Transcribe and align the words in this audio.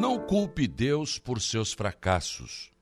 Não 0.00 0.18
culpe 0.18 0.66
Deus 0.66 1.18
por 1.18 1.42
seus 1.42 1.74
fracassos. 1.74 2.72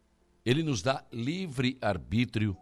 Ele 0.46 0.62
nos 0.62 0.82
dá 0.82 1.04
livre 1.12 1.76
arbítrio 1.80 2.56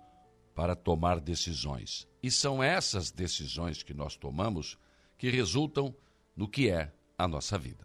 para 0.54 0.74
tomar 0.74 1.20
decisões. 1.20 2.08
E 2.22 2.30
são 2.30 2.62
essas 2.62 3.10
decisões 3.10 3.82
que 3.82 3.92
nós 3.92 4.16
tomamos 4.16 4.78
que 5.18 5.28
resultam 5.28 5.94
no 6.34 6.48
que 6.48 6.70
é 6.70 6.90
a 7.18 7.28
nossa 7.28 7.58
vida. 7.58 7.84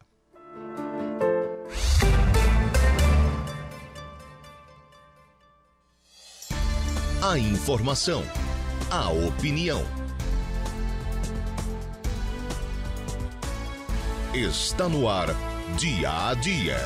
A 7.21 7.37
informação, 7.37 8.23
a 8.89 9.11
opinião. 9.11 9.81
Está 14.33 14.87
no 14.87 15.09
ar, 15.09 15.27
dia 15.77 16.29
a 16.29 16.33
dia. 16.33 16.77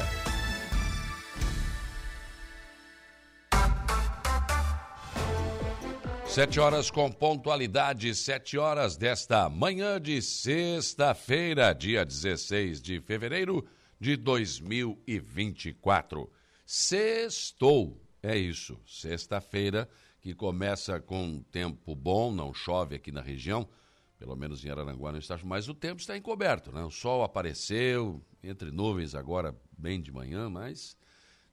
Sete 6.27 6.59
horas 6.59 6.91
com 6.91 7.12
pontualidade, 7.12 8.13
sete 8.13 8.57
horas 8.57 8.98
desta 8.98 9.49
manhã 9.49 9.99
de 9.99 10.21
sexta-feira, 10.21 11.73
dia 11.73 12.05
16 12.05 12.81
de 12.81 13.02
fevereiro 13.02 13.66
de 13.99 14.16
2024. 14.17 16.29
Sextou, 16.65 18.02
é 18.21 18.38
isso, 18.38 18.77
sexta-feira, 18.85 19.90
que 20.21 20.34
começa 20.34 20.99
com 20.99 21.41
tempo 21.52 21.95
bom, 21.95 22.34
não 22.34 22.54
chove 22.54 22.95
aqui 22.95 23.12
na 23.12 23.21
região, 23.21 23.67
pelo 24.17 24.35
menos 24.35 24.63
em 24.63 24.70
Araranguá 24.70 25.12
não 25.12 25.20
está, 25.20 25.38
mas 25.43 25.67
o 25.67 25.73
tempo 25.73 26.02
está 26.02 26.17
encoberto, 26.17 26.71
né? 26.71 26.84
O 26.84 26.90
sol 26.90 27.24
apareceu, 27.24 28.21
entre 28.48 28.71
nuvens 28.71 29.15
agora, 29.15 29.55
bem 29.77 30.01
de 30.01 30.12
manhã, 30.12 30.49
mas 30.49 30.98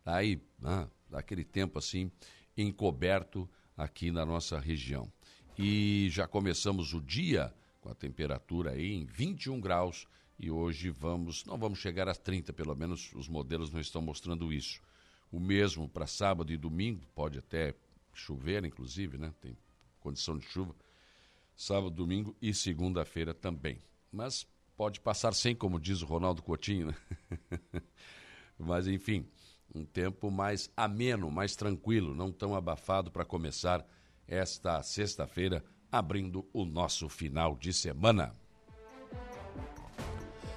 tá 0.05 0.17
aí, 0.17 0.41
né? 0.59 0.89
aquele 1.13 1.45
tempo 1.45 1.79
assim, 1.79 2.11
encoberto, 2.57 3.49
aqui 3.77 4.11
na 4.11 4.25
nossa 4.25 4.59
região. 4.59 5.11
E 5.59 6.09
já 6.11 6.27
começamos 6.27 6.93
o 6.95 7.01
dia 7.01 7.53
com 7.81 7.89
a 7.89 7.95
temperatura 7.95 8.73
aí 8.73 8.93
em 8.93 9.05
21 9.05 9.61
graus 9.61 10.07
e 10.39 10.51
hoje 10.51 10.91
vamos, 10.91 11.45
não 11.45 11.59
vamos 11.59 11.79
chegar 11.79 12.09
a 12.09 12.15
30, 12.15 12.53
pelo 12.53 12.75
menos 12.75 13.13
os 13.15 13.29
modelos 13.29 13.71
não 13.71 13.81
estão 13.81 14.03
mostrando 14.03 14.53
isso. 14.53 14.81
O 15.31 15.39
mesmo 15.39 15.89
para 15.89 16.07
sábado 16.07 16.53
e 16.53 16.57
domingo, 16.57 17.01
pode 17.15 17.39
até 17.39 17.75
chover, 18.13 18.65
inclusive, 18.65 19.17
né? 19.17 19.33
Tem 19.41 19.57
condição 20.01 20.37
de 20.37 20.45
chuva. 20.47 20.75
Sábado, 21.57 21.91
domingo 21.91 22.37
e 22.41 22.53
segunda-feira 22.53 23.33
também. 23.33 23.81
Mas 24.11 24.47
pode 24.77 25.01
passar 25.01 25.35
sem, 25.35 25.55
como 25.55 25.81
diz 25.81 26.03
o 26.03 26.07
Ronaldo 26.07 26.43
Coutinho, 26.43 26.87
né? 26.89 26.97
Mas 28.59 28.87
enfim, 28.87 29.27
um 29.75 29.85
tempo 29.85 30.31
mais 30.31 30.71
ameno, 30.77 31.31
mais 31.31 31.57
tranquilo, 31.57 32.15
não 32.15 32.31
tão 32.31 32.55
abafado 32.55 33.11
para 33.11 33.25
começar 33.25 33.87
esta 34.27 34.83
sexta-feira, 34.83 35.65
abrindo 35.91 36.49
o 36.53 36.65
nosso 36.65 37.09
final 37.09 37.57
de 37.57 37.73
semana. 37.73 38.33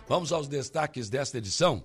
Vamos 0.07 0.31
aos 0.31 0.47
destaques 0.47 1.09
desta 1.09 1.39
edição. 1.39 1.83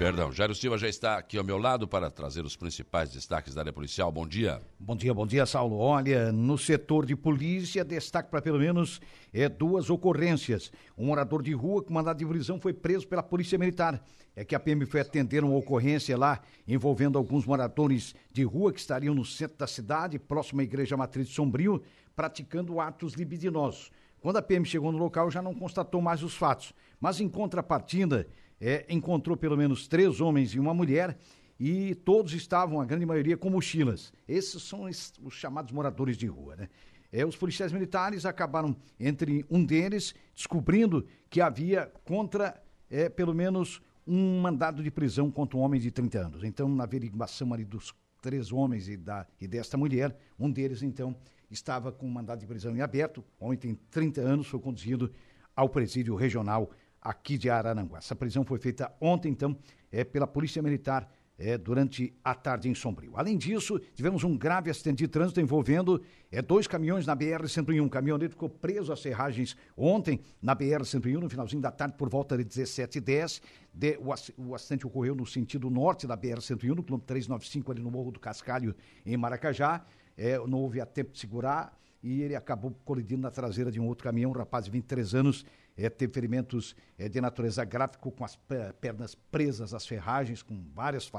Perdão, 0.00 0.32
Jairo 0.32 0.54
Silva 0.54 0.78
já 0.78 0.88
está 0.88 1.18
aqui 1.18 1.36
ao 1.36 1.44
meu 1.44 1.58
lado 1.58 1.86
para 1.86 2.10
trazer 2.10 2.42
os 2.42 2.56
principais 2.56 3.10
destaques 3.10 3.54
da 3.54 3.60
área 3.60 3.70
policial. 3.70 4.10
Bom 4.10 4.26
dia. 4.26 4.58
Bom 4.78 4.96
dia, 4.96 5.12
bom 5.12 5.26
dia, 5.26 5.44
Saulo. 5.44 5.76
Olha, 5.76 6.32
no 6.32 6.56
setor 6.56 7.04
de 7.04 7.14
polícia, 7.14 7.84
destaque 7.84 8.30
para 8.30 8.40
pelo 8.40 8.58
menos 8.58 8.98
é, 9.30 9.46
duas 9.46 9.90
ocorrências. 9.90 10.72
Um 10.96 11.08
morador 11.08 11.42
de 11.42 11.52
rua 11.52 11.82
com 11.82 11.92
mandado 11.92 12.16
de 12.16 12.24
prisão 12.24 12.58
foi 12.58 12.72
preso 12.72 13.06
pela 13.06 13.22
Polícia 13.22 13.58
Militar. 13.58 14.02
É 14.34 14.42
que 14.42 14.54
a 14.54 14.58
PM 14.58 14.86
foi 14.86 15.02
atender 15.02 15.44
uma 15.44 15.54
ocorrência 15.54 16.16
lá 16.16 16.40
envolvendo 16.66 17.18
alguns 17.18 17.44
moradores 17.44 18.14
de 18.32 18.42
rua 18.42 18.72
que 18.72 18.80
estariam 18.80 19.14
no 19.14 19.26
centro 19.26 19.58
da 19.58 19.66
cidade, 19.66 20.18
próximo 20.18 20.62
à 20.62 20.64
Igreja 20.64 20.96
Matriz 20.96 21.28
de 21.28 21.34
Sombrio, 21.34 21.82
praticando 22.16 22.80
atos 22.80 23.12
libidinosos. 23.12 23.90
Quando 24.18 24.38
a 24.38 24.42
PM 24.42 24.64
chegou 24.64 24.92
no 24.92 24.98
local, 24.98 25.30
já 25.30 25.42
não 25.42 25.54
constatou 25.54 26.00
mais 26.00 26.22
os 26.22 26.34
fatos. 26.34 26.72
Mas 26.98 27.20
em 27.20 27.28
contrapartida, 27.28 28.26
é, 28.60 28.84
encontrou 28.88 29.36
pelo 29.36 29.56
menos 29.56 29.88
três 29.88 30.20
homens 30.20 30.54
e 30.54 30.60
uma 30.60 30.74
mulher 30.74 31.16
e 31.58 31.94
todos 31.94 32.32
estavam, 32.32 32.80
a 32.80 32.84
grande 32.84 33.04
maioria, 33.04 33.36
com 33.36 33.50
mochilas. 33.50 34.12
Esses 34.26 34.62
são 34.62 34.84
os 34.84 35.34
chamados 35.34 35.72
moradores 35.72 36.16
de 36.16 36.26
rua, 36.26 36.56
né? 36.56 36.68
É, 37.12 37.26
os 37.26 37.36
policiais 37.36 37.72
militares 37.72 38.24
acabaram, 38.24 38.76
entre 38.98 39.44
um 39.50 39.64
deles, 39.64 40.14
descobrindo 40.34 41.06
que 41.28 41.40
havia 41.40 41.92
contra, 42.04 42.62
é, 42.88 43.08
pelo 43.08 43.34
menos, 43.34 43.82
um 44.06 44.40
mandado 44.40 44.82
de 44.82 44.90
prisão 44.90 45.30
contra 45.30 45.58
um 45.58 45.60
homem 45.60 45.80
de 45.80 45.90
30 45.90 46.18
anos. 46.18 46.44
Então, 46.44 46.68
na 46.68 46.84
averiguação 46.84 47.52
ali 47.52 47.64
dos 47.64 47.92
três 48.22 48.52
homens 48.52 48.88
e, 48.88 48.96
da, 48.96 49.26
e 49.40 49.48
desta 49.48 49.76
mulher, 49.76 50.16
um 50.38 50.50
deles, 50.50 50.82
então, 50.82 51.16
estava 51.50 51.90
com 51.90 52.06
um 52.06 52.10
mandado 52.10 52.38
de 52.38 52.46
prisão 52.46 52.76
em 52.76 52.80
aberto. 52.80 53.24
O 53.40 53.46
homem 53.46 53.58
tem 53.58 53.74
30 53.90 54.20
anos, 54.20 54.46
foi 54.46 54.60
conduzido 54.60 55.10
ao 55.54 55.68
presídio 55.68 56.14
regional 56.14 56.70
aqui 57.00 57.38
de 57.38 57.48
Araranguá. 57.48 57.98
Essa 57.98 58.14
prisão 58.14 58.44
foi 58.44 58.58
feita 58.58 58.92
ontem, 59.00 59.30
então, 59.30 59.56
é, 59.90 60.04
pela 60.04 60.26
Polícia 60.26 60.62
Militar 60.62 61.10
é, 61.40 61.56
durante 61.56 62.14
a 62.22 62.34
tarde 62.34 62.68
em 62.68 62.74
Sombrio. 62.74 63.12
Além 63.16 63.38
disso, 63.38 63.80
tivemos 63.94 64.22
um 64.24 64.36
grave 64.36 64.70
acidente 64.70 64.98
de 64.98 65.08
trânsito 65.08 65.40
envolvendo 65.40 66.02
é, 66.30 66.42
dois 66.42 66.66
caminhões 66.66 67.06
na 67.06 67.16
BR-101. 67.16 67.82
Um 67.82 67.88
caminhoneiro 67.88 68.32
ficou 68.32 68.48
preso 68.48 68.92
às 68.92 69.00
serragens 69.00 69.56
ontem 69.74 70.20
na 70.42 70.54
BR-101, 70.54 71.18
no 71.18 71.30
finalzinho 71.30 71.62
da 71.62 71.70
tarde, 71.70 71.94
por 71.96 72.10
volta 72.10 72.36
de 72.36 72.44
17h10. 72.44 73.40
De, 73.72 73.98
o, 73.98 74.48
o 74.48 74.54
acidente 74.54 74.86
ocorreu 74.86 75.14
no 75.14 75.24
sentido 75.24 75.70
norte 75.70 76.06
da 76.06 76.16
BR-101, 76.16 76.74
no 76.74 76.82
quilômetro 76.82 77.06
395, 77.06 77.72
ali 77.72 77.82
no 77.82 77.90
Morro 77.90 78.10
do 78.12 78.20
Cascalho, 78.20 78.76
em 79.06 79.16
Maracajá. 79.16 79.82
É, 80.18 80.36
não 80.46 80.58
houve 80.58 80.84
tempo 80.84 81.12
de 81.12 81.18
segurar 81.18 81.74
e 82.02 82.22
ele 82.22 82.34
acabou 82.34 82.74
colidindo 82.84 83.22
na 83.22 83.30
traseira 83.30 83.70
de 83.70 83.80
um 83.80 83.86
outro 83.86 84.04
caminhão, 84.04 84.30
um 84.30 84.34
rapaz 84.34 84.64
de 84.64 84.70
23 84.70 85.14
anos, 85.14 85.44
é, 85.80 85.88
teve 85.88 86.12
ferimentos 86.12 86.76
é, 86.98 87.08
de 87.08 87.20
natureza 87.20 87.64
gráfica, 87.64 88.10
com 88.10 88.24
as 88.24 88.38
pernas 88.80 89.14
presas 89.14 89.72
às 89.72 89.86
ferragens, 89.86 90.42
com 90.42 90.62
várias 90.74 91.10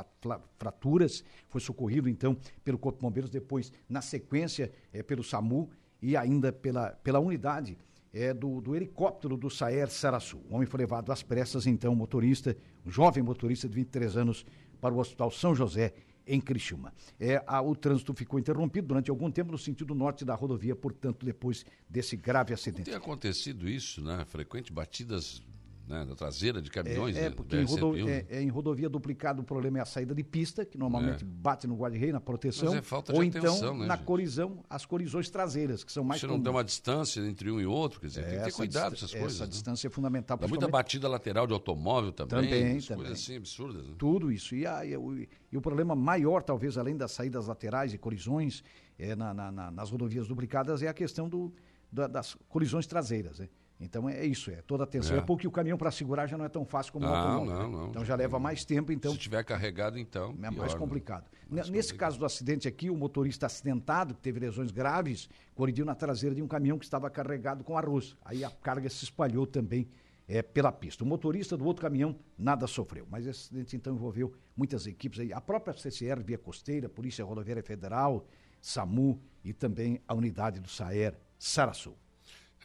fraturas. 0.57 1.23
Foi 1.49 1.59
socorrido, 1.59 2.07
então, 2.07 2.37
pelo 2.63 2.77
Corpo 2.77 2.99
de 2.99 3.01
Bombeiros, 3.01 3.31
depois, 3.31 3.71
na 3.89 4.01
sequência, 4.01 4.71
é, 4.93 5.01
pelo 5.01 5.23
SAMU 5.23 5.69
e 6.01 6.15
ainda 6.15 6.51
pela, 6.51 6.91
pela 7.03 7.19
unidade 7.19 7.77
é, 8.13 8.33
do, 8.33 8.61
do, 8.61 8.75
helicóptero 8.75 9.35
do 9.35 9.49
Saer 9.49 9.89
Saraçu. 9.89 10.41
O 10.49 10.55
homem 10.55 10.67
foi 10.67 10.79
levado 10.79 11.11
às 11.11 11.23
pressas, 11.23 11.65
então, 11.65 11.95
motorista, 11.95 12.55
um 12.85 12.91
jovem 12.91 13.23
motorista 13.23 13.67
de 13.67 13.75
23 13.75 14.17
anos, 14.17 14.45
para 14.79 14.93
o 14.93 14.97
Hospital 14.97 15.29
São 15.29 15.53
José, 15.53 15.93
em 16.33 16.39
Criciúma. 16.39 16.93
É, 17.19 17.43
a, 17.45 17.61
o 17.61 17.75
trânsito 17.75 18.13
ficou 18.13 18.39
interrompido 18.39 18.87
durante 18.87 19.09
algum 19.11 19.29
tempo 19.29 19.51
no 19.51 19.57
sentido 19.57 19.93
norte 19.93 20.23
da 20.23 20.33
rodovia, 20.33 20.75
portanto, 20.75 21.25
depois 21.25 21.65
desse 21.89 22.15
grave 22.15 22.53
acidente. 22.53 22.85
Tem 22.85 22.95
acontecido 22.95 23.67
isso, 23.67 24.01
né? 24.01 24.23
Frequente 24.25 24.71
batidas 24.71 25.43
né, 25.91 26.05
na 26.05 26.15
traseira 26.15 26.61
de 26.61 26.71
caminhões. 26.71 27.17
É, 27.17 27.25
é 27.25 27.29
porque 27.29 27.57
em, 27.57 27.65
rodo, 27.65 28.09
é, 28.09 28.25
é, 28.29 28.41
em, 28.41 28.47
rodovia 28.47 28.89
duplicada 28.89 29.41
o 29.41 29.43
problema 29.43 29.79
é 29.79 29.81
a 29.81 29.85
saída 29.85 30.15
de 30.15 30.23
pista, 30.23 30.65
que 30.65 30.77
normalmente 30.77 31.23
é. 31.23 31.27
bate 31.27 31.67
no 31.67 31.75
guarda-rei, 31.75 32.11
na 32.11 32.21
proteção. 32.21 32.69
Mas 32.69 32.79
é 32.79 32.81
falta 32.81 33.11
de 33.11 33.19
ou 33.19 33.25
atenção, 33.25 33.55
então 33.55 33.77
né, 33.77 33.85
na 33.85 33.97
gente? 33.97 34.05
colisão, 34.05 34.63
as 34.69 34.85
colisões 34.85 35.29
traseiras, 35.29 35.83
que 35.83 35.91
são 35.91 36.03
mais 36.03 36.21
Você 36.21 36.27
não 36.27 36.41
tem 36.41 36.51
uma 36.51 36.63
distância 36.63 37.19
entre 37.21 37.51
um 37.51 37.59
e 37.59 37.65
outro, 37.65 37.99
quer 37.99 38.07
dizer, 38.07 38.23
tem 38.23 38.39
que 38.39 38.45
ter 38.45 38.53
cuidado 38.53 38.91
com 38.91 38.95
essas 38.95 39.11
coisas. 39.11 39.33
Essa 39.33 39.43
né? 39.43 39.49
distância 39.49 39.87
é 39.87 39.89
fundamental. 39.89 40.37
Dá 40.37 40.47
muita 40.47 40.67
batida 40.67 41.07
lateral 41.09 41.45
de 41.45 41.53
automóvel 41.53 42.13
também. 42.13 42.49
Também, 42.49 42.79
também. 42.79 43.05
Coisas 43.05 43.21
assim 43.21 43.35
absurdas. 43.35 43.85
Né? 43.85 43.95
Tudo 43.97 44.31
isso. 44.31 44.55
E, 44.55 44.65
a, 44.65 44.85
e, 44.85 44.95
o, 44.95 45.17
e, 45.17 45.57
o, 45.57 45.61
problema 45.61 45.93
maior, 45.93 46.41
talvez, 46.41 46.77
além 46.77 46.95
das 46.95 47.11
saídas 47.11 47.47
laterais 47.47 47.93
e 47.93 47.97
colisões 47.97 48.63
é, 48.97 49.15
na, 49.15 49.33
na, 49.33 49.51
na, 49.51 49.71
nas 49.71 49.89
rodovias 49.89 50.27
duplicadas, 50.27 50.81
é 50.81 50.87
a 50.87 50.93
questão 50.93 51.27
do, 51.27 51.53
da, 51.91 52.07
das 52.07 52.35
colisões 52.47 52.87
traseiras. 52.87 53.39
Né? 53.39 53.49
Então 53.81 54.07
é 54.07 54.23
isso, 54.23 54.51
é 54.51 54.61
toda 54.61 54.83
a 54.83 54.85
atenção. 54.85 55.15
É, 55.15 55.19
é 55.19 55.21
porque 55.21 55.47
o 55.47 55.51
caminhão 55.51 55.77
para 55.77 55.89
segurar 55.89 56.27
já 56.27 56.37
não 56.37 56.45
é 56.45 56.49
tão 56.49 56.63
fácil 56.63 56.93
como 56.93 57.05
não, 57.05 57.11
o 57.11 57.15
automóvel. 57.15 57.69
Não, 57.69 57.79
não. 57.79 57.87
Então 57.89 58.05
já 58.05 58.15
leva 58.15 58.39
mais 58.39 58.63
tempo. 58.63 58.91
Então, 58.91 59.11
Se 59.11 59.17
tiver 59.17 59.43
carregado, 59.43 59.97
então. 59.97 60.35
É 60.37 60.51
mais 60.51 60.73
pior, 60.73 60.77
complicado. 60.77 61.29
Mais 61.49 61.67
Nesse 61.67 61.89
complicado. 61.89 61.97
caso 61.97 62.19
do 62.19 62.25
acidente 62.25 62.67
aqui, 62.67 62.91
o 62.91 62.95
motorista 62.95 63.47
acidentado, 63.47 64.13
que 64.13 64.21
teve 64.21 64.39
lesões 64.39 64.69
graves, 64.69 65.27
colidiu 65.55 65.83
na 65.83 65.95
traseira 65.95 66.35
de 66.35 66.43
um 66.43 66.47
caminhão 66.47 66.77
que 66.77 66.85
estava 66.85 67.09
carregado 67.09 67.63
com 67.63 67.75
arroz. 67.75 68.15
Aí 68.23 68.43
a 68.43 68.51
carga 68.51 68.87
se 68.87 69.03
espalhou 69.03 69.47
também 69.47 69.89
é, 70.27 70.43
pela 70.43 70.71
pista. 70.71 71.03
O 71.03 71.07
motorista 71.07 71.57
do 71.57 71.65
outro 71.65 71.81
caminhão 71.81 72.15
nada 72.37 72.67
sofreu. 72.67 73.07
Mas 73.09 73.25
esse 73.25 73.45
acidente 73.45 73.75
então 73.75 73.95
envolveu 73.95 74.31
muitas 74.55 74.85
equipes 74.85 75.19
aí. 75.19 75.33
A 75.33 75.41
própria 75.41 75.73
CCR 75.73 76.21
Via 76.23 76.37
Costeira, 76.37 76.87
Polícia 76.87 77.25
Rodoviária 77.25 77.63
Federal, 77.63 78.27
SAMU 78.61 79.19
e 79.43 79.53
também 79.53 79.99
a 80.07 80.13
unidade 80.13 80.59
do 80.59 80.69
SAER 80.69 81.17
Saraçu. 81.39 81.95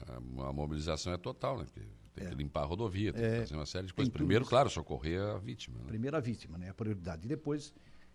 A, 0.05 0.49
a 0.49 0.53
mobilização 0.53 1.13
é 1.13 1.17
total, 1.17 1.59
né? 1.59 1.65
Porque 1.65 1.81
tem 2.15 2.27
É. 2.27 2.31
que 2.31 2.35
limpar 2.37 2.63
a 2.63 2.67
rodovia, 2.67 3.13
tem 3.13 3.25
É, 3.25 3.31
que 3.35 3.41
fazer 3.41 3.55
uma 3.57 3.67
série 3.67 3.87
de 3.87 3.95
coisas. 3.95 4.13
Primeiro, 4.13 4.43
isso. 4.43 4.51
claro, 4.51 4.69
socorrer 4.71 5.21
a 5.21 5.39
vítima. 5.39 5.79
Né? 5.79 5.85
Primeiro 5.89 6.17
a 6.17 6.21
vítima, 6.21 6.59
né? 6.59 6.71
A 6.71 6.75
prioridade. 6.75 7.25
E 7.25 7.29
depois 7.29 7.73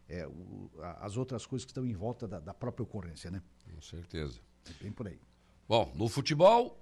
é, 0.09 0.27
o- 0.27 0.69
a- 0.81 1.05
as 1.05 1.15
outras 1.17 1.45
coisas 1.45 1.63
que 1.65 1.71
estão 1.71 1.85
em 1.85 1.93
volta 1.93 2.27
da, 2.27 2.39
da 2.39 2.53
própria 2.53 2.83
ocorrência, 2.83 3.31
né? 3.31 3.41
Com 3.73 3.81
certeza. 3.81 4.39
É 4.69 4.83
bem 4.83 4.91
por 4.91 5.07
aí. 5.07 5.19
Bom, 5.67 5.91
no 5.95 6.07
futebol, 6.09 6.77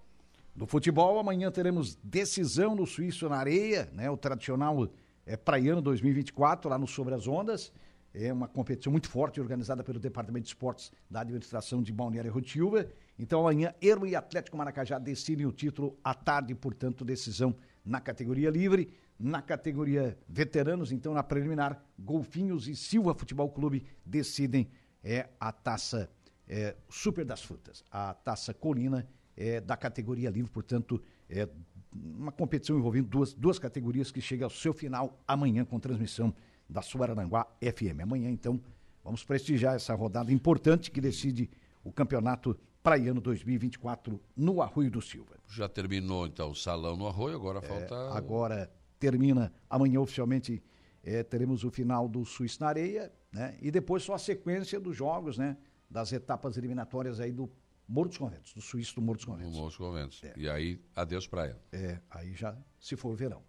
Do 0.56 0.66
futebol, 0.66 1.20
amanhã 1.20 1.50
teremos 1.52 1.96
decisão 2.04 2.76
no 2.76 2.86
Suíço 2.86 3.30
na 3.30 3.38
Areia, 3.38 3.88
né? 3.94 4.10
O 4.10 4.18
tradicional 4.18 4.90
é, 5.26 5.38
Praiano 5.38 5.82
2024, 5.82 6.70
lá 6.70 6.78
no 6.78 6.88
Sobre 6.88 7.14
as 7.14 7.28
Ondas. 7.28 7.72
É 8.14 8.34
uma 8.34 8.48
competição 8.48 8.92
muito 8.92 9.08
forte, 9.08 9.40
organizada 9.40 9.84
pelo 9.84 10.00
Departamento 10.00 10.44
de 10.46 10.50
Esportes 10.50 10.92
da 11.10 11.22
Administração 11.22 11.82
de 11.84 11.94
Balneário 11.94 12.32
Rotilva. 12.34 12.88
Então, 13.20 13.42
amanhã, 13.42 13.76
Ermo 13.82 14.08
e 14.08 14.16
Atlético 14.16 14.56
Maracajá 14.56 14.98
decidem 14.98 15.46
o 15.46 15.52
título 15.52 16.00
à 16.02 16.14
tarde, 16.14 16.56
portanto, 16.56 17.04
decisão 17.04 17.54
na 17.84 18.00
categoria 18.00 18.50
livre. 18.50 18.90
Na 19.20 19.42
categoria 19.42 20.18
veteranos, 20.30 20.94
então, 20.94 21.14
na 21.14 21.22
preliminar, 21.22 21.84
Golfinhos 22.00 22.70
e 22.70 22.76
Silva 22.78 23.14
Futebol 23.14 23.50
Clube 23.50 23.86
decidem 24.06 24.72
é, 25.04 25.28
a 25.38 25.52
taça 25.52 26.10
é, 26.48 26.78
Super 26.90 27.26
das 27.26 27.44
Frutas, 27.44 27.84
a 27.92 28.14
taça 28.14 28.54
Colina 28.54 29.06
é, 29.36 29.60
da 29.60 29.76
categoria 29.76 30.30
livre, 30.30 30.50
portanto, 30.50 31.04
é 31.30 31.50
uma 31.92 32.32
competição 32.32 32.78
envolvendo 32.78 33.10
duas, 33.10 33.34
duas 33.34 33.60
categorias 33.60 34.10
que 34.10 34.22
chega 34.22 34.46
ao 34.46 34.50
seu 34.50 34.74
final 34.74 35.22
amanhã 35.28 35.66
com 35.66 35.78
transmissão 35.78 36.34
da 36.70 36.82
Suarananguá 36.82 37.46
FM. 37.62 38.00
Amanhã, 38.02 38.30
então, 38.30 38.62
vamos 39.04 39.26
prestigiar 39.26 39.76
essa 39.76 39.94
rodada 39.94 40.32
importante 40.32 40.90
que 40.90 41.02
decide 41.02 41.50
o 41.84 41.92
campeonato 41.92 42.58
praiano 42.82 43.20
2024 43.22 44.20
no 44.36 44.62
Arroio 44.62 44.90
do 44.90 45.02
Silva. 45.02 45.36
Já 45.48 45.68
terminou, 45.68 46.26
então, 46.28 46.52
o 46.52 46.56
salão 46.56 46.96
no 46.96 47.08
Arroio, 47.08 47.36
agora 47.36 47.62
falta... 47.62 47.96
É, 47.96 48.18
agora 48.18 48.72
termina, 49.00 49.52
amanhã 49.70 50.00
oficialmente 50.00 50.62
é, 51.04 51.24
teremos 51.24 51.64
o 51.64 51.72
final 51.72 52.08
do 52.08 52.26
Suíço 52.26 52.62
na 52.62 52.68
Areia, 52.68 53.12
né? 53.32 53.58
E 53.62 53.72
depois 53.72 54.04
só 54.04 54.16
a 54.16 54.20
sequência 54.20 54.80
dos 54.80 54.96
jogos, 54.96 55.38
né? 55.38 55.58
Das 55.90 56.12
etapas 56.12 56.58
eliminatórias 56.58 57.20
aí 57.20 57.32
do 57.32 57.50
Morro 57.88 58.10
dos 58.10 58.18
Conventos, 58.18 58.54
do 58.54 58.62
Suíço 58.62 58.96
do 58.96 59.02
Morro 59.02 59.18
dos 59.18 59.26
Conventos. 59.26 59.52
No 59.52 59.58
Morro 59.58 59.70
dos 59.70 59.78
Conventos. 59.78 60.24
É. 60.24 60.34
E 60.38 60.50
aí, 60.50 60.82
adeus 60.96 61.28
praia. 61.28 61.58
É, 61.72 62.00
aí 62.10 62.34
já 62.34 62.56
se 62.80 62.96
for 62.96 63.16
verão. 63.16 63.42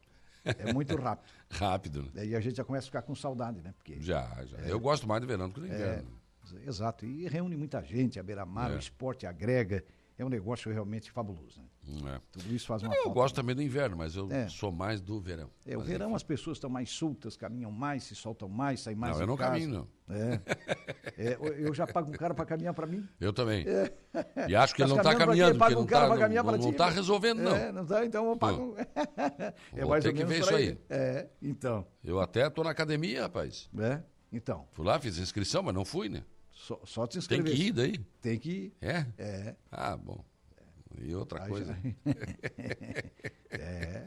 É 0.45 0.73
muito 0.73 0.97
rápido. 0.97 1.31
rápido. 1.51 2.11
Né? 2.15 2.27
E 2.27 2.35
a 2.35 2.41
gente 2.41 2.57
já 2.57 2.65
começa 2.65 2.87
a 2.87 2.89
ficar 2.89 3.03
com 3.03 3.15
saudade, 3.15 3.61
né? 3.61 3.75
Porque, 3.77 4.01
já, 4.01 4.43
já. 4.47 4.59
É, 4.59 4.73
Eu 4.73 4.81
gosto 4.81 5.07
mais 5.07 5.21
do 5.21 5.27
verão 5.27 5.49
do 5.49 5.55
que 5.55 5.61
do 5.61 5.67
inverno. 5.67 6.20
Exato. 6.67 7.07
E 7.07 7.27
reúne 7.29 7.57
muita 7.57 7.83
gente, 7.83 8.19
a 8.19 8.23
beira-mar, 8.23 8.71
o 8.71 8.75
é. 8.75 8.79
esporte 8.79 9.27
agrega 9.27 9.85
é 10.21 10.25
um 10.25 10.29
negócio 10.29 10.71
realmente 10.71 11.11
fabuloso. 11.11 11.63
Né? 11.83 12.15
É. 12.15 12.21
Tudo 12.31 12.55
isso 12.55 12.67
faz 12.67 12.83
uma 12.83 12.95
Eu 12.95 13.05
falta, 13.05 13.15
gosto 13.15 13.35
também 13.35 13.55
do 13.55 13.63
inverno, 13.63 13.97
mas 13.97 14.15
eu 14.15 14.31
é. 14.31 14.49
sou 14.49 14.71
mais 14.71 15.01
do 15.01 15.19
verão. 15.19 15.51
É, 15.65 15.77
o 15.79 15.81
verão 15.81 16.15
as 16.15 16.23
pessoas 16.23 16.59
estão 16.59 16.69
mais 16.69 16.91
soltas, 16.91 17.37
caminham 17.37 17.71
mais, 17.71 18.05
se 18.05 18.15
soltam 18.15 18.47
mais, 18.49 18.81
saem 18.81 18.97
mais 18.97 19.15
Não, 19.15 19.23
eu 19.23 19.27
não 19.27 19.37
casa. 19.37 19.53
caminho, 19.53 19.89
não. 20.07 20.15
É. 20.15 20.41
é 21.17 21.39
eu 21.59 21.73
já 21.73 21.87
pago 21.87 22.11
um 22.11 22.13
cara 22.13 22.35
para 22.35 22.45
caminhar 22.45 22.75
para 22.75 22.87
mim. 22.87 23.09
Eu 23.19 23.33
também. 23.33 23.65
É. 23.67 23.91
E 24.47 24.55
acho 24.55 24.75
que 24.75 24.83
ele 24.83 24.91
não 24.91 24.99
está 24.99 25.15
caminhando, 25.15 25.59
porque 25.59 25.75
não 25.75 25.85
está 25.85 26.09
não, 26.09 26.59
não 26.59 26.73
tá 26.73 26.91
resolvendo, 26.91 27.39
não. 27.39 27.57
É, 27.57 27.73
não 27.73 27.83
está, 27.83 28.05
então 28.05 28.29
eu 28.29 28.37
pago. 28.37 28.77
é 29.75 29.85
mais 29.87 30.05
ter 30.05 30.13
que 30.13 30.25
ver 30.25 30.41
isso 30.41 30.55
aí. 30.55 30.79
É, 30.91 31.29
então. 31.41 31.87
Eu 32.05 32.21
até 32.21 32.47
estou 32.47 32.63
na 32.63 32.71
academia, 32.71 33.23
rapaz. 33.23 33.71
É, 33.79 34.03
então. 34.31 34.69
Fui 34.73 34.85
lá, 34.85 35.01
fiz 35.01 35.17
inscrição, 35.17 35.63
mas 35.63 35.75
não 35.75 35.85
fui, 35.85 36.11
né? 36.11 36.23
Só, 36.61 36.79
só 36.85 37.07
te 37.07 37.19
inscrever. 37.19 37.47
Tem 37.47 37.55
que 37.57 37.63
ir 37.63 37.73
daí? 37.73 37.99
Tem 38.21 38.39
que 38.39 38.51
ir. 38.51 38.73
É? 38.83 39.07
É. 39.17 39.57
Ah, 39.71 39.97
bom. 39.97 40.23
E 41.01 41.15
outra 41.15 41.47
coisa. 41.47 41.75
é. 43.51 44.07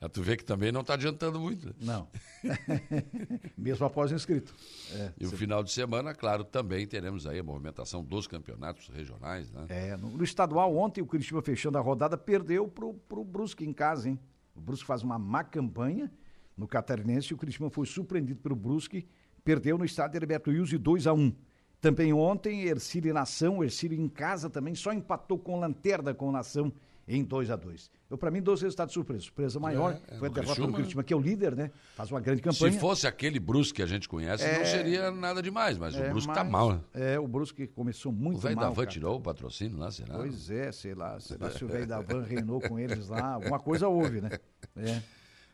Ah, 0.00 0.08
tu 0.08 0.22
vê 0.22 0.36
que 0.36 0.44
também 0.44 0.70
não 0.70 0.82
está 0.82 0.94
adiantando 0.94 1.40
muito. 1.40 1.68
Né? 1.68 1.74
Não. 1.80 2.08
Mesmo 3.56 3.86
após 3.86 4.12
o 4.12 4.14
inscrito. 4.14 4.54
É, 4.92 5.12
e 5.18 5.24
o 5.24 5.30
final 5.30 5.62
de 5.64 5.72
semana, 5.72 6.14
claro, 6.14 6.44
também 6.44 6.86
teremos 6.86 7.26
aí 7.26 7.38
a 7.38 7.42
movimentação 7.42 8.04
dos 8.04 8.26
campeonatos 8.26 8.88
regionais, 8.88 9.50
né? 9.50 9.64
É, 9.70 9.96
no, 9.96 10.10
no 10.10 10.24
estadual, 10.24 10.76
ontem 10.76 11.00
o 11.00 11.06
Curitiba 11.06 11.40
fechando 11.40 11.78
a 11.78 11.80
rodada 11.80 12.18
perdeu 12.18 12.68
pro, 12.68 12.92
pro 12.92 13.24
Brusque 13.24 13.64
em 13.64 13.72
casa, 13.72 14.10
hein? 14.10 14.20
O 14.54 14.60
Brusque 14.60 14.86
faz 14.86 15.02
uma 15.02 15.18
má 15.18 15.42
campanha 15.42 16.12
no 16.54 16.68
Catarinense 16.68 17.32
e 17.32 17.34
o 17.34 17.38
Curitiba 17.38 17.70
foi 17.70 17.86
surpreendido 17.86 18.40
pelo 18.40 18.54
Brusque, 18.54 19.08
perdeu 19.42 19.78
no 19.78 19.86
estádio 19.86 20.18
Herberto 20.18 20.50
Wilson 20.50 20.76
2 20.76 21.06
a 21.06 21.14
1 21.14 21.34
também 21.84 22.14
ontem, 22.14 22.62
Ercílio 22.62 23.10
e 23.10 23.12
Nação, 23.12 23.62
Ercílio 23.62 24.00
em 24.00 24.08
casa 24.08 24.48
também, 24.48 24.74
só 24.74 24.90
empatou 24.90 25.38
com 25.38 25.60
Lanterna 25.60 26.14
com 26.14 26.32
Nação 26.32 26.72
em 27.06 27.22
2 27.22 27.50
a 27.50 27.56
2 27.56 27.90
Eu, 28.08 28.16
para 28.16 28.30
mim, 28.30 28.40
dois 28.40 28.62
resultados 28.62 28.94
surpresos. 28.94 29.26
Surpresa 29.26 29.60
maior 29.60 29.92
é, 29.92 30.14
é, 30.14 30.18
foi 30.18 30.28
a 30.28 30.32
derrota 30.32 30.66
do 30.66 31.04
que 31.04 31.12
é 31.12 31.16
o 31.16 31.20
líder, 31.20 31.54
né? 31.54 31.70
Faz 31.94 32.10
uma 32.10 32.20
grande 32.20 32.40
campanha. 32.40 32.72
Se 32.72 32.78
fosse 32.78 33.06
aquele 33.06 33.38
Brusque 33.38 33.74
que 33.74 33.82
a 33.82 33.86
gente 33.86 34.08
conhece, 34.08 34.42
é, 34.42 34.60
não 34.60 34.64
seria 34.64 35.10
nada 35.10 35.42
demais, 35.42 35.76
mas 35.76 35.94
é, 35.94 36.06
o 36.06 36.10
Brusque 36.12 36.32
tá 36.32 36.42
mal, 36.42 36.72
né? 36.72 36.80
É, 36.94 37.20
o 37.20 37.28
Brusque 37.28 37.66
começou 37.66 38.10
muito 38.10 38.42
mal. 38.42 38.52
O 38.52 38.56
da 38.56 38.70
Van 38.70 38.86
tirou 38.86 39.16
o 39.16 39.20
patrocínio 39.20 39.76
lá, 39.76 39.90
será? 39.90 40.14
Pois 40.14 40.50
é, 40.50 40.72
sei 40.72 40.94
lá. 40.94 41.20
Sei 41.20 41.36
lá 41.38 41.50
se 41.50 41.62
o 41.62 41.68
velho 41.68 41.86
da 41.86 42.00
Van 42.00 42.22
reinou 42.22 42.62
com 42.62 42.78
eles 42.78 43.10
lá. 43.10 43.34
Alguma 43.34 43.60
coisa 43.60 43.88
houve, 43.88 44.22
né? 44.22 44.30
É. 44.74 45.02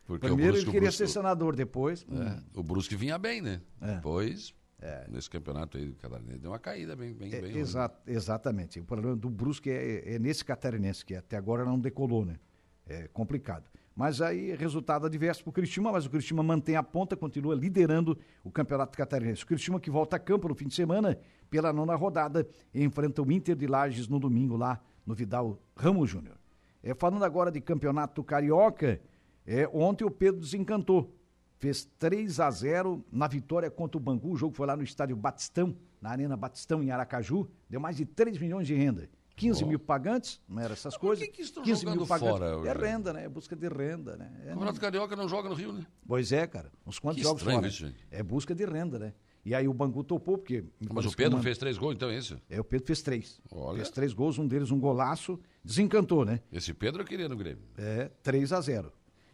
Porque 0.06 0.28
Primeiro 0.28 0.52
Brusque, 0.52 0.68
ele 0.68 0.72
queria 0.72 0.88
Brusque, 0.88 1.06
ser 1.06 1.12
senador, 1.12 1.56
depois. 1.56 2.06
É, 2.08 2.14
hum. 2.14 2.42
O 2.54 2.62
Brusque 2.62 2.94
vinha 2.94 3.18
bem, 3.18 3.42
né? 3.42 3.60
Depois 3.80 4.54
é. 4.80 5.06
Nesse 5.08 5.28
campeonato 5.28 5.76
aí 5.76 5.86
do 5.86 5.96
Catarinense. 5.96 6.38
Deu 6.38 6.50
uma 6.50 6.58
caída 6.58 6.96
bem, 6.96 7.12
bem, 7.12 7.32
é, 7.32 7.40
bem 7.40 7.58
exa 7.58 7.92
Exatamente. 8.06 8.80
O 8.80 8.84
problema 8.84 9.14
do 9.14 9.28
Brusque 9.28 9.70
é, 9.70 10.14
é, 10.14 10.18
nesse 10.18 10.44
Catarinense, 10.44 11.04
que 11.04 11.14
até 11.14 11.36
agora 11.36 11.64
não 11.64 11.78
decolou, 11.78 12.24
né? 12.24 12.38
É 12.86 13.06
complicado. 13.08 13.68
Mas 13.94 14.22
aí, 14.22 14.54
resultado 14.54 15.04
adverso 15.04 15.42
para 15.42 15.50
o 15.50 15.52
Cristina, 15.52 15.92
mas 15.92 16.06
o 16.06 16.10
Cristina 16.10 16.42
mantém 16.42 16.76
a 16.76 16.82
ponta, 16.82 17.14
continua 17.16 17.54
liderando 17.54 18.18
o 18.42 18.50
Campeonato 18.50 18.96
Catarinense. 18.96 19.44
O 19.44 19.46
Cristina 19.46 19.78
que 19.78 19.90
volta 19.90 20.16
a 20.16 20.18
campo 20.18 20.48
no 20.48 20.54
fim 20.54 20.66
de 20.66 20.74
semana, 20.74 21.18
pela 21.50 21.72
nona 21.72 21.94
rodada, 21.94 22.48
enfrenta 22.74 23.20
o 23.20 23.30
Inter 23.30 23.54
de 23.54 23.66
Lages 23.66 24.08
no 24.08 24.18
domingo 24.18 24.56
lá 24.56 24.80
no 25.04 25.14
Vidal 25.14 25.60
Ramos 25.76 26.08
Júnior. 26.08 26.38
É, 26.82 26.94
falando 26.94 27.24
agora 27.24 27.50
de 27.50 27.60
Campeonato 27.60 28.24
Carioca, 28.24 28.98
é, 29.46 29.68
ontem 29.72 30.04
o 30.04 30.10
Pedro 30.10 30.40
desencantou 30.40 31.14
fez 31.60 31.88
3 31.98 32.40
a 32.40 32.50
0 32.50 33.04
na 33.12 33.28
vitória 33.28 33.70
contra 33.70 33.98
o 33.98 34.00
Bangu. 34.00 34.32
O 34.32 34.36
jogo 34.36 34.56
foi 34.56 34.66
lá 34.66 34.74
no 34.74 34.82
estádio 34.82 35.14
Batistão, 35.14 35.76
na 36.00 36.10
Arena 36.10 36.36
Batistão, 36.36 36.82
em 36.82 36.90
Aracaju. 36.90 37.48
Deu 37.68 37.78
mais 37.78 37.96
de 37.96 38.06
3 38.06 38.38
milhões 38.38 38.66
de 38.66 38.74
renda. 38.74 39.08
15 39.36 39.64
oh. 39.64 39.66
mil 39.66 39.78
pagantes, 39.78 40.40
não 40.48 40.60
era 40.60 40.72
essas 40.72 40.96
coisas. 40.96 41.24
Por 41.24 41.30
que, 41.30 41.36
que 41.38 41.42
estão 41.42 41.62
15 41.62 41.86
mil 41.86 42.06
pagantes. 42.06 42.38
Fora, 42.38 42.68
é 42.68 42.72
renda, 42.72 43.12
né? 43.12 43.24
É 43.24 43.28
busca 43.28 43.54
de 43.54 43.68
renda, 43.68 44.16
né? 44.16 44.30
É, 44.40 44.46
o 44.46 44.48
Campeonato 44.50 44.80
Carioca 44.80 45.16
não 45.16 45.28
joga 45.28 45.48
no 45.48 45.54
Rio, 45.54 45.72
né? 45.72 45.86
Pois 46.06 46.32
é, 46.32 46.46
cara. 46.46 46.70
Uns 46.86 46.98
quantos 46.98 47.18
que 47.18 47.22
jogos 47.22 47.42
fora. 47.42 47.66
Isso, 47.66 47.90
é 48.10 48.22
busca 48.22 48.54
de 48.54 48.64
renda, 48.66 48.98
né? 48.98 49.14
E 49.42 49.54
aí 49.54 49.66
o 49.66 49.72
Bangu 49.72 50.04
topou, 50.04 50.36
porque. 50.36 50.64
Mas 50.92 51.06
o 51.06 51.16
Pedro 51.16 51.38
fez 51.42 51.56
três 51.56 51.78
gols, 51.78 51.94
então 51.94 52.10
é 52.10 52.18
isso? 52.18 52.38
É, 52.50 52.60
o 52.60 52.64
Pedro 52.64 52.86
fez 52.86 53.00
três. 53.00 53.40
Olha. 53.50 53.76
Fez 53.76 53.90
três 53.90 54.12
gols, 54.12 54.38
um 54.38 54.46
deles 54.46 54.70
um 54.70 54.78
golaço. 54.78 55.40
Desencantou, 55.64 56.25
né? 56.25 56.40
Esse 56.52 56.75
Pedro 56.75 57.00
eu 57.00 57.06
queria 57.06 57.28
no 57.28 57.37
Grêmio. 57.37 57.64
É, 57.78 58.11
3 58.23 58.52
a 58.52 58.61
0 58.61 58.92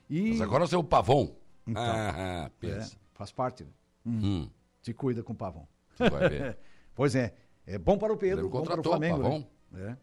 e... 0.08 0.30
Mas 0.30 0.40
agora 0.40 0.66
você 0.66 0.76
é 0.76 0.78
o 0.78 0.84
Pavão. 0.84 1.36
Então, 1.66 1.82
ah, 1.82 2.50
pensa. 2.61 2.94
É, 2.94 2.99
faz 3.12 3.32
parte. 3.32 3.64
Né? 3.64 3.70
Hum. 4.06 4.20
Hum. 4.23 4.50
Te 4.82 4.94
cuida 4.94 5.23
com 5.23 5.32
o 5.32 5.37
Pavão. 5.37 5.66
vai 5.99 6.28
ver. 6.30 6.58
pois 6.94 7.14
é. 7.14 7.35
É 7.66 7.78
bom 7.78 7.99
para 7.99 8.12
o 8.12 8.16
Pedro, 8.16 8.49
bom 8.49 8.62
para 8.62 8.80
o 8.80 8.85
Flamengo. 8.85 9.23
Pavão. 9.23 9.46
Né? 9.73 9.90
É. 9.90 9.96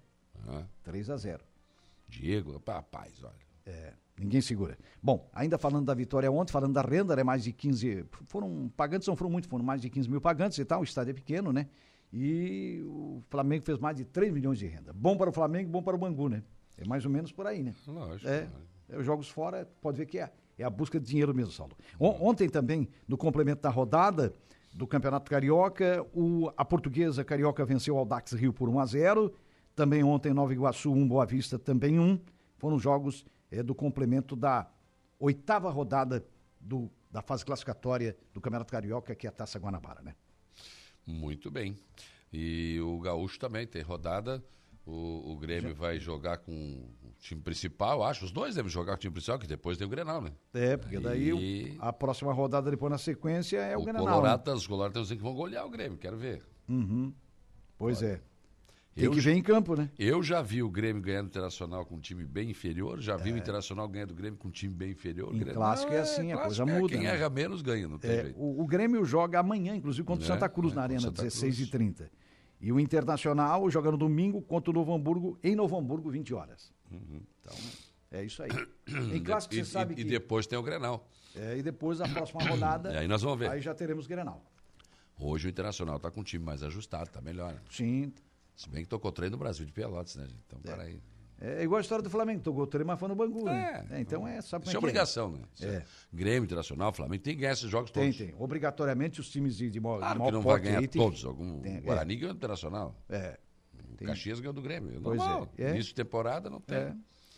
Ah. 0.50 0.66
3 0.84 1.10
a 1.10 1.18
0 1.18 1.44
Diego, 2.10 2.62
rapaz, 2.68 3.24
olha. 3.24 3.34
É, 3.66 3.94
ninguém 4.18 4.42
segura. 4.42 4.78
Bom, 5.02 5.30
ainda 5.34 5.58
falando 5.58 5.86
da 5.86 5.94
vitória 5.94 6.30
ontem, 6.30 6.52
falando 6.52 6.74
da 6.74 6.82
renda, 6.82 7.16
né, 7.16 7.24
mais 7.24 7.44
de 7.44 7.54
15. 7.54 8.06
Foram 8.26 8.70
pagantes, 8.76 9.08
não 9.08 9.16
foram 9.16 9.32
muito, 9.32 9.48
foram 9.48 9.64
mais 9.64 9.82
de 9.82 9.90
15 9.90 10.10
mil 10.10 10.22
pagantes 10.22 10.58
e 10.58 10.66
tal. 10.66 10.82
O 10.82 10.84
estádio 10.84 11.12
é 11.12 11.14
pequeno, 11.14 11.54
né? 11.54 11.68
E 12.12 12.84
o 12.86 13.24
Flamengo 13.30 13.64
fez 13.64 13.80
mais 13.80 13.98
de 13.98 14.06
3 14.06 14.32
milhões 14.32 14.60
de 14.60 14.68
renda. 14.68 14.94
Bom 14.94 15.18
para 15.18 15.30
o 15.30 15.34
Flamengo, 15.34 15.70
bom 15.72 15.82
para 15.82 15.96
o 15.96 16.00
Bangu, 16.00 16.30
né? 16.30 16.44
É 16.78 16.86
mais 16.86 17.06
ou 17.06 17.12
menos 17.12 17.32
por 17.32 17.48
aí, 17.48 17.64
né? 17.64 17.74
Lógico. 17.88 18.30
É, 18.30 18.48
é, 18.90 18.98
os 18.98 19.06
jogos 19.06 19.30
fora, 19.30 19.68
pode 19.82 19.98
ver 19.98 20.06
que 20.06 20.20
é 20.20 20.32
é 20.58 20.64
a 20.64 20.70
busca 20.70 21.00
de 21.00 21.06
dinheiro 21.06 21.34
mesmo, 21.34 21.52
Saulo. 21.52 21.76
Ontem 22.00 22.50
também, 22.50 22.88
no 23.08 23.18
complemento 23.18 23.62
da 23.62 23.70
rodada 23.70 24.34
do 24.74 24.88
Campeonato 24.88 25.30
Carioca, 25.30 26.06
o, 26.14 26.52
a 26.58 26.66
portuguesa 26.66 27.24
Carioca 27.24 27.64
venceu 27.66 27.96
o 27.96 27.98
Audax 27.98 28.34
Rio 28.34 28.52
por 28.52 28.70
1 28.70 28.80
a 28.80 28.86
0 28.86 29.34
Também 29.76 30.04
ontem, 30.04 30.34
Nova 30.34 30.54
Iguaçu 30.54 30.92
1, 30.92 31.08
Boa 31.08 31.26
Vista 31.26 31.60
também 31.60 32.00
1. 32.00 32.20
Foram 32.58 32.80
jogos 32.80 33.26
é, 33.52 33.62
do 33.62 33.76
complemento 33.76 34.36
da 34.36 34.68
oitava 35.20 35.70
rodada 35.70 36.26
do, 36.60 36.90
da 37.12 37.22
fase 37.22 37.46
classificatória 37.46 38.16
do 38.34 38.42
Campeonato 38.42 38.72
Carioca, 38.72 39.16
que 39.16 39.28
é 39.28 39.30
a 39.30 39.34
Taça 39.34 39.60
Guanabara, 39.60 40.02
né? 40.02 40.16
Muito 41.06 41.52
bem. 41.52 41.78
E 42.32 42.80
o 42.82 43.00
Gaúcho 43.00 43.40
também 43.40 43.68
tem 43.68 43.82
rodada 43.82 44.44
o, 44.86 45.34
o 45.34 45.38
Grêmio 45.38 45.70
Já. 45.70 45.76
vai 45.76 46.00
jogar 46.00 46.38
com 46.38 46.88
time 47.24 47.42
principal, 47.42 48.04
acho. 48.04 48.26
Os 48.26 48.32
dois 48.32 48.56
devem 48.56 48.70
jogar 48.70 48.94
com 48.94 48.98
o 48.98 49.00
time 49.00 49.14
principal, 49.14 49.40
que 49.40 49.48
depois 49.48 49.78
tem 49.78 49.88
o 49.88 49.90
Grenal, 49.90 50.22
né? 50.22 50.32
É, 50.54 50.78
porque 50.78 51.00
daí 51.00 51.32
e... 51.32 51.78
a 51.80 51.94
próxima 51.94 52.34
rodada 52.34 52.70
depois 52.70 52.92
na 52.92 52.98
sequência 52.98 53.58
é 53.58 53.78
o, 53.78 53.82
o 53.82 53.84
Grenal. 53.84 54.06
Colorado, 54.06 54.52
né? 54.52 54.58
Os 54.58 54.68
colorados 54.68 55.10
que 55.10 55.16
vão 55.16 55.34
golear 55.34 55.66
o 55.66 55.70
Grêmio, 55.70 55.98
quero 55.98 56.18
ver. 56.18 56.44
Uhum. 56.68 57.14
Pois 57.78 58.02
Olha. 58.02 58.08
é. 58.08 58.22
Tem 58.96 59.06
eu, 59.06 59.12
que 59.12 59.20
ver 59.20 59.34
em 59.34 59.42
campo, 59.42 59.76
né? 59.76 59.90
Eu 59.98 60.22
já 60.22 60.40
vi 60.44 60.62
o 60.62 60.70
Grêmio 60.70 61.02
ganhando 61.02 61.26
o 61.26 61.30
Internacional 61.30 61.84
com 61.84 61.96
um 61.96 62.00
time 62.00 62.24
bem 62.24 62.52
inferior, 62.52 63.00
já 63.00 63.18
vi 63.18 63.32
é. 63.32 63.34
o 63.34 63.38
Internacional 63.38 63.88
ganhando 63.88 64.12
o 64.12 64.14
Grêmio 64.14 64.38
com 64.38 64.50
um 64.50 64.52
time 64.52 64.72
bem 64.72 64.92
inferior. 64.92 65.34
Em 65.34 65.40
Grêmio, 65.40 65.56
clássico 65.56 65.92
é 65.92 66.00
assim, 66.00 66.32
a 66.32 66.38
coisa 66.38 66.62
é, 66.62 66.66
muda. 66.66 66.94
Quem 66.94 67.04
né? 67.04 67.16
erra 67.16 67.28
menos 67.28 67.64
ganha, 67.64 67.88
não 67.88 67.98
tem 67.98 68.12
é, 68.12 68.24
jeito. 68.26 68.40
O, 68.40 68.62
o, 68.62 68.68
Grêmio 68.68 69.04
joga 69.04 69.40
amanhã, 69.40 69.76
inclusive, 69.76 70.06
contra 70.06 70.24
o 70.24 70.26
é, 70.26 70.28
Santa 70.28 70.48
Cruz 70.48 70.76
na 70.76 70.84
Arena, 70.84 71.12
16h30. 71.12 72.08
E 72.62 72.72
o 72.72 72.80
Internacional 72.80 73.68
joga 73.70 73.90
no 73.90 73.98
domingo 73.98 74.42
contra 74.44 74.70
o 74.70 74.74
Novo 74.74 74.94
Hamburgo, 74.94 75.40
em 75.44 75.56
Novo 75.56 75.76
Hamburgo, 75.76 76.12
20 76.12 76.34
horas. 76.36 76.72
Uhum. 76.94 77.22
Então, 77.42 77.56
é 78.12 78.24
isso 78.24 78.44
aí. 78.44 78.50
Em 79.14 79.22
clássico, 79.24 79.54
e, 79.56 79.58
você 79.64 79.72
sabe 79.72 79.94
e, 79.94 79.96
que... 79.96 80.02
e 80.02 80.06
depois 80.06 80.46
tem 80.48 80.58
o 80.58 80.64
Grenal. 80.64 81.08
É, 81.36 81.58
e 81.58 81.64
depois, 81.64 82.00
a 82.00 82.08
próxima 82.08 82.44
rodada, 82.44 82.92
E 82.94 82.98
aí 82.98 83.08
nós 83.08 83.22
vamos 83.22 83.40
ver. 83.40 83.50
aí 83.50 83.62
já 83.62 83.74
teremos 83.74 84.06
Grenal. 84.08 84.44
Hoje 85.20 85.48
o 85.48 85.50
Internacional 85.50 85.98
está 85.98 86.10
com 86.12 86.22
um 86.22 86.24
time 86.24 86.44
mais 86.44 86.64
ajustado, 86.64 87.10
tá 87.10 87.22
melhor. 87.22 87.54
né? 87.54 87.60
Sim, 87.70 88.12
Se 88.56 88.70
bem 88.70 88.84
que 88.84 88.90
tocou 88.90 89.12
treino 89.12 89.34
no 89.36 89.38
Brasil 89.40 89.66
de 89.66 89.72
Pelotas, 89.72 90.16
né, 90.16 90.24
gente? 90.28 90.40
Então, 90.48 90.60
peraí. 90.60 91.00
é 91.40 91.64
igual 91.64 91.78
a 91.78 91.82
história 91.82 92.04
do 92.04 92.10
Flamengo, 92.10 92.42
tocou 92.42 92.66
três, 92.68 92.86
mas 92.86 93.00
foi 93.00 93.10
no 93.10 93.16
Bangu, 93.16 93.46
né? 93.46 93.86
É, 93.92 94.00
então 94.02 94.28
é, 94.28 94.42
sabe 94.42 94.64
como 94.66 94.70
Isso 94.70 94.70
é 94.70 94.72
é 94.72 94.74
que 94.74 94.78
obrigação, 94.78 95.32
né? 95.32 95.40
Isso 95.56 95.66
É. 95.66 95.86
Grêmio, 96.12 96.46
Internacional, 96.46 96.92
Flamengo, 96.94 97.24
tem 97.24 97.36
que 97.36 97.42
ganhar 97.42 97.54
esses 97.54 97.70
jogos 97.70 97.90
Tem, 97.92 98.12
todos. 98.12 98.18
tem. 98.18 98.36
Obrigatoriamente 98.42 99.20
os 99.22 99.30
times 99.30 99.56
de, 99.58 99.70
de 99.70 99.80
maior, 99.80 100.00
Claro 100.00 100.14
de 100.14 100.16
que 100.16 100.20
maior 100.20 100.32
não 100.34 100.42
vai 100.42 100.60
ganhar 100.60 100.80
aí 100.80 100.88
tem- 100.88 101.02
todos. 101.02 101.24
Algum, 101.26 101.60
tem- 101.62 101.78
é. 101.78 101.82
Guarani 101.82 102.16
ganhou 102.16 102.34
o 102.34 102.36
Internacional. 102.38 102.96
É. 103.10 103.40
Tem- 103.98 104.08
Caxias 104.08 104.40
ganhou 104.40 104.54
do 104.54 104.62
Grêmio. 104.62 105.00
Pois 105.02 105.20
é, 105.20 105.24
Normal. 105.26 105.50
é. 105.58 105.70
Início 105.72 105.90
de 105.90 105.96
temporada 105.96 106.50
não 106.50 106.60
tem. 106.62 106.78
É. 106.78 106.94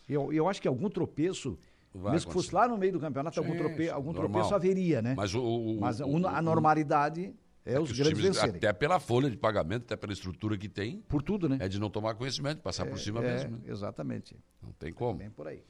Eu, 0.08 0.32
eu 0.32 0.48
acho 0.48 0.60
que 0.62 0.68
algum 0.68 0.88
tropeço, 0.88 1.58
Vai 1.94 2.12
mesmo 2.12 2.28
que 2.28 2.32
fosse 2.34 2.48
acontecer. 2.48 2.68
lá 2.68 2.68
no 2.74 2.78
meio 2.78 2.92
do 2.92 3.00
campeonato, 3.00 3.38
algum, 3.40 3.52
Sim, 3.52 3.58
trope, 3.58 3.84
sim, 3.84 3.88
algum 3.90 4.12
tropeço 4.12 4.54
haveria, 4.54 5.02
né? 5.02 5.14
Mas, 5.16 5.34
o, 5.34 5.42
o- 5.42 5.80
Mas 5.80 6.00
o- 6.00 6.26
a 6.28 6.40
normalidade 6.42 7.34
é 7.64 7.80
os 7.80 7.90
os 7.90 7.98
grandes 7.98 8.18
times, 8.18 8.36
vencerem. 8.36 8.56
até 8.56 8.72
pela 8.72 9.00
folha 9.00 9.28
de 9.30 9.36
pagamento, 9.36 9.82
até 9.84 9.96
pela 9.96 10.12
estrutura 10.12 10.56
que 10.56 10.68
tem, 10.68 10.98
Por 11.08 11.22
tudo, 11.22 11.48
né? 11.48 11.58
é 11.60 11.66
de 11.68 11.80
não 11.80 11.90
tomar 11.90 12.14
conhecimento, 12.14 12.60
passar 12.62 12.86
por 12.86 12.98
cima 12.98 13.20
É, 13.24 13.34
mesmo. 13.34 13.50
né? 13.56 13.62
Exatamente. 13.66 14.36
Não 14.62 14.70
tem 14.72 14.92
como. 14.92 15.18
Bem 15.18 15.30
por 15.30 15.48
aí. 15.48 15.62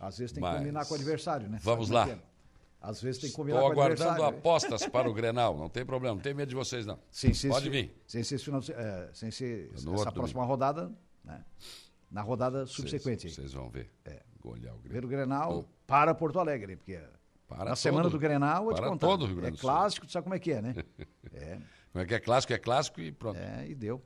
Às 0.00 0.16
vezes 0.18 0.32
tem 0.32 0.40
Mas- 0.40 0.52
que 0.52 0.58
combinar 0.60 0.86
com 0.86 0.92
o 0.94 0.96
adversário, 0.96 1.48
né? 1.48 1.58
Vamos 1.62 1.88
Sabe 1.88 2.12
lá. 2.12 2.18
É 2.82 2.86
é? 2.86 2.90
Às 2.90 3.00
vezes 3.02 3.20
tem 3.20 3.30
que 3.30 3.36
combinar 3.36 3.58
Estou 3.58 3.72
com 3.74 3.78
o 3.78 3.82
aguardando 3.82 4.22
apostas 4.24 4.86
para 4.86 5.08
o 5.08 5.12
Grenal. 5.14 5.56
Não 5.56 5.68
tem 5.68 5.84
problema, 5.84 6.14
não 6.14 6.22
tem 6.22 6.34
medo 6.34 6.48
de 6.48 6.54
vocês, 6.54 6.86
não. 6.86 6.98
Sem 7.10 7.34
ser, 7.34 7.48
Pode 7.48 7.68
esse- 7.68 7.70
vir. 7.70 8.02
Sem 8.06 8.22
ser, 8.22 8.38
final 8.38 8.60
é, 8.70 9.10
sem 9.12 9.30
ser 9.30 9.70
essa 9.74 10.12
próxima 10.12 10.44
rodada, 10.44 10.90
né? 11.24 11.44
Na 12.10 12.22
rodada 12.22 12.64
subsequente. 12.66 13.28
Vocês, 13.30 13.52
vão 13.52 13.68
ver. 13.68 13.90
É. 14.04 14.22
Olhar 14.44 14.54
o 14.72 14.78
Grêmio. 14.78 14.80
Primeiro 14.82 15.08
Grenal 15.08 15.68
para 15.86 16.14
Porto 16.14 16.38
Alegre, 16.38 16.76
porque 16.76 16.98
Para 17.46 17.66
na 17.70 17.76
semana 17.76 18.04
todo- 18.04 18.12
do 18.12 18.18
Grenal, 18.18 18.72
te 18.72 18.80
contar. 18.80 19.06
todo 19.06 19.22
o 19.22 19.26
Rio 19.26 19.36
é 19.38 19.40
Grande 19.42 19.56
do 19.56 19.60
Sul. 19.60 19.68
clássico, 19.68 20.06
tu 20.06 20.12
sabe 20.12 20.22
como 20.24 20.34
é 20.34 20.38
que 20.38 20.52
é, 20.52 20.62
né? 20.62 20.74
É, 21.34 21.58
Como 21.92 22.02
é 22.02 22.06
que 22.06 22.14
é 22.14 22.20
clássico? 22.20 22.52
É 22.54 22.58
clássico 22.58 23.00
e 23.02 23.12
pronto. 23.12 23.36
é 23.38 23.66
e 23.68 23.74
deu. 23.74 24.02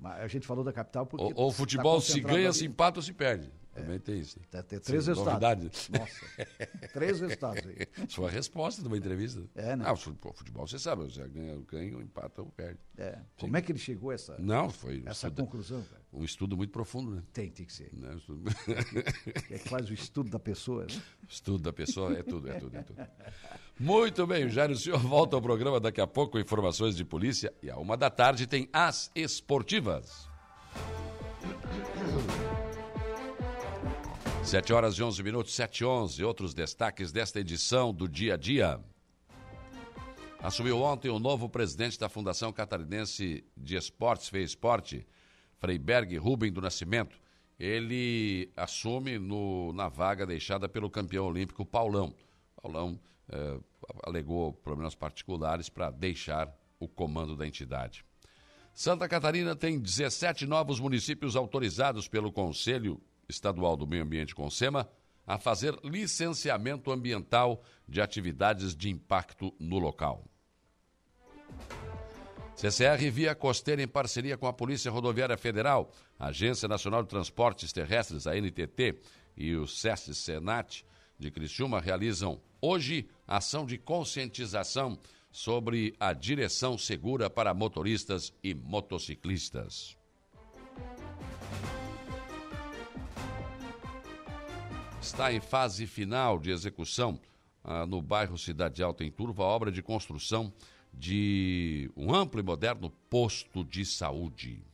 Mas 0.00 0.20
a 0.20 0.26
gente 0.28 0.46
falou 0.46 0.62
da 0.64 0.72
capital 0.72 1.06
porque. 1.06 1.24
Ou, 1.24 1.32
ou 1.34 1.46
o 1.48 1.50
tá 1.50 1.56
futebol 1.56 1.98
se 2.00 2.08
concentrado 2.08 2.36
ganha, 2.36 2.48
ali. 2.48 2.56
se 2.58 2.66
empata 2.66 2.98
ou 2.98 3.02
se 3.02 3.12
perde. 3.14 3.50
Também 3.76 3.98
tem 3.98 4.18
isso. 4.18 4.40
Tá, 4.50 4.62
tem 4.62 4.78
três 4.78 5.04
Sim, 5.04 5.10
resultados. 5.10 5.42
novidade. 5.42 5.70
Nossa, 5.90 6.88
três 6.92 7.20
resultados 7.20 7.66
aí. 7.66 7.86
Isso 8.06 8.16
foi 8.16 8.26
a 8.26 8.30
resposta 8.30 8.80
de 8.82 8.88
uma 8.88 8.96
entrevista. 8.96 9.42
É, 9.54 9.76
né? 9.76 9.84
Ah, 9.86 9.92
o 9.92 9.96
futebol, 9.96 10.34
você 10.66 10.78
sabe, 10.78 11.04
você 11.04 11.26
ganha, 11.28 11.56
ganha 11.68 12.02
empata 12.02 12.42
ou 12.42 12.48
perde. 12.48 12.78
É. 12.96 13.18
Como 13.38 13.56
é 13.56 13.62
que 13.62 13.72
ele 13.72 13.78
chegou 13.78 14.10
a 14.10 14.14
essa, 14.14 14.36
Não, 14.38 14.70
foi 14.70 15.02
essa 15.04 15.28
estudo, 15.28 15.44
conclusão, 15.44 15.82
cara? 15.82 16.02
um 16.12 16.24
estudo 16.24 16.56
muito 16.56 16.70
profundo, 16.70 17.10
né? 17.10 17.22
Tem, 17.32 17.50
tem 17.50 17.66
que 17.66 17.72
ser. 17.72 17.90
Né? 17.92 18.10
Um 18.10 18.16
estudo, 18.16 18.42
É 19.50 19.58
que 19.58 19.68
faz 19.68 19.90
o 19.90 19.92
estudo 19.92 20.30
da 20.30 20.38
pessoa, 20.38 20.86
né? 20.86 21.02
estudo 21.28 21.58
da 21.62 21.72
pessoa 21.72 22.12
é 22.16 22.22
tudo, 22.22 22.48
é 22.50 22.58
tudo, 22.58 22.76
é 22.76 22.82
tudo. 22.82 23.06
Muito 23.78 24.26
bem, 24.26 24.48
Jairo, 24.48 24.72
o 24.72 24.76
senhor 24.76 24.98
volta 24.98 25.36
ao 25.36 25.42
programa 25.42 25.78
daqui 25.78 26.00
a 26.00 26.06
pouco 26.06 26.32
com 26.32 26.38
informações 26.38 26.96
de 26.96 27.04
polícia 27.04 27.52
e 27.62 27.70
a 27.70 27.76
uma 27.76 27.96
da 27.96 28.08
tarde 28.08 28.46
tem 28.46 28.68
as 28.72 29.10
esportivas. 29.14 30.28
Sete 34.46 34.72
horas 34.72 34.94
e 34.94 35.02
onze 35.02 35.22
minutos, 35.22 35.54
sete 35.54 35.80
e 35.80 35.84
onze. 35.84 36.22
Outros 36.24 36.54
destaques 36.54 37.10
desta 37.12 37.40
edição 37.40 37.92
do 37.92 38.08
Dia 38.08 38.34
a 38.34 38.36
Dia. 38.36 38.80
Assumiu 40.40 40.80
ontem 40.80 41.08
o 41.08 41.18
novo 41.18 41.48
presidente 41.48 41.98
da 41.98 42.08
Fundação 42.08 42.52
Catarinense 42.52 43.44
de 43.56 43.76
Esportes, 43.76 44.28
Fez 44.28 44.50
Esporte, 44.50 45.06
Freiberg 45.58 46.16
Rubem 46.16 46.52
do 46.52 46.60
Nascimento. 46.60 47.18
Ele 47.58 48.52
assume 48.56 49.18
no- 49.18 49.72
na 49.72 49.88
vaga 49.88 50.24
deixada 50.26 50.68
pelo 50.68 50.90
campeão 50.90 51.26
olímpico 51.26 51.64
Paulão. 51.64 52.14
Paulão 52.62 53.00
eh, 53.28 53.58
alegou 54.04 54.52
problemas 54.52 54.94
particulares 54.94 55.68
para 55.68 55.90
deixar 55.90 56.54
o 56.78 56.86
comando 56.86 57.34
da 57.34 57.46
entidade. 57.46 58.04
Santa 58.72 59.08
Catarina 59.08 59.56
tem 59.56 59.80
17 59.80 60.46
novos 60.46 60.78
municípios 60.78 61.34
autorizados 61.34 62.06
pelo 62.06 62.30
Conselho 62.30 63.00
Estadual 63.28 63.76
do 63.76 63.86
Meio 63.86 64.02
Ambiente 64.02 64.34
Consema 64.34 64.88
a 65.26 65.38
fazer 65.38 65.76
licenciamento 65.82 66.92
ambiental 66.92 67.62
de 67.88 68.00
atividades 68.00 68.76
de 68.76 68.88
impacto 68.88 69.52
no 69.58 69.78
local. 69.78 70.24
CCR 72.54 73.10
Via 73.10 73.34
Costeira, 73.34 73.82
em 73.82 73.88
parceria 73.88 74.36
com 74.36 74.46
a 74.46 74.52
Polícia 74.52 74.90
Rodoviária 74.90 75.36
Federal, 75.36 75.90
Agência 76.18 76.66
Nacional 76.66 77.02
de 77.02 77.08
Transportes 77.08 77.72
Terrestres, 77.72 78.26
a 78.26 78.34
NTT, 78.34 78.98
e 79.36 79.54
o 79.54 79.66
SESC 79.66 80.14
Senat 80.14 80.82
de 81.18 81.30
Criciúma 81.30 81.80
realizam 81.80 82.40
hoje 82.60 83.08
ação 83.26 83.66
de 83.66 83.76
conscientização 83.76 84.98
sobre 85.30 85.94
a 86.00 86.14
direção 86.14 86.78
segura 86.78 87.28
para 87.28 87.52
motoristas 87.52 88.32
e 88.42 88.54
motociclistas. 88.54 89.96
Está 95.06 95.32
em 95.32 95.40
fase 95.40 95.86
final 95.86 96.36
de 96.36 96.50
execução 96.50 97.18
ah, 97.62 97.86
no 97.86 98.02
bairro 98.02 98.36
Cidade 98.36 98.82
Alta, 98.82 99.04
em 99.04 99.10
Turva, 99.10 99.44
a 99.44 99.46
obra 99.46 99.70
de 99.70 99.80
construção 99.80 100.52
de 100.92 101.88
um 101.96 102.12
amplo 102.12 102.40
e 102.40 102.42
moderno 102.42 102.90
posto 103.08 103.64
de 103.64 103.84
saúde. 103.86 104.64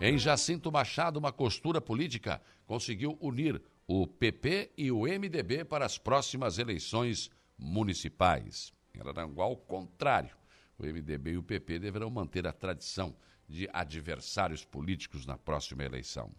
Em 0.00 0.16
Jacinto 0.16 0.72
Machado, 0.72 1.18
uma 1.18 1.30
costura 1.30 1.78
política 1.78 2.40
conseguiu 2.66 3.18
unir 3.20 3.60
o 3.86 4.06
PP 4.06 4.72
e 4.78 4.90
o 4.90 5.02
MDB 5.02 5.66
para 5.66 5.84
as 5.84 5.98
próximas 5.98 6.58
eleições 6.58 7.30
municipais. 7.58 8.72
Em 8.94 9.00
Araranguá, 9.00 9.44
ao 9.44 9.58
contrário, 9.58 10.34
o 10.78 10.86
MDB 10.86 11.32
e 11.32 11.36
o 11.36 11.42
PP 11.42 11.78
deverão 11.80 12.08
manter 12.08 12.46
a 12.46 12.52
tradição 12.52 13.14
de 13.46 13.68
adversários 13.74 14.64
políticos 14.64 15.26
na 15.26 15.36
próxima 15.36 15.84
eleição. 15.84 16.32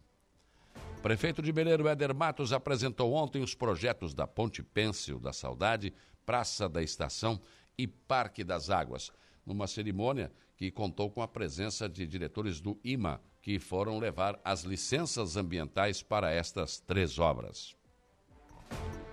Prefeito 1.01 1.42
de 1.42 1.54
Meleiro 1.54 1.88
Éder 1.88 2.13
Matos 2.13 2.51
apresentou 2.51 3.13
ontem 3.13 3.42
os 3.42 3.54
projetos 3.54 4.13
da 4.13 4.27
Ponte 4.27 4.63
Pêncil 4.63 5.20
da 5.20 5.32
Saudade, 5.32 5.94
Praça 6.25 6.68
da 6.68 6.82
Estação 6.82 7.39
e 7.77 7.88
Parque 7.88 8.44
das 8.44 8.70
Águas, 8.70 9.12
numa 9.46 9.68
cerimônia 9.68 10.32
que 10.58 10.72
contou 10.72 11.10
com 11.10 11.22
a 11.22 11.27
presença 11.27 11.88
de 11.88 12.06
diretores 12.08 12.60
do 12.60 12.77
IMA, 12.84 13.22
que 13.42 13.60
foram 13.60 14.00
levar 14.00 14.39
as 14.44 14.63
licenças 14.63 15.38
ambientais 15.38 16.01
para 16.01 16.32
estas 16.32 16.80
três 16.80 17.20
obras. 17.20 17.75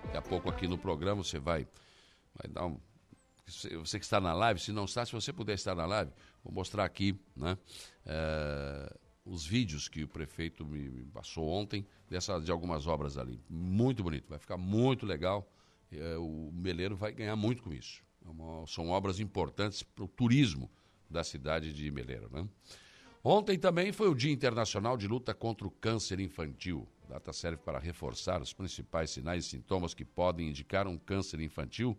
Daqui 0.05 0.17
a 0.17 0.21
pouco 0.21 0.49
aqui 0.49 0.67
no 0.67 0.77
programa 0.77 1.23
você 1.23 1.39
vai, 1.39 1.67
vai 2.33 2.51
dar 2.51 2.65
um. 2.65 2.79
Você 3.45 3.77
você 3.77 3.99
que 3.99 4.05
está 4.05 4.19
na 4.19 4.33
live, 4.33 4.59
se 4.59 4.71
não 4.71 4.85
está, 4.85 5.05
se 5.05 5.11
você 5.11 5.31
puder 5.31 5.53
estar 5.53 5.75
na 5.75 5.85
live, 5.85 6.11
vou 6.43 6.51
mostrar 6.51 6.83
aqui 6.83 7.17
né, 7.35 7.55
eh, 8.07 8.97
os 9.25 9.45
vídeos 9.45 9.87
que 9.87 10.03
o 10.03 10.07
prefeito 10.07 10.65
me, 10.65 10.87
me 10.89 11.05
passou 11.05 11.47
ontem 11.47 11.85
dessa, 12.09 12.39
de 12.39 12.51
algumas 12.51 12.85
obras 12.85 13.17
ali. 13.17 13.41
Muito 13.49 14.03
bonito, 14.03 14.29
vai 14.29 14.37
ficar 14.37 14.57
muito 14.57 15.05
legal. 15.05 15.49
Eh, 15.91 16.17
o 16.17 16.51
Meleiro 16.53 16.95
vai 16.95 17.11
ganhar 17.11 17.35
muito 17.35 17.63
com 17.63 17.73
isso. 17.73 18.03
É 18.25 18.29
uma- 18.29 18.65
são 18.67 18.89
obras 18.89 19.19
importantes 19.19 19.81
para 19.81 20.03
o 20.03 20.07
turismo 20.07 20.69
da 21.09 21.23
cidade 21.23 21.73
de 21.73 21.89
Meleiro. 21.89 22.29
Né? 22.31 22.47
Ontem 23.23 23.57
também 23.57 23.91
foi 23.91 24.07
o 24.07 24.15
Dia 24.15 24.31
Internacional 24.31 24.95
de 24.95 25.07
Luta 25.07 25.33
contra 25.33 25.67
o 25.67 25.71
Câncer 25.71 26.19
Infantil. 26.19 26.87
A 27.05 27.13
data 27.13 27.33
serve 27.33 27.57
para 27.57 27.79
reforçar 27.79 28.41
os 28.41 28.53
principais 28.53 29.09
sinais 29.09 29.45
e 29.45 29.49
sintomas 29.49 29.93
que 29.93 30.05
podem 30.05 30.49
indicar 30.49 30.87
um 30.87 30.97
câncer 30.97 31.39
infantil, 31.39 31.97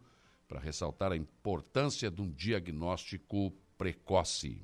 para 0.49 0.61
ressaltar 0.61 1.11
a 1.11 1.17
importância 1.17 2.09
de 2.09 2.23
um 2.23 2.31
diagnóstico 2.31 3.53
precoce. 3.77 4.63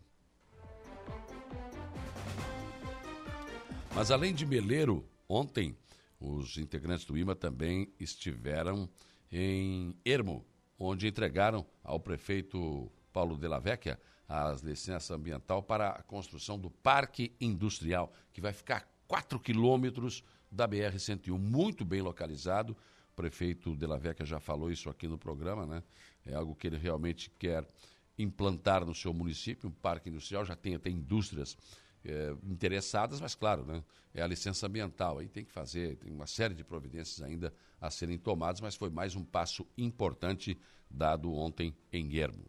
Mas 3.94 4.10
além 4.10 4.34
de 4.34 4.46
Meleiro, 4.46 5.06
ontem 5.28 5.76
os 6.18 6.56
integrantes 6.56 7.04
do 7.04 7.16
IMA 7.16 7.36
também 7.36 7.92
estiveram 8.00 8.88
em 9.30 9.94
Ermo, 10.04 10.44
onde 10.78 11.06
entregaram 11.06 11.66
ao 11.84 12.00
prefeito 12.00 12.90
Paulo 13.12 13.36
de 13.36 13.46
la 13.46 13.58
Vecchia 13.58 14.00
as 14.26 14.62
licenças 14.62 15.10
ambiental 15.10 15.62
para 15.62 15.90
a 15.90 16.02
construção 16.02 16.58
do 16.58 16.70
Parque 16.70 17.36
Industrial, 17.38 18.10
que 18.32 18.40
vai 18.40 18.52
ficar 18.52 18.76
a 18.78 18.84
4 19.06 19.38
quilômetros 19.38 20.24
da 20.50 20.66
BR-101, 20.66 21.38
muito 21.38 21.84
bem 21.84 22.00
localizado. 22.00 22.74
O 23.12 23.14
prefeito 23.14 23.76
de 23.76 23.86
la 23.86 23.98
Vecchia 23.98 24.24
já 24.24 24.40
falou 24.40 24.70
isso 24.70 24.88
aqui 24.88 25.06
no 25.06 25.18
programa, 25.18 25.66
né? 25.66 25.82
É 26.24 26.34
algo 26.34 26.54
que 26.54 26.66
ele 26.66 26.78
realmente 26.78 27.30
quer 27.38 27.68
implantar 28.18 28.86
no 28.86 28.94
seu 28.94 29.12
município, 29.12 29.68
um 29.68 29.72
parque 29.72 30.08
industrial, 30.08 30.44
já 30.46 30.56
tem 30.56 30.74
até 30.74 30.88
indústrias 30.88 31.56
eh, 32.04 32.34
interessadas, 32.44 33.20
mas 33.20 33.34
claro, 33.34 33.64
né, 33.64 33.82
é 34.14 34.22
a 34.22 34.26
licença 34.26 34.66
ambiental, 34.66 35.18
aí 35.18 35.28
tem 35.28 35.44
que 35.44 35.52
fazer, 35.52 35.96
tem 35.96 36.12
uma 36.12 36.26
série 36.26 36.54
de 36.54 36.64
providências 36.64 37.22
ainda 37.22 37.52
a 37.80 37.90
serem 37.90 38.18
tomadas, 38.18 38.60
mas 38.60 38.74
foi 38.74 38.90
mais 38.90 39.16
um 39.16 39.24
passo 39.24 39.66
importante 39.76 40.58
dado 40.90 41.32
ontem 41.32 41.74
em 41.92 42.06
Guermo. 42.06 42.44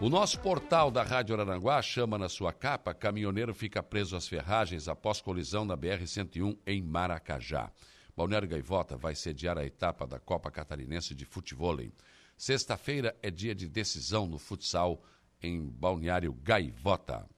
O 0.00 0.08
nosso 0.08 0.40
portal 0.40 0.90
da 0.90 1.02
Rádio 1.02 1.34
Araranguá 1.34 1.82
chama 1.82 2.16
na 2.16 2.28
sua 2.28 2.52
capa 2.54 2.94
Caminhoneiro 2.94 3.52
fica 3.52 3.82
preso 3.82 4.16
às 4.16 4.26
ferragens 4.26 4.88
após 4.88 5.20
colisão 5.20 5.64
na 5.64 5.76
BR-101 5.76 6.56
em 6.66 6.82
Maracajá. 6.82 7.70
Balneário 8.16 8.48
Gaivota 8.48 8.96
vai 8.96 9.14
sediar 9.14 9.58
a 9.58 9.64
etapa 9.64 10.06
da 10.06 10.18
Copa 10.18 10.50
Catarinense 10.50 11.14
de 11.14 11.24
Futevôlei. 11.26 11.92
Sexta-feira 12.36 13.14
é 13.22 13.30
dia 13.30 13.54
de 13.54 13.68
decisão 13.68 14.26
no 14.26 14.38
futsal 14.38 15.02
em 15.42 15.68
Balneário 15.68 16.32
Gaivota. 16.32 17.28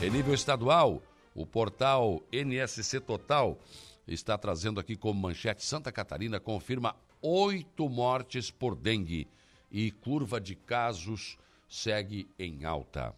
Em 0.00 0.10
nível 0.10 0.32
estadual, 0.32 1.02
o 1.34 1.44
portal 1.44 2.22
NSC 2.32 3.00
Total 3.00 3.58
está 4.06 4.38
trazendo 4.38 4.80
aqui 4.80 4.96
como 4.96 5.20
manchete 5.20 5.64
Santa 5.64 5.90
Catarina 5.92 6.40
confirma 6.40 6.96
oito 7.20 7.88
mortes 7.88 8.50
por 8.50 8.76
dengue 8.76 9.28
e 9.70 9.90
curva 9.90 10.40
de 10.40 10.54
casos 10.54 11.36
segue 11.68 12.28
em 12.38 12.64
alta. 12.64 13.14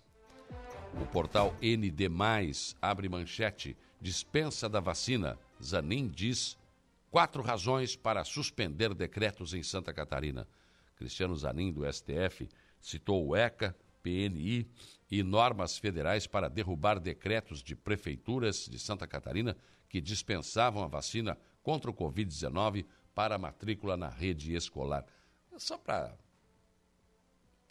O 1.00 1.06
portal 1.06 1.54
ND+, 1.62 2.08
abre 2.82 3.08
manchete, 3.08 3.76
dispensa 4.00 4.68
da 4.68 4.80
vacina. 4.80 5.38
Zanin 5.62 6.08
diz 6.08 6.58
quatro 7.10 7.42
razões 7.42 7.94
para 7.94 8.24
suspender 8.24 8.94
decretos 8.94 9.54
em 9.54 9.62
Santa 9.62 9.92
Catarina. 9.92 10.48
Cristiano 10.96 11.36
Zanin, 11.36 11.72
do 11.72 11.90
STF, 11.90 12.48
citou 12.80 13.28
o 13.28 13.36
ECA, 13.36 13.76
PNI 14.02 14.68
e 15.10 15.22
normas 15.22 15.78
federais 15.78 16.26
para 16.26 16.48
derrubar 16.48 16.98
decretos 16.98 17.62
de 17.62 17.74
prefeituras 17.74 18.66
de 18.66 18.78
Santa 18.78 19.06
Catarina 19.06 19.56
que 19.88 20.00
dispensavam 20.00 20.82
a 20.84 20.86
vacina 20.86 21.36
contra 21.62 21.90
o 21.90 21.94
Covid-19 21.94 22.86
para 23.14 23.38
matrícula 23.38 23.96
na 23.96 24.08
rede 24.08 24.54
escolar. 24.54 25.04
Só 25.58 25.76
para 25.76 26.16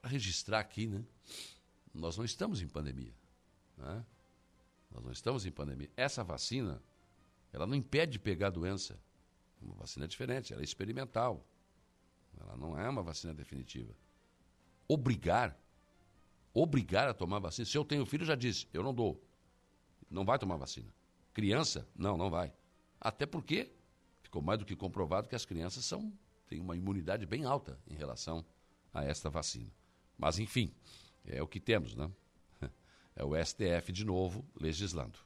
registrar 0.04 0.60
aqui, 0.60 0.88
né? 0.88 1.04
Nós 1.94 2.18
não 2.18 2.26
estamos 2.26 2.62
em 2.62 2.68
pandemia. 2.68 3.14
Né? 3.78 4.06
Nós 4.92 5.04
não 5.04 5.12
estamos 5.12 5.46
em 5.46 5.52
pandemia. 5.52 5.90
Essa 5.96 6.24
vacina, 6.24 6.82
ela 7.52 7.66
não 7.66 7.76
impede 7.76 8.14
de 8.14 8.20
pegar 8.20 8.48
a 8.48 8.52
doença. 8.52 9.00
Uma 9.62 9.76
vacina 9.76 10.08
diferente, 10.08 10.54
ela 10.54 10.62
é 10.62 10.64
experimental. 10.64 11.46
Ela 12.40 12.56
não 12.56 12.80
é 12.80 12.88
uma 12.88 13.04
vacina 13.04 13.34
definitiva. 13.34 13.94
Obrigar, 14.88 15.58
obrigar 16.54 17.08
a 17.08 17.14
tomar 17.14 17.40
vacina. 17.40 17.66
Se 17.66 17.78
eu 17.78 17.86
tenho 17.86 18.06
filho, 18.06 18.26
já 18.26 18.36
disse, 18.36 18.68
eu 18.74 18.84
não 18.84 18.94
dou. 18.94 19.22
Não 20.10 20.26
vai 20.26 20.40
tomar 20.40 20.58
vacina. 20.58 20.94
Criança, 21.34 21.88
não, 21.96 22.18
não 22.18 22.30
vai. 22.30 22.52
Até 23.00 23.26
porque 23.26 23.72
ficou 24.22 24.42
mais 24.42 24.60
do 24.60 24.66
que 24.66 24.76
comprovado 24.76 25.28
que 25.28 25.36
as 25.36 25.46
crianças 25.46 25.86
são, 25.86 26.12
têm 26.48 26.60
uma 26.60 26.76
imunidade 26.76 27.26
bem 27.26 27.46
alta 27.46 27.80
em 27.88 27.96
relação 27.96 28.46
a 28.94 29.04
esta 29.04 29.30
vacina. 29.30 29.72
Mas, 30.18 30.40
enfim, 30.40 30.74
é 31.26 31.42
o 31.42 31.48
que 31.48 31.60
temos, 31.60 31.96
né? 31.96 32.10
É 33.16 33.24
o 33.26 33.36
STF 33.36 33.92
de 33.92 34.06
novo 34.06 34.46
legislando. 34.58 35.20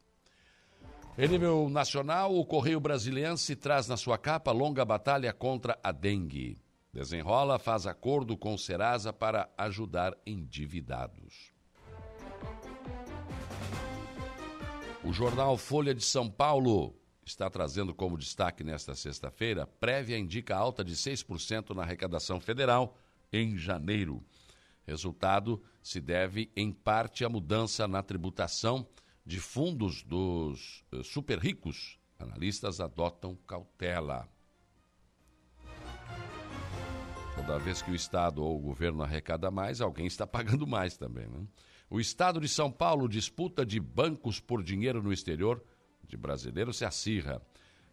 Em 1.16 1.28
nível 1.28 1.70
nacional, 1.70 2.36
o 2.36 2.44
Correio 2.44 2.80
Brasiliense 2.80 3.56
traz 3.56 3.88
na 3.88 3.96
sua 3.96 4.18
capa 4.18 4.52
longa 4.52 4.84
batalha 4.84 5.32
contra 5.32 5.78
a 5.84 5.92
dengue. 5.92 6.58
Desenrola 6.94 7.58
faz 7.58 7.88
acordo 7.88 8.38
com 8.38 8.56
Serasa 8.56 9.12
para 9.12 9.50
ajudar 9.58 10.16
endividados. 10.28 11.52
O 15.04 15.12
jornal 15.12 15.58
Folha 15.58 15.96
de 15.96 16.04
São 16.04 16.30
Paulo 16.30 16.96
está 17.26 17.50
trazendo 17.50 17.96
como 17.96 18.18
destaque 18.18 18.64
nesta 18.64 18.94
sexta-feira, 18.94 19.66
prévia 19.66 20.20
indica 20.20 20.56
alta 20.56 20.84
de 20.84 20.96
6% 20.96 21.74
na 21.76 21.82
arrecadação 21.82 22.40
federal 22.40 22.96
em 23.32 23.58
janeiro. 23.58 24.24
Resultado 24.86 25.64
se 25.82 26.00
deve, 26.00 26.52
em 26.56 26.72
parte, 26.72 27.26
à 27.26 27.30
mudança 27.30 27.88
na 27.88 28.04
tributação 28.04 28.88
de 29.26 29.40
fundos 29.40 30.04
dos 30.04 30.84
uh, 30.92 31.04
super 31.04 31.40
ricos. 31.40 31.98
Analistas 32.20 32.80
adotam 32.80 33.36
cautela. 33.48 34.30
Toda 37.46 37.60
vez 37.60 37.82
que 37.82 37.92
o 37.92 37.96
Estado 37.96 38.42
ou 38.42 38.56
o 38.56 38.62
governo 38.62 39.04
arrecada 39.04 39.52
mais, 39.52 39.82
alguém 39.82 40.06
está 40.06 40.26
pagando 40.26 40.66
mais 40.66 40.96
também. 40.96 41.28
Né? 41.28 41.46
O 41.90 42.00
Estado 42.00 42.40
de 42.40 42.48
São 42.48 42.72
Paulo 42.72 43.10
disputa 43.10 43.66
de 43.66 43.82
bancos 43.82 44.40
por 44.40 44.64
dinheiro 44.64 45.04
no 45.04 45.12
exterior 45.12 45.62
de 46.08 46.16
brasileiro 46.16 46.74
se 46.74 46.86
acirra. 46.86 47.42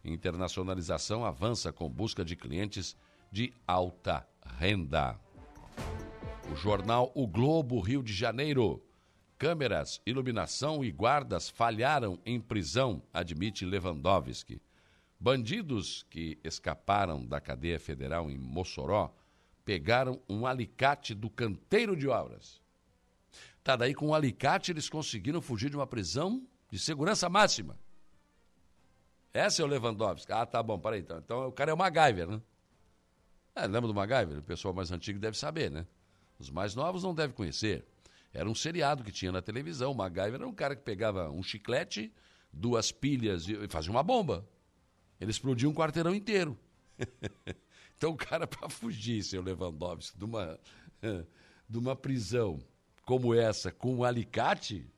Internacionalização 0.05 1.25
avança 1.25 1.71
com 1.73 1.89
busca 1.89 2.23
de 2.23 2.37
clientes 2.37 2.95
de 3.29 3.53
alta 3.67 4.25
renda. 4.57 5.19
O 6.49 6.55
jornal 6.55 7.11
O 7.13 7.27
Globo 7.27 7.81
Rio 7.81 8.01
de 8.01 8.13
Janeiro. 8.13 8.81
Câmeras, 9.37 10.01
iluminação 10.05 10.81
e 10.81 10.91
guardas 10.91 11.49
falharam 11.49 12.17
em 12.25 12.39
prisão, 12.39 13.03
admite 13.13 13.65
Lewandowski. 13.65 14.61
Bandidos 15.19 16.03
que 16.09 16.39
escaparam 16.41 17.25
da 17.25 17.41
cadeia 17.41 17.79
federal 17.79 18.31
em 18.31 18.37
Mossoró 18.37 19.13
pegaram 19.63 20.21
um 20.27 20.45
alicate 20.45 21.13
do 21.13 21.29
canteiro 21.29 21.95
de 21.95 22.07
obras. 22.07 22.61
Tá 23.63 23.75
daí 23.75 23.93
com 23.93 24.07
o 24.07 24.09
um 24.09 24.13
alicate 24.13 24.71
eles 24.71 24.89
conseguiram 24.89 25.41
fugir 25.41 25.69
de 25.69 25.75
uma 25.75 25.85
prisão 25.85 26.45
de 26.69 26.79
segurança 26.79 27.29
máxima. 27.29 27.77
Essa 29.33 29.61
é 29.61 29.65
o 29.65 29.67
Lewandowski. 29.67 30.31
Ah, 30.31 30.45
tá 30.45 30.61
bom, 30.61 30.79
peraí. 30.79 31.01
Então, 31.01 31.17
então 31.19 31.47
o 31.47 31.51
cara 31.51 31.71
é 31.71 31.73
o 31.73 31.77
MacGyver, 31.77 32.27
né? 32.27 32.41
É, 33.55 33.61
lembra 33.61 33.87
do 33.87 33.93
MacGyver? 33.93 34.39
O 34.39 34.43
pessoal 34.43 34.73
mais 34.73 34.91
antigo 34.91 35.19
deve 35.19 35.37
saber, 35.37 35.69
né? 35.69 35.85
Os 36.39 36.49
mais 36.49 36.75
novos 36.75 37.03
não 37.03 37.13
devem 37.13 37.35
conhecer. 37.35 37.85
Era 38.33 38.49
um 38.49 38.55
seriado 38.55 39.03
que 39.03 39.11
tinha 39.11 39.31
na 39.31 39.41
televisão. 39.41 39.91
O 39.91 39.95
MacGyver 39.95 40.35
era 40.35 40.47
um 40.47 40.53
cara 40.53 40.75
que 40.75 40.81
pegava 40.81 41.29
um 41.29 41.43
chiclete, 41.43 42.11
duas 42.51 42.91
pilhas 42.91 43.47
e 43.47 43.67
fazia 43.67 43.91
uma 43.91 44.03
bomba. 44.03 44.45
Ele 45.19 45.31
explodia 45.31 45.69
um 45.69 45.73
quarteirão 45.73 46.15
inteiro. 46.15 46.57
então 48.01 48.11
o 48.11 48.17
cara, 48.17 48.47
para 48.47 48.67
fugir, 48.67 49.23
seu 49.23 49.43
Lewandowski, 49.43 50.17
de 50.17 50.25
uma, 50.25 50.59
de 51.69 51.77
uma 51.77 51.95
prisão 51.95 52.59
como 53.05 53.35
essa, 53.35 53.71
com 53.71 53.97
um 53.97 54.03
alicate, 54.03 54.91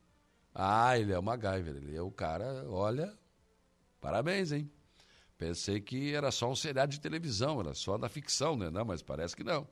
ah, 0.56 0.98
ele 0.98 1.12
é 1.12 1.20
o 1.20 1.24
MacGyver. 1.24 1.76
Ele 1.76 1.96
é 1.96 2.02
o 2.02 2.12
cara, 2.12 2.66
olha, 2.70 3.14
Parabéns, 4.04 4.52
hein? 4.52 4.70
Pensei 5.38 5.80
que 5.80 6.14
era 6.14 6.30
só 6.30 6.52
um 6.52 6.56
seriado 6.58 6.92
de 6.92 7.00
televisão, 7.00 7.62
era 7.62 7.74
só 7.74 7.98
da 7.98 8.10
ficção, 8.10 8.58
né? 8.58 8.70
Não, 8.70 8.84
mas 8.84 9.02
parece 9.02 9.34
que 9.34 9.46
não. 9.46 9.66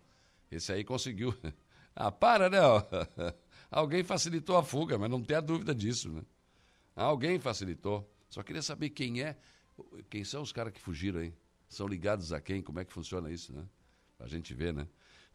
Esse 0.49 0.71
aí 0.71 0.85
conseguiu. 0.85 1.35
ah, 1.93 2.09
para, 2.09 2.49
né? 2.49 2.57
Alguém 3.69 4.05
facilitou 4.05 4.55
a 4.55 4.63
fuga, 4.63 4.97
mas 4.97 5.09
não 5.09 5.21
tenha 5.21 5.41
dúvida 5.41 5.75
disso, 5.75 6.09
né? 6.09 6.21
Alguém 6.95 7.39
facilitou. 7.39 8.09
Só 8.29 8.41
queria 8.41 8.61
saber 8.61 8.91
quem 8.91 9.21
é, 9.21 9.37
quem 10.09 10.23
são 10.23 10.41
os 10.41 10.53
caras 10.53 10.71
que 10.71 10.79
fugiram, 10.79 11.21
hein? 11.21 11.35
São 11.71 11.87
ligados 11.87 12.33
a 12.33 12.41
quem? 12.41 12.61
Como 12.61 12.81
é 12.81 12.85
que 12.85 12.91
funciona 12.91 13.31
isso, 13.31 13.53
né? 13.53 13.65
A 14.19 14.27
gente 14.27 14.53
ver, 14.53 14.73
né? 14.73 14.85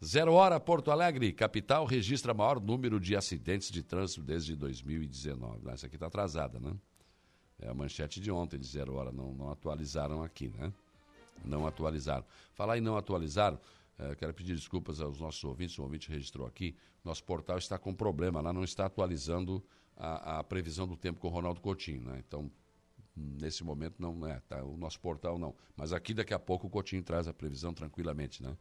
Zero 0.05 0.33
Hora 0.33 0.59
Porto 0.59 0.91
Alegre, 0.91 1.33
capital, 1.33 1.83
registra 1.83 2.31
maior 2.31 2.61
número 2.61 2.99
de 2.99 3.15
acidentes 3.15 3.71
de 3.71 3.81
trânsito 3.81 4.21
desde 4.21 4.55
2019. 4.55 5.67
Essa 5.71 5.87
aqui 5.87 5.95
está 5.95 6.05
atrasada, 6.05 6.59
né? 6.59 6.77
É 7.59 7.67
a 7.67 7.73
manchete 7.73 8.21
de 8.21 8.29
ontem, 8.29 8.59
de 8.59 8.67
zero 8.67 8.93
hora, 8.93 9.11
não, 9.11 9.33
não 9.33 9.49
atualizaram 9.49 10.21
aqui, 10.21 10.49
né? 10.49 10.71
Não 11.43 11.65
atualizaram. 11.65 12.23
Falar 12.53 12.77
em 12.77 12.81
não 12.81 12.95
atualizaram, 12.95 13.59
é, 13.97 14.13
quero 14.13 14.31
pedir 14.31 14.53
desculpas 14.53 15.01
aos 15.01 15.19
nossos 15.19 15.43
ouvintes, 15.43 15.75
o 15.79 15.81
ouvinte 15.81 16.07
registrou 16.07 16.45
aqui, 16.45 16.75
nosso 17.03 17.23
portal 17.23 17.57
está 17.57 17.79
com 17.79 17.95
problema 17.95 18.41
lá, 18.41 18.53
não 18.53 18.63
está 18.63 18.85
atualizando 18.85 19.65
a, 19.95 20.37
a 20.37 20.43
previsão 20.43 20.87
do 20.87 20.95
tempo 20.95 21.19
com 21.19 21.29
o 21.29 21.31
Ronaldo 21.31 21.59
Coutinho, 21.61 22.03
né? 22.03 22.21
Então, 22.27 22.51
nesse 23.17 23.63
momento 23.63 23.95
não 23.99 24.25
é, 24.27 24.39
tá? 24.41 24.63
O 24.63 24.77
nosso 24.77 24.99
portal 24.99 25.37
não. 25.39 25.55
Mas 25.75 25.91
aqui 25.91 26.13
daqui 26.13 26.33
a 26.33 26.39
pouco 26.39 26.67
o 26.67 26.69
Coutinho 26.69 27.03
traz 27.03 27.27
a 27.27 27.33
previsão 27.33 27.73
tranquilamente, 27.73 28.43
né? 28.43 28.55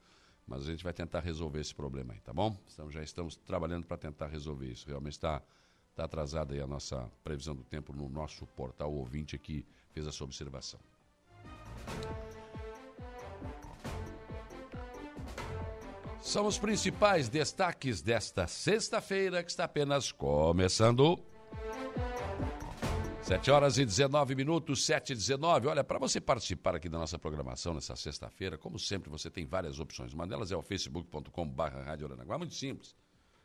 Mas 0.47 0.63
a 0.63 0.67
gente 0.71 0.85
vai 0.85 0.93
tentar 0.93 1.21
resolver 1.21 1.61
esse 1.61 1.75
problema 1.75 2.15
aí, 2.15 2.21
tá 2.21 2.33
bom? 2.33 2.57
Então 2.73 2.91
já 2.91 3.03
estamos 3.03 3.37
trabalhando 3.37 3.87
para 3.87 3.97
tentar 3.97 4.29
resolver 4.29 4.67
isso. 4.71 4.87
Realmente 4.87 5.15
está 5.15 5.43
Está 5.97 6.05
atrasada 6.05 6.53
aí 6.53 6.61
a 6.61 6.67
nossa 6.67 7.11
previsão 7.25 7.57
do 7.57 7.65
tempo 7.65 7.91
no 7.91 8.07
nosso 8.07 8.47
portal. 8.49 8.93
O 8.93 8.99
ouvinte 8.99 9.35
aqui 9.35 9.65
fez 9.93 10.07
essa 10.07 10.23
observação. 10.23 10.79
São 16.21 16.47
os 16.47 16.59
principais 16.59 17.31
destaques 17.31 18.03
desta 18.03 18.47
sexta-feira 18.47 19.43
que 19.43 19.51
está 19.51 19.65
apenas 19.65 20.13
começando. 20.13 21.19
7 23.27 23.51
horas 23.51 23.77
e 23.77 23.85
19 23.85 24.37
minutos, 24.37 24.87
7 24.87 25.13
e 25.13 25.17
19. 25.17 25.67
Olha, 25.67 25.83
para 25.83 25.99
você 25.99 26.21
participar 26.21 26.77
aqui 26.77 26.89
da 26.89 26.97
nossa 26.97 27.19
programação 27.19 27.75
nessa 27.75 27.97
sexta-feira, 27.97 28.57
como 28.57 28.79
sempre, 28.79 29.11
você 29.11 29.29
tem 29.29 29.45
várias 29.45 29.81
opções. 29.81 30.13
Uma 30.13 30.29
delas 30.29 30.53
é 30.53 30.57
o 30.57 30.63
facebook.com.br 30.63 31.63
Rádio 31.85 32.09
Muito 32.39 32.55
simples. 32.55 32.95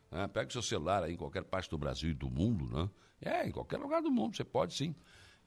Né? 0.08 0.28
Pega 0.28 0.48
o 0.48 0.52
seu 0.52 0.62
celular 0.62 1.02
aí 1.02 1.14
em 1.14 1.16
qualquer 1.16 1.42
parte 1.42 1.68
do 1.68 1.76
Brasil 1.76 2.10
e 2.10 2.14
do 2.14 2.30
mundo, 2.30 2.68
né? 2.68 2.88
É, 3.20 3.44
em 3.44 3.50
qualquer 3.50 3.78
lugar 3.78 4.00
do 4.00 4.08
mundo, 4.08 4.36
você 4.36 4.44
pode 4.44 4.72
sim. 4.72 4.94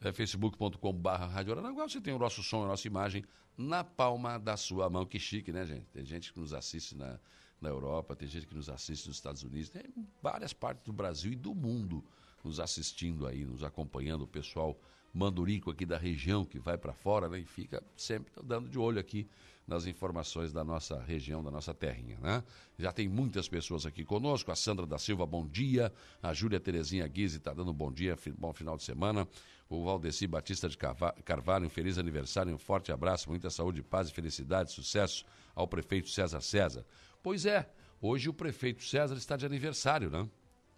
É 0.01 0.11
facebook.com.br 0.11 1.09
Rádio 1.09 1.53
Aranaguá, 1.53 1.87
você 1.87 2.01
tem 2.01 2.13
o 2.13 2.19
nosso 2.19 2.43
som, 2.43 2.65
a 2.65 2.67
nossa 2.67 2.85
imagem 2.85 3.23
na 3.57 3.85
palma 3.85 4.37
da 4.37 4.57
sua 4.57 4.89
mão. 4.89 5.05
Que 5.05 5.17
chique, 5.17 5.53
né, 5.53 5.65
gente? 5.65 5.85
Tem 5.93 6.03
gente 6.03 6.33
que 6.33 6.39
nos 6.41 6.53
assiste 6.53 6.93
na, 6.93 7.17
na 7.61 7.69
Europa, 7.69 8.13
tem 8.17 8.27
gente 8.27 8.45
que 8.45 8.53
nos 8.53 8.67
assiste 8.67 9.07
nos 9.07 9.15
Estados 9.15 9.43
Unidos, 9.43 9.69
tem 9.69 9.83
várias 10.21 10.51
partes 10.51 10.83
do 10.83 10.91
Brasil 10.91 11.31
e 11.31 11.37
do 11.37 11.55
mundo 11.55 12.03
nos 12.45 12.59
assistindo 12.59 13.25
aí, 13.25 13.43
nos 13.43 13.63
acompanhando, 13.63 14.21
o 14.21 14.27
pessoal 14.27 14.79
mandurico 15.11 15.71
aqui 15.71 15.85
da 15.85 15.97
região 15.97 16.45
que 16.45 16.59
vai 16.59 16.77
para 16.77 16.93
fora 16.93 17.27
né, 17.27 17.39
e 17.39 17.45
fica 17.45 17.81
sempre 17.95 18.31
dando 18.43 18.69
de 18.69 18.77
olho 18.77 18.99
aqui 18.99 19.27
nas 19.67 19.87
informações 19.87 20.53
da 20.53 20.63
nossa 20.63 21.01
região, 21.01 21.43
da 21.43 21.49
nossa 21.49 21.73
terrinha. 21.73 22.19
Né? 22.21 22.43
Já 22.77 22.91
tem 22.91 23.07
muitas 23.07 23.47
pessoas 23.47 23.85
aqui 23.85 24.03
conosco. 24.03 24.51
A 24.51 24.55
Sandra 24.55 24.85
da 24.85 24.99
Silva, 24.99 25.25
bom 25.25 25.47
dia. 25.47 25.91
A 26.21 26.33
Júlia 26.33 26.59
Terezinha 26.59 27.07
Guise 27.07 27.37
está 27.37 27.51
dando 27.51 27.73
bom 27.73 27.91
dia, 27.91 28.15
bom 28.37 28.53
final 28.53 28.77
de 28.77 28.83
semana. 28.83 29.27
O 29.67 29.83
Valdeci 29.83 30.27
Batista 30.27 30.69
de 30.69 30.77
Carvalho, 30.77 31.65
um 31.65 31.69
feliz 31.69 31.97
aniversário, 31.97 32.53
um 32.53 32.59
forte 32.59 32.91
abraço, 32.91 33.27
muita 33.27 33.49
saúde, 33.49 33.81
paz 33.81 34.09
e 34.09 34.13
felicidade, 34.13 34.71
sucesso 34.71 35.25
ao 35.55 35.67
prefeito 35.67 36.09
César 36.09 36.41
César. 36.41 36.85
Pois 37.23 37.47
é, 37.47 37.67
hoje 37.99 38.29
o 38.29 38.33
prefeito 38.33 38.83
César 38.83 39.15
está 39.15 39.35
de 39.35 39.47
aniversário, 39.47 40.11
né? 40.11 40.29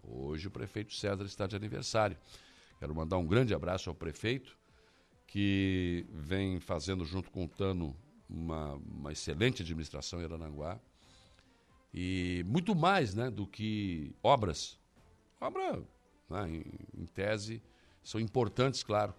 Hoje 0.09 0.47
o 0.47 0.51
prefeito 0.51 0.93
César 0.93 1.25
está 1.25 1.45
de 1.45 1.55
aniversário. 1.55 2.17
Quero 2.79 2.95
mandar 2.95 3.17
um 3.17 3.27
grande 3.27 3.53
abraço 3.53 3.89
ao 3.89 3.95
prefeito, 3.95 4.57
que 5.27 6.05
vem 6.09 6.61
fazendo 6.61 7.03
junto 7.03 7.29
com 7.29 7.43
o 7.43 7.47
Tano 7.47 7.93
uma, 8.29 8.75
uma 8.75 9.11
excelente 9.11 9.61
administração 9.61 10.21
em 10.21 10.23
Arananguá 10.23 10.79
e 11.93 12.43
muito 12.47 12.73
mais 12.73 13.13
né, 13.13 13.29
do 13.29 13.45
que 13.45 14.15
obras. 14.23 14.79
Obra, 15.41 15.83
né, 16.29 16.49
em, 16.49 17.01
em, 17.01 17.05
tese, 17.05 17.61
são 18.01 18.19
importantes, 18.21 18.83
claro. 18.83 19.13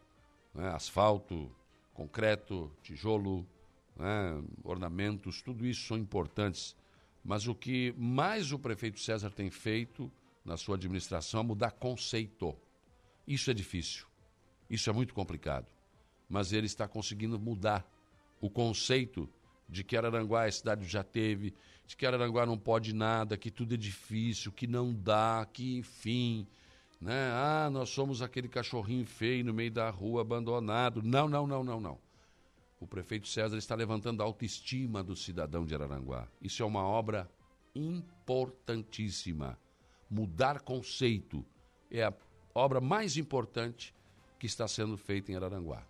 Né, 0.54 0.68
asfalto, 0.70 1.54
concreto, 1.92 2.72
tijolo, 2.82 3.46
né, 3.94 4.42
ornamentos, 4.64 5.42
tudo 5.42 5.66
isso 5.66 5.86
são 5.86 5.98
importantes. 5.98 6.74
Mas 7.22 7.46
o 7.46 7.54
que 7.54 7.94
mais 7.98 8.52
o 8.52 8.58
prefeito 8.58 8.98
César 9.00 9.30
tem 9.30 9.50
feito 9.50 10.10
na 10.48 10.56
sua 10.56 10.76
administração 10.76 11.40
é 11.40 11.42
mudar 11.42 11.72
conceito. 11.72 12.56
Isso 13.26 13.50
é 13.50 13.54
difícil, 13.54 14.06
isso 14.68 14.88
é 14.88 14.92
muito 14.92 15.12
complicado. 15.14 15.66
Mas 16.28 16.52
ele 16.52 16.66
está 16.66 16.88
conseguindo 16.88 17.38
mudar 17.38 17.86
o 18.40 18.48
conceito 18.50 19.28
de 19.68 19.84
que 19.84 19.96
Araranguá 19.96 20.44
a 20.44 20.50
cidade 20.50 20.86
já 20.86 21.04
teve, 21.04 21.54
de 21.86 21.96
que 21.96 22.06
Araranguá 22.06 22.46
não 22.46 22.58
pode 22.58 22.94
nada, 22.94 23.36
que 23.36 23.50
tudo 23.50 23.74
é 23.74 23.76
difícil, 23.76 24.50
que 24.50 24.66
não 24.66 24.92
dá, 24.92 25.46
que 25.52 25.76
enfim, 25.76 26.46
né? 27.00 27.30
Ah, 27.32 27.68
nós 27.70 27.90
somos 27.90 28.22
aquele 28.22 28.48
cachorrinho 28.48 29.06
feio 29.06 29.44
no 29.44 29.54
meio 29.54 29.70
da 29.70 29.88
rua 29.90 30.22
abandonado. 30.22 31.02
Não, 31.02 31.28
não, 31.28 31.46
não, 31.46 31.62
não, 31.62 31.80
não. 31.80 31.98
O 32.80 32.86
prefeito 32.86 33.28
César 33.28 33.56
está 33.58 33.74
levantando 33.74 34.22
a 34.22 34.26
autoestima 34.26 35.02
do 35.02 35.14
cidadão 35.14 35.64
de 35.64 35.74
Araranguá. 35.74 36.26
Isso 36.40 36.62
é 36.62 36.66
uma 36.66 36.82
obra 36.82 37.30
importantíssima. 37.74 39.58
Mudar 40.10 40.60
conceito 40.60 41.44
é 41.90 42.04
a 42.04 42.14
obra 42.54 42.80
mais 42.80 43.16
importante 43.16 43.94
que 44.38 44.46
está 44.46 44.66
sendo 44.66 44.96
feita 44.96 45.30
em 45.32 45.36
Araranguá. 45.36 45.86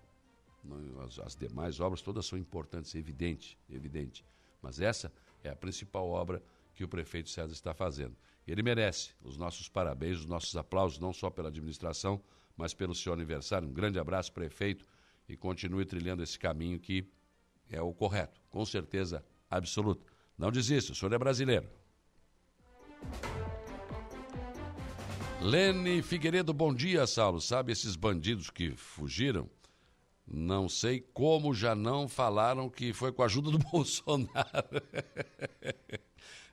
As, 1.05 1.19
as 1.21 1.37
demais 1.37 1.81
obras 1.81 2.03
todas 2.03 2.27
são 2.27 2.39
importantes, 2.39 2.95
evidente, 2.95 3.59
evidente. 3.71 4.25
Mas 4.61 4.81
essa 4.81 5.13
é 5.43 5.51
a 5.51 5.57
principal 5.57 6.09
obra 6.09 6.43
que 6.75 6.85
o 6.85 6.89
prefeito 6.89 7.31
César 7.31 7.53
está 7.53 7.73
fazendo. 7.75 8.17
Ele 8.47 8.63
merece 8.63 9.13
os 9.23 9.37
nossos 9.37 9.69
parabéns, 9.69 10.19
os 10.19 10.27
nossos 10.27 10.57
aplausos, 10.57 10.99
não 10.99 11.13
só 11.13 11.31
pela 11.31 11.49
administração, 11.49 12.21
mas 12.57 12.75
pelo 12.75 12.95
seu 12.95 13.13
aniversário. 13.13 13.69
Um 13.69 13.73
grande 13.73 13.99
abraço, 13.99 14.33
prefeito, 14.33 14.85
e 15.29 15.37
continue 15.37 15.85
trilhando 15.85 16.23
esse 16.23 16.39
caminho 16.39 16.79
que 16.81 17.07
é 17.71 17.81
o 17.81 17.93
correto, 17.93 18.41
com 18.51 18.65
certeza 18.65 19.25
absoluta. 19.51 20.05
Não 20.37 20.51
desista, 20.51 20.93
o 20.93 20.95
senhor 20.95 21.13
é 21.13 21.19
brasileiro. 21.19 21.69
Lene 25.41 26.03
Figueiredo, 26.03 26.53
bom 26.53 26.75
dia, 26.75 27.07
Saulo. 27.07 27.41
Sabe 27.41 27.73
esses 27.73 27.95
bandidos 27.97 28.51
que 28.51 28.73
fugiram? 28.73 29.49
Não 30.27 30.69
sei 30.69 31.01
como 31.01 31.55
já 31.55 31.75
não 31.75 32.09
falaram 32.09 32.69
que 32.69 32.93
foi 32.93 33.13
com 33.13 33.23
a 33.23 33.27
ajuda 33.27 33.51
do 33.51 33.59
Bolsonaro. 33.71 34.83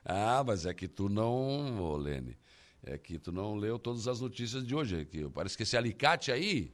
ah, 0.04 0.42
mas 0.46 0.64
é 0.64 0.72
que 0.72 0.88
tu 0.88 1.08
não, 1.08 1.80
ô 1.82 1.96
Lene, 1.96 2.38
é 2.82 2.96
que 2.96 3.18
tu 3.18 3.32
não 3.32 3.56
leu 3.56 3.78
todas 3.78 4.06
as 4.08 4.20
notícias 4.20 4.64
de 4.64 4.74
hoje. 4.74 5.00
É 5.00 5.04
que 5.04 5.28
parece 5.28 5.56
que 5.56 5.64
esse 5.64 5.76
alicate 5.76 6.30
aí, 6.30 6.72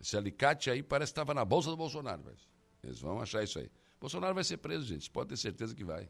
esse 0.00 0.16
alicate 0.16 0.70
aí 0.70 0.82
parece 0.82 1.12
que 1.12 1.20
estava 1.20 1.34
na 1.34 1.44
bolsa 1.44 1.70
do 1.70 1.76
Bolsonaro. 1.76 2.22
Mas 2.24 2.48
eles 2.82 2.98
vão 2.98 3.20
achar 3.20 3.44
isso 3.44 3.58
aí. 3.58 3.70
Bolsonaro 4.00 4.34
vai 4.34 4.42
ser 4.42 4.56
preso, 4.56 4.86
gente. 4.86 5.08
Pode 5.10 5.28
ter 5.28 5.36
certeza 5.36 5.74
que 5.74 5.84
vai. 5.84 6.08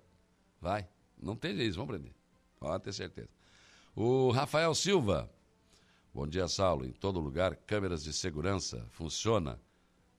Vai. 0.61 0.88
Não 1.20 1.35
tem 1.35 1.55
jeito, 1.57 1.75
vão 1.75 1.87
prender. 1.87 2.14
Pode 2.59 2.85
ter 2.85 2.92
certeza. 2.92 3.29
O 3.94 4.31
Rafael 4.31 4.72
Silva. 4.72 5.29
Bom 6.14 6.26
dia, 6.26 6.46
Saulo. 6.46 6.87
Em 6.87 6.92
todo 6.92 7.18
lugar, 7.18 7.57
câmeras 7.57 8.05
de 8.05 8.12
segurança. 8.12 8.87
Funciona 8.90 9.61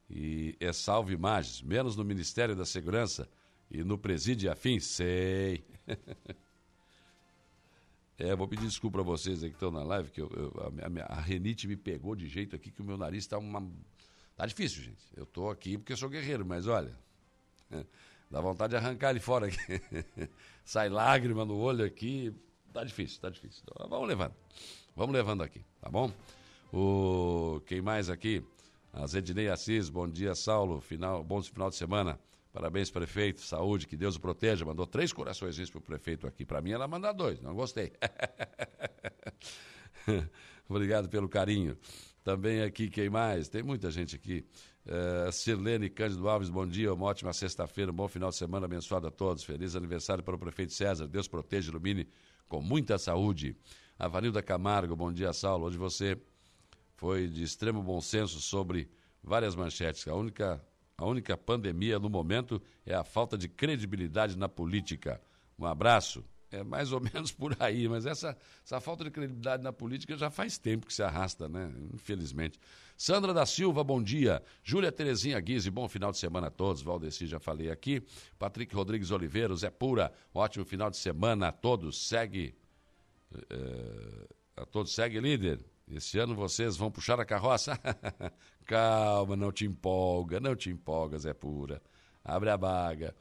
e 0.10 0.58
é 0.60 0.74
salvo 0.74 1.12
imagens, 1.12 1.62
menos 1.62 1.96
no 1.96 2.04
Ministério 2.04 2.54
da 2.54 2.66
Segurança 2.66 3.30
e 3.70 3.82
no 3.82 3.98
Presídio 3.98 4.52
Afins, 4.52 4.86
sei. 4.86 5.64
é, 8.20 8.36
vou 8.36 8.46
pedir 8.46 8.68
desculpa 8.68 8.98
para 8.98 9.04
vocês 9.04 9.42
aí 9.42 9.50
que 9.50 9.56
estão 9.56 9.72
na 9.72 9.84
live, 9.84 10.12
que 10.12 10.22
eu, 10.22 10.30
eu, 10.34 10.84
a, 10.84 10.90
minha, 10.90 11.06
a, 11.06 11.22
renite 11.22 11.66
me 11.66 11.78
pegou 11.78 12.14
de 12.14 12.28
jeito 12.28 12.54
aqui 12.54 12.72
que 12.72 12.82
o 12.82 12.86
meu 12.86 12.98
nariz 12.98 13.24
está 13.24 13.38
uma... 13.38 13.66
Tá 14.36 14.46
difícil, 14.46 14.84
gente. 14.84 15.02
Eu 15.16 15.26
tô 15.26 15.50
aqui 15.50 15.78
porque 15.78 15.96
sou 15.96 16.10
guerreiro, 16.10 16.46
mas 16.46 16.68
olha, 16.68 16.94
dá 18.30 18.42
vontade 18.42 18.72
de 18.72 18.76
arrancar 18.76 19.12
ele 19.12 19.22
fora 19.22 19.48
aqui. 19.48 19.58
Sai 20.66 20.90
lágrima 20.90 21.46
no 21.46 21.56
olho 21.56 21.86
aqui, 21.86 22.36
tá 22.72 22.84
difícil, 22.84 23.22
tá 23.22 23.30
difícil. 23.30 23.64
Então, 23.64 23.88
vamos 23.90 24.08
levando, 24.08 24.34
vamos 24.96 25.14
levando 25.14 25.44
aqui, 25.44 25.64
tá 25.80 25.90
bom? 25.90 26.12
O, 26.74 27.62
quem 27.66 27.82
mais 27.82 28.10
aqui? 28.10 28.44
A 28.94 29.08
Zedinei 29.08 29.50
Assis, 29.50 29.90
bom 29.90 30.08
dia, 30.08 30.36
Saulo. 30.36 30.82
Final, 30.82 31.24
bom 31.24 31.42
final 31.42 31.70
de 31.70 31.76
semana. 31.76 32.20
Parabéns, 32.52 32.92
prefeito. 32.92 33.42
Saúde, 33.42 33.88
que 33.88 33.96
Deus 33.96 34.18
o 34.18 34.20
proteja. 34.20 34.66
Mandou 34.66 34.86
três 34.86 35.14
corações 35.14 35.70
para 35.70 35.80
o 35.80 35.82
prefeito 35.82 36.28
aqui. 36.28 36.46
Para 36.46 36.62
mim, 36.62 36.72
ela 36.72 36.88
manda 36.88 37.12
dois. 37.14 37.42
Não 37.42 37.56
gostei. 37.56 37.94
Obrigado 40.68 41.08
pelo 41.08 41.30
carinho. 41.30 41.78
Também 42.24 42.62
aqui, 42.62 42.90
quem 42.90 43.10
mais? 43.10 43.48
Tem 43.48 43.64
muita 43.64 43.90
gente 43.90 44.16
aqui. 44.16 44.46
Uh, 44.86 45.32
Sirlene 45.32 45.90
Cândido 45.90 46.28
Alves, 46.28 46.50
bom 46.50 46.68
dia, 46.68 46.94
uma 46.94 47.06
ótima 47.06 47.32
sexta-feira, 47.34 47.92
um 47.92 47.96
bom 47.96 48.08
final 48.08 48.30
de 48.30 48.36
semana 48.36 48.66
abençoado 48.66 49.08
a 49.08 49.12
todos. 49.12 49.44
Feliz 49.44 49.76
aniversário 49.76 50.24
para 50.24 50.36
o 50.36 50.40
prefeito 50.40 50.74
César. 50.74 51.08
Deus 51.08 51.28
proteja 51.28 51.70
ilumine 51.72 52.08
com 52.52 52.62
muita 52.62 52.98
saúde. 52.98 53.56
Avanilda 53.98 54.44
Camargo, 54.44 54.94
bom 54.94 55.10
dia, 55.10 55.32
Saulo. 55.32 55.68
Hoje 55.68 55.78
você 55.78 56.22
foi 56.98 57.26
de 57.26 57.44
extremo 57.44 57.82
bom 57.82 58.02
senso 58.02 58.42
sobre 58.42 58.90
várias 59.24 59.56
manchetes. 59.56 60.06
A 60.06 60.14
única, 60.14 60.62
a 60.98 61.06
única 61.06 61.38
pandemia 61.38 61.98
no 61.98 62.10
momento 62.10 62.62
é 62.86 62.94
a 62.94 63.06
falta 63.06 63.38
de 63.38 63.48
credibilidade 63.48 64.38
na 64.38 64.50
política. 64.50 65.22
Um 65.58 65.66
abraço. 65.66 66.26
É 66.52 66.62
mais 66.62 66.92
ou 66.92 67.00
menos 67.14 67.32
por 67.32 67.56
aí, 67.58 67.88
mas 67.88 68.06
essa, 68.06 68.38
essa 68.66 68.82
falta 68.82 69.06
de 69.06 69.12
credibilidade 69.12 69.64
na 69.64 69.72
política 69.72 70.18
já 70.18 70.30
faz 70.30 70.58
tempo 70.58 70.88
que 70.88 70.94
se 70.94 71.02
arrasta, 71.02 71.48
né? 71.48 71.72
Infelizmente. 71.94 72.60
Sandra 73.02 73.34
da 73.34 73.48
Silva, 73.48 73.84
bom 73.84 74.00
dia. 74.00 74.44
Júlia 74.64 74.92
Terezinha 74.92 75.40
Guise, 75.40 75.72
bom 75.72 75.90
final 75.90 76.12
de 76.12 76.20
semana 76.20 76.50
a 76.50 76.52
todos. 76.52 76.84
Valdeci, 76.84 77.26
já 77.26 77.40
falei 77.40 77.72
aqui. 77.72 78.00
Patrick 78.38 78.76
Rodrigues 78.76 79.10
Oliveira, 79.10 79.56
Zé 79.56 79.72
Pura, 79.72 80.14
ótimo 80.32 80.64
final 80.64 80.88
de 80.88 80.98
semana 80.98 81.48
a 81.48 81.52
todos. 81.52 82.08
Segue. 82.08 82.54
É, 83.50 84.28
a 84.56 84.66
todos, 84.68 84.94
segue 84.94 85.20
líder. 85.20 85.66
Esse 85.92 86.20
ano 86.20 86.36
vocês 86.36 86.78
vão 86.78 86.92
puxar 86.92 87.20
a 87.20 87.26
carroça? 87.26 87.76
Calma, 88.68 89.36
não 89.36 89.52
te 89.52 89.66
empolga, 89.66 90.40
não 90.40 90.56
te 90.56 90.70
empolga, 90.70 91.18
Zé 91.18 91.34
Pura. 91.34 91.82
Abre 92.24 92.52
a 92.52 92.58
baga. 92.58 93.16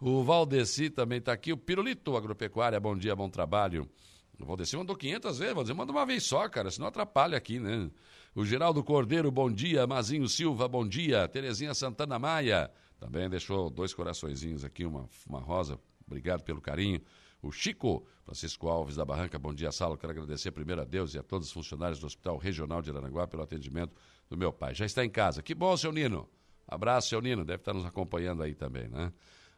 O 0.00 0.22
Valdeci 0.22 0.90
também 0.90 1.18
está 1.18 1.32
aqui. 1.32 1.52
O 1.52 1.56
Pirulito 1.56 2.16
Agropecuária, 2.16 2.78
bom 2.78 2.96
dia, 2.96 3.16
bom 3.16 3.28
trabalho. 3.28 3.90
O 4.38 4.44
Valdeci 4.44 4.76
mandou 4.76 4.94
500 4.94 5.38
vezes, 5.38 5.56
dizer, 5.56 5.74
manda 5.74 5.90
uma 5.90 6.06
vez 6.06 6.22
só, 6.22 6.48
cara, 6.48 6.70
senão 6.70 6.86
atrapalha 6.86 7.36
aqui, 7.36 7.58
né? 7.58 7.90
O 8.36 8.44
Geraldo 8.44 8.82
Cordeiro, 8.82 9.30
bom 9.30 9.48
dia. 9.48 9.86
Mazinho 9.86 10.28
Silva, 10.28 10.66
bom 10.66 10.84
dia. 10.84 11.28
Terezinha 11.28 11.72
Santana 11.72 12.18
Maia, 12.18 12.68
também 12.98 13.30
deixou 13.30 13.70
dois 13.70 13.94
coraçõezinhos 13.94 14.64
aqui, 14.64 14.84
uma, 14.84 15.08
uma 15.28 15.38
rosa. 15.38 15.78
Obrigado 16.04 16.42
pelo 16.42 16.60
carinho. 16.60 17.00
O 17.40 17.52
Chico 17.52 18.04
Francisco 18.24 18.66
Alves 18.66 18.96
da 18.96 19.04
Barranca, 19.04 19.38
bom 19.38 19.54
dia, 19.54 19.70
Sala. 19.70 19.96
Quero 19.96 20.10
agradecer 20.10 20.50
primeiro 20.50 20.82
a 20.82 20.84
Deus 20.84 21.14
e 21.14 21.18
a 21.18 21.22
todos 21.22 21.46
os 21.46 21.52
funcionários 21.52 22.00
do 22.00 22.06
Hospital 22.06 22.36
Regional 22.36 22.82
de 22.82 22.90
Aranaguá 22.90 23.24
pelo 23.28 23.44
atendimento 23.44 23.94
do 24.28 24.36
meu 24.36 24.52
pai. 24.52 24.74
Já 24.74 24.84
está 24.84 25.04
em 25.04 25.10
casa. 25.10 25.40
Que 25.40 25.54
bom, 25.54 25.76
seu 25.76 25.92
Nino. 25.92 26.28
Abraço, 26.66 27.10
seu 27.10 27.20
Nino. 27.20 27.44
Deve 27.44 27.60
estar 27.60 27.72
nos 27.72 27.86
acompanhando 27.86 28.42
aí 28.42 28.56
também, 28.56 28.88
né? 28.88 29.12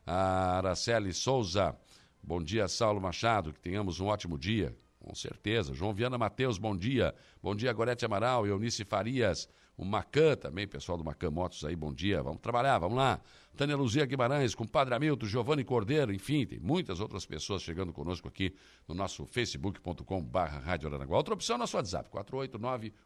A 0.05 0.59
Araceli 0.59 1.15
Souza, 1.15 1.75
bom 2.23 2.43
dia, 2.43 2.69
Saulo 2.69 3.01
Machado. 3.01 3.55
Que 3.55 3.61
tenhamos 3.61 4.01
um 4.01 4.07
ótimo 4.07 4.39
dia. 4.39 4.77
Com 5.07 5.15
certeza. 5.15 5.73
João 5.73 5.95
Viana 5.95 6.19
Matheus, 6.19 6.59
bom 6.59 6.77
dia. 6.77 7.15
Bom 7.41 7.55
dia, 7.55 7.73
Gorete 7.73 8.05
Amaral, 8.05 8.45
Eunice 8.45 8.85
Farias, 8.85 9.49
o 9.77 9.85
Macan 9.85 10.35
também, 10.35 10.67
pessoal 10.67 10.99
do 10.99 11.05
Macan 11.05 11.31
Motos 11.31 11.65
aí, 11.65 11.77
bom 11.77 11.95
dia. 11.95 12.21
Vamos 12.25 12.41
trabalhar, 12.41 12.77
vamos 12.81 12.97
lá. 12.97 13.21
Tânia 13.57 13.77
Luzia 13.77 14.05
Guimarães, 14.05 14.53
com 14.53 14.67
Padre 14.67 14.97
Hamilton, 14.97 15.27
Giovanni 15.27 15.63
Cordeiro, 15.63 16.13
enfim, 16.13 16.45
tem 16.45 16.59
muitas 16.59 16.99
outras 16.99 17.25
pessoas 17.25 17.63
chegando 17.63 17.93
conosco 17.93 18.27
aqui 18.27 18.53
no 18.89 18.97
nosso 18.97 19.25
facebook.com 19.27 20.25
barra 20.25 20.59
Rádio 20.59 20.89
Aranaguá. 20.89 21.17
Outra 21.17 21.35
opção 21.35 21.55
é 21.55 21.59
nosso 21.61 21.77
WhatsApp, 21.77 22.11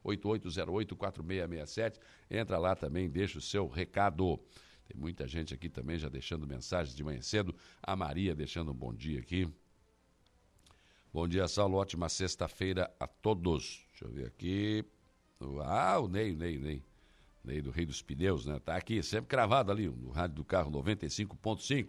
489-8808-4667. 0.02 1.98
Entra 2.30 2.56
lá 2.56 2.74
também, 2.74 3.10
deixa 3.10 3.36
o 3.36 3.42
seu 3.42 3.68
recado. 3.68 4.40
Tem 4.88 4.98
muita 4.98 5.28
gente 5.28 5.52
aqui 5.52 5.68
também 5.68 5.98
já 5.98 6.08
deixando 6.08 6.46
mensagens 6.46 6.96
de 6.96 7.04
manhã 7.04 7.20
cedo. 7.20 7.54
A 7.82 7.94
Maria 7.94 8.34
deixando 8.34 8.70
um 8.70 8.74
bom 8.74 8.94
dia 8.94 9.20
aqui. 9.20 9.46
Bom 11.12 11.26
dia, 11.26 11.48
Saulo. 11.48 11.76
Ótima 11.76 12.08
sexta-feira 12.08 12.88
a 13.00 13.04
todos. 13.04 13.84
Deixa 13.88 14.04
eu 14.04 14.10
ver 14.12 14.26
aqui. 14.26 14.84
Ah, 15.64 15.98
o 15.98 16.06
Ney, 16.06 16.32
o 16.32 16.36
Ney, 16.36 16.56
o 16.56 16.60
Ney. 16.60 16.84
Ney 17.42 17.60
do 17.60 17.72
Rei 17.72 17.84
dos 17.84 18.00
Pneus, 18.00 18.46
né? 18.46 18.60
Tá 18.60 18.76
aqui, 18.76 19.02
sempre 19.02 19.26
cravado 19.26 19.72
ali, 19.72 19.88
no 19.88 20.10
rádio 20.10 20.36
do 20.36 20.44
carro 20.44 20.70
95.5, 20.70 21.88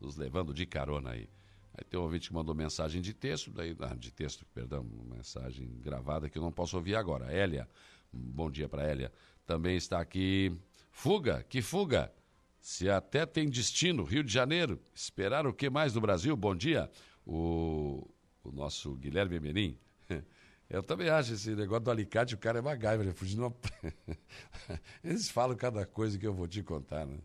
nos 0.00 0.16
levando 0.16 0.54
de 0.54 0.64
carona 0.66 1.10
aí. 1.10 1.28
Aí 1.76 1.84
tem 1.84 1.98
um 1.98 2.04
ouvinte 2.04 2.28
que 2.28 2.34
mandou 2.34 2.54
mensagem 2.54 3.02
de 3.02 3.12
texto, 3.12 3.50
daí, 3.50 3.76
ah, 3.80 3.96
de 3.96 4.12
texto, 4.12 4.46
perdão, 4.54 4.86
mensagem 5.16 5.68
gravada 5.80 6.28
que 6.28 6.38
eu 6.38 6.42
não 6.42 6.52
posso 6.52 6.76
ouvir 6.76 6.94
agora. 6.94 7.32
Hélia, 7.32 7.68
bom 8.12 8.48
dia 8.48 8.68
para 8.68 8.84
Hélia. 8.84 9.12
Também 9.44 9.76
está 9.76 9.98
aqui. 9.98 10.56
Fuga, 10.92 11.44
que 11.48 11.60
fuga! 11.60 12.12
Se 12.60 12.88
até 12.88 13.26
tem 13.26 13.50
destino, 13.50 14.04
Rio 14.04 14.22
de 14.22 14.32
Janeiro. 14.32 14.80
Esperar 14.94 15.44
o 15.44 15.52
que 15.52 15.68
mais 15.68 15.92
do 15.92 16.00
Brasil? 16.00 16.36
Bom 16.36 16.54
dia. 16.54 16.88
O, 17.26 18.06
o 18.44 18.52
nosso 18.52 18.94
Guilherme 18.94 19.38
Menin. 19.40 19.78
Eu 20.68 20.82
também 20.84 21.08
acho 21.08 21.32
esse 21.34 21.50
negócio 21.54 21.84
do 21.84 21.90
alicate, 21.90 22.34
o 22.34 22.38
cara 22.38 22.60
é 22.60 22.62
MacGyver, 22.62 23.00
ele 23.00 23.12
fugindo 23.12 23.42
uma... 23.42 23.54
Eles 25.02 25.28
falam 25.28 25.56
cada 25.56 25.84
coisa 25.84 26.16
que 26.16 26.24
eu 26.24 26.32
vou 26.32 26.46
te 26.46 26.62
contar, 26.62 27.04
né? 27.06 27.18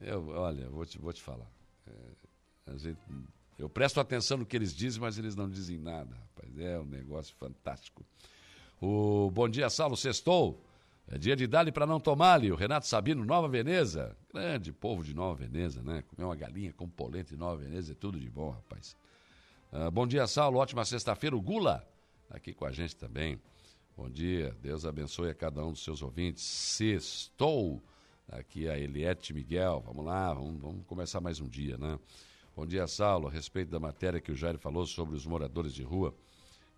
Eu, 0.00 0.28
olha, 0.28 0.66
vou 0.70 0.86
te, 0.86 0.98
vou 0.98 1.12
te 1.12 1.22
falar. 1.22 1.46
É, 1.86 2.78
gente, 2.78 2.98
eu 3.58 3.68
presto 3.68 4.00
atenção 4.00 4.38
no 4.38 4.46
que 4.46 4.56
eles 4.56 4.74
dizem, 4.74 5.00
mas 5.00 5.18
eles 5.18 5.36
não 5.36 5.48
dizem 5.48 5.78
nada, 5.78 6.16
rapaz. 6.16 6.58
É 6.58 6.78
um 6.78 6.86
negócio 6.86 7.34
fantástico. 7.36 8.02
O 8.80 9.30
Bom 9.30 9.48
Dia, 9.48 9.68
Saulo, 9.68 9.96
sextou. 9.96 10.62
É 11.06 11.18
dia 11.18 11.36
de 11.36 11.46
dali 11.46 11.70
para 11.70 11.86
não 11.86 12.00
tomar-lhe. 12.00 12.50
O 12.50 12.56
Renato 12.56 12.86
Sabino, 12.86 13.24
Nova 13.24 13.46
Veneza. 13.46 14.16
Grande 14.32 14.72
povo 14.72 15.04
de 15.04 15.14
Nova 15.14 15.34
Veneza, 15.34 15.82
né? 15.82 16.02
Comer 16.08 16.24
uma 16.24 16.34
galinha 16.34 16.72
com 16.72 16.88
polenta 16.88 17.34
em 17.34 17.36
Nova 17.36 17.56
Veneza 17.56 17.92
é 17.92 17.94
tudo 17.94 18.18
de 18.18 18.28
bom, 18.30 18.50
rapaz. 18.50 18.96
Uh, 19.74 19.90
bom 19.90 20.06
dia, 20.06 20.24
Saulo. 20.28 20.60
Ótima 20.60 20.84
sexta-feira. 20.84 21.34
O 21.34 21.40
Gula 21.40 21.84
aqui 22.30 22.54
com 22.54 22.64
a 22.64 22.70
gente 22.70 22.94
também. 22.94 23.40
Bom 23.96 24.08
dia, 24.08 24.56
Deus 24.62 24.86
abençoe 24.86 25.30
a 25.30 25.34
cada 25.34 25.66
um 25.66 25.72
dos 25.72 25.82
seus 25.82 26.00
ouvintes. 26.00 26.44
Sextou, 26.44 27.82
aqui 28.28 28.68
a 28.68 28.78
Eliette 28.78 29.34
Miguel, 29.34 29.82
vamos 29.84 30.04
lá, 30.04 30.32
vamos, 30.32 30.60
vamos 30.60 30.86
começar 30.86 31.20
mais 31.20 31.40
um 31.40 31.48
dia, 31.48 31.76
né? 31.76 31.98
Bom 32.54 32.64
dia, 32.64 32.86
Saulo, 32.86 33.26
a 33.26 33.30
respeito 33.32 33.72
da 33.72 33.80
matéria 33.80 34.20
que 34.20 34.30
o 34.30 34.36
Jair 34.36 34.58
falou 34.58 34.86
sobre 34.86 35.16
os 35.16 35.26
moradores 35.26 35.74
de 35.74 35.82
rua, 35.82 36.14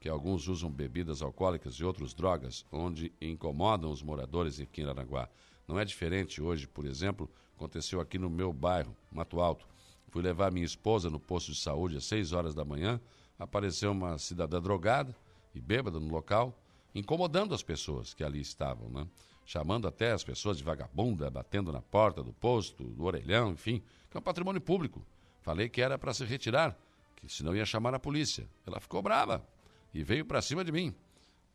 que 0.00 0.08
alguns 0.08 0.48
usam 0.48 0.70
bebidas 0.70 1.20
alcoólicas 1.20 1.74
e 1.74 1.84
outros 1.84 2.14
drogas, 2.14 2.64
onde 2.72 3.12
incomodam 3.20 3.90
os 3.90 4.02
moradores 4.02 4.58
em 4.58 4.66
Aranaguá. 4.82 5.28
Não 5.68 5.78
é 5.78 5.84
diferente 5.84 6.40
hoje, 6.40 6.66
por 6.66 6.86
exemplo, 6.86 7.30
aconteceu 7.54 8.00
aqui 8.00 8.18
no 8.18 8.30
meu 8.30 8.54
bairro, 8.54 8.96
Mato 9.12 9.38
Alto. 9.38 9.68
Fui 10.16 10.22
levar 10.22 10.50
minha 10.50 10.64
esposa 10.64 11.10
no 11.10 11.20
posto 11.20 11.52
de 11.52 11.58
saúde 11.58 11.98
às 11.98 12.06
6 12.06 12.32
horas 12.32 12.54
da 12.54 12.64
manhã, 12.64 12.98
apareceu 13.38 13.92
uma 13.92 14.16
cidadã 14.16 14.62
drogada, 14.62 15.14
e 15.54 15.60
bêbada 15.60 16.00
no 16.00 16.08
local, 16.08 16.58
incomodando 16.94 17.54
as 17.54 17.62
pessoas 17.62 18.14
que 18.14 18.24
ali 18.24 18.40
estavam, 18.40 18.88
né? 18.88 19.06
chamando 19.44 19.86
até 19.86 20.12
as 20.12 20.24
pessoas 20.24 20.56
de 20.56 20.64
vagabunda, 20.64 21.30
batendo 21.30 21.70
na 21.70 21.82
porta 21.82 22.22
do 22.22 22.32
posto, 22.32 22.82
do 22.82 23.04
orelhão, 23.04 23.50
enfim, 23.52 23.82
que 24.10 24.16
é 24.16 24.18
um 24.18 24.22
patrimônio 24.22 24.58
público. 24.58 25.04
Falei 25.42 25.68
que 25.68 25.82
era 25.82 25.98
para 25.98 26.14
se 26.14 26.24
retirar, 26.24 26.74
que 27.16 27.28
senão 27.28 27.54
ia 27.54 27.66
chamar 27.66 27.94
a 27.94 27.98
polícia. 27.98 28.48
Ela 28.66 28.80
ficou 28.80 29.02
brava 29.02 29.46
e 29.92 30.02
veio 30.02 30.24
para 30.24 30.40
cima 30.40 30.64
de 30.64 30.72
mim. 30.72 30.94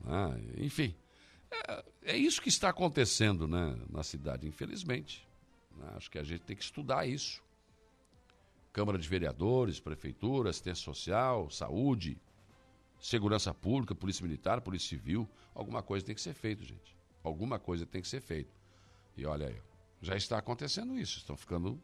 Ah, 0.05 0.37
enfim, 0.55 0.93
é, 1.49 1.83
é, 2.03 2.15
isso 2.15 2.39
que 2.39 2.49
está 2.49 2.69
acontecendo 2.69 3.47
né, 3.47 3.75
na 3.89 4.03
cidade, 4.03 4.47
infelizmente. 4.47 5.27
Acho 5.95 6.11
que 6.11 6.19
a 6.19 6.23
gente 6.23 6.41
tem 6.41 6.55
que 6.55 6.63
estudar 6.63 7.07
isso. 7.07 7.41
Câmara 8.73 8.97
de 8.97 9.07
Vereadores, 9.07 9.79
Prefeitura, 9.79 10.49
Assistência 10.49 10.83
Social, 10.83 11.49
Saúde, 11.49 12.17
segurança 12.99 13.53
pública, 13.53 13.95
polícia 13.95 14.23
militar, 14.23 14.61
polícia 14.61 14.89
civil, 14.89 15.27
alguma 15.53 15.81
coisa 15.81 16.05
tem 16.05 16.15
que 16.15 16.21
ser 16.21 16.33
feito, 16.33 16.63
gente. 16.63 16.95
Alguma 17.23 17.59
coisa 17.59 17.85
tem 17.85 18.01
que 18.01 18.07
ser 18.07 18.21
feito. 18.21 18.53
E 19.17 19.25
olha 19.25 19.47
aí, 19.47 19.61
já 20.01 20.15
está 20.15 20.37
acontecendo 20.37 20.97
isso. 20.97 21.17
Estão 21.17 21.35
ficando 21.35 21.81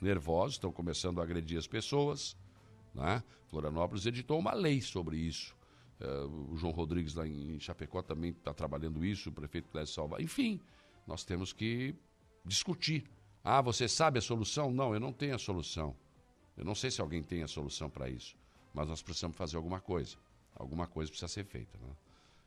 nervosos, 0.00 0.54
estão 0.54 0.70
começando 0.70 1.20
a 1.20 1.24
agredir 1.24 1.58
as 1.58 1.66
pessoas. 1.66 2.36
Né? 2.94 3.22
Florianópolis 3.48 4.06
editou 4.06 4.38
uma 4.38 4.52
lei 4.52 4.80
sobre 4.80 5.16
isso. 5.16 5.54
Uh, 6.00 6.52
o 6.52 6.56
João 6.56 6.72
Rodrigues 6.72 7.14
lá 7.14 7.26
em 7.26 7.60
Chapecó 7.60 8.00
também 8.00 8.30
está 8.30 8.54
trabalhando 8.54 9.04
isso, 9.04 9.28
o 9.28 9.32
prefeito 9.32 9.68
Clésio 9.68 9.94
Salva. 9.94 10.22
Enfim, 10.22 10.60
nós 11.06 11.24
temos 11.24 11.52
que 11.52 11.94
discutir. 12.44 13.04
Ah, 13.44 13.60
você 13.60 13.86
sabe 13.86 14.18
a 14.18 14.22
solução? 14.22 14.70
Não, 14.70 14.94
eu 14.94 15.00
não 15.00 15.12
tenho 15.12 15.34
a 15.34 15.38
solução. 15.38 15.94
Eu 16.60 16.66
não 16.66 16.74
sei 16.74 16.90
se 16.90 17.00
alguém 17.00 17.22
tem 17.22 17.42
a 17.42 17.48
solução 17.48 17.90
para 17.90 18.08
isso, 18.08 18.36
mas 18.74 18.86
nós 18.86 19.02
precisamos 19.02 19.36
fazer 19.36 19.56
alguma 19.56 19.80
coisa 19.80 20.16
alguma 20.60 20.86
coisa 20.86 21.10
precisa 21.10 21.28
ser 21.28 21.44
feita. 21.44 21.78
Né? 21.78 21.88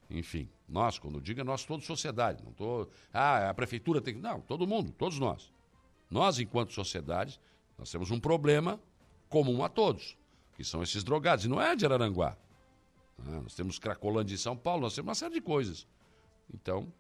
Enfim, 0.10 0.50
nós, 0.68 1.00
quando 1.00 1.20
digo 1.20 1.42
é 1.42 1.44
nós, 1.44 1.66
toda 1.66 1.84
sociedade. 1.84 2.44
Não 2.44 2.52
tô, 2.54 2.88
ah, 3.12 3.50
a 3.50 3.54
prefeitura 3.54 4.02
tem 4.02 4.16
que. 4.16 4.20
Não, 4.20 4.40
todo 4.42 4.68
mundo, 4.68 4.92
todos 4.92 5.20
nós. 5.20 5.52
Nós, 6.10 6.40
enquanto 6.40 6.74
sociedade, 6.74 7.40
nós 7.78 7.92
temos 7.92 8.12
um 8.12 8.20
problema 8.20 8.80
comum 9.30 9.64
a 9.64 9.70
todos, 9.70 10.16
que 10.56 10.64
são 10.64 10.84
esses 10.84 11.04
drogados. 11.04 11.46
E 11.46 11.48
não 11.48 11.60
é 11.60 11.76
de 11.76 11.86
Araranguá. 11.86 12.38
Ah, 13.20 13.42
nós 13.42 13.56
temos 13.56 13.80
Cracolândia 13.80 14.36
em 14.36 14.38
São 14.38 14.56
Paulo, 14.56 14.82
nós 14.82 14.94
temos 14.94 15.08
uma 15.08 15.16
série 15.16 15.34
de 15.34 15.42
coisas. 15.42 15.88
Então, 16.54 16.92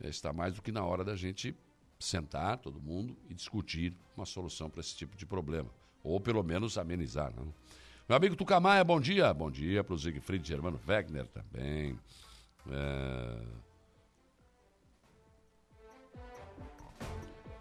está 0.00 0.32
mais 0.32 0.54
do 0.54 0.62
que 0.62 0.72
na 0.72 0.84
hora 0.84 1.04
da 1.04 1.14
gente 1.14 1.54
sentar, 1.98 2.58
todo 2.58 2.80
mundo, 2.80 3.16
e 3.28 3.34
discutir 3.34 3.94
uma 4.16 4.26
solução 4.26 4.70
para 4.70 4.80
esse 4.80 4.96
tipo 4.96 5.16
de 5.16 5.26
problema. 5.26 5.70
Ou 6.04 6.20
pelo 6.20 6.42
menos 6.42 6.76
amenizar. 6.78 7.34
Né? 7.34 7.42
Meu 8.06 8.16
amigo 8.16 8.36
Tucamaia, 8.36 8.84
bom 8.84 9.00
dia. 9.00 9.32
Bom 9.32 9.50
dia 9.50 9.82
para 9.82 9.94
o 9.94 9.98
Siegfried 9.98 10.46
Germano 10.46 10.78
Wegner 10.86 11.26
também. 11.26 11.98
É... 12.70 13.64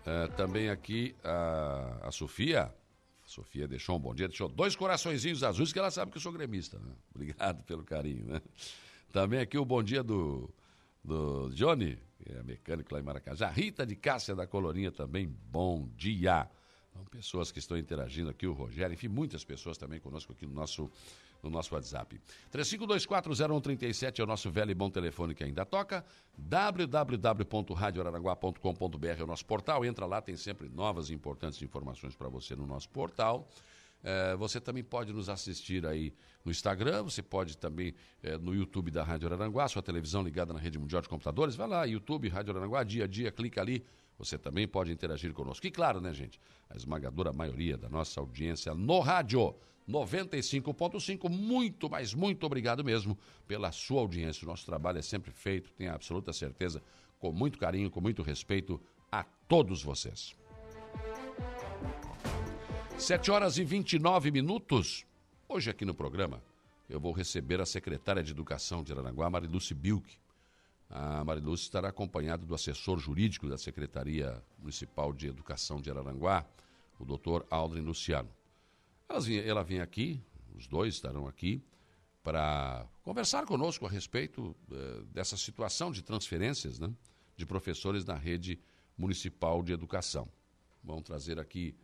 É, 0.06 0.28
também 0.36 0.70
aqui 0.70 1.16
a, 1.24 2.08
a 2.08 2.12
Sofia. 2.12 2.64
A 2.64 3.28
Sofia 3.28 3.66
deixou 3.66 3.96
um 3.96 4.00
bom 4.00 4.14
dia, 4.14 4.28
deixou 4.28 4.50
dois 4.50 4.76
coraçõezinhos 4.76 5.42
azuis, 5.44 5.72
que 5.72 5.80
ela 5.80 5.90
sabe 5.90 6.12
que 6.12 6.18
eu 6.18 6.22
sou 6.22 6.34
gremista. 6.34 6.78
Né? 6.78 6.92
Obrigado 7.16 7.64
pelo 7.64 7.86
carinho. 7.86 8.26
Né? 8.26 8.42
Também 9.14 9.40
aqui 9.40 9.58
o 9.58 9.64
bom 9.64 9.82
dia 9.82 10.04
do, 10.04 10.54
do 11.02 11.50
Johnny, 11.52 11.98
que 12.18 12.34
é 12.34 12.44
mecânico 12.44 12.94
lá 12.94 13.00
em 13.00 13.04
Maracajá. 13.04 13.50
Rita 13.50 13.86
de 13.86 13.96
Cássia 13.96 14.36
da 14.36 14.46
Colorinha 14.46 14.92
também, 14.92 15.26
bom 15.26 15.88
dia. 15.96 16.50
Então, 16.94 17.04
pessoas 17.06 17.52
que 17.52 17.58
estão 17.58 17.76
interagindo 17.76 18.30
aqui, 18.30 18.46
o 18.46 18.54
Rogério, 18.54 18.94
enfim, 18.94 19.08
muitas 19.08 19.44
pessoas 19.44 19.80
também 19.80 20.00
conosco 20.00 20.32
aqui 20.32 20.46
no 20.46 20.54
nosso, 20.54 20.92
no 21.42 21.50
nosso 21.50 21.74
WhatsApp. 21.74 22.22
35240137 22.52 24.20
é 24.20 24.24
o 24.24 24.28
nosso 24.28 24.52
velho 24.52 24.70
e 24.70 24.76
bom 24.76 24.92
telefone 24.92 25.34
que 25.34 25.44
ainda 25.44 25.66
toca. 25.66 26.06
www.radioararanguá.com.br 26.38 29.08
é 29.08 29.24
o 29.24 29.28
nosso 29.28 29.46
portal. 29.46 29.84
Entra 29.84 30.06
lá, 30.06 30.22
tem 30.22 30.38
sempre 30.38 30.70
novas 30.70 31.10
e 31.10 31.16
importantes 31.16 31.60
informações 31.64 32.16
para 32.16 32.30
você 32.30 32.56
no 32.56 32.68
nosso 32.68 32.88
portal. 32.90 33.50
É, 34.04 34.36
você 34.36 34.62
também 34.62 34.84
pode 34.84 35.12
nos 35.14 35.30
assistir 35.30 35.88
aí 35.88 36.14
no 36.44 36.52
Instagram, 36.52 37.04
você 37.04 37.24
pode 37.24 37.58
também 37.58 37.96
é, 38.22 38.38
no 38.38 38.54
YouTube 38.54 38.92
da 38.92 39.02
Rádio 39.02 39.30
Araranguá, 39.30 39.66
sua 39.68 39.82
televisão 39.82 40.22
ligada 40.22 40.54
na 40.54 40.60
rede 40.60 40.78
mundial 40.78 41.02
de 41.02 41.08
computadores, 41.08 41.56
vai 41.56 41.70
lá, 41.70 41.86
YouTube, 41.86 42.28
Rádio 42.28 42.52
Araranguá, 42.52 42.84
dia 42.84 43.06
a 43.06 43.08
dia, 43.08 43.32
clica 43.32 43.62
ali, 43.62 43.86
você 44.24 44.38
também 44.38 44.68
pode 44.68 44.92
interagir 44.92 45.34
conosco. 45.34 45.66
E 45.66 45.72
claro, 45.72 46.00
né, 46.00 46.14
gente? 46.14 46.40
A 46.70 46.76
esmagadora 46.76 47.34
maioria 47.34 47.78
da 47.78 47.90
nossa 47.90 48.20
audiência 48.20 48.74
no 48.74 49.00
rádio 49.00 49.56
95.5. 49.90 51.30
Muito, 51.30 51.90
mas 51.90 52.14
muito 52.14 52.46
obrigado 52.46 52.84
mesmo 52.84 53.18
pela 53.48 53.72
sua 53.72 54.02
audiência. 54.02 54.46
O 54.46 54.48
nosso 54.48 54.66
trabalho 54.66 55.00
é 55.00 55.02
sempre 55.02 55.32
feito, 55.32 55.72
tenho 55.74 55.94
absoluta 55.94 56.32
certeza, 56.32 56.82
com 57.20 57.32
muito 57.32 57.58
carinho, 57.58 57.90
com 57.90 58.02
muito 58.02 58.22
respeito 58.22 58.80
a 59.12 59.24
todos 59.48 59.84
vocês. 59.84 60.36
7 62.98 63.32
horas 63.32 63.58
e 63.58 63.64
29 63.64 64.32
minutos. 64.32 65.06
Hoje 65.48 65.70
aqui 65.70 65.84
no 65.84 65.94
programa 65.94 66.42
eu 66.90 67.00
vou 67.00 67.12
receber 67.12 67.60
a 67.60 67.66
secretária 67.66 68.22
de 68.22 68.32
Educação 68.32 68.84
de 68.84 68.92
Aranaguá, 68.92 69.30
Mariluce 69.30 69.74
Bilk. 69.74 70.23
A 70.96 71.24
Mariluz 71.24 71.62
estará 71.62 71.90
acompanhada 71.90 72.46
do 72.46 72.54
assessor 72.54 73.00
jurídico 73.00 73.50
da 73.50 73.58
Secretaria 73.58 74.40
Municipal 74.60 75.12
de 75.12 75.26
Educação 75.26 75.82
de 75.82 75.90
Araranguá, 75.90 76.46
o 77.00 77.04
doutor 77.04 77.48
Aldrin 77.50 77.82
Luciano. 77.82 78.30
Ela 79.10 79.64
vem, 79.64 79.82
aqui, 79.82 80.22
os 80.56 80.68
dois 80.68 80.94
estarão 80.94 81.28
aqui, 81.28 81.64
para 82.22 82.86
conversar 83.02 83.44
conosco 83.48 83.88
a 83.88 83.90
respeito 83.90 84.56
uh, 84.70 85.04
dessa 85.06 85.36
situação 85.36 85.92
de 85.92 86.04
transferências 86.04 86.78
né, 86.78 86.94
de 87.36 87.44
professores 87.44 88.06
na 88.06 88.14
rede 88.14 88.60
municipal 88.96 89.64
de 89.64 89.74
educação. 89.74 90.30
Vamos 90.84 91.06
trazer 91.06 91.40
aqui 91.40 91.76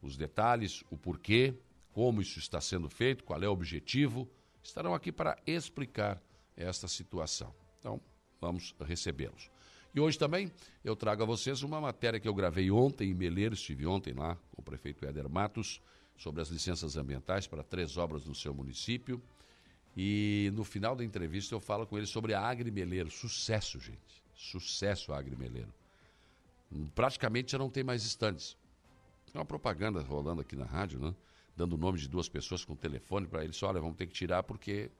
os 0.00 0.16
detalhes, 0.16 0.84
o 0.88 0.96
porquê, 0.96 1.52
como 1.92 2.22
isso 2.22 2.38
está 2.38 2.60
sendo 2.60 2.88
feito, 2.88 3.24
qual 3.24 3.42
é 3.42 3.48
o 3.48 3.52
objetivo. 3.52 4.30
Estarão 4.62 4.94
aqui 4.94 5.10
para 5.10 5.36
explicar 5.44 6.22
esta 6.56 6.86
situação. 6.86 7.52
Então, 7.80 8.00
vamos 8.42 8.74
recebê-los. 8.80 9.50
E 9.94 10.00
hoje 10.00 10.18
também 10.18 10.50
eu 10.84 10.96
trago 10.96 11.22
a 11.22 11.26
vocês 11.26 11.62
uma 11.62 11.80
matéria 11.80 12.18
que 12.18 12.26
eu 12.26 12.34
gravei 12.34 12.70
ontem 12.70 13.10
em 13.10 13.14
Meleiro, 13.14 13.54
estive 13.54 13.86
ontem 13.86 14.12
lá 14.12 14.36
com 14.52 14.60
o 14.60 14.64
prefeito 14.64 15.06
Éder 15.06 15.28
Matos, 15.28 15.80
sobre 16.16 16.42
as 16.42 16.48
licenças 16.48 16.96
ambientais 16.96 17.46
para 17.46 17.62
três 17.62 17.96
obras 17.96 18.24
no 18.24 18.34
seu 18.34 18.52
município. 18.52 19.22
E 19.96 20.50
no 20.54 20.64
final 20.64 20.96
da 20.96 21.04
entrevista 21.04 21.54
eu 21.54 21.60
falo 21.60 21.86
com 21.86 21.96
ele 21.96 22.06
sobre 22.06 22.34
a 22.34 22.40
Agrimeleiro. 22.40 23.10
Sucesso, 23.10 23.78
gente. 23.78 24.22
Sucesso 24.34 25.12
a 25.12 25.18
Agrimeleiro. 25.18 25.72
Praticamente 26.94 27.52
já 27.52 27.58
não 27.58 27.68
tem 27.68 27.84
mais 27.84 28.02
estandes. 28.04 28.56
Tem 29.30 29.38
uma 29.38 29.44
propaganda 29.44 30.00
rolando 30.00 30.40
aqui 30.40 30.56
na 30.56 30.64
rádio, 30.64 30.98
né? 30.98 31.14
Dando 31.54 31.74
o 31.74 31.76
nome 31.76 31.98
de 31.98 32.08
duas 32.08 32.30
pessoas 32.30 32.64
com 32.64 32.74
telefone 32.74 33.26
para 33.26 33.44
eles. 33.44 33.62
Olha, 33.62 33.78
vamos 33.78 33.96
ter 33.96 34.06
que 34.06 34.14
tirar 34.14 34.42
porque. 34.42 34.90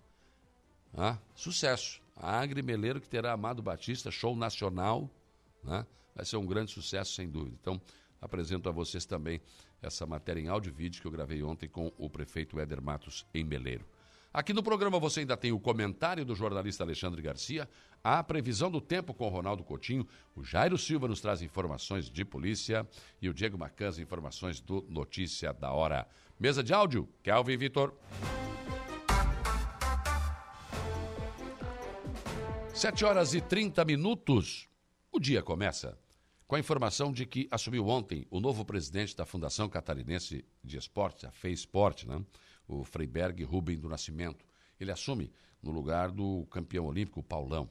Ah, 0.95 1.17
sucesso. 1.35 2.02
A 2.17 2.41
Agrimeleiro 2.41 3.01
que 3.01 3.09
terá 3.09 3.33
Amado 3.33 3.63
Batista, 3.63 4.11
show 4.11 4.37
nacional. 4.37 5.11
Né? 5.63 5.87
Vai 6.15 6.25
ser 6.25 6.37
um 6.37 6.47
grande 6.47 6.71
sucesso, 6.71 7.15
sem 7.15 7.29
dúvida. 7.29 7.57
Então, 7.61 7.81
apresento 8.21 8.69
a 8.69 8.73
vocês 8.73 9.05
também 9.05 9.41
essa 9.83 10.07
matéria 10.07 10.41
em 10.41 10.49
áudio 10.49 10.71
e 10.71 10.73
vídeo 10.73 11.01
que 11.01 11.07
eu 11.07 11.13
gravei 11.13 11.43
ontem 11.43 11.69
com 11.69 11.93
o 11.99 12.09
prefeito 12.09 12.59
Éder 12.61 12.81
Matos 12.81 13.27
em 13.35 13.43
Meleiro. 13.43 13.85
Aqui 14.33 14.55
no 14.55 14.63
programa 14.63 14.99
você 14.99 15.21
ainda 15.21 15.37
tem 15.37 15.53
o 15.53 15.61
comentário 15.61 16.25
do 16.25 16.35
jornalista 16.35 16.83
Alexandre 16.83 17.21
Garcia, 17.21 17.69
a 18.03 18.23
previsão 18.23 18.71
do 18.71 18.81
tempo 18.81 19.13
com 19.13 19.29
Ronaldo 19.29 19.63
Coutinho, 19.63 20.07
o 20.35 20.43
Jairo 20.43 20.79
Silva 20.79 21.07
nos 21.07 21.21
traz 21.21 21.43
informações 21.43 22.09
de 22.09 22.25
polícia 22.25 22.89
e 23.21 23.29
o 23.29 23.35
Diego 23.35 23.59
Macanza 23.59 24.01
informações 24.01 24.59
do 24.59 24.87
Notícia 24.89 25.53
da 25.53 25.71
Hora. 25.71 26.07
Mesa 26.41 26.63
de 26.63 26.73
áudio, 26.73 27.07
Kelvin 27.23 27.59
Vitor. 27.59 27.93
Sete 32.83 33.05
horas 33.05 33.33
e 33.33 33.41
30 33.41 33.85
minutos. 33.85 34.69
O 35.13 35.21
dia 35.21 35.41
começa 35.41 35.97
com 36.49 36.57
a 36.57 36.59
informação 36.59 37.13
de 37.13 37.25
que 37.25 37.47
assumiu 37.49 37.87
ontem 37.87 38.27
o 38.29 38.41
novo 38.41 38.65
presidente 38.65 39.17
da 39.17 39.25
Fundação 39.25 39.69
Catarinense 39.69 40.45
de 40.65 40.79
Esportes, 40.79 41.25
a 41.25 41.31
FEISPORT, 41.31 42.09
né? 42.09 42.21
o 42.67 42.83
Freiberg 42.83 43.41
Rubem 43.45 43.79
do 43.79 43.89
Nascimento. 43.89 44.45
Ele 44.81 44.91
assume 44.91 45.33
no 45.63 45.71
lugar 45.71 46.11
do 46.11 46.45
campeão 46.51 46.87
olímpico 46.87 47.23
Paulão. 47.23 47.71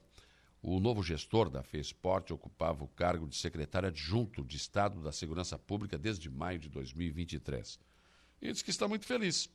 O 0.63 0.79
novo 0.79 1.03
gestor 1.03 1.49
da 1.49 1.61
FESPORT 1.61 2.31
ocupava 2.31 2.85
o 2.85 2.87
cargo 2.87 3.27
de 3.27 3.35
secretário 3.35 3.89
adjunto 3.89 4.45
de 4.45 4.55
Estado 4.55 5.01
da 5.01 5.11
Segurança 5.11 5.59
Pública 5.59 5.97
desde 5.97 6.29
maio 6.29 6.57
de 6.57 6.69
2023. 6.69 7.77
E 8.41 8.49
diz 8.49 8.61
que 8.61 8.69
está 8.71 8.87
muito 8.87 9.05
feliz 9.05 9.49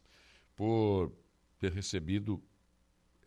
por 0.55 1.11
ter 1.59 1.73
recebido 1.73 2.43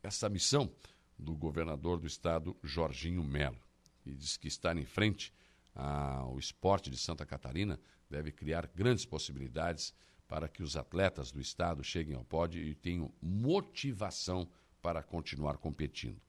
essa 0.03 0.29
missão 0.29 0.71
do 1.19 1.36
governador 1.36 1.99
do 1.99 2.08
estado, 2.08 2.55
Jorginho 2.63 3.23
Melo. 3.23 3.60
E 4.05 4.15
diz 4.15 4.38
que 4.38 4.47
estar 4.47 4.77
em 4.77 4.86
frente 4.86 5.34
ao 5.75 6.39
esporte 6.39 6.89
de 6.89 6.97
Santa 6.97 7.25
Catarina 7.25 7.79
deve 8.10 8.32
criar 8.32 8.67
grandes 8.67 9.05
possibilidades 9.05 9.93
para 10.27 10.47
que 10.47 10.63
os 10.63 10.77
atletas 10.77 11.32
do 11.32 11.39
estado 11.39 11.84
cheguem 11.84 12.15
ao 12.15 12.23
pódio 12.23 12.62
e 12.63 12.73
tenham 12.73 13.12
motivação 13.21 14.49
para 14.82 15.03
continuar 15.03 15.58
competindo. 15.58 16.19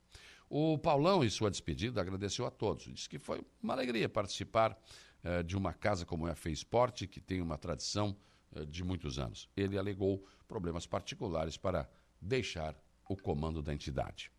O 0.49 0.77
Paulão, 0.77 1.23
em 1.25 1.31
sua 1.31 1.51
despedida, 1.51 2.01
agradeceu 2.01 2.45
a 2.45 2.51
todos. 2.51 2.87
Disse 2.87 3.09
que 3.09 3.19
foi 3.19 3.41
uma 3.63 3.73
alegria 3.73 4.09
participar 4.09 4.77
eh, 5.23 5.43
de 5.45 5.57
uma 5.57 5.73
casa 5.73 6.05
como 6.05 6.27
é 6.27 6.33
a 6.33 6.35
Fez 6.35 6.59
Esporte, 6.59 7.07
que 7.07 7.21
tem 7.21 7.41
uma 7.41 7.57
tradição 7.57 8.17
eh, 8.53 8.65
de 8.65 8.83
muitos 8.83 9.19
anos. 9.19 9.49
Ele 9.57 9.79
alegou 9.79 10.27
problemas 10.49 10.87
particulares 10.87 11.57
para 11.57 11.89
deixar 12.21 12.75
o 13.09 13.17
comando 13.17 13.63
da 13.63 13.73
entidade. 13.73 14.33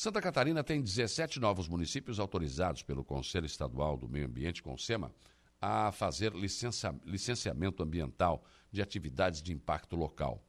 Santa 0.00 0.18
Catarina 0.22 0.64
tem 0.64 0.80
17 0.80 1.38
novos 1.38 1.68
municípios 1.68 2.18
autorizados 2.18 2.82
pelo 2.82 3.04
Conselho 3.04 3.44
Estadual 3.44 3.98
do 3.98 4.08
Meio 4.08 4.24
Ambiente, 4.24 4.62
CONSEMA, 4.62 5.14
a 5.60 5.92
fazer 5.92 6.32
licença, 6.32 6.98
licenciamento 7.04 7.82
ambiental 7.82 8.42
de 8.72 8.80
atividades 8.80 9.42
de 9.42 9.52
impacto 9.52 9.96
local. 9.96 10.42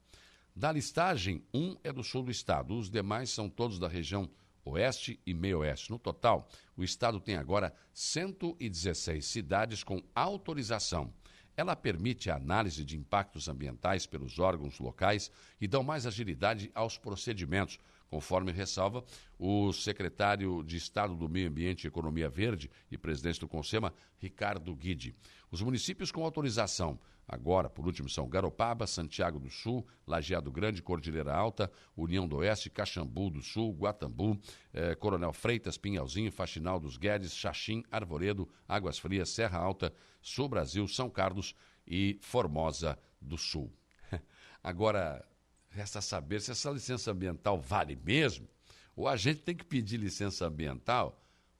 Da 0.55 0.71
listagem, 0.71 1.43
um 1.53 1.75
é 1.83 1.91
do 1.91 2.01
sul 2.01 2.23
do 2.23 2.31
estado, 2.31 2.77
os 2.77 2.89
demais 2.89 3.29
são 3.29 3.49
todos 3.49 3.77
da 3.77 3.89
região 3.89 4.29
oeste 4.63 5.19
e 5.25 5.33
meio-oeste. 5.33 5.91
No 5.91 5.99
total, 5.99 6.47
o 6.77 6.81
estado 6.81 7.19
tem 7.19 7.35
agora 7.35 7.73
116 7.93 9.25
cidades 9.25 9.83
com 9.83 10.01
autorização. 10.15 11.13
Ela 11.57 11.75
permite 11.75 12.31
a 12.31 12.37
análise 12.37 12.85
de 12.85 12.97
impactos 12.97 13.49
ambientais 13.49 14.05
pelos 14.05 14.39
órgãos 14.39 14.79
locais 14.79 15.29
e 15.59 15.67
dão 15.67 15.83
mais 15.83 16.07
agilidade 16.07 16.71
aos 16.73 16.97
procedimentos, 16.97 17.77
conforme 18.11 18.51
ressalva 18.51 19.03
o 19.39 19.71
secretário 19.71 20.61
de 20.63 20.75
Estado 20.75 21.15
do 21.15 21.29
Meio 21.29 21.47
Ambiente 21.47 21.85
e 21.85 21.87
Economia 21.87 22.29
Verde 22.29 22.69
e 22.91 22.97
presidente 22.97 23.39
do 23.39 23.47
Consema, 23.47 23.93
Ricardo 24.17 24.75
Guide. 24.75 25.15
Os 25.49 25.61
municípios 25.61 26.11
com 26.11 26.23
autorização 26.23 26.99
Agora, 27.31 27.69
por 27.69 27.85
último, 27.85 28.09
são 28.09 28.27
Garopaba, 28.27 28.85
Santiago 28.85 29.39
do 29.39 29.49
Sul, 29.49 29.87
Lajeado 30.05 30.51
Grande, 30.51 30.81
Cordilheira 30.81 31.33
Alta, 31.33 31.71
União 31.95 32.27
do 32.27 32.37
Oeste, 32.37 32.69
Caxambu 32.69 33.29
do 33.29 33.41
Sul, 33.41 33.73
Guatambu, 33.73 34.37
eh, 34.73 34.95
Coronel 34.95 35.31
Freitas, 35.31 35.77
Pinhalzinho, 35.77 36.29
Faxinal 36.29 36.77
dos 36.77 36.97
Guedes, 36.97 37.33
Xaxim, 37.33 37.85
Arvoredo, 37.89 38.49
Águas 38.67 38.99
Frias, 38.99 39.29
Serra 39.29 39.59
Alta, 39.59 39.93
Sul 40.21 40.49
Brasil, 40.49 40.85
São 40.89 41.09
Carlos 41.09 41.55
e 41.87 42.19
Formosa 42.21 42.99
do 43.21 43.37
Sul. 43.37 43.71
Agora, 44.61 45.25
resta 45.71 46.01
saber 46.01 46.41
se 46.41 46.51
essa 46.51 46.69
licença 46.69 47.11
ambiental 47.11 47.59
vale 47.59 47.95
mesmo 47.95 48.47
ou 48.95 49.07
a 49.07 49.15
gente 49.15 49.41
tem 49.41 49.55
que 49.55 49.65
pedir 49.65 49.97
licença 49.97 50.45
ambiental 50.45 51.19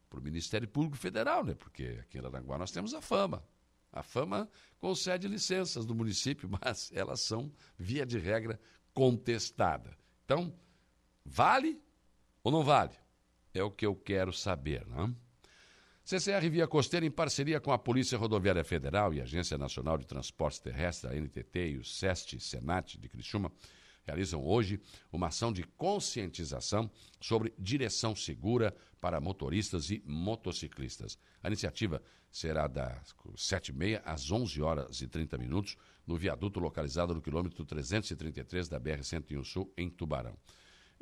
para 0.10 0.20
o 0.20 0.24
Ministério 0.24 0.68
Público 0.68 0.98
Federal, 0.98 1.44
né? 1.44 1.54
Porque 1.54 2.00
aqui 2.02 2.18
em 2.18 2.26
Aranguá 2.26 2.58
nós 2.58 2.72
temos 2.72 2.94
a 2.94 3.02
fama. 3.02 3.44
A 3.92 4.04
fama 4.04 4.50
concede 4.80 5.28
licenças 5.28 5.86
do 5.86 5.96
município, 5.96 6.50
mas 6.62 6.92
elas 6.94 7.22
são, 7.22 7.52
via 7.78 8.06
de 8.06 8.20
regra, 8.20 8.60
contestadas. 8.94 9.94
Então, 10.26 10.54
vale 11.26 11.82
ou 12.44 12.52
não 12.52 12.64
vale? 12.64 12.96
É 13.54 13.64
o 13.64 13.72
que 13.72 13.86
eu 13.86 13.96
quero 13.96 14.32
saber, 14.34 14.86
não? 14.88 15.16
CCR 16.04 16.50
Via 16.50 16.68
Costeira, 16.68 17.06
em 17.06 17.12
parceria 17.12 17.60
com 17.60 17.72
a 17.72 17.78
Polícia 17.78 18.18
Rodoviária 18.18 18.64
Federal 18.64 19.14
e 19.14 19.20
a 19.20 19.24
Agência 19.24 19.58
Nacional 19.58 19.98
de 19.98 20.06
Transportes 20.06 20.60
Terrestres, 20.60 21.12
a 21.12 21.16
NTT 21.16 21.70
e 21.70 21.78
o 21.78 21.86
SEST, 21.86 22.40
Senat 22.40 22.98
de 22.98 23.08
Criciúma, 23.08 23.52
realizam 24.04 24.44
hoje 24.46 24.80
uma 25.12 25.28
ação 25.28 25.52
de 25.52 25.64
conscientização 25.64 26.90
sobre 27.20 27.54
direção 27.58 28.16
segura 28.16 28.76
para 29.00 29.20
motoristas 29.20 29.90
e 29.90 30.02
motociclistas. 30.06 31.18
A 31.42 31.48
iniciativa 31.48 32.02
será 32.32 32.68
das 32.68 33.14
7h30 33.36 34.02
às 34.06 34.32
11 34.32 34.62
horas 34.62 35.02
e 35.02 35.08
30 35.08 35.38
minutos 35.38 35.76
no 36.06 36.16
viaduto 36.16 36.60
localizado 36.60 37.14
no 37.14 37.22
quilômetro 37.22 37.66
333 37.66 38.70
da 38.70 38.80
BR-101 38.80 39.44
Sul, 39.44 39.74
em 39.78 39.90
Tubarão. 39.90 40.38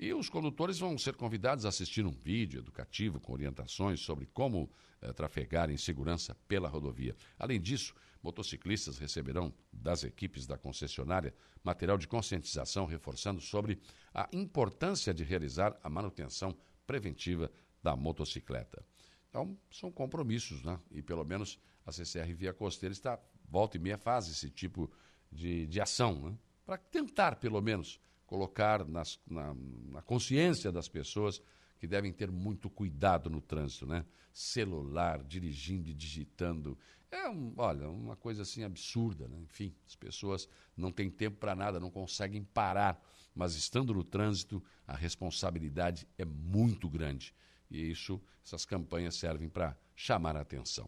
E 0.01 0.13
os 0.13 0.29
condutores 0.29 0.79
vão 0.79 0.97
ser 0.97 1.17
convidados 1.17 1.65
a 1.65 1.69
assistir 1.69 2.05
um 2.05 2.11
vídeo 2.11 2.57
educativo 2.57 3.19
com 3.19 3.33
orientações 3.33 3.99
sobre 3.99 4.25
como 4.27 4.71
eh, 5.01 5.11
trafegar 5.11 5.69
em 5.69 5.75
segurança 5.75 6.33
pela 6.47 6.69
rodovia. 6.69 7.13
Além 7.37 7.59
disso, 7.59 7.93
motociclistas 8.23 8.97
receberão 8.97 9.53
das 9.73 10.05
equipes 10.05 10.47
da 10.47 10.57
concessionária 10.57 11.35
material 11.61 11.97
de 11.97 12.07
conscientização 12.07 12.85
reforçando 12.85 13.41
sobre 13.41 13.77
a 14.13 14.29
importância 14.31 15.13
de 15.13 15.25
realizar 15.25 15.77
a 15.83 15.89
manutenção 15.89 16.55
preventiva 16.87 17.51
da 17.83 17.93
motocicleta. 17.93 18.81
Então, 19.27 19.59
são 19.69 19.91
compromissos, 19.91 20.63
né? 20.63 20.79
E 20.91 21.01
pelo 21.01 21.25
menos 21.25 21.59
a 21.85 21.91
CCR 21.91 22.33
Via 22.33 22.53
Costeira 22.53 22.93
está, 22.93 23.19
volta 23.49 23.75
e 23.75 23.81
meia, 23.81 23.97
faz 23.97 24.29
esse 24.29 24.49
tipo 24.49 24.89
de, 25.29 25.67
de 25.67 25.81
ação, 25.81 26.21
né? 26.21 26.37
Para 26.65 26.77
tentar, 26.77 27.35
pelo 27.35 27.59
menos, 27.61 27.99
colocar 28.29 28.87
nas, 28.87 29.19
na, 29.27 29.55
na 29.87 30.03
consciência 30.03 30.71
das 30.71 30.87
pessoas 30.87 31.41
que 31.79 31.87
devem 31.87 32.13
ter 32.13 32.29
muito 32.29 32.69
cuidado 32.69 33.27
no 33.27 33.41
trânsito, 33.41 33.87
né? 33.87 34.05
Celular, 34.31 35.23
dirigindo 35.23 35.89
e 35.89 35.95
digitando. 35.95 36.77
É, 37.09 37.27
um, 37.27 37.51
olha, 37.57 37.89
uma 37.89 38.15
coisa 38.15 38.43
assim 38.43 38.63
absurda, 38.63 39.27
né? 39.27 39.39
Enfim, 39.41 39.73
as 39.87 39.95
pessoas 39.95 40.47
não 40.77 40.91
têm 40.91 41.09
tempo 41.09 41.37
para 41.37 41.55
nada, 41.55 41.79
não 41.79 41.89
conseguem 41.89 42.43
parar. 42.43 43.03
Mas 43.33 43.55
estando 43.55 43.95
no 43.95 44.03
trânsito, 44.03 44.63
a 44.85 44.95
responsabilidade 44.95 46.07
é 46.15 46.23
muito 46.23 46.87
grande. 46.87 47.33
E 47.71 47.89
isso, 47.89 48.21
essas 48.45 48.63
campanhas 48.63 49.15
servem 49.15 49.49
para 49.49 49.75
chamar 49.95 50.37
a 50.37 50.41
atenção. 50.41 50.87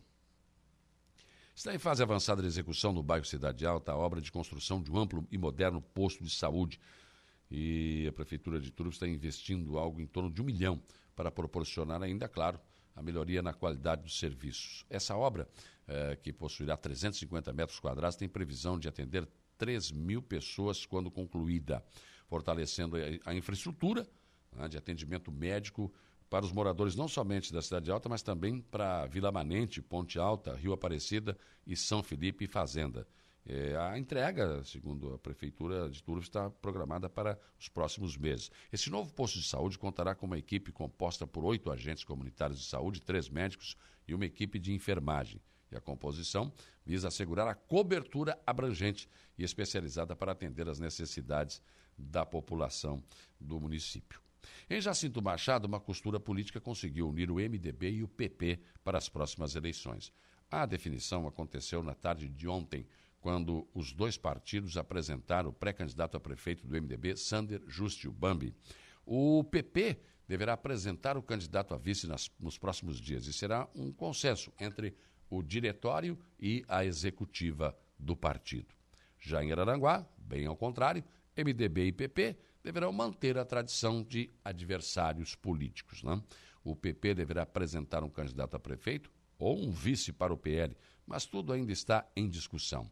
Está 1.55 1.73
em 1.73 1.79
fase 1.79 2.03
avançada 2.03 2.43
de 2.43 2.47
execução 2.47 2.93
no 2.93 3.01
bairro 3.01 3.25
Cidade 3.25 3.65
Alta 3.65 3.93
a 3.93 3.97
obra 3.97 4.21
de 4.21 4.31
construção 4.31 4.79
de 4.79 4.91
um 4.91 4.97
amplo 4.99 5.27
e 5.31 5.39
moderno 5.39 5.81
posto 5.81 6.23
de 6.23 6.29
saúde 6.29 6.79
e 7.51 8.07
a 8.07 8.13
Prefeitura 8.13 8.59
de 8.59 8.71
Turvo 8.71 8.93
está 8.93 9.05
investindo 9.05 9.77
algo 9.77 9.99
em 9.99 10.07
torno 10.07 10.31
de 10.31 10.41
um 10.41 10.45
milhão 10.45 10.81
para 11.13 11.29
proporcionar 11.29 12.01
ainda, 12.01 12.29
claro, 12.29 12.59
a 12.95 13.01
melhoria 13.03 13.41
na 13.41 13.53
qualidade 13.53 14.03
dos 14.03 14.17
serviços. 14.17 14.85
Essa 14.89 15.15
obra, 15.15 15.47
eh, 15.87 16.17
que 16.21 16.31
possuirá 16.31 16.77
350 16.77 17.51
metros 17.51 17.79
quadrados, 17.79 18.15
tem 18.15 18.29
previsão 18.29 18.79
de 18.79 18.87
atender 18.87 19.27
3 19.57 19.91
mil 19.91 20.21
pessoas 20.21 20.85
quando 20.85 21.11
concluída, 21.11 21.83
fortalecendo 22.27 22.95
a, 23.25 23.35
infraestrutura 23.35 24.07
né, 24.55 24.67
de 24.69 24.77
atendimento 24.77 25.31
médico 25.31 25.93
para 26.29 26.45
os 26.45 26.51
moradores 26.53 26.95
não 26.95 27.09
somente 27.09 27.51
da 27.51 27.61
Cidade 27.61 27.91
Alta, 27.91 28.07
mas 28.07 28.23
também 28.23 28.61
para 28.61 29.05
Vila 29.07 29.31
Manente, 29.31 29.81
Ponte 29.81 30.17
Alta, 30.17 30.55
Rio 30.55 30.71
Aparecida 30.71 31.37
e 31.67 31.75
São 31.75 32.01
Felipe 32.01 32.45
e 32.45 32.47
Fazenda. 32.47 33.05
É, 33.45 33.75
a 33.75 33.97
entrega, 33.97 34.63
segundo 34.63 35.13
a 35.13 35.17
Prefeitura 35.17 35.89
de 35.89 36.01
Turvo, 36.03 36.21
está 36.21 36.49
programada 36.49 37.09
para 37.09 37.39
os 37.59 37.67
próximos 37.67 38.15
meses. 38.15 38.51
Esse 38.71 38.89
novo 38.89 39.11
posto 39.13 39.39
de 39.39 39.45
saúde 39.45 39.79
contará 39.79 40.13
com 40.13 40.27
uma 40.27 40.37
equipe 40.37 40.71
composta 40.71 41.25
por 41.25 41.43
oito 41.43 41.71
agentes 41.71 42.03
comunitários 42.03 42.59
de 42.59 42.65
saúde, 42.65 43.01
três 43.01 43.29
médicos 43.29 43.75
e 44.07 44.13
uma 44.13 44.25
equipe 44.25 44.59
de 44.59 44.73
enfermagem. 44.73 45.41
E 45.71 45.75
a 45.75 45.81
composição 45.81 46.51
visa 46.85 47.07
assegurar 47.07 47.47
a 47.47 47.55
cobertura 47.55 48.37
abrangente 48.45 49.09
e 49.37 49.43
especializada 49.43 50.15
para 50.15 50.33
atender 50.33 50.67
as 50.69 50.79
necessidades 50.79 51.61
da 51.97 52.25
população 52.25 53.03
do 53.39 53.59
município. 53.59 54.21
Em 54.69 54.81
Jacinto 54.81 55.21
Machado, 55.21 55.65
uma 55.65 55.79
costura 55.79 56.19
política 56.19 56.59
conseguiu 56.59 57.09
unir 57.09 57.31
o 57.31 57.35
MDB 57.35 57.91
e 57.91 58.03
o 58.03 58.07
PP 58.07 58.59
para 58.83 58.97
as 58.97 59.07
próximas 59.09 59.55
eleições. 59.55 60.11
A 60.49 60.65
definição 60.65 61.27
aconteceu 61.27 61.81
na 61.81 61.93
tarde 61.93 62.27
de 62.27 62.47
ontem, 62.47 62.85
quando 63.21 63.67
os 63.73 63.93
dois 63.93 64.17
partidos 64.17 64.75
apresentaram 64.75 65.51
o 65.51 65.53
pré-candidato 65.53 66.17
a 66.17 66.19
prefeito 66.19 66.67
do 66.67 66.75
MDB, 66.75 67.15
Sander 67.15 67.61
Justio 67.67 68.11
Bambi. 68.11 68.53
O 69.05 69.43
PP 69.43 69.99
deverá 70.27 70.53
apresentar 70.53 71.17
o 71.17 71.21
candidato 71.21 71.73
a 71.73 71.77
vice 71.77 72.07
nas, 72.07 72.29
nos 72.39 72.57
próximos 72.57 72.99
dias 72.99 73.27
e 73.27 73.33
será 73.33 73.69
um 73.75 73.91
consenso 73.91 74.51
entre 74.59 74.95
o 75.29 75.43
diretório 75.43 76.17
e 76.39 76.65
a 76.67 76.83
executiva 76.83 77.77
do 77.97 78.15
partido. 78.15 78.73
Já 79.19 79.43
em 79.43 79.51
Araranguá, 79.51 80.05
bem 80.17 80.47
ao 80.47 80.57
contrário, 80.57 81.03
MDB 81.37 81.85
e 81.85 81.91
PP 81.91 82.37
deverão 82.63 82.91
manter 82.91 83.37
a 83.37 83.45
tradição 83.45 84.03
de 84.03 84.29
adversários 84.43 85.35
políticos. 85.35 86.03
Né? 86.03 86.21
O 86.63 86.75
PP 86.75 87.13
deverá 87.13 87.43
apresentar 87.43 88.03
um 88.03 88.09
candidato 88.09 88.55
a 88.55 88.59
prefeito 88.59 89.11
ou 89.37 89.57
um 89.57 89.71
vice 89.71 90.11
para 90.11 90.33
o 90.33 90.37
PL, 90.37 90.75
mas 91.05 91.25
tudo 91.25 91.53
ainda 91.53 91.71
está 91.71 92.07
em 92.15 92.29
discussão. 92.29 92.89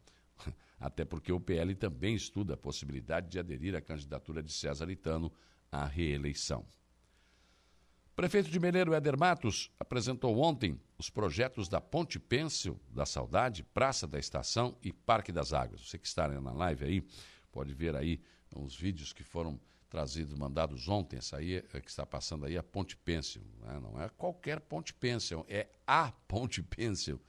Até 0.79 1.03
porque 1.03 1.31
o 1.31 1.39
PL 1.39 1.75
também 1.75 2.15
estuda 2.15 2.53
a 2.53 2.57
possibilidade 2.57 3.29
de 3.29 3.39
aderir 3.39 3.75
à 3.75 3.81
candidatura 3.81 4.41
de 4.41 4.51
César 4.51 4.89
Itano 4.89 5.31
à 5.71 5.85
reeleição. 5.85 6.65
Prefeito 8.15 8.49
de 8.49 8.59
Meleiro, 8.59 8.93
Éder 8.93 9.17
Matos, 9.17 9.71
apresentou 9.79 10.37
ontem 10.39 10.77
os 10.97 11.09
projetos 11.09 11.69
da 11.69 11.79
Ponte 11.79 12.19
Pêncil 12.19 12.77
da 12.89 13.05
Saudade, 13.05 13.63
Praça 13.63 14.05
da 14.05 14.19
Estação 14.19 14.77
e 14.83 14.91
Parque 14.91 15.31
das 15.31 15.53
Águas. 15.53 15.87
Você 15.87 15.97
que 15.97 16.05
está 16.05 16.27
na 16.27 16.51
live 16.51 16.83
aí, 16.83 17.03
pode 17.49 17.73
ver 17.73 17.95
aí 17.95 18.21
uns 18.53 18.75
vídeos 18.75 19.13
que 19.13 19.23
foram 19.23 19.57
trazidos, 19.89 20.37
mandados 20.37 20.89
ontem. 20.89 21.17
Essa 21.17 21.37
aí 21.37 21.55
é, 21.55 21.81
que 21.81 21.89
está 21.89 22.05
passando 22.05 22.45
aí 22.45 22.57
a 22.57 22.63
Ponte 22.63 22.97
Pêncil. 22.97 23.41
Né? 23.61 23.79
Não 23.79 24.01
é 24.01 24.09
qualquer 24.09 24.59
Ponte 24.59 24.93
Pêncil, 24.93 25.45
é 25.47 25.67
a 25.87 26.11
Ponte 26.27 26.61
Pêncil 26.61 27.21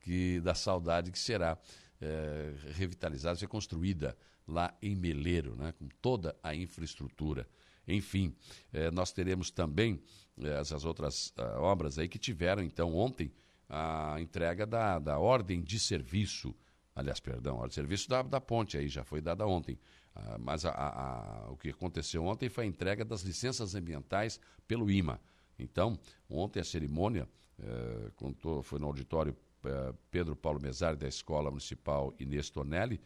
que, 0.00 0.40
da 0.40 0.54
Saudade 0.54 1.10
que 1.10 1.18
será 1.18 1.58
é, 2.00 2.52
revitalizada, 2.72 3.38
ser 3.38 3.46
construída 3.46 4.16
lá 4.46 4.76
em 4.80 4.94
Meleiro, 4.94 5.56
né, 5.56 5.72
com 5.72 5.88
toda 6.00 6.36
a 6.42 6.54
infraestrutura. 6.54 7.48
Enfim, 7.86 8.34
é, 8.72 8.90
nós 8.90 9.12
teremos 9.12 9.50
também 9.50 10.00
é, 10.38 10.60
essas 10.60 10.84
outras 10.84 11.28
uh, 11.30 11.60
obras 11.60 11.98
aí 11.98 12.08
que 12.08 12.18
tiveram, 12.18 12.62
então, 12.62 12.94
ontem, 12.94 13.32
a 13.68 14.16
entrega 14.20 14.66
da, 14.66 14.98
da 14.98 15.18
ordem 15.18 15.60
de 15.60 15.78
serviço, 15.78 16.54
aliás, 16.94 17.20
perdão, 17.20 17.54
a 17.54 17.60
ordem 17.60 17.68
de 17.70 17.74
serviço 17.74 18.08
da, 18.08 18.22
da 18.22 18.40
ponte 18.40 18.76
aí 18.76 18.88
já 18.88 19.04
foi 19.04 19.20
dada 19.20 19.46
ontem. 19.46 19.78
Uh, 20.14 20.38
mas 20.38 20.64
a, 20.64 20.70
a, 20.70 21.50
o 21.50 21.56
que 21.56 21.70
aconteceu 21.70 22.24
ontem 22.24 22.48
foi 22.48 22.64
a 22.64 22.66
entrega 22.66 23.04
das 23.04 23.22
licenças 23.22 23.74
ambientais 23.74 24.40
pelo 24.66 24.90
IMA. 24.90 25.20
Então, 25.58 25.98
ontem 26.28 26.60
a 26.60 26.64
cerimônia 26.64 27.28
contou, 28.16 28.62
foi 28.62 28.78
no 28.78 28.86
auditório 28.86 29.34
eh, 29.34 29.45
Pedro 30.10 30.36
Paulo 30.36 30.60
Mesari, 30.60 30.96
da 30.96 31.08
Escola 31.08 31.50
Municipal 31.50 32.14
Inês 32.18 32.50
Tonelli, 32.50 33.00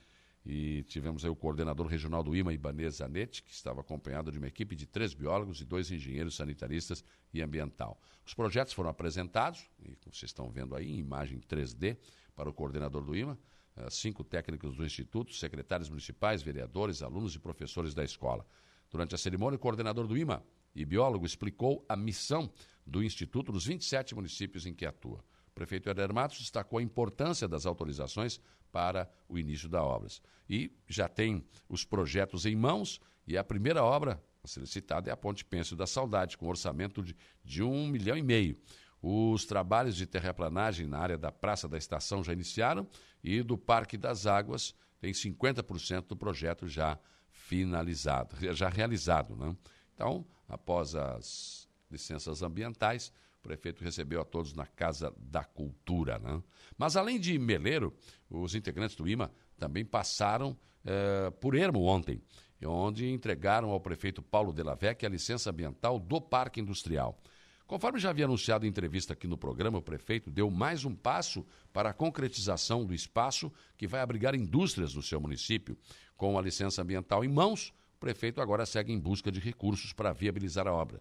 e 0.44 0.82
tivemos 0.84 1.24
aí 1.24 1.30
o 1.30 1.36
coordenador 1.36 1.86
regional 1.86 2.22
do 2.22 2.34
IMA, 2.34 2.52
Ibanez 2.52 2.96
Zanetti, 2.96 3.42
que 3.42 3.52
estava 3.52 3.80
acompanhado 3.80 4.32
de 4.32 4.38
uma 4.38 4.48
equipe 4.48 4.74
de 4.74 4.86
três 4.86 5.12
biólogos 5.12 5.60
e 5.60 5.64
dois 5.64 5.90
engenheiros 5.90 6.34
sanitaristas 6.34 7.04
e 7.32 7.42
ambiental. 7.42 8.00
Os 8.24 8.32
projetos 8.32 8.72
foram 8.72 8.88
apresentados, 8.88 9.68
e 9.78 9.96
vocês 10.10 10.30
estão 10.30 10.50
vendo 10.50 10.74
aí, 10.74 10.90
em 10.90 10.98
imagem 10.98 11.40
3D, 11.40 11.98
para 12.34 12.48
o 12.48 12.54
coordenador 12.54 13.04
do 13.04 13.14
IMA, 13.14 13.38
eh, 13.76 13.90
cinco 13.90 14.24
técnicos 14.24 14.74
do 14.74 14.84
Instituto, 14.84 15.34
secretários 15.34 15.90
municipais, 15.90 16.42
vereadores, 16.42 17.02
alunos 17.02 17.34
e 17.34 17.38
professores 17.38 17.92
da 17.94 18.02
escola. 18.02 18.46
Durante 18.90 19.14
a 19.14 19.18
cerimônia, 19.18 19.56
o 19.56 19.60
coordenador 19.60 20.06
do 20.06 20.16
IMA 20.16 20.42
e 20.74 20.84
biólogo 20.84 21.26
explicou 21.26 21.84
a 21.88 21.96
missão 21.96 22.50
do 22.86 23.02
Instituto 23.02 23.52
nos 23.52 23.66
27 23.66 24.14
municípios 24.14 24.66
em 24.66 24.74
que 24.74 24.86
atua. 24.86 25.22
O 25.50 25.54
prefeito 25.54 25.88
Eder 25.90 26.12
Matos 26.12 26.38
destacou 26.38 26.78
a 26.78 26.82
importância 26.82 27.46
das 27.46 27.66
autorizações 27.66 28.40
para 28.72 29.10
o 29.28 29.38
início 29.38 29.68
das 29.68 29.82
obras. 29.82 30.22
E 30.48 30.72
já 30.88 31.08
tem 31.08 31.44
os 31.68 31.84
projetos 31.84 32.46
em 32.46 32.56
mãos 32.56 33.00
e 33.26 33.36
a 33.36 33.44
primeira 33.44 33.84
obra 33.84 34.22
a 34.42 34.48
ser 34.48 34.66
citada 34.66 35.10
é 35.10 35.12
a 35.12 35.16
Ponte 35.16 35.44
Pêncil 35.44 35.76
da 35.76 35.86
Saudade, 35.86 36.38
com 36.38 36.48
orçamento 36.48 37.02
de, 37.02 37.14
de 37.44 37.62
um 37.62 37.86
milhão 37.86 38.16
e 38.16 38.22
meio. 38.22 38.56
Os 39.02 39.44
trabalhos 39.44 39.96
de 39.96 40.06
terraplanagem 40.06 40.86
na 40.86 40.98
área 40.98 41.18
da 41.18 41.30
Praça 41.30 41.68
da 41.68 41.78
Estação 41.78 42.22
já 42.24 42.32
iniciaram 42.32 42.86
e 43.22 43.42
do 43.42 43.56
Parque 43.56 43.96
das 43.96 44.26
Águas 44.26 44.74
tem 45.00 45.12
50% 45.12 46.08
do 46.08 46.16
projeto 46.16 46.68
já 46.68 46.98
finalizado, 47.30 48.36
já 48.54 48.68
realizado. 48.68 49.36
Né? 49.36 49.56
Então, 49.94 50.26
após 50.48 50.94
as 50.94 51.68
licenças 51.90 52.42
ambientais, 52.42 53.12
o 53.40 53.42
prefeito 53.42 53.82
recebeu 53.82 54.20
a 54.20 54.24
todos 54.24 54.52
na 54.52 54.66
Casa 54.66 55.12
da 55.16 55.42
Cultura. 55.42 56.18
Né? 56.18 56.42
Mas, 56.76 56.94
além 56.94 57.18
de 57.18 57.38
Meleiro, 57.38 57.92
os 58.28 58.54
integrantes 58.54 58.94
do 58.94 59.08
IMA 59.08 59.32
também 59.58 59.84
passaram 59.84 60.56
eh, 60.84 61.30
por 61.40 61.54
Ermo 61.54 61.82
ontem, 61.84 62.22
onde 62.64 63.10
entregaram 63.10 63.70
ao 63.70 63.80
prefeito 63.80 64.22
Paulo 64.22 64.52
Della 64.52 64.74
Vecchia 64.74 65.08
a 65.08 65.10
licença 65.10 65.50
ambiental 65.50 65.98
do 65.98 66.20
Parque 66.20 66.60
Industrial. 66.60 67.18
Conforme 67.66 67.98
já 67.98 68.10
havia 68.10 68.26
anunciado 68.26 68.66
em 68.66 68.68
entrevista 68.68 69.14
aqui 69.14 69.26
no 69.26 69.38
programa, 69.38 69.78
o 69.78 69.82
prefeito 69.82 70.30
deu 70.30 70.50
mais 70.50 70.84
um 70.84 70.94
passo 70.94 71.46
para 71.72 71.90
a 71.90 71.94
concretização 71.94 72.84
do 72.84 72.92
espaço 72.92 73.50
que 73.78 73.86
vai 73.86 74.00
abrigar 74.00 74.34
indústrias 74.34 74.92
do 74.92 75.02
seu 75.02 75.20
município. 75.20 75.78
Com 76.16 76.36
a 76.36 76.42
licença 76.42 76.82
ambiental 76.82 77.24
em 77.24 77.28
mãos, 77.28 77.72
o 77.94 78.00
prefeito 78.00 78.42
agora 78.42 78.66
segue 78.66 78.92
em 78.92 78.98
busca 78.98 79.30
de 79.30 79.40
recursos 79.40 79.92
para 79.92 80.12
viabilizar 80.12 80.66
a 80.66 80.72
obra. 80.72 81.00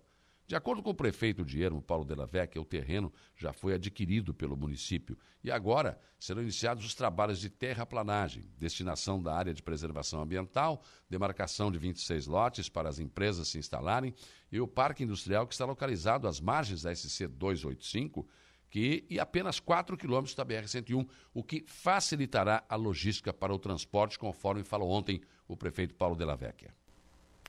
De 0.50 0.56
acordo 0.56 0.82
com 0.82 0.90
o 0.90 0.96
prefeito 0.96 1.46
de 1.46 1.62
Ermo, 1.62 1.80
Paulo 1.80 2.04
Della 2.04 2.26
Vecchia, 2.26 2.60
o 2.60 2.66
terreno 2.66 3.14
já 3.36 3.54
foi 3.54 3.76
adquirido 3.76 4.34
pelo 4.34 4.58
município 4.58 5.16
e 5.44 5.52
agora 5.52 6.02
serão 6.18 6.42
iniciados 6.42 6.84
os 6.84 6.96
trabalhos 6.96 7.40
de 7.40 7.52
terraplanagem, 7.52 8.50
destinação 8.58 9.22
da 9.22 9.36
área 9.36 9.54
de 9.54 9.62
preservação 9.62 10.24
ambiental, 10.24 10.82
demarcação 11.08 11.72
de 11.72 11.78
26 11.78 12.26
lotes 12.26 12.68
para 12.68 12.90
as 12.90 12.98
empresas 12.98 13.48
se 13.48 13.60
instalarem 13.60 14.12
e 14.52 14.60
o 14.60 14.68
parque 14.68 15.04
industrial 15.04 15.46
que 15.46 15.54
está 15.54 15.66
localizado 15.66 16.28
às 16.28 16.42
margens 16.42 16.82
da 16.82 16.96
SC 16.96 17.28
285 17.28 18.28
que, 18.72 19.06
e 19.08 19.20
apenas 19.20 19.60
4 19.60 19.96
quilômetros 19.96 20.34
da 20.34 20.44
BR-101, 20.44 21.08
o 21.32 21.44
que 21.44 21.64
facilitará 21.68 22.66
a 22.68 22.76
logística 22.76 23.32
para 23.32 23.54
o 23.54 23.60
transporte, 23.60 24.18
conforme 24.18 24.64
falou 24.64 24.90
ontem 24.90 25.22
o 25.48 25.56
prefeito 25.56 25.94
Paulo 25.94 26.16
Della 26.16 26.36
Vecchia 26.36 26.74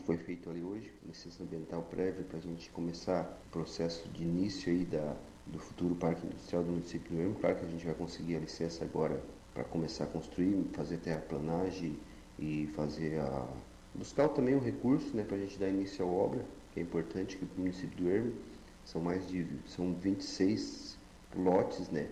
foi 0.05 0.17
feito 0.17 0.51
ali 0.51 0.63
hoje, 0.63 0.91
licença 1.07 1.43
ambiental 1.43 1.83
prévia 1.83 2.25
para 2.25 2.39
a 2.39 2.41
gente 2.41 2.71
começar 2.71 3.41
o 3.47 3.51
processo 3.51 4.09
de 4.09 4.23
início 4.23 4.73
aí 4.73 4.85
da, 4.85 5.17
do 5.47 5.59
futuro 5.59 5.95
parque 5.95 6.27
industrial 6.27 6.63
do 6.63 6.73
município 6.73 7.15
do 7.15 7.21
Ermo. 7.21 7.35
Claro 7.37 7.57
que 7.57 7.65
a 7.65 7.69
gente 7.69 7.85
vai 7.85 7.95
conseguir 7.95 8.37
a 8.37 8.41
licença 8.41 8.85
agora 8.85 9.23
para 9.53 9.65
começar 9.65 10.05
a 10.05 10.07
construir, 10.07 10.65
fazer 10.73 10.99
terraplanagem 10.99 11.99
e 12.39 12.69
fazer 12.75 13.19
a 13.21 13.47
buscar 13.95 14.29
também 14.29 14.55
o 14.55 14.61
recurso, 14.61 15.17
né, 15.17 15.25
para 15.25 15.37
a 15.37 15.41
gente 15.41 15.59
dar 15.59 15.69
início 15.69 16.05
à 16.05 16.09
obra, 16.09 16.45
que 16.73 16.81
é 16.81 16.83
importante 16.83 17.37
que 17.37 17.45
o 17.45 17.49
município 17.57 17.97
do 17.97 18.09
Ermo 18.09 18.33
são 18.85 19.01
mais 19.01 19.27
de 19.29 19.47
são 19.67 19.93
26 19.95 20.97
lotes, 21.37 21.89
né, 21.91 22.09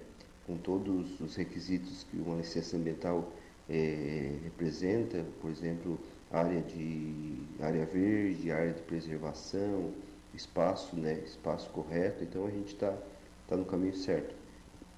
com 0.47 0.57
todos 0.57 1.21
os 1.21 1.37
requisitos 1.37 2.05
que 2.05 2.17
uma 2.17 2.37
licença 2.37 2.77
ambiental 2.77 3.33
é, 3.69 4.37
representa, 4.45 5.25
por 5.41 5.51
exemplo, 5.51 5.99
área 6.31 6.61
de 6.61 7.35
área 7.61 7.85
verde, 7.87 8.51
área 8.51 8.73
de 8.73 8.83
preservação, 8.83 9.93
espaço, 10.35 10.97
né, 10.97 11.21
espaço 11.25 11.71
correto. 11.71 12.23
Então 12.23 12.47
a 12.47 12.51
gente 12.51 12.75
está 12.75 12.97
tá 13.47 13.57
no 13.57 13.65
caminho 13.65 13.95
certo. 13.95 14.35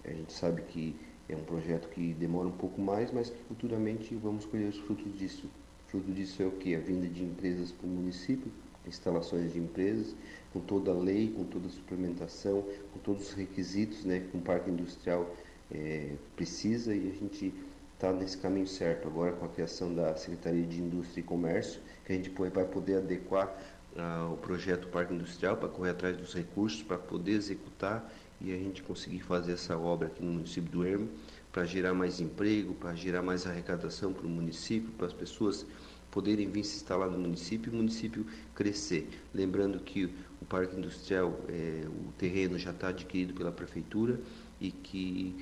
A 0.05 0.11
gente 0.11 0.33
sabe 0.33 0.62
que 0.62 0.97
é 1.28 1.37
um 1.37 1.45
projeto 1.45 1.89
que 1.89 2.12
demora 2.14 2.49
um 2.49 2.53
pouco 2.53 2.81
mais, 2.81 3.12
mas 3.12 3.31
que 3.31 3.39
futuramente 3.45 4.14
vamos 4.16 4.45
colher 4.45 4.68
os 4.68 4.78
frutos 4.78 5.16
disso. 5.18 5.49
Fruto 5.87 6.11
disso 6.12 6.43
é 6.43 6.47
o 6.47 6.53
que? 6.53 6.74
A 6.74 6.78
vinda 6.78 7.07
de 7.07 7.22
empresas 7.22 7.72
para 7.72 7.87
o 7.87 7.91
município, 7.91 8.51
instalações 8.87 9.53
de 9.53 9.59
empresas, 9.59 10.14
com 10.53 10.61
toda 10.61 10.91
a 10.91 10.95
lei, 10.95 11.33
com 11.37 11.45
toda 11.45 11.66
a 11.66 11.70
suplementação, 11.70 12.64
com 12.93 12.99
todos 13.01 13.28
os 13.28 13.33
requisitos 13.35 14.05
né, 14.05 14.20
que 14.20 14.37
um 14.37 14.41
parque 14.41 14.70
industrial 14.70 15.35
é, 15.70 16.14
precisa 16.35 16.95
e 16.95 17.11
a 17.11 17.14
gente 17.14 17.55
está 18.01 18.11
nesse 18.11 18.38
caminho 18.38 18.66
certo. 18.66 19.07
Agora 19.07 19.32
com 19.32 19.44
a 19.44 19.48
criação 19.48 19.94
da 19.94 20.16
Secretaria 20.16 20.64
de 20.64 20.80
Indústria 20.80 21.20
e 21.20 21.22
Comércio, 21.22 21.82
que 22.07 22.12
a 22.12 22.16
gente 22.16 22.30
vai 22.30 22.64
poder 22.64 22.96
adequar 22.96 23.55
uh, 23.94 24.32
o 24.32 24.38
projeto 24.38 24.88
Parque 24.88 25.12
Industrial 25.12 25.55
para 25.59 25.68
correr 25.68 25.90
atrás 25.90 26.16
dos 26.16 26.34
recursos, 26.34 26.82
para 26.82 26.96
poder 26.96 27.32
executar 27.32 28.11
e 28.40 28.55
a 28.55 28.57
gente 28.57 28.82
conseguir 28.82 29.20
fazer 29.20 29.53
essa 29.53 29.76
obra 29.76 30.07
aqui 30.09 30.24
no 30.24 30.32
município 30.32 30.70
do 30.70 30.86
Ermo, 30.86 31.11
para 31.53 31.66
gerar 31.66 31.92
mais 31.92 32.20
emprego, 32.20 32.72
para 32.72 32.94
gerar 32.94 33.20
mais 33.20 33.46
arrecadação 33.46 34.14
para 34.14 34.26
o 34.26 34.30
município, 34.30 34.90
para 34.92 35.07
as 35.07 35.12
pessoas 35.12 35.66
poderem 36.11 36.48
vir 36.48 36.64
se 36.64 36.76
instalar 36.76 37.11
no 37.11 37.18
município 37.18 37.70
e 37.70 37.74
o 37.74 37.76
município 37.76 38.26
crescer. 38.55 39.11
Lembrando 39.34 39.78
que 39.78 40.07
o 40.40 40.44
Parque 40.46 40.74
Industrial, 40.74 41.38
é, 41.48 41.84
o 41.86 42.12
terreno 42.12 42.59
já 42.59 42.70
está 42.70 42.88
adquirido 42.88 43.34
pela 43.34 43.53
Prefeitura 43.53 44.18
e 44.59 44.70
que 44.70 45.36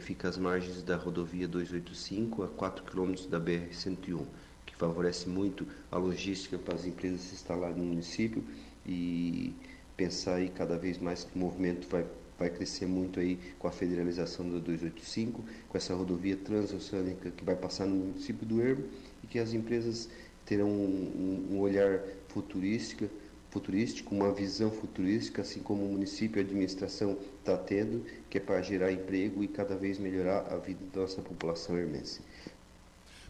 fica 0.00 0.28
às 0.28 0.36
margens 0.36 0.82
da 0.82 0.96
rodovia 0.96 1.48
285, 1.48 2.42
a 2.42 2.48
4 2.48 2.84
quilômetros 2.84 3.26
da 3.26 3.40
BR-101, 3.40 4.24
que 4.66 4.76
favorece 4.76 5.28
muito 5.28 5.66
a 5.90 5.96
logística 5.96 6.58
para 6.58 6.74
as 6.74 6.84
empresas 6.84 7.20
se 7.22 7.34
instalarem 7.34 7.76
no 7.76 7.84
município 7.84 8.44
e 8.86 9.54
pensar 9.96 10.36
aí 10.36 10.48
cada 10.48 10.78
vez 10.78 10.98
mais 10.98 11.24
que 11.24 11.34
o 11.34 11.38
movimento 11.38 11.88
vai 11.88 12.04
vai 12.40 12.48
crescer 12.48 12.86
muito 12.86 13.20
aí 13.20 13.38
com 13.58 13.68
a 13.68 13.70
federalização 13.70 14.48
da 14.48 14.58
285, 14.58 15.44
com 15.68 15.76
essa 15.76 15.94
rodovia 15.94 16.38
transoceânica 16.38 17.30
que 17.30 17.44
vai 17.44 17.54
passar 17.54 17.84
no 17.84 17.94
município 17.96 18.46
do 18.46 18.62
Ermo 18.62 18.84
e 19.22 19.26
que 19.26 19.38
as 19.38 19.52
empresas 19.52 20.08
terão 20.46 20.70
um, 20.70 21.48
um 21.50 21.60
olhar 21.60 22.00
futurístico, 22.28 23.10
futurístico, 23.50 24.14
uma 24.14 24.32
visão 24.32 24.70
futurística, 24.70 25.42
assim 25.42 25.60
como 25.60 25.84
o 25.84 25.92
município 25.92 26.38
e 26.38 26.42
a 26.42 26.46
administração 26.46 27.18
está 27.38 27.56
tendo, 27.56 28.04
que 28.28 28.38
é 28.38 28.40
para 28.40 28.62
gerar 28.62 28.92
emprego 28.92 29.42
e 29.42 29.48
cada 29.48 29.76
vez 29.76 29.98
melhorar 29.98 30.52
a 30.52 30.56
vida 30.56 30.84
da 30.92 31.00
nossa 31.02 31.20
população 31.20 31.76
hermense. 31.76 32.22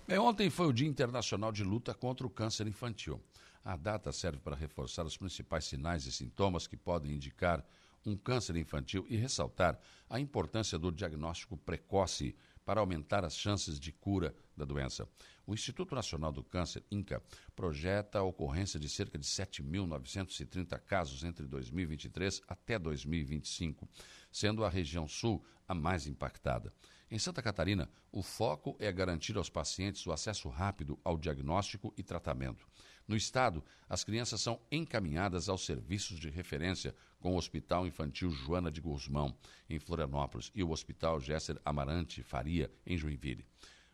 Bem, 0.07 0.19
ontem 0.19 0.51
foi 0.51 0.67
o 0.67 0.73
Dia 0.73 0.89
Internacional 0.89 1.53
de 1.53 1.65
Luta 1.65 1.95
contra 1.95 2.27
o 2.27 2.31
Câncer 2.31 2.67
Infantil. 2.67 3.21
A 3.65 3.77
data 3.77 4.11
serve 4.13 4.39
para 4.39 4.57
reforçar 4.57 5.05
os 5.05 5.17
principais 5.17 5.65
sinais 5.65 6.07
e 6.07 6.13
sintomas 6.13 6.67
que 6.67 6.77
podem 6.77 7.13
indicar 7.13 7.65
um 8.05 8.17
câncer 8.17 8.57
infantil 8.57 9.07
e 9.09 9.17
ressaltar 9.17 9.79
a 10.09 10.19
importância 10.19 10.79
do 10.79 10.91
diagnóstico 10.91 11.57
precoce 11.57 12.35
para 12.65 12.81
aumentar 12.81 13.25
as 13.25 13.37
chances 13.37 13.79
de 13.79 13.93
cura 13.93 14.35
da 14.57 14.65
doença. 14.65 15.09
O 15.47 15.55
Instituto 15.55 15.95
Nacional 15.95 16.31
do 16.31 16.45
Câncer, 16.45 16.85
INCA, 16.91 17.23
projeta 17.57 18.19
a 18.19 18.23
ocorrência 18.23 18.79
de 18.79 18.89
cerca 18.89 19.19
de 19.19 19.27
7.930 19.27 20.79
casos 20.81 21.25
entre 21.25 21.47
2023 21.47 22.43
até 22.47 22.79
2025, 22.79 23.89
sendo 24.31 24.65
a 24.65 24.69
região 24.69 25.09
sul 25.09 25.45
a 25.67 25.75
mais 25.75 26.07
impactada. 26.07 26.73
Em 27.11 27.19
Santa 27.19 27.43
Catarina, 27.43 27.91
o 28.13 28.23
foco 28.23 28.77
é 28.79 28.93
garantir 28.93 29.37
aos 29.37 29.51
pacientes 29.51 30.07
o 30.07 30.13
acesso 30.13 30.49
rápido 30.49 30.97
ao 31.03 31.19
diagnóstico 31.19 31.93
e 31.97 32.05
tratamento. 32.05 32.65
No 33.07 33.17
estado, 33.17 33.65
as 33.89 34.05
crianças 34.05 34.41
são 34.41 34.61
encaminhadas 34.71 35.49
aos 35.49 35.67
serviços 35.67 36.21
de 36.21 36.31
referência 36.31 36.95
com 37.19 37.35
o 37.35 37.37
Hospital 37.37 37.85
Infantil 37.85 38.31
Joana 38.31 38.71
de 38.71 38.81
Guzmão, 38.81 39.37
em 39.69 39.81
Florianópolis, 39.81 40.53
e 40.55 40.63
o 40.63 40.71
Hospital 40.71 41.19
Gesser 41.19 41.61
Amarante 41.65 42.23
Faria, 42.23 42.71
em 42.87 42.97
Joinville. 42.97 43.45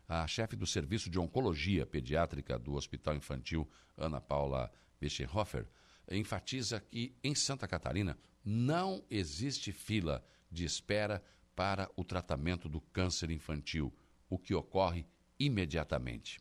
A 0.07 0.25
chefe 0.25 0.55
do 0.55 0.65
Serviço 0.65 1.09
de 1.09 1.19
Oncologia 1.19 1.85
Pediátrica 1.85 2.57
do 2.57 2.75
Hospital 2.75 3.15
Infantil, 3.15 3.69
Ana 3.97 4.21
Paula 4.21 4.71
Becherhofer, 4.99 5.67
enfatiza 6.09 6.79
que 6.79 7.13
em 7.23 7.35
Santa 7.35 7.67
Catarina 7.67 8.17
não 8.43 9.03
existe 9.09 9.71
fila 9.71 10.23
de 10.49 10.63
espera 10.63 11.21
para 11.55 11.89
o 11.97 12.03
tratamento 12.03 12.69
do 12.69 12.79
câncer 12.79 13.29
infantil, 13.31 13.93
o 14.29 14.37
que 14.37 14.53
ocorre 14.53 15.05
imediatamente. 15.39 16.39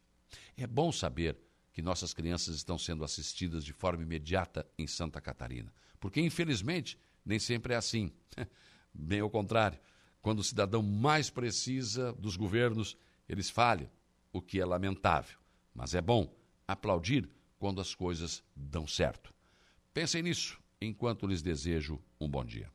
É 0.56 0.66
bom 0.66 0.92
saber 0.92 1.36
que 1.72 1.82
nossas 1.82 2.14
crianças 2.14 2.54
estão 2.54 2.78
sendo 2.78 3.04
assistidas 3.04 3.64
de 3.64 3.72
forma 3.72 4.02
imediata 4.02 4.66
em 4.78 4.86
Santa 4.86 5.20
Catarina. 5.20 5.72
Porque, 5.98 6.20
infelizmente, 6.20 6.98
nem 7.24 7.38
sempre 7.38 7.74
é 7.74 7.76
assim. 7.76 8.12
Bem 8.94 9.20
ao 9.20 9.28
contrário, 9.28 9.78
quando 10.22 10.38
o 10.38 10.44
cidadão 10.44 10.82
mais 10.82 11.28
precisa 11.28 12.12
dos 12.14 12.36
governos, 12.36 12.96
eles 13.28 13.50
falham, 13.50 13.88
o 14.32 14.40
que 14.40 14.60
é 14.60 14.64
lamentável. 14.64 15.38
Mas 15.74 15.94
é 15.94 16.00
bom 16.00 16.32
aplaudir 16.66 17.28
quando 17.58 17.80
as 17.80 17.94
coisas 17.94 18.42
dão 18.54 18.86
certo. 18.86 19.32
Pensem 19.92 20.22
nisso 20.22 20.60
enquanto 20.80 21.26
lhes 21.26 21.42
desejo 21.42 22.00
um 22.20 22.28
bom 22.28 22.44
dia. 22.44 22.70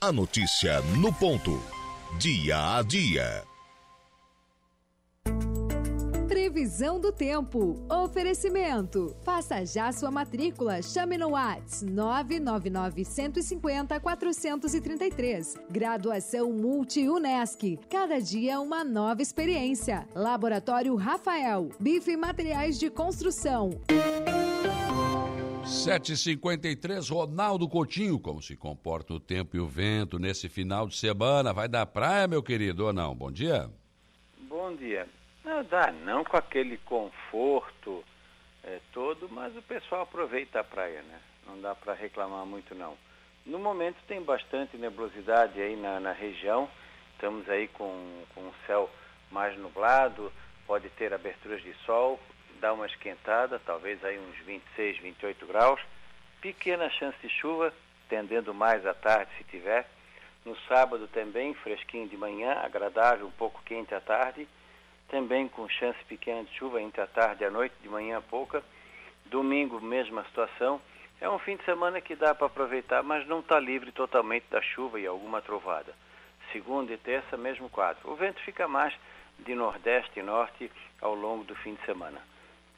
A 0.00 0.12
notícia 0.12 0.80
no 0.98 1.12
ponto. 1.12 1.60
Dia 2.20 2.76
a 2.76 2.82
dia. 2.82 3.55
Previsão 6.76 7.00
do 7.00 7.10
tempo. 7.10 7.82
Oferecimento. 7.90 9.16
Faça 9.22 9.64
já 9.64 9.90
sua 9.92 10.10
matrícula. 10.10 10.82
Chame 10.82 11.16
no 11.16 11.30
Whats 11.30 11.80
999 11.80 13.02
150 13.02 13.98
433. 13.98 15.56
Graduação 15.70 16.52
Multi-UNESC. 16.52 17.78
Cada 17.88 18.20
dia 18.20 18.60
uma 18.60 18.84
nova 18.84 19.22
experiência. 19.22 20.06
Laboratório 20.14 20.94
Rafael. 20.96 21.70
Bife 21.80 22.14
Materiais 22.14 22.78
de 22.78 22.90
Construção. 22.90 23.70
7h53, 25.64 27.10
Ronaldo 27.10 27.66
Coutinho, 27.70 28.20
como 28.20 28.42
se 28.42 28.54
comporta 28.54 29.14
o 29.14 29.20
tempo 29.20 29.56
e 29.56 29.60
o 29.60 29.66
vento 29.66 30.18
nesse 30.18 30.46
final 30.46 30.86
de 30.86 30.94
semana? 30.94 31.54
Vai 31.54 31.68
dar 31.68 31.86
praia, 31.86 32.28
meu 32.28 32.42
querido, 32.42 32.84
ou 32.84 32.92
não? 32.92 33.14
Bom 33.14 33.32
dia. 33.32 33.70
Bom 34.46 34.76
dia. 34.76 35.08
Não 35.46 35.62
dá, 35.62 35.92
não 35.92 36.24
com 36.24 36.36
aquele 36.36 36.76
conforto 36.78 38.04
é, 38.64 38.80
todo, 38.92 39.28
mas 39.30 39.56
o 39.56 39.62
pessoal 39.62 40.02
aproveita 40.02 40.58
a 40.58 40.64
praia, 40.64 41.00
né? 41.02 41.20
Não 41.46 41.60
dá 41.60 41.72
para 41.72 41.94
reclamar 41.94 42.44
muito, 42.44 42.74
não. 42.74 42.98
No 43.46 43.56
momento 43.60 43.96
tem 44.08 44.20
bastante 44.20 44.76
nebulosidade 44.76 45.62
aí 45.62 45.76
na, 45.76 46.00
na 46.00 46.10
região, 46.10 46.68
estamos 47.12 47.48
aí 47.48 47.68
com, 47.68 48.24
com 48.34 48.40
o 48.40 48.54
céu 48.66 48.90
mais 49.30 49.56
nublado, 49.56 50.32
pode 50.66 50.90
ter 50.90 51.14
aberturas 51.14 51.62
de 51.62 51.72
sol, 51.84 52.18
dá 52.58 52.72
uma 52.72 52.86
esquentada, 52.86 53.60
talvez 53.64 54.04
aí 54.04 54.18
uns 54.18 54.38
26, 54.38 54.98
28 54.98 55.46
graus, 55.46 55.80
pequena 56.40 56.90
chance 56.90 57.16
de 57.22 57.28
chuva, 57.28 57.72
tendendo 58.08 58.52
mais 58.52 58.84
à 58.84 58.94
tarde 58.94 59.30
se 59.38 59.44
tiver. 59.44 59.88
No 60.44 60.56
sábado 60.66 61.06
também, 61.06 61.54
fresquinho 61.54 62.08
de 62.08 62.16
manhã, 62.16 62.54
agradável, 62.64 63.28
um 63.28 63.38
pouco 63.38 63.62
quente 63.62 63.94
à 63.94 64.00
tarde 64.00 64.48
também 65.08 65.48
com 65.48 65.68
chance 65.68 65.98
pequena 66.08 66.44
de 66.44 66.54
chuva 66.54 66.80
entre 66.80 67.00
a 67.00 67.06
tarde 67.06 67.42
e 67.42 67.46
a 67.46 67.50
noite, 67.50 67.74
de 67.82 67.88
manhã 67.88 68.22
pouca. 68.22 68.62
Domingo, 69.26 69.80
mesma 69.80 70.24
situação. 70.24 70.80
É 71.20 71.28
um 71.28 71.38
fim 71.38 71.56
de 71.56 71.64
semana 71.64 72.00
que 72.00 72.14
dá 72.14 72.34
para 72.34 72.46
aproveitar, 72.46 73.02
mas 73.02 73.26
não 73.26 73.40
está 73.40 73.58
livre 73.58 73.90
totalmente 73.92 74.44
da 74.50 74.60
chuva 74.60 75.00
e 75.00 75.06
alguma 75.06 75.40
trovada. 75.40 75.94
Segunda 76.52 76.92
e 76.92 76.98
terça, 76.98 77.36
mesmo 77.36 77.68
quadro. 77.68 78.10
O 78.10 78.14
vento 78.14 78.40
fica 78.42 78.68
mais 78.68 78.94
de 79.38 79.54
nordeste 79.54 80.20
e 80.20 80.22
norte 80.22 80.70
ao 81.00 81.14
longo 81.14 81.44
do 81.44 81.54
fim 81.56 81.74
de 81.74 81.84
semana. 81.84 82.20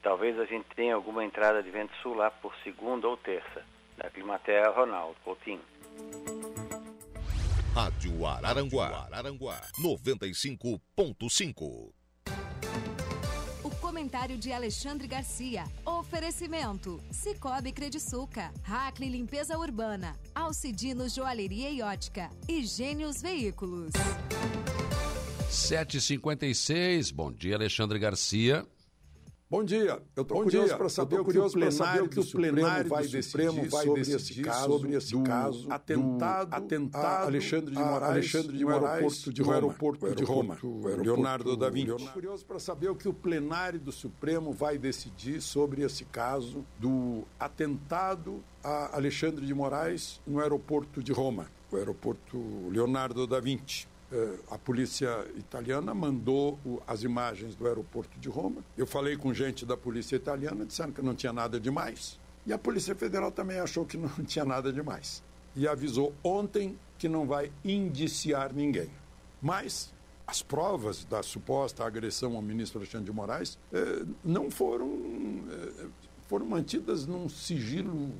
Talvez 0.01 0.39
a 0.39 0.45
gente 0.45 0.65
tenha 0.75 0.95
alguma 0.95 1.25
entrada 1.25 1.61
de 1.61 1.69
vento 1.69 1.93
sul 2.01 2.15
lá 2.15 2.31
por 2.31 2.55
segunda 2.63 3.07
ou 3.07 3.17
terça. 3.17 3.63
Da 3.97 4.09
Climatea, 4.09 4.69
Ronaldo 4.69 5.17
Coutinho. 5.25 5.61
Rádio 7.75 8.25
Araranguá, 8.25 9.07
Araranguá 9.11 9.59
95.5 9.83 11.98
comentário 13.89 14.37
de 14.37 14.51
Alexandre 14.53 15.07
Garcia. 15.07 15.65
Oferecimento: 15.85 17.01
Cicobi 17.11 17.71
Crediçuca, 17.71 18.51
Hackley 18.63 19.09
Limpeza 19.09 19.57
Urbana, 19.57 20.15
Alcidino 20.33 21.09
Joalheria 21.09 21.69
e 21.69 21.81
Ótica 21.81 22.29
e 22.47 22.63
Gênios 22.63 23.21
Veículos. 23.21 23.91
7h56, 25.49 27.13
bom 27.13 27.31
dia 27.31 27.55
Alexandre 27.55 27.97
Garcia. 27.99 28.65
Bom 29.51 29.63
dia. 29.63 29.99
Eu 30.15 30.21
estou 30.21 30.43
curioso 30.43 30.77
para 30.77 30.89
saber, 30.89 31.23
curioso 31.23 31.57
o 31.57 31.59
plenário 31.59 32.07
que 32.07 32.19
o 32.19 32.31
plenário 32.31 32.87
vai 32.87 33.07
decidir 33.07 33.67
vai 33.67 33.83
sobre 33.83 34.01
esse 34.01 34.41
caso, 34.43 34.67
sobre 34.67 34.95
esse 34.95 35.11
do 35.11 35.23
caso 35.23 35.71
atentado, 35.71 36.53
atentado 36.53 37.23
a 37.23 37.25
Alexandre 37.25 37.73
de 37.73 37.81
Moraes, 37.81 38.11
Alexandre 38.11 38.57
de 38.59 38.63
Moraes, 38.63 38.83
aeroporto 38.83 39.33
de 39.33 39.41
Roma, 39.41 39.55
aeroporto 39.55 40.15
de 40.15 40.23
Roma, 40.23 40.57
Leonardo 41.01 41.57
da 41.57 41.67
Vinci. 41.67 41.93
Estou 41.93 42.09
curioso 42.09 42.45
para 42.45 42.59
saber 42.59 42.89
o 42.91 42.95
que 42.95 43.09
o 43.09 43.13
plenário 43.13 43.79
do 43.79 43.91
Supremo 43.91 44.53
vai 44.53 44.77
decidir 44.77 45.41
sobre 45.41 45.81
esse 45.81 46.05
caso 46.05 46.63
do 46.77 47.23
atentado 47.39 48.43
a 48.63 48.95
Alexandre 48.95 49.47
de 49.47 49.53
Moraes 49.55 50.21
no 50.27 50.39
aeroporto 50.39 51.01
de 51.01 51.11
Roma, 51.11 51.47
o 51.71 51.75
aeroporto 51.75 52.37
Leonardo 52.69 53.25
da 53.25 53.39
Vinci. 53.39 53.87
Eh, 54.11 54.39
a 54.49 54.57
polícia 54.57 55.25
italiana 55.35 55.93
mandou 55.93 56.57
as 56.87 57.03
imagens 57.03 57.55
do 57.55 57.67
aeroporto 57.67 58.19
de 58.19 58.27
Roma. 58.29 58.63
Eu 58.77 58.87
falei 58.87 59.15
com 59.15 59.33
gente 59.33 59.65
da 59.65 59.77
polícia 59.77 60.15
italiana, 60.15 60.65
disseram 60.65 60.91
que 60.91 61.01
não 61.01 61.13
tinha 61.13 61.31
nada 61.31 61.59
demais. 61.59 62.19
E 62.45 62.53
a 62.53 62.57
Polícia 62.57 62.95
Federal 62.95 63.31
também 63.31 63.59
achou 63.59 63.85
que 63.85 63.97
não 63.97 64.09
tinha 64.25 64.45
nada 64.45 64.73
demais. 64.73 65.23
E 65.55 65.67
avisou 65.67 66.13
ontem 66.23 66.77
que 66.97 67.07
não 67.07 67.27
vai 67.27 67.51
indiciar 67.63 68.53
ninguém. 68.53 68.89
Mas 69.41 69.93
as 70.25 70.41
provas 70.41 71.05
da 71.05 71.23
suposta 71.23 71.85
agressão 71.85 72.35
ao 72.35 72.41
ministro 72.41 72.79
Alexandre 72.79 73.05
de 73.05 73.11
Moraes 73.11 73.57
eh, 73.71 74.03
não 74.23 74.49
foram, 74.49 75.43
eh, 75.49 75.87
foram 76.27 76.45
mantidas 76.45 77.05
num 77.05 77.29
sigilo 77.29 78.11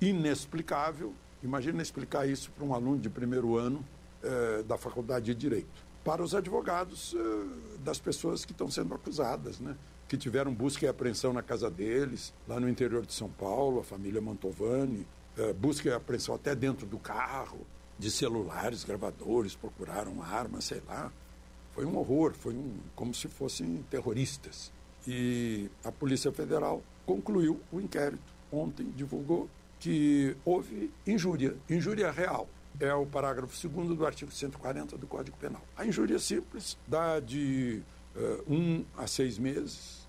inexplicável. 0.00 1.12
Imagina 1.42 1.82
explicar 1.82 2.26
isso 2.26 2.50
para 2.52 2.64
um 2.64 2.74
aluno 2.74 2.98
de 2.98 3.10
primeiro 3.10 3.56
ano 3.56 3.84
eh, 4.24 4.62
da 4.62 4.78
Faculdade 4.78 5.26
de 5.26 5.34
Direito. 5.34 5.84
Para 6.04 6.22
os 6.22 6.34
advogados 6.34 7.14
eh, 7.16 7.78
das 7.80 7.98
pessoas 7.98 8.44
que 8.44 8.52
estão 8.52 8.70
sendo 8.70 8.94
acusadas, 8.94 9.60
né? 9.60 9.76
que 10.08 10.16
tiveram 10.16 10.52
busca 10.52 10.84
e 10.84 10.88
apreensão 10.88 11.32
na 11.32 11.42
casa 11.42 11.70
deles, 11.70 12.32
lá 12.46 12.60
no 12.60 12.68
interior 12.68 13.04
de 13.04 13.12
São 13.12 13.28
Paulo, 13.28 13.80
a 13.80 13.84
família 13.84 14.20
Mantovani, 14.20 15.06
eh, 15.36 15.52
busca 15.52 15.88
e 15.88 15.92
apreensão 15.92 16.34
até 16.34 16.54
dentro 16.54 16.86
do 16.86 16.98
carro, 16.98 17.66
de 17.98 18.10
celulares, 18.10 18.84
gravadores, 18.84 19.54
procuraram 19.54 20.22
armas, 20.22 20.64
sei 20.64 20.82
lá. 20.86 21.12
Foi 21.74 21.84
um 21.84 21.96
horror, 21.96 22.32
foi 22.32 22.54
um, 22.54 22.76
como 22.94 23.14
se 23.14 23.28
fossem 23.28 23.84
terroristas. 23.90 24.72
E 25.06 25.68
a 25.84 25.92
Polícia 25.92 26.32
Federal 26.32 26.82
concluiu 27.04 27.60
o 27.72 27.80
inquérito. 27.80 28.32
Ontem 28.52 28.90
divulgou 28.96 29.48
que 29.80 30.36
houve 30.44 30.90
injúria, 31.06 31.56
injúria 31.68 32.10
real. 32.10 32.48
É 32.80 32.92
o 32.92 33.06
parágrafo 33.06 33.68
2 33.68 33.96
do 33.96 34.04
artigo 34.06 34.30
140 34.30 34.98
do 34.98 35.06
Código 35.06 35.36
Penal. 35.36 35.62
A 35.76 35.86
injúria 35.86 36.18
simples 36.18 36.76
dá 36.86 37.20
de 37.20 37.82
uh, 38.16 38.52
um 38.52 38.84
a 38.96 39.06
seis 39.06 39.38
meses, 39.38 40.06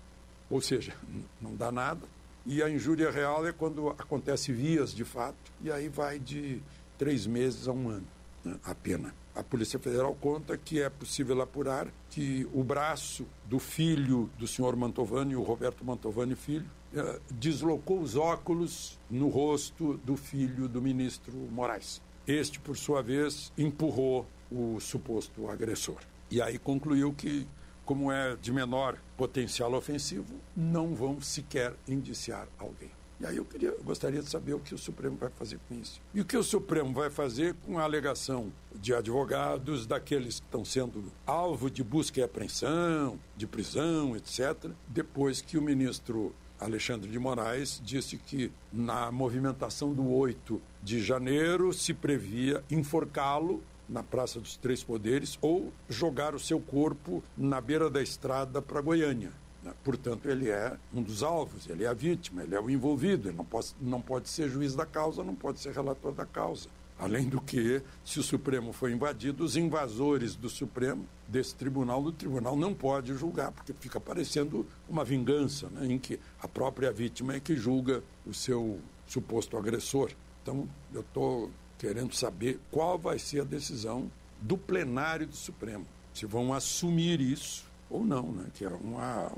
ou 0.50 0.60
seja, 0.60 0.94
não 1.40 1.54
dá 1.54 1.70
nada. 1.70 2.06
E 2.44 2.62
a 2.62 2.70
injúria 2.70 3.10
real 3.10 3.46
é 3.46 3.52
quando 3.52 3.90
acontece 3.90 4.52
vias 4.52 4.94
de 4.94 5.04
fato, 5.04 5.52
e 5.62 5.70
aí 5.70 5.88
vai 5.88 6.18
de 6.18 6.62
três 6.96 7.26
meses 7.26 7.66
a 7.68 7.72
um 7.72 7.88
ano 7.88 8.06
né, 8.46 8.56
a 8.64 8.74
pena. 8.74 9.12
A 9.34 9.42
Polícia 9.42 9.78
Federal 9.78 10.14
conta 10.14 10.56
que 10.56 10.80
é 10.80 10.88
possível 10.88 11.42
apurar 11.42 11.88
que 12.10 12.48
o 12.54 12.62
braço 12.62 13.26
do 13.44 13.58
filho 13.58 14.30
do 14.38 14.46
senhor 14.46 14.74
Mantovani, 14.76 15.36
o 15.36 15.42
Roberto 15.42 15.84
Mantovani 15.84 16.34
Filho, 16.34 16.64
eh, 16.94 17.20
deslocou 17.30 18.00
os 18.00 18.16
óculos 18.16 18.98
no 19.10 19.28
rosto 19.28 20.00
do 20.04 20.16
filho 20.16 20.68
do 20.68 20.80
ministro 20.80 21.34
Moraes. 21.50 22.00
Este, 22.26 22.58
por 22.58 22.76
sua 22.76 23.02
vez, 23.02 23.52
empurrou 23.56 24.26
o 24.50 24.80
suposto 24.80 25.48
agressor. 25.48 25.98
E 26.30 26.42
aí 26.42 26.58
concluiu 26.58 27.12
que, 27.12 27.46
como 27.84 28.10
é 28.10 28.36
de 28.36 28.52
menor 28.52 28.98
potencial 29.16 29.72
ofensivo, 29.74 30.34
não 30.56 30.94
vão 30.94 31.20
sequer 31.20 31.74
indiciar 31.86 32.48
alguém. 32.58 32.90
E 33.18 33.24
aí 33.24 33.38
eu 33.38 33.44
queria, 33.46 33.74
gostaria 33.82 34.20
de 34.20 34.28
saber 34.28 34.52
o 34.52 34.60
que 34.60 34.74
o 34.74 34.78
Supremo 34.78 35.16
vai 35.16 35.30
fazer 35.30 35.58
com 35.66 35.74
isso. 35.74 36.02
E 36.12 36.20
o 36.20 36.24
que 36.24 36.36
o 36.36 36.42
Supremo 36.42 36.92
vai 36.92 37.08
fazer 37.08 37.54
com 37.64 37.78
a 37.78 37.82
alegação 37.82 38.52
de 38.74 38.92
advogados, 38.92 39.86
daqueles 39.86 40.38
que 40.38 40.46
estão 40.46 40.64
sendo 40.64 41.04
alvo 41.26 41.70
de 41.70 41.82
busca 41.82 42.20
e 42.20 42.22
apreensão, 42.22 43.18
de 43.34 43.46
prisão, 43.46 44.14
etc., 44.16 44.70
depois 44.88 45.40
que 45.40 45.56
o 45.56 45.62
ministro 45.62 46.34
Alexandre 46.58 47.10
de 47.10 47.18
Moraes 47.18 47.80
disse 47.84 48.16
que 48.16 48.50
na 48.72 49.12
movimentação 49.12 49.92
do 49.92 50.10
8 50.10 50.60
de 50.82 51.02
janeiro 51.02 51.72
se 51.72 51.92
previa 51.92 52.64
enforcá-lo 52.70 53.62
na 53.88 54.02
Praça 54.02 54.40
dos 54.40 54.56
Três 54.56 54.82
Poderes 54.82 55.38
ou 55.40 55.72
jogar 55.88 56.34
o 56.34 56.40
seu 56.40 56.58
corpo 56.58 57.22
na 57.36 57.60
beira 57.60 57.88
da 57.88 58.02
estrada 58.02 58.60
para 58.60 58.80
Goiânia. 58.80 59.32
Né? 59.62 59.72
Portanto, 59.84 60.28
ele 60.28 60.48
é 60.48 60.76
um 60.94 61.02
dos 61.02 61.22
alvos, 61.22 61.68
ele 61.68 61.84
é 61.84 61.88
a 61.88 61.92
vítima, 61.92 62.42
ele 62.42 62.54
é 62.54 62.60
o 62.60 62.70
envolvido, 62.70 63.28
ele 63.28 63.36
não 63.36 63.44
pode, 63.44 63.74
não 63.80 64.00
pode 64.00 64.28
ser 64.28 64.48
juiz 64.48 64.74
da 64.74 64.86
causa, 64.86 65.22
não 65.22 65.34
pode 65.34 65.60
ser 65.60 65.72
relator 65.72 66.12
da 66.12 66.24
causa. 66.24 66.68
Além 66.98 67.28
do 67.28 67.40
que, 67.40 67.82
se 68.04 68.18
o 68.18 68.22
Supremo 68.22 68.72
for 68.72 68.90
invadido, 68.90 69.44
os 69.44 69.54
invasores 69.54 70.34
do 70.34 70.48
Supremo, 70.48 71.06
desse 71.28 71.54
tribunal, 71.54 72.02
do 72.02 72.10
tribunal 72.10 72.56
não 72.56 72.72
pode 72.72 73.12
julgar, 73.14 73.52
porque 73.52 73.74
fica 73.74 74.00
parecendo 74.00 74.66
uma 74.88 75.04
vingança, 75.04 75.68
né, 75.68 75.86
em 75.86 75.98
que 75.98 76.18
a 76.40 76.48
própria 76.48 76.90
vítima 76.90 77.34
é 77.34 77.40
que 77.40 77.54
julga 77.54 78.02
o 78.24 78.32
seu 78.32 78.80
suposto 79.06 79.58
agressor. 79.58 80.10
Então, 80.42 80.66
eu 80.94 81.02
estou 81.02 81.50
querendo 81.78 82.14
saber 82.14 82.58
qual 82.70 82.98
vai 82.98 83.18
ser 83.18 83.40
a 83.40 83.44
decisão 83.44 84.10
do 84.40 84.56
plenário 84.56 85.26
do 85.26 85.36
Supremo. 85.36 85.86
Se 86.14 86.24
vão 86.24 86.54
assumir 86.54 87.20
isso 87.20 87.66
ou 87.90 88.04
não, 88.04 88.32
né? 88.32 88.46
que 88.54 88.64
é 88.64 88.68
uma, 88.68 89.32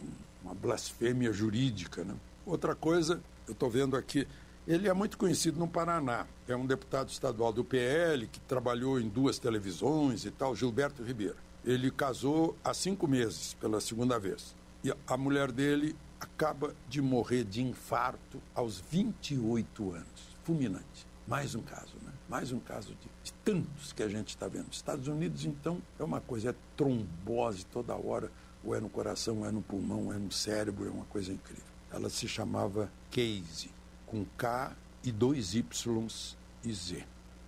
uma 0.44 0.54
blasfêmia 0.54 1.32
jurídica. 1.32 2.04
Né? 2.04 2.14
Outra 2.46 2.74
coisa, 2.74 3.20
eu 3.46 3.52
estou 3.52 3.68
vendo 3.68 3.96
aqui, 3.96 4.26
ele 4.68 4.86
é 4.86 4.92
muito 4.92 5.16
conhecido 5.16 5.58
no 5.58 5.66
Paraná. 5.66 6.26
É 6.46 6.54
um 6.54 6.66
deputado 6.66 7.08
estadual 7.08 7.50
do 7.50 7.64
PL 7.64 8.26
que 8.26 8.38
trabalhou 8.40 9.00
em 9.00 9.08
duas 9.08 9.38
televisões 9.38 10.26
e 10.26 10.30
tal, 10.30 10.54
Gilberto 10.54 11.02
Ribeiro. 11.02 11.36
Ele 11.64 11.90
casou 11.90 12.54
há 12.62 12.74
cinco 12.74 13.08
meses 13.08 13.54
pela 13.54 13.80
segunda 13.80 14.18
vez. 14.18 14.54
E 14.84 14.92
a 15.06 15.16
mulher 15.16 15.50
dele 15.50 15.96
acaba 16.20 16.74
de 16.86 17.00
morrer 17.00 17.44
de 17.44 17.62
infarto 17.62 18.42
aos 18.54 18.78
28 18.78 19.92
anos. 19.92 20.36
Fulminante. 20.44 21.06
Mais 21.26 21.54
um 21.54 21.62
caso, 21.62 21.94
né? 22.02 22.12
Mais 22.28 22.52
um 22.52 22.60
caso 22.60 22.88
de, 22.88 23.08
de 23.24 23.32
tantos 23.42 23.94
que 23.94 24.02
a 24.02 24.08
gente 24.08 24.28
está 24.28 24.48
vendo. 24.48 24.66
Estados 24.70 25.08
Unidos, 25.08 25.46
então, 25.46 25.80
é 25.98 26.04
uma 26.04 26.20
coisa, 26.20 26.50
é 26.50 26.54
trombose 26.76 27.64
toda 27.64 27.94
hora, 27.94 28.30
ou 28.62 28.74
é 28.74 28.80
no 28.80 28.90
coração, 28.90 29.38
ou 29.38 29.46
é 29.46 29.50
no 29.50 29.62
pulmão, 29.62 30.06
ou 30.06 30.12
é 30.12 30.18
no 30.18 30.30
cérebro, 30.30 30.86
é 30.86 30.90
uma 30.90 31.06
coisa 31.06 31.32
incrível. 31.32 31.64
Ela 31.90 32.10
se 32.10 32.28
chamava 32.28 32.90
Casey, 33.10 33.70
com 34.10 34.24
K 34.36 34.72
e 35.04 35.12
dois 35.12 35.54
Ys 35.54 36.36
e 36.64 36.72
Z. 36.72 37.04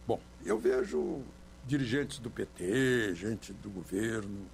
Bom, 0.07 0.21
eu 0.45 0.59
vejo 0.59 1.23
dirigentes 1.67 2.19
do 2.19 2.31
PT, 2.31 3.15
gente 3.15 3.53
do 3.53 3.71
governo, 3.71 4.47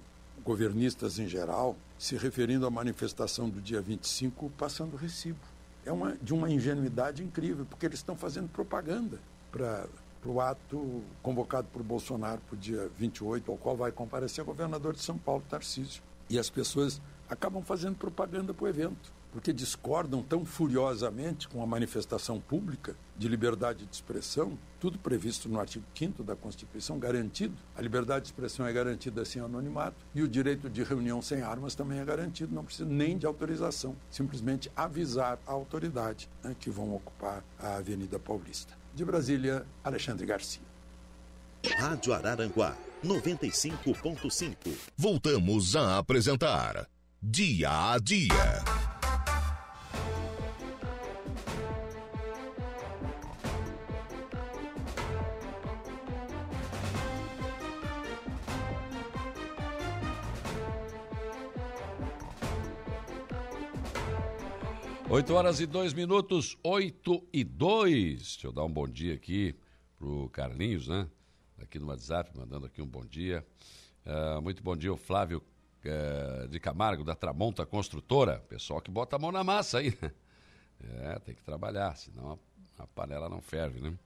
governistas 0.43 1.19
em 1.19 1.27
geral, 1.27 1.75
se 1.97 2.15
referindo 2.15 2.65
à 2.65 2.69
manifestação 2.69 3.49
do 3.49 3.61
dia 3.61 3.81
25, 3.81 4.49
passando 4.57 4.95
recibo 4.95 5.39
é 5.87 5.91
uma, 5.91 6.17
de 6.21 6.33
uma 6.33 6.51
ingenuidade 6.51 7.23
incrível, 7.23 7.65
porque 7.65 7.85
eles 7.85 7.99
estão 7.99 8.15
fazendo 8.15 8.49
propaganda 8.49 9.19
para 9.49 9.87
o 10.25 10.41
ato 10.41 11.01
convocado 11.23 11.67
por 11.71 11.81
Bolsonaro 11.81 12.41
para 12.41 12.55
o 12.55 12.57
dia 12.57 12.91
28, 12.97 13.49
ao 13.49 13.57
qual 13.57 13.77
vai 13.77 13.91
comparecer 13.91 14.43
o 14.43 14.45
governador 14.45 14.93
de 14.93 15.01
São 15.01 15.17
Paulo, 15.17 15.43
Tarcísio. 15.49 16.03
E 16.29 16.37
as 16.37 16.49
pessoas 16.49 17.01
acabam 17.29 17.63
fazendo 17.63 17.95
propaganda 17.95 18.53
para 18.53 18.65
o 18.65 18.67
evento 18.67 19.13
porque 19.37 19.53
discordam 19.53 20.23
tão 20.23 20.43
furiosamente 20.43 21.47
com 21.47 21.61
a 21.61 21.65
manifestação 21.67 22.39
pública 22.39 22.95
de 23.15 23.27
liberdade 23.27 23.85
de 23.85 23.93
expressão, 23.93 24.57
tudo 24.79 24.97
previsto 24.97 25.47
no 25.47 25.59
artigo 25.59 25.85
5 25.93 26.23
da 26.23 26.35
Constituição, 26.35 26.97
garantido. 26.97 27.53
A 27.75 27.81
liberdade 27.83 28.21
de 28.21 28.31
expressão 28.31 28.65
é 28.65 28.73
garantida 28.73 29.23
sem 29.23 29.39
anonimato 29.39 29.95
e 30.15 30.23
o 30.23 30.27
direito 30.27 30.67
de 30.67 30.81
reunião 30.81 31.21
sem 31.21 31.43
armas 31.43 31.75
também 31.75 31.99
é 31.99 32.03
garantido, 32.03 32.55
não 32.55 32.65
precisa 32.65 32.89
nem 32.89 33.15
de 33.15 33.27
autorização, 33.27 33.95
simplesmente 34.09 34.71
avisar 34.75 35.37
a 35.45 35.51
autoridade 35.51 36.27
né, 36.43 36.55
que 36.59 36.71
vão 36.71 36.95
ocupar 36.95 37.43
a 37.59 37.75
Avenida 37.75 38.17
Paulista. 38.17 38.73
De 38.95 39.05
Brasília, 39.05 39.63
Alexandre 39.83 40.25
Garcia. 40.25 40.63
Rádio 41.77 42.11
Araranguá, 42.11 42.75
95.5. 43.05 44.55
Voltamos 44.97 45.75
a 45.75 45.99
apresentar 45.99 46.89
Dia 47.21 47.91
a 47.93 47.99
Dia. 47.99 48.96
8 65.17 65.33
horas 65.33 65.59
e 65.59 65.65
2 65.65 65.95
minutos, 65.95 66.55
8 66.63 67.27
e 67.33 67.43
2. 67.43 68.19
Deixa 68.19 68.45
eu 68.45 68.51
dar 68.51 68.63
um 68.63 68.71
bom 68.71 68.87
dia 68.87 69.15
aqui 69.15 69.55
pro 69.97 70.29
Carlinhos, 70.29 70.87
né? 70.87 71.07
Aqui 71.59 71.79
no 71.79 71.87
WhatsApp, 71.87 72.29
mandando 72.37 72.67
aqui 72.67 72.83
um 72.83 72.85
bom 72.85 73.03
dia. 73.03 73.43
Uh, 74.05 74.39
muito 74.43 74.61
bom 74.61 74.77
dia, 74.77 74.93
o 74.93 74.95
Flávio 74.95 75.41
uh, 75.83 76.47
de 76.47 76.59
Camargo, 76.59 77.03
da 77.03 77.15
Tramonta 77.15 77.65
Construtora. 77.65 78.45
Pessoal 78.47 78.79
que 78.79 78.91
bota 78.91 79.15
a 79.15 79.19
mão 79.19 79.31
na 79.31 79.43
massa 79.43 79.79
aí. 79.79 79.91
é, 81.01 81.17
tem 81.17 81.33
que 81.33 81.41
trabalhar, 81.41 81.97
senão 81.97 82.37
a, 82.77 82.83
a 82.83 82.85
panela 82.85 83.27
não 83.27 83.41
ferve, 83.41 83.81
né? 83.81 83.97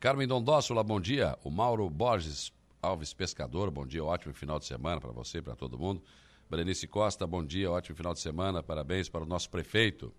Carmen 0.00 0.26
Dondóssola, 0.26 0.82
bom 0.82 1.00
dia. 1.00 1.38
O 1.44 1.52
Mauro 1.52 1.88
Borges 1.88 2.52
Alves 2.82 3.14
Pescador, 3.14 3.70
bom 3.70 3.86
dia, 3.86 4.02
ótimo 4.02 4.34
final 4.34 4.58
de 4.58 4.64
semana 4.64 5.00
para 5.00 5.12
você, 5.12 5.40
para 5.40 5.54
todo 5.54 5.78
mundo. 5.78 6.02
Berenice 6.50 6.88
Costa, 6.88 7.28
bom 7.28 7.44
dia, 7.44 7.70
ótimo 7.70 7.96
final 7.96 8.12
de 8.12 8.18
semana, 8.18 8.60
parabéns 8.60 9.08
para 9.08 9.22
o 9.22 9.26
nosso 9.26 9.48
prefeito. 9.48 10.12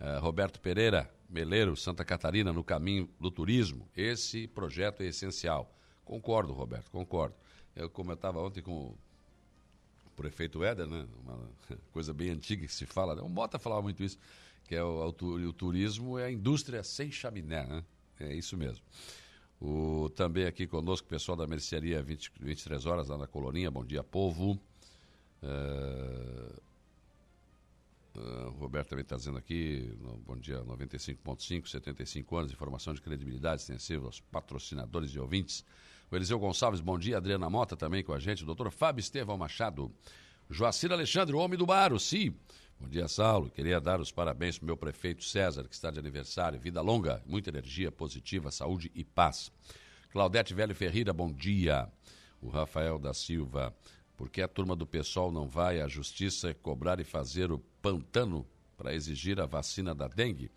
Uh, 0.00 0.20
Roberto 0.20 0.60
Pereira, 0.60 1.10
Meleiro, 1.28 1.76
Santa 1.76 2.04
Catarina, 2.04 2.52
no 2.52 2.62
caminho 2.62 3.08
do 3.20 3.30
turismo. 3.30 3.88
Esse 3.96 4.46
projeto 4.46 5.02
é 5.02 5.06
essencial. 5.06 5.74
Concordo, 6.04 6.52
Roberto, 6.52 6.90
concordo. 6.90 7.34
Eu 7.74 7.90
comentava 7.90 8.40
ontem 8.40 8.62
com 8.62 8.72
o 8.72 10.10
prefeito 10.16 10.64
Éder, 10.64 10.86
né? 10.86 11.06
Uma 11.22 11.38
coisa 11.92 12.14
bem 12.14 12.30
antiga 12.30 12.66
que 12.66 12.72
se 12.72 12.86
fala, 12.86 13.14
né? 13.14 13.22
o 13.22 13.28
Mota 13.28 13.58
falava 13.58 13.82
muito 13.82 14.02
isso, 14.02 14.18
que 14.64 14.74
é 14.74 14.82
o, 14.82 15.14
o, 15.20 15.26
o 15.34 15.52
turismo 15.52 16.18
é 16.18 16.26
a 16.26 16.30
indústria 16.30 16.82
sem 16.82 17.10
chaminé, 17.10 17.64
né? 17.66 17.84
É 18.20 18.34
isso 18.34 18.56
mesmo. 18.56 18.84
O, 19.60 20.08
também 20.14 20.46
aqui 20.46 20.66
conosco 20.66 21.06
o 21.06 21.10
pessoal 21.10 21.36
da 21.36 21.46
mercearia 21.46 22.00
20, 22.02 22.32
23 22.40 22.86
horas 22.86 23.08
lá 23.08 23.18
na 23.18 23.26
Colorinha. 23.26 23.70
Bom 23.70 23.84
dia, 23.84 24.04
povo. 24.04 24.58
Uh, 25.42 26.60
uh, 28.18 28.48
o 28.48 28.58
Roberto 28.58 28.90
também 28.90 29.02
está 29.02 29.16
dizendo 29.16 29.38
aqui, 29.38 29.94
no, 30.00 30.18
bom 30.18 30.36
dia, 30.36 30.60
95.5, 30.62 31.68
75 31.68 32.36
anos, 32.36 32.52
informação 32.52 32.92
de 32.92 33.00
credibilidade 33.00 33.62
extensiva 33.62 34.06
aos 34.06 34.20
patrocinadores 34.20 35.10
e 35.10 35.18
ouvintes. 35.18 35.64
O 36.10 36.16
Eliseu 36.16 36.38
Gonçalves, 36.38 36.80
bom 36.80 36.98
dia. 36.98 37.18
Adriana 37.18 37.50
Mota 37.50 37.76
também 37.76 38.02
com 38.02 38.12
a 38.12 38.18
gente. 38.18 38.42
O 38.42 38.46
doutor 38.46 38.70
Fábio 38.70 39.00
Estevão 39.00 39.36
Machado. 39.36 39.92
Joacir 40.48 40.90
Alexandre, 40.90 41.36
o 41.36 41.38
homem 41.38 41.58
do 41.58 41.66
bar, 41.66 41.92
o 41.92 42.00
Si. 42.00 42.34
Bom 42.80 42.88
dia, 42.88 43.08
Saulo. 43.08 43.50
Queria 43.50 43.80
dar 43.80 44.00
os 44.00 44.10
parabéns 44.10 44.56
para 44.56 44.64
o 44.64 44.66
meu 44.66 44.76
prefeito 44.76 45.24
César, 45.24 45.64
que 45.64 45.74
está 45.74 45.90
de 45.90 45.98
aniversário. 45.98 46.58
Vida 46.58 46.80
longa, 46.80 47.22
muita 47.26 47.50
energia 47.50 47.92
positiva, 47.92 48.50
saúde 48.50 48.90
e 48.94 49.04
paz. 49.04 49.52
Claudete 50.10 50.54
Velho 50.54 50.74
Ferreira, 50.74 51.12
bom 51.12 51.30
dia. 51.30 51.86
O 52.40 52.48
Rafael 52.48 52.98
da 52.98 53.12
Silva, 53.12 53.76
porque 54.16 54.40
a 54.40 54.48
turma 54.48 54.74
do 54.74 54.86
pessoal 54.86 55.30
não 55.30 55.46
vai 55.46 55.80
à 55.80 55.88
justiça 55.88 56.54
cobrar 56.54 57.00
e 57.00 57.04
fazer 57.04 57.52
o 57.52 57.58
pantano 57.88 58.46
para 58.76 58.94
exigir 58.94 59.40
a 59.40 59.46
vacina 59.46 59.94
da 59.94 60.08
dengue? 60.08 60.50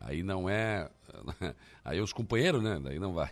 Aí 0.00 0.22
não 0.22 0.48
é. 0.48 0.90
Aí 1.84 2.00
os 2.00 2.12
companheiros, 2.12 2.62
né? 2.62 2.80
Daí 2.82 2.98
não 2.98 3.12
vai. 3.12 3.30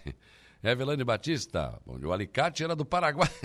Evelane 0.62 1.02
Batista, 1.02 1.80
dia. 1.84 2.06
O 2.06 2.12
alicate 2.12 2.62
era 2.62 2.76
do 2.76 2.84
Paraguai. 2.84 3.30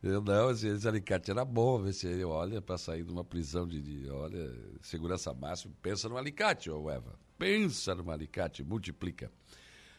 Não, 0.00 0.48
esse, 0.52 0.86
alicate 0.86 1.28
era 1.28 1.44
bom. 1.44 1.84
Esse, 1.88 2.22
olha, 2.22 2.62
para 2.62 2.78
sair 2.78 3.02
de 3.02 3.10
uma 3.10 3.24
prisão 3.24 3.66
de, 3.66 3.82
de, 3.82 4.08
olha, 4.08 4.54
segurança 4.80 5.34
máxima, 5.34 5.74
pensa 5.82 6.08
no 6.08 6.16
alicate, 6.16 6.70
ô 6.70 6.88
Eva. 6.88 7.18
Pensa 7.36 7.96
no 7.96 8.08
alicate, 8.08 8.62
multiplica. 8.62 9.28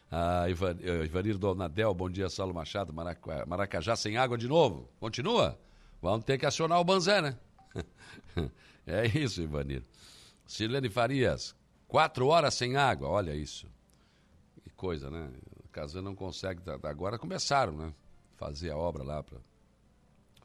Ah, 0.09 0.49
Ivan, 0.49 0.75
uh, 0.75 1.03
Ivanir 1.03 1.37
Donadel, 1.37 1.93
bom 1.93 2.09
dia, 2.09 2.29
Saulo 2.29 2.53
Machado, 2.53 2.93
Maracajá 3.45 3.97
sem 3.97 4.15
água 4.15 4.37
de 4.37 4.47
novo. 4.47 4.89
Continua? 5.01 5.59
Vamos 6.01 6.25
ter 6.25 6.37
que 6.37 6.45
acionar 6.45 6.79
o 6.79 6.83
Banzé, 6.83 7.21
né? 7.21 7.37
é 8.87 9.05
isso, 9.07 9.41
Ivanir. 9.41 9.83
Silene 10.45 10.89
Farias, 10.89 11.55
quatro 11.87 12.27
horas 12.27 12.53
sem 12.53 12.75
água, 12.75 13.07
olha 13.07 13.35
isso 13.35 13.67
coisa, 14.79 15.11
né? 15.11 15.29
A 15.65 15.67
Casan 15.67 16.01
não 16.01 16.15
consegue. 16.15 16.61
Agora 16.83 17.19
começaram, 17.19 17.73
né? 17.73 17.93
Fazer 18.37 18.71
a 18.71 18.77
obra 18.77 19.03
lá 19.03 19.21
para 19.21 19.37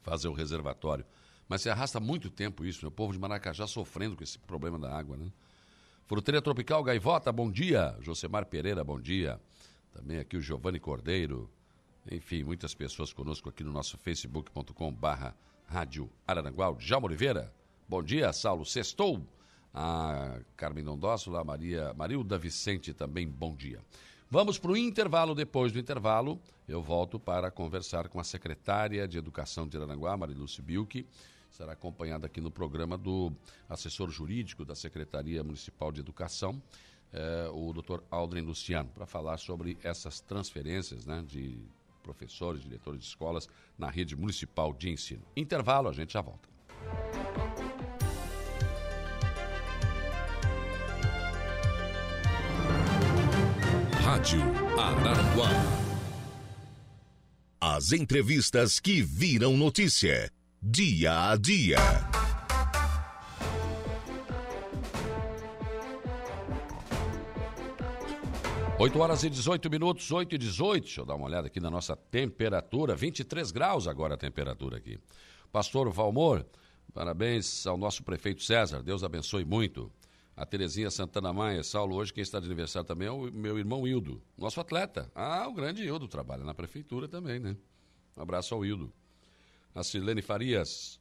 fazer 0.03 0.27
o 0.27 0.33
reservatório. 0.33 1.05
Mas 1.49 1.63
se 1.63 1.71
arrasta 1.71 2.01
muito 2.01 2.29
tempo 2.29 2.65
isso, 2.65 2.85
né? 2.85 2.89
O 2.89 2.91
povo 2.91 3.13
de 3.13 3.19
Maracajá 3.19 3.65
sofrendo 3.69 4.17
com 4.17 4.25
esse 4.25 4.37
problema 4.41 4.77
da 4.77 4.93
água, 4.93 5.17
né? 5.17 5.31
Fruteira 6.05 6.43
Tropical 6.43 6.83
Gaivota, 6.83 7.31
bom 7.31 7.49
dia. 7.49 7.97
Josemar 8.01 8.45
Pereira, 8.47 8.83
bom 8.83 9.01
dia. 9.01 9.41
Também 9.93 10.19
aqui 10.19 10.37
o 10.37 10.41
Giovanni 10.41 10.81
Cordeiro. 10.81 11.49
Enfim, 12.11 12.45
muitas 12.45 12.75
pessoas 12.75 13.13
conosco 13.13 13.49
aqui 13.49 13.65
no 13.65 13.73
nosso 13.73 13.97
facebook.com 13.97 14.93
barra 14.93 15.35
Rádio 15.67 16.11
Araranguá. 16.27 16.71
Djalma 16.73 17.07
Oliveira, 17.07 17.53
bom 17.89 18.03
dia. 18.03 18.33
Saulo 18.33 18.65
Sextou. 18.65 19.27
A 19.77 20.39
Carmen 20.57 20.85
Dondócio, 20.85 21.33
lá 21.33 21.43
Maria, 21.43 21.93
Marilda 21.95 22.39
Vicente 22.39 22.95
também, 22.95 23.27
bom 23.27 23.57
dia. 23.57 23.81
Vamos 24.31 24.57
para 24.57 24.71
o 24.71 24.77
intervalo. 24.77 25.35
Depois 25.35 25.73
do 25.73 25.81
intervalo, 25.81 26.41
eu 26.69 26.81
volto 26.81 27.19
para 27.19 27.51
conversar 27.51 28.09
com 28.09 28.21
a 28.21 28.25
secretária 28.25 29.09
de 29.09 29.19
Educação 29.19 29.67
de 29.67 29.77
Aranaguá, 29.77 30.17
Mariluce 30.17 30.63
Bilke. 30.63 31.05
Será 31.51 31.73
acompanhada 31.73 32.27
aqui 32.27 32.41
no 32.41 32.53
programa 32.53 32.97
do 32.97 33.33
assessor 33.69 34.11
jurídico 34.11 34.65
da 34.65 34.77
Secretaria 34.77 35.43
Municipal 35.43 35.91
de 35.91 36.01
Educação, 36.01 36.63
eh, 37.13 37.49
o 37.53 37.73
doutor 37.73 38.05
Aldrin 38.11 38.43
Luciano, 38.43 38.91
para 38.95 39.07
falar 39.07 39.39
sobre 39.39 39.77
essas 39.83 40.21
transferências 40.21 41.05
né, 41.05 41.25
de 41.27 41.61
professores, 42.05 42.63
diretores 42.63 43.01
de 43.01 43.07
escolas 43.07 43.49
na 43.77 43.89
rede 43.89 44.15
municipal 44.15 44.73
de 44.73 44.91
ensino. 44.91 45.23
Intervalo, 45.35 45.89
a 45.89 45.93
gente 45.93 46.13
já 46.13 46.21
volta. 46.21 46.49
Rádio 54.03 54.43
Araranguá. 54.79 55.49
As 57.61 57.93
entrevistas 57.93 58.79
que 58.79 59.01
viram 59.03 59.57
notícia, 59.57 60.31
dia 60.63 61.31
a 61.31 61.37
dia. 61.37 61.79
Oito 68.85 68.99
horas 68.99 69.25
e 69.25 69.31
18 69.31 69.71
minutos, 69.71 70.13
8 70.13 70.35
e 70.35 70.37
18. 70.37 70.85
Deixa 70.85 71.01
eu 71.01 71.07
dar 71.07 71.15
uma 71.15 71.25
olhada 71.25 71.47
aqui 71.47 71.59
na 71.59 71.71
nossa 71.71 71.97
temperatura. 71.97 72.95
23 72.95 73.51
graus 73.51 73.89
agora 73.89 74.13
a 74.13 74.17
temperatura 74.19 74.77
aqui. 74.77 74.99
Pastor 75.51 75.91
Valmor, 75.91 76.45
parabéns 76.93 77.67
ao 77.67 77.79
nosso 77.79 78.03
prefeito 78.03 78.43
César. 78.43 78.83
Deus 78.83 79.03
abençoe 79.03 79.43
muito 79.43 79.91
a 80.37 80.45
Terezinha 80.45 80.91
Santana 80.91 81.33
Maia, 81.33 81.65
Saulo, 81.65 81.97
hoje 81.97 82.13
quem 82.13 82.21
está 82.21 82.39
de 82.39 82.45
aniversário 82.45 82.87
também 82.87 83.09
é 83.09 83.11
o 83.11 83.33
meu 83.33 83.59
irmão 83.59 83.89
Hildo, 83.89 84.21
nosso 84.37 84.61
atleta. 84.61 85.11
Ah, 85.15 85.49
o 85.49 85.55
grande 85.55 85.83
Hildo, 85.83 86.07
trabalha 86.07 86.45
na 86.45 86.53
prefeitura 86.53 87.09
também, 87.09 87.41
né? 87.41 87.57
Um 88.15 88.21
abraço 88.21 88.55
ao 88.55 88.67
Hildo. 88.67 88.93
A 89.75 89.83
Silene 89.83 90.21
Farias, 90.21 91.01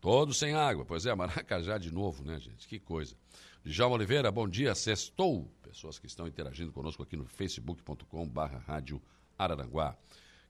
todos 0.00 0.38
sem 0.38 0.54
água. 0.54 0.86
Pois 0.86 1.04
é, 1.04 1.14
Maracajá 1.14 1.76
de 1.76 1.92
novo, 1.92 2.24
né, 2.24 2.40
gente? 2.40 2.66
Que 2.66 2.78
coisa. 2.78 3.14
Djalma 3.62 3.96
Oliveira, 3.96 4.30
bom 4.30 4.48
dia, 4.48 4.74
sextou. 4.74 5.52
Pessoas 5.70 6.00
que 6.00 6.06
estão 6.08 6.26
interagindo 6.26 6.72
conosco 6.72 7.00
aqui 7.00 7.16
no 7.16 7.24
facebook.com 7.24 8.28
barra 8.28 8.58
rádio 8.58 9.00
Araranguá. 9.38 9.96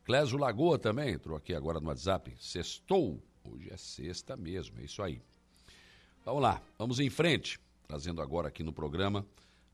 Clésio 0.03 0.39
Lagoa 0.39 0.79
também 0.79 1.11
entrou 1.13 1.37
aqui 1.37 1.55
agora 1.55 1.79
no 1.79 1.89
WhatsApp. 1.89 2.35
Sextou. 2.41 3.23
Hoje 3.45 3.69
é 3.71 3.77
sexta 3.77 4.35
mesmo, 4.35 4.81
é 4.81 4.85
isso 4.85 5.03
aí. 5.03 5.21
Vamos 6.25 6.41
lá, 6.41 6.63
vamos 6.79 7.01
em 7.01 7.11
frente 7.11 7.61
trazendo 7.87 8.23
agora 8.23 8.49
aqui 8.49 8.63
no 8.63 8.73
programa 8.73 9.27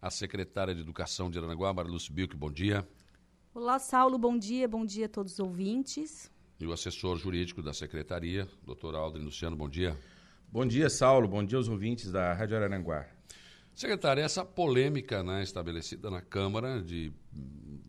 a 0.03 0.11
secretária 0.11 0.75
de 0.75 0.81
Educação 0.81 1.31
de 1.31 1.39
Aranaguá, 1.39 1.73
Marilúcio 1.73 2.13
Bilk, 2.13 2.37
bom 2.37 2.51
dia. 2.51 2.87
Olá, 3.55 3.79
Saulo, 3.79 4.19
bom 4.19 4.37
dia, 4.37 4.67
bom 4.67 4.85
dia 4.85 5.07
a 5.07 5.09
todos 5.09 5.35
os 5.35 5.39
ouvintes. 5.39 6.29
E 6.59 6.67
o 6.67 6.73
assessor 6.73 7.17
jurídico 7.19 7.63
da 7.63 7.73
secretaria, 7.73 8.49
doutor 8.65 8.97
Aldrin 8.97 9.23
Luciano, 9.23 9.55
bom 9.55 9.69
dia. 9.69 9.97
Bom 10.51 10.67
dia, 10.67 10.91
Saulo, 10.91 11.29
bom 11.29 11.45
dia 11.45 11.57
aos 11.57 11.69
ouvintes 11.69 12.11
da 12.11 12.33
Rádio 12.33 12.57
Araranguá. 12.57 13.16
Secretária, 13.77 14.23
essa 14.23 14.45
polêmica 14.45 15.23
né, 15.23 15.43
estabelecida 15.43 16.11
na 16.11 16.21
Câmara 16.21 16.83
de 16.83 17.13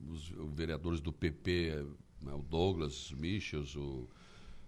os 0.08 0.30
vereadores 0.54 1.02
do 1.02 1.12
PP, 1.12 1.84
né, 2.22 2.34
o 2.34 2.42
Douglas 2.44 3.12
Michels, 3.14 3.76
o 3.76 4.08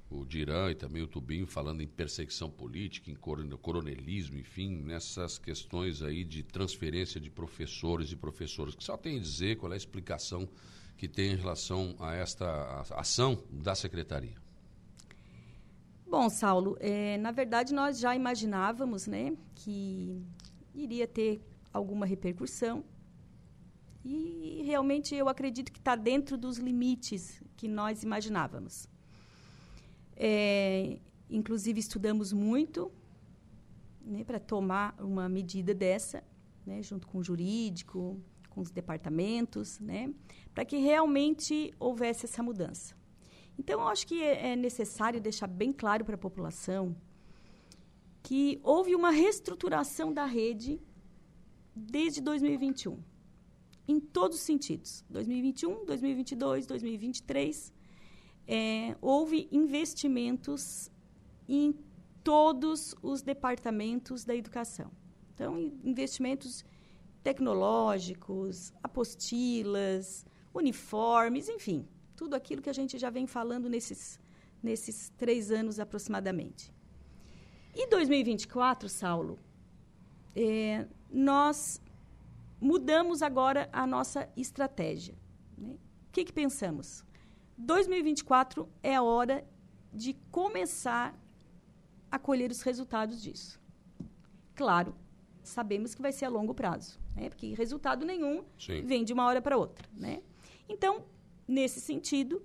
o 0.09 0.25
Dirã 0.25 0.71
e 0.71 0.75
também 0.75 1.03
o 1.03 1.07
Tubinho 1.07 1.45
falando 1.45 1.81
em 1.81 1.87
perseguição 1.87 2.49
política, 2.49 3.11
em 3.11 3.15
coronelismo, 3.15 4.37
enfim, 4.39 4.75
nessas 4.75 5.37
questões 5.37 6.01
aí 6.01 6.23
de 6.23 6.41
transferência 6.41 7.21
de 7.21 7.29
professores 7.29 8.11
e 8.11 8.15
professoras. 8.15 8.73
que 8.73 8.83
só 8.83 8.97
tem 8.97 9.17
a 9.17 9.21
dizer 9.21 9.57
qual 9.57 9.71
é 9.71 9.75
a 9.75 9.77
explicação 9.77 10.49
que 10.97 11.07
tem 11.07 11.33
em 11.33 11.35
relação 11.35 11.95
a 11.99 12.15
esta 12.15 12.81
ação 12.95 13.43
da 13.51 13.75
secretaria? 13.75 14.35
Bom, 16.07 16.27
Saulo, 16.27 16.75
é, 16.79 17.17
na 17.19 17.31
verdade 17.31 17.71
nós 17.71 17.99
já 17.99 18.15
imaginávamos 18.15 19.05
né, 19.05 19.37
que 19.53 20.19
iria 20.73 21.07
ter 21.07 21.41
alguma 21.73 22.05
repercussão 22.05 22.83
e 24.03 24.61
realmente 24.65 25.13
eu 25.13 25.27
acredito 25.27 25.71
que 25.71 25.79
está 25.79 25.95
dentro 25.95 26.37
dos 26.37 26.57
limites 26.57 27.41
que 27.57 27.67
nós 27.67 28.03
imaginávamos. 28.03 28.87
É, 30.15 30.99
inclusive, 31.29 31.79
estudamos 31.79 32.31
muito 32.33 32.91
né, 34.01 34.23
para 34.23 34.39
tomar 34.39 34.95
uma 34.99 35.27
medida 35.27 35.73
dessa, 35.73 36.23
né, 36.65 36.81
junto 36.81 37.07
com 37.07 37.19
o 37.19 37.23
jurídico, 37.23 38.19
com 38.49 38.61
os 38.61 38.71
departamentos, 38.71 39.79
né, 39.79 40.13
para 40.53 40.65
que 40.65 40.77
realmente 40.77 41.73
houvesse 41.79 42.25
essa 42.25 42.41
mudança. 42.41 42.95
Então, 43.57 43.81
eu 43.81 43.87
acho 43.89 44.07
que 44.07 44.23
é, 44.23 44.53
é 44.53 44.55
necessário 44.55 45.19
deixar 45.19 45.47
bem 45.47 45.73
claro 45.73 46.05
para 46.05 46.15
a 46.15 46.17
população 46.17 46.95
que 48.29 48.59
houve 48.61 48.93
uma 48.93 49.09
reestruturação 49.09 50.13
da 50.13 50.23
rede 50.23 50.79
desde 51.75 52.21
2021, 52.21 52.99
em 53.87 53.99
todos 53.99 54.37
os 54.37 54.43
sentidos. 54.43 55.03
2021, 55.09 55.83
2022, 55.83 56.67
2023 56.67 57.73
é, 58.47 58.95
houve 59.01 59.49
investimentos 59.51 60.91
em 61.47 61.73
todos 62.23 62.93
os 63.01 63.23
departamentos 63.23 64.23
da 64.23 64.35
educação. 64.35 64.91
Então, 65.33 65.57
investimentos 65.83 66.63
tecnológicos, 67.23 68.71
apostilas, 68.83 70.23
uniformes, 70.53 71.49
enfim, 71.49 71.83
tudo 72.15 72.35
aquilo 72.35 72.61
que 72.61 72.69
a 72.69 72.73
gente 72.73 72.99
já 72.99 73.09
vem 73.09 73.25
falando 73.25 73.67
nesses, 73.67 74.19
nesses 74.61 75.11
três 75.17 75.49
anos 75.49 75.79
aproximadamente. 75.79 76.71
E 77.73 77.87
2024, 77.87 78.89
Saulo, 78.89 79.39
é, 80.35 80.87
nós 81.11 81.81
mudamos 82.59 83.21
agora 83.21 83.69
a 83.71 83.85
nossa 83.85 84.29
estratégia. 84.35 85.15
Né? 85.57 85.75
O 86.07 86.11
que, 86.11 86.25
que 86.25 86.33
pensamos? 86.33 87.03
2024 87.57 88.67
é 88.81 88.95
a 88.95 89.03
hora 89.03 89.45
de 89.93 90.13
começar 90.31 91.17
a 92.11 92.17
colher 92.17 92.51
os 92.51 92.61
resultados 92.61 93.21
disso. 93.21 93.59
Claro, 94.55 94.95
sabemos 95.43 95.93
que 95.93 96.01
vai 96.01 96.11
ser 96.11 96.25
a 96.25 96.29
longo 96.29 96.53
prazo, 96.53 96.99
né? 97.15 97.29
porque 97.29 97.53
resultado 97.53 98.05
nenhum 98.05 98.43
Sim. 98.57 98.81
vem 98.85 99.03
de 99.03 99.13
uma 99.13 99.25
hora 99.25 99.41
para 99.41 99.57
outra. 99.57 99.87
Né? 99.93 100.21
Então, 100.67 101.03
nesse 101.47 101.79
sentido, 101.79 102.41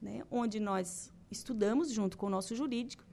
né, 0.00 0.24
onde 0.30 0.58
nós 0.58 1.12
estudamos 1.30 1.92
junto 1.92 2.16
com 2.16 2.26
o 2.26 2.30
nosso 2.30 2.54
jurídico, 2.56 3.04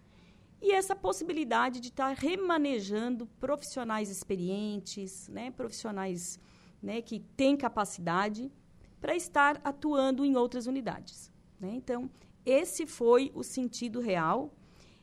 e 0.61 0.71
essa 0.71 0.95
possibilidade 0.95 1.79
de 1.79 1.89
estar 1.89 2.15
remanejando 2.15 3.27
profissionais 3.39 4.09
experientes, 4.09 5.27
né, 5.29 5.51
profissionais 5.51 6.39
né, 6.81 7.01
que 7.01 7.19
têm 7.19 7.55
capacidade 7.55 8.51
para 8.99 9.15
estar 9.15 9.61
atuando 9.63 10.25
em 10.25 10.35
outras 10.35 10.65
unidades. 10.65 11.31
Né? 11.59 11.73
Então, 11.75 12.09
esse 12.45 12.87
foi 12.87 13.31
o 13.35 13.43
sentido 13.43 13.99
real. 13.99 14.53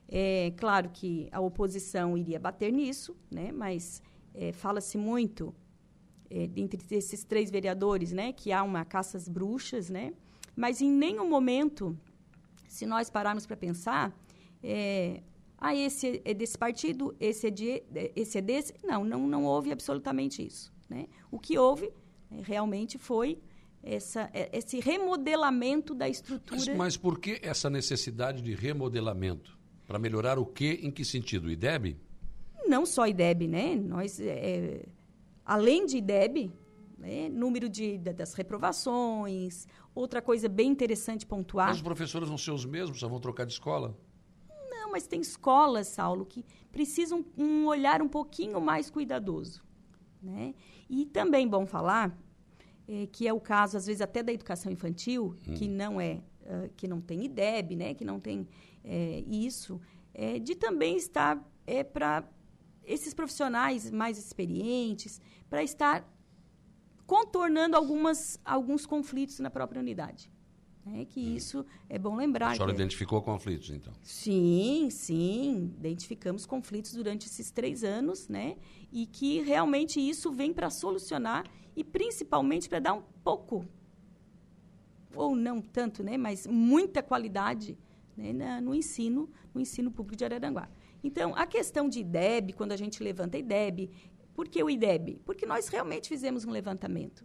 É 0.08 0.52
claro 0.56 0.90
que 0.90 1.28
a 1.30 1.40
oposição 1.40 2.18
iria 2.18 2.38
bater 2.38 2.72
nisso, 2.72 3.16
né, 3.30 3.52
mas 3.52 4.02
é, 4.34 4.52
fala-se 4.52 4.98
muito 4.98 5.54
é, 6.28 6.50
entre 6.56 6.80
esses 6.90 7.24
três 7.24 7.50
vereadores, 7.50 8.12
né, 8.12 8.32
que 8.32 8.52
há 8.52 8.62
uma 8.62 8.84
caça 8.84 9.16
às 9.16 9.28
bruxas, 9.28 9.88
né, 9.88 10.12
mas 10.56 10.80
em 10.80 10.90
nenhum 10.90 11.28
momento, 11.28 11.96
se 12.68 12.86
nós 12.86 13.08
pararmos 13.08 13.46
para 13.46 13.56
pensar, 13.56 14.12
é, 14.62 15.22
ah, 15.66 15.74
esse 15.74 16.20
é 16.26 16.34
desse 16.34 16.58
partido, 16.58 17.16
esse 17.18 17.46
é, 17.46 17.50
de, 17.50 17.82
esse 18.14 18.36
é 18.36 18.42
desse. 18.42 18.74
Não, 18.84 19.02
não, 19.02 19.26
não 19.26 19.44
houve 19.46 19.72
absolutamente 19.72 20.46
isso. 20.46 20.70
Né? 20.90 21.06
O 21.30 21.38
que 21.38 21.56
houve 21.56 21.90
é, 22.30 22.42
realmente 22.42 22.98
foi 22.98 23.38
essa, 23.82 24.28
é, 24.34 24.50
esse 24.52 24.78
remodelamento 24.78 25.94
da 25.94 26.06
estrutura. 26.06 26.60
Mas, 26.66 26.76
mas 26.76 26.96
por 26.98 27.18
que 27.18 27.40
essa 27.42 27.70
necessidade 27.70 28.42
de 28.42 28.54
remodelamento? 28.54 29.58
Para 29.86 29.98
melhorar 29.98 30.38
o 30.38 30.44
quê? 30.44 30.80
Em 30.82 30.90
que 30.90 31.02
sentido? 31.02 31.50
IDEB? 31.50 31.96
Não 32.66 32.84
só 32.84 33.06
IDEB, 33.06 33.48
né? 33.48 33.74
Nós, 33.74 34.20
é, 34.20 34.84
além 35.46 35.86
de 35.86 35.96
IDEB, 35.96 36.52
né? 36.98 37.30
número 37.30 37.70
de, 37.70 37.96
das 37.96 38.34
reprovações, 38.34 39.66
outra 39.94 40.20
coisa 40.20 40.46
bem 40.46 40.68
interessante 40.68 41.24
pontuar. 41.24 41.68
Mas 41.68 41.76
os 41.76 41.82
professores 41.82 42.28
vão 42.28 42.36
ser 42.36 42.50
os 42.50 42.66
mesmos, 42.66 43.00
só 43.00 43.08
vão 43.08 43.18
trocar 43.18 43.46
de 43.46 43.54
escola? 43.54 43.96
Mas 44.94 45.08
tem 45.08 45.20
escolas, 45.20 45.88
Saulo, 45.88 46.24
que 46.24 46.44
precisam 46.70 47.24
um 47.36 47.66
olhar 47.66 48.00
um 48.00 48.06
pouquinho 48.06 48.60
mais 48.60 48.88
cuidadoso. 48.88 49.60
Né? 50.22 50.54
E 50.88 51.04
também 51.04 51.48
bom 51.48 51.66
falar 51.66 52.16
é, 52.86 53.08
que 53.10 53.26
é 53.26 53.32
o 53.32 53.40
caso, 53.40 53.76
às 53.76 53.86
vezes, 53.86 54.00
até 54.00 54.22
da 54.22 54.32
educação 54.32 54.70
infantil, 54.70 55.36
hum. 55.48 55.54
que 55.54 55.66
não 55.66 56.00
é, 56.00 56.22
uh, 56.42 56.70
que 56.76 56.86
não 56.86 57.00
tem 57.00 57.24
IDEB, 57.24 57.74
né? 57.74 57.92
que 57.92 58.04
não 58.04 58.20
tem 58.20 58.46
é, 58.84 59.24
isso, 59.26 59.80
é, 60.14 60.38
de 60.38 60.54
também 60.54 60.96
estar 60.96 61.44
é, 61.66 61.82
para 61.82 62.22
esses 62.84 63.12
profissionais 63.12 63.90
mais 63.90 64.16
experientes, 64.16 65.20
para 65.50 65.64
estar 65.64 66.08
contornando 67.04 67.76
algumas, 67.76 68.38
alguns 68.44 68.86
conflitos 68.86 69.40
na 69.40 69.50
própria 69.50 69.80
unidade. 69.80 70.30
É 70.92 71.04
que 71.04 71.20
hum. 71.20 71.36
isso 71.36 71.64
é 71.88 71.98
bom 71.98 72.14
lembrar. 72.14 72.50
A 72.50 72.54
senhora 72.54 72.72
que... 72.72 72.80
identificou 72.80 73.22
conflitos, 73.22 73.70
então? 73.70 73.92
Sim, 74.02 74.88
sim. 74.90 75.72
Identificamos 75.78 76.44
conflitos 76.44 76.92
durante 76.92 77.26
esses 77.26 77.50
três 77.50 77.82
anos, 77.82 78.28
né? 78.28 78.56
E 78.92 79.06
que 79.06 79.40
realmente 79.40 79.98
isso 79.98 80.30
vem 80.30 80.52
para 80.52 80.68
solucionar 80.68 81.44
e 81.74 81.82
principalmente 81.82 82.68
para 82.68 82.80
dar 82.80 82.94
um 82.94 83.02
pouco, 83.22 83.66
ou 85.14 85.34
não 85.34 85.60
tanto, 85.60 86.02
né? 86.02 86.16
Mas 86.18 86.46
muita 86.46 87.02
qualidade 87.02 87.78
né? 88.16 88.60
no 88.60 88.74
ensino, 88.74 89.30
no 89.52 89.60
ensino 89.60 89.90
público 89.90 90.16
de 90.16 90.24
Araranguá. 90.24 90.68
Então, 91.02 91.34
a 91.34 91.46
questão 91.46 91.88
de 91.88 92.00
IDEB, 92.00 92.52
quando 92.52 92.72
a 92.72 92.76
gente 92.76 93.02
levanta 93.02 93.36
IDEB, 93.36 93.90
por 94.34 94.48
que 94.48 94.62
o 94.62 94.70
IDEB? 94.70 95.20
Porque 95.24 95.46
nós 95.46 95.68
realmente 95.68 96.08
fizemos 96.08 96.44
um 96.44 96.50
levantamento. 96.50 97.24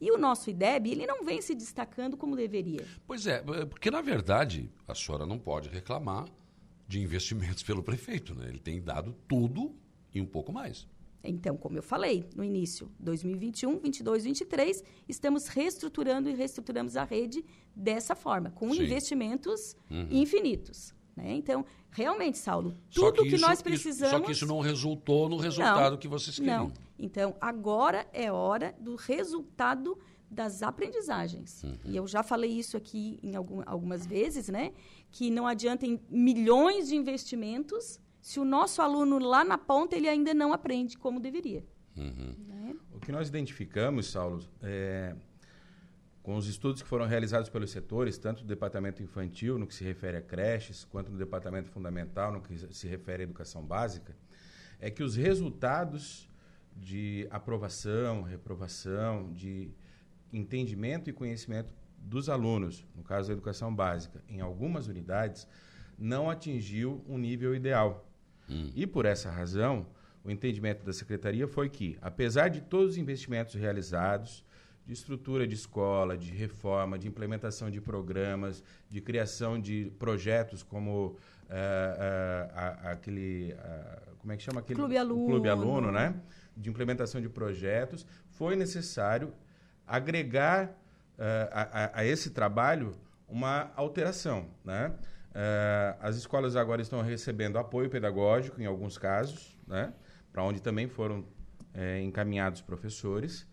E 0.00 0.10
o 0.10 0.16
nosso 0.16 0.48
IDEB, 0.48 0.90
ele 0.90 1.06
não 1.06 1.24
vem 1.24 1.42
se 1.42 1.54
destacando 1.54 2.16
como 2.16 2.34
deveria. 2.34 2.86
Pois 3.06 3.26
é, 3.26 3.36
é, 3.36 3.66
porque 3.66 3.90
na 3.90 4.00
verdade 4.00 4.70
a 4.88 4.94
senhora 4.94 5.26
não 5.26 5.38
pode 5.38 5.68
reclamar 5.68 6.26
de 6.88 7.00
investimentos 7.00 7.62
pelo 7.64 7.82
prefeito, 7.82 8.34
né? 8.34 8.48
Ele 8.48 8.58
tem 8.58 8.80
dado 8.80 9.14
tudo 9.28 9.74
e 10.14 10.20
um 10.20 10.26
pouco 10.26 10.52
mais. 10.52 10.88
Então, 11.22 11.54
como 11.56 11.76
eu 11.76 11.82
falei 11.82 12.24
no 12.34 12.42
início, 12.42 12.90
2021, 12.98 13.78
22, 13.78 14.24
23, 14.24 14.82
estamos 15.06 15.48
reestruturando 15.48 16.30
e 16.30 16.34
reestruturamos 16.34 16.96
a 16.96 17.04
rede 17.04 17.44
dessa 17.76 18.14
forma, 18.14 18.50
com 18.50 18.72
Sim. 18.72 18.84
investimentos 18.84 19.76
uhum. 19.90 20.08
infinitos. 20.10 20.94
Né? 21.20 21.34
Então, 21.34 21.64
realmente, 21.90 22.38
Saulo, 22.38 22.76
tudo 22.92 23.22
que, 23.22 23.30
que, 23.30 23.38
nós 23.38 23.60
precisamos. 23.60 24.12
Isso, 24.12 24.18
só 24.18 24.26
que 24.26 24.32
isso 24.32 24.46
não 24.46 24.60
resultou 24.60 25.28
no 25.28 25.36
resultado 25.36 25.92
não, 25.92 25.98
que 25.98 26.08
vocês 26.08 26.36
queriam. 26.36 26.64
Não. 26.64 26.72
Então, 26.98 27.36
agora 27.40 28.06
é 28.12 28.32
hora 28.32 28.74
do 28.80 28.96
resultado 28.96 29.98
das 30.30 30.62
aprendizagens. 30.62 31.62
Uhum. 31.64 31.76
E 31.84 31.96
eu 31.96 32.06
já 32.06 32.22
falei 32.22 32.50
isso 32.50 32.76
aqui 32.76 33.18
em 33.22 33.34
algum, 33.34 33.62
algumas 33.66 34.06
vezes, 34.06 34.48
né? 34.48 34.72
Que 35.10 35.30
não 35.30 35.46
adianta 35.46 35.86
em 35.86 36.00
milhões 36.08 36.88
de 36.88 36.96
investimentos 36.96 38.00
se 38.20 38.38
o 38.38 38.44
nosso 38.44 38.80
aluno 38.80 39.18
lá 39.18 39.44
na 39.44 39.58
ponta 39.58 39.96
ele 39.96 40.08
ainda 40.08 40.32
não 40.32 40.52
aprende 40.52 40.96
como 40.96 41.18
deveria. 41.18 41.64
Uhum. 41.96 42.34
Né? 42.46 42.76
O 42.94 43.00
que 43.00 43.10
nós 43.10 43.28
identificamos, 43.28 44.06
Saulo, 44.06 44.40
é, 44.62 45.16
com 46.22 46.36
os 46.36 46.46
estudos 46.46 46.82
que 46.82 46.88
foram 46.88 47.06
realizados 47.06 47.48
pelos 47.48 47.70
setores, 47.70 48.18
tanto 48.18 48.42
do 48.42 48.46
departamento 48.46 49.02
infantil, 49.02 49.58
no 49.58 49.66
que 49.66 49.74
se 49.74 49.84
refere 49.84 50.18
a 50.18 50.22
creches, 50.22 50.84
quanto 50.84 51.10
no 51.10 51.18
departamento 51.18 51.70
fundamental, 51.70 52.32
no 52.32 52.40
que 52.40 52.56
se 52.74 52.86
refere 52.86 53.22
à 53.22 53.24
educação 53.24 53.64
básica, 53.64 54.14
é 54.78 54.90
que 54.90 55.02
os 55.02 55.16
resultados 55.16 56.28
de 56.76 57.26
aprovação, 57.30 58.22
reprovação, 58.22 59.32
de 59.32 59.70
entendimento 60.32 61.10
e 61.10 61.12
conhecimento 61.12 61.74
dos 61.98 62.28
alunos, 62.28 62.86
no 62.94 63.02
caso 63.02 63.28
da 63.28 63.34
educação 63.34 63.74
básica, 63.74 64.22
em 64.28 64.40
algumas 64.40 64.86
unidades, 64.86 65.46
não 65.98 66.30
atingiu 66.30 67.04
um 67.06 67.18
nível 67.18 67.54
ideal. 67.54 68.06
Hum. 68.48 68.70
E 68.74 68.86
por 68.86 69.04
essa 69.04 69.30
razão, 69.30 69.86
o 70.24 70.30
entendimento 70.30 70.84
da 70.84 70.92
secretaria 70.92 71.46
foi 71.46 71.68
que, 71.68 71.98
apesar 72.00 72.48
de 72.48 72.60
todos 72.60 72.92
os 72.92 72.98
investimentos 72.98 73.54
realizados, 73.54 74.44
de 74.90 74.94
estrutura 74.94 75.46
de 75.46 75.54
escola, 75.54 76.18
de 76.18 76.32
reforma, 76.32 76.98
de 76.98 77.06
implementação 77.06 77.70
de 77.70 77.80
programas, 77.80 78.60
de 78.88 79.00
criação 79.00 79.60
de 79.60 79.92
projetos 80.00 80.64
como 80.64 81.06
uh, 81.06 81.12
uh, 81.14 82.88
aquele. 82.88 83.54
Uh, 83.54 84.16
como 84.18 84.32
é 84.32 84.36
que 84.36 84.42
chama 84.42 84.58
aquele? 84.58 84.80
Clube 84.80 84.98
Aluno. 84.98 85.26
Clube 85.26 85.48
Aluno, 85.48 85.92
né? 85.92 86.16
De 86.56 86.68
implementação 86.68 87.20
de 87.20 87.28
projetos, 87.28 88.04
foi 88.30 88.56
necessário 88.56 89.32
agregar 89.86 90.76
a, 91.52 91.98
a, 91.98 92.00
a, 92.00 92.04
esse 92.04 92.30
trabalho 92.30 92.92
uma 93.28 93.70
alteração, 93.76 94.48
né? 94.64 94.92
as 96.00 96.16
escolas 96.16 96.56
agora 96.56 96.82
estão 96.82 97.00
recebendo 97.02 97.58
apoio 97.58 97.88
pedagógico 97.88 98.60
em 98.60 98.66
alguns 98.66 98.98
casos, 98.98 99.56
né? 99.66 99.92
Para 100.32 100.42
onde 100.42 100.60
também 100.60 100.88
foram 100.88 101.24
encaminhados 102.02 102.60
professores 102.60 103.46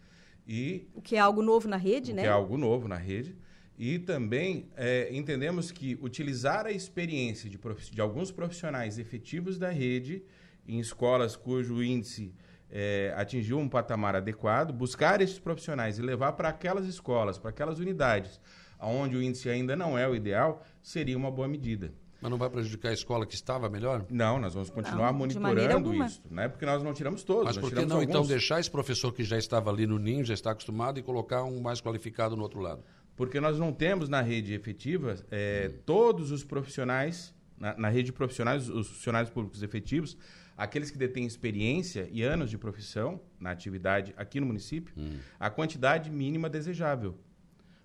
e, 0.48 0.88
o 0.96 1.02
que 1.02 1.18
é 1.18 1.20
algo 1.20 1.42
novo 1.42 1.68
na 1.68 1.76
rede, 1.76 2.14
né? 2.14 2.22
Que 2.22 2.28
é 2.28 2.32
algo 2.32 2.58
novo 2.58 2.88
na 2.88 2.96
rede. 2.96 3.36
E 3.78 4.00
também 4.00 4.70
é, 4.76 5.10
entendemos 5.12 5.72
que 5.72 6.00
utilizar 6.02 6.66
a 6.66 6.72
experiência 6.72 7.50
de, 7.50 7.60
de, 7.92 8.02
alguns 8.02 8.32
profissionais 8.32 8.98
efetivos 8.98 9.60
da 9.60 9.70
rede 9.70 10.24
em 10.68 10.80
escolas 10.80 11.36
cujo 11.36 11.84
índice 11.84 12.34
é, 12.72 13.14
atingiu 13.16 13.60
um 13.60 13.70
patamar 13.70 14.16
adequado, 14.16 14.74
buscar 14.74 15.22
esses 15.22 15.38
profissionais 15.38 16.00
e 16.00 16.02
levar 16.02 16.32
para 16.34 16.50
aquelas 16.50 16.88
escolas, 16.88 17.38
para 17.38 17.52
aquelas 17.52 17.78
unidades, 17.80 18.40
onde 18.80 19.16
o 19.16 19.22
índice 19.22 19.50
ainda 19.50 19.76
não 19.76 19.98
é 19.98 20.08
o 20.08 20.16
ideal, 20.16 20.66
seria 20.82 21.18
uma 21.18 21.30
boa 21.30 21.48
medida. 21.48 21.94
Mas 22.22 22.32
não 22.32 22.38
vai 22.38 22.50
prejudicar 22.50 22.90
a 22.90 22.94
escola 22.94 23.26
que 23.26 23.36
estava 23.36 23.70
melhor? 23.70 24.06
Não, 24.10 24.40
nós 24.40 24.54
vamos 24.54 24.70
continuar 24.70 25.12
não, 25.12 25.20
monitorando 25.20 25.94
isso, 25.94 26.22
né? 26.30 26.48
Porque 26.48 26.66
nós 26.66 26.82
não 26.82 26.94
tiramos 26.94 27.24
todos. 27.24 27.46
Mas 27.46 27.58
por 27.58 27.70
que 27.70 27.86
não 27.86 27.98
alguns... 27.98 28.10
então 28.10 28.26
deixar 28.26 28.60
esse 28.60 28.72
professor 28.72 29.14
que 29.14 29.24
já 29.24 29.38
estava 29.38 29.70
ali 29.70 29.86
no 29.86 30.00
ninho, 30.00 30.26
já 30.26 30.34
está 30.34 30.52
acostumado, 30.52 31.00
e 31.00 31.04
colocar 31.04 31.44
um 31.44 31.62
mais 31.62 31.80
qualificado 31.80 32.36
no 32.36 32.42
outro 32.42 32.60
lado? 32.60 32.84
Porque 33.16 33.40
nós 33.40 33.58
não 33.60 33.72
temos 33.72 34.10
na 34.10 34.22
rede 34.22 34.54
efetiva 34.54 35.16
é, 35.32 35.72
hum. 35.72 35.80
todos 35.86 36.32
os 36.32 36.44
profissionais, 36.44 37.34
na, 37.58 37.78
na, 37.78 37.90
rede 37.90 38.08
de 38.08 38.14
profissionais, 38.14 38.70
os 38.70 38.88
funcionários 38.88 39.32
públicos 39.32 39.62
efetivos, 39.62 40.18
aqueles 40.56 40.90
que 40.90 40.98
detêm 40.98 41.26
experiência 41.26 42.08
e 42.12 42.24
anos 42.24 42.50
de 42.50 42.58
profissão 42.58 43.20
na 43.40 43.52
atividade 43.52 44.14
aqui 44.18 44.40
no 44.40 44.46
município, 44.46 44.94
hum. 44.98 45.18
a 45.40 45.50
quantidade 45.50 46.10
mínima 46.10 46.50
desejável. 46.50 47.18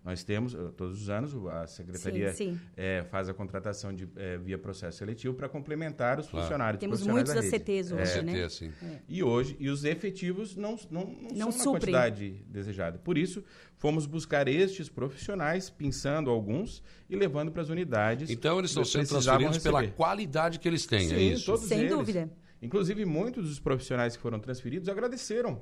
Nós 0.05 0.25
temos, 0.25 0.53
eh, 0.53 0.59
todos 0.77 1.01
os 1.01 1.09
anos, 1.09 1.33
a 1.47 1.67
Secretaria 1.67 2.33
sim, 2.33 2.55
sim. 2.55 2.61
É, 2.77 3.05
faz 3.05 3.29
a 3.29 3.35
contratação 3.35 3.95
de, 3.95 4.09
é, 4.17 4.37
via 4.37 4.59
processo 4.59 4.99
seletivo 4.99 5.33
para 5.35 5.49
complementar 5.49 6.19
os 6.19 6.27
claro. 6.27 6.45
funcionários 6.45 6.81
Temos 6.81 7.07
muitos 7.07 7.33
ACTs 7.37 7.93
hoje, 7.93 8.19
é, 8.19 8.23
né? 8.23 8.49
Sim. 8.49 8.73
E 9.09 9.23
hoje, 9.23 9.57
e 9.61 9.69
os 9.71 9.85
efetivos 9.85 10.57
não, 10.57 10.77
não, 10.91 11.05
não, 11.07 11.29
não 11.31 11.53
são 11.53 11.73
na 11.73 11.79
quantidade 11.79 12.45
desejada. 12.49 12.99
Por 12.99 13.17
isso, 13.17 13.45
fomos 13.77 14.05
buscar 14.05 14.49
estes 14.49 14.89
profissionais, 14.89 15.71
pensando 15.71 16.31
alguns 16.31 16.83
e 17.09 17.15
levando 17.15 17.53
para 17.53 17.63
as 17.63 17.69
unidades. 17.69 18.29
Então, 18.29 18.59
eles 18.59 18.73
estão 18.73 18.85
sendo 18.85 19.07
transferidos 19.07 19.57
receber. 19.57 19.77
pela 19.77 19.93
qualidade 19.93 20.59
que 20.59 20.67
eles 20.67 20.85
têm, 20.85 21.09
sim, 21.09 21.15
é 21.15 21.21
isso? 21.21 21.47
Todos 21.47 21.67
Sem 21.67 21.81
eles. 21.81 21.93
dúvida. 21.93 22.29
Inclusive, 22.61 23.05
muitos 23.05 23.49
dos 23.49 23.61
profissionais 23.61 24.17
que 24.17 24.23
foram 24.23 24.41
transferidos 24.41 24.89
agradeceram 24.89 25.61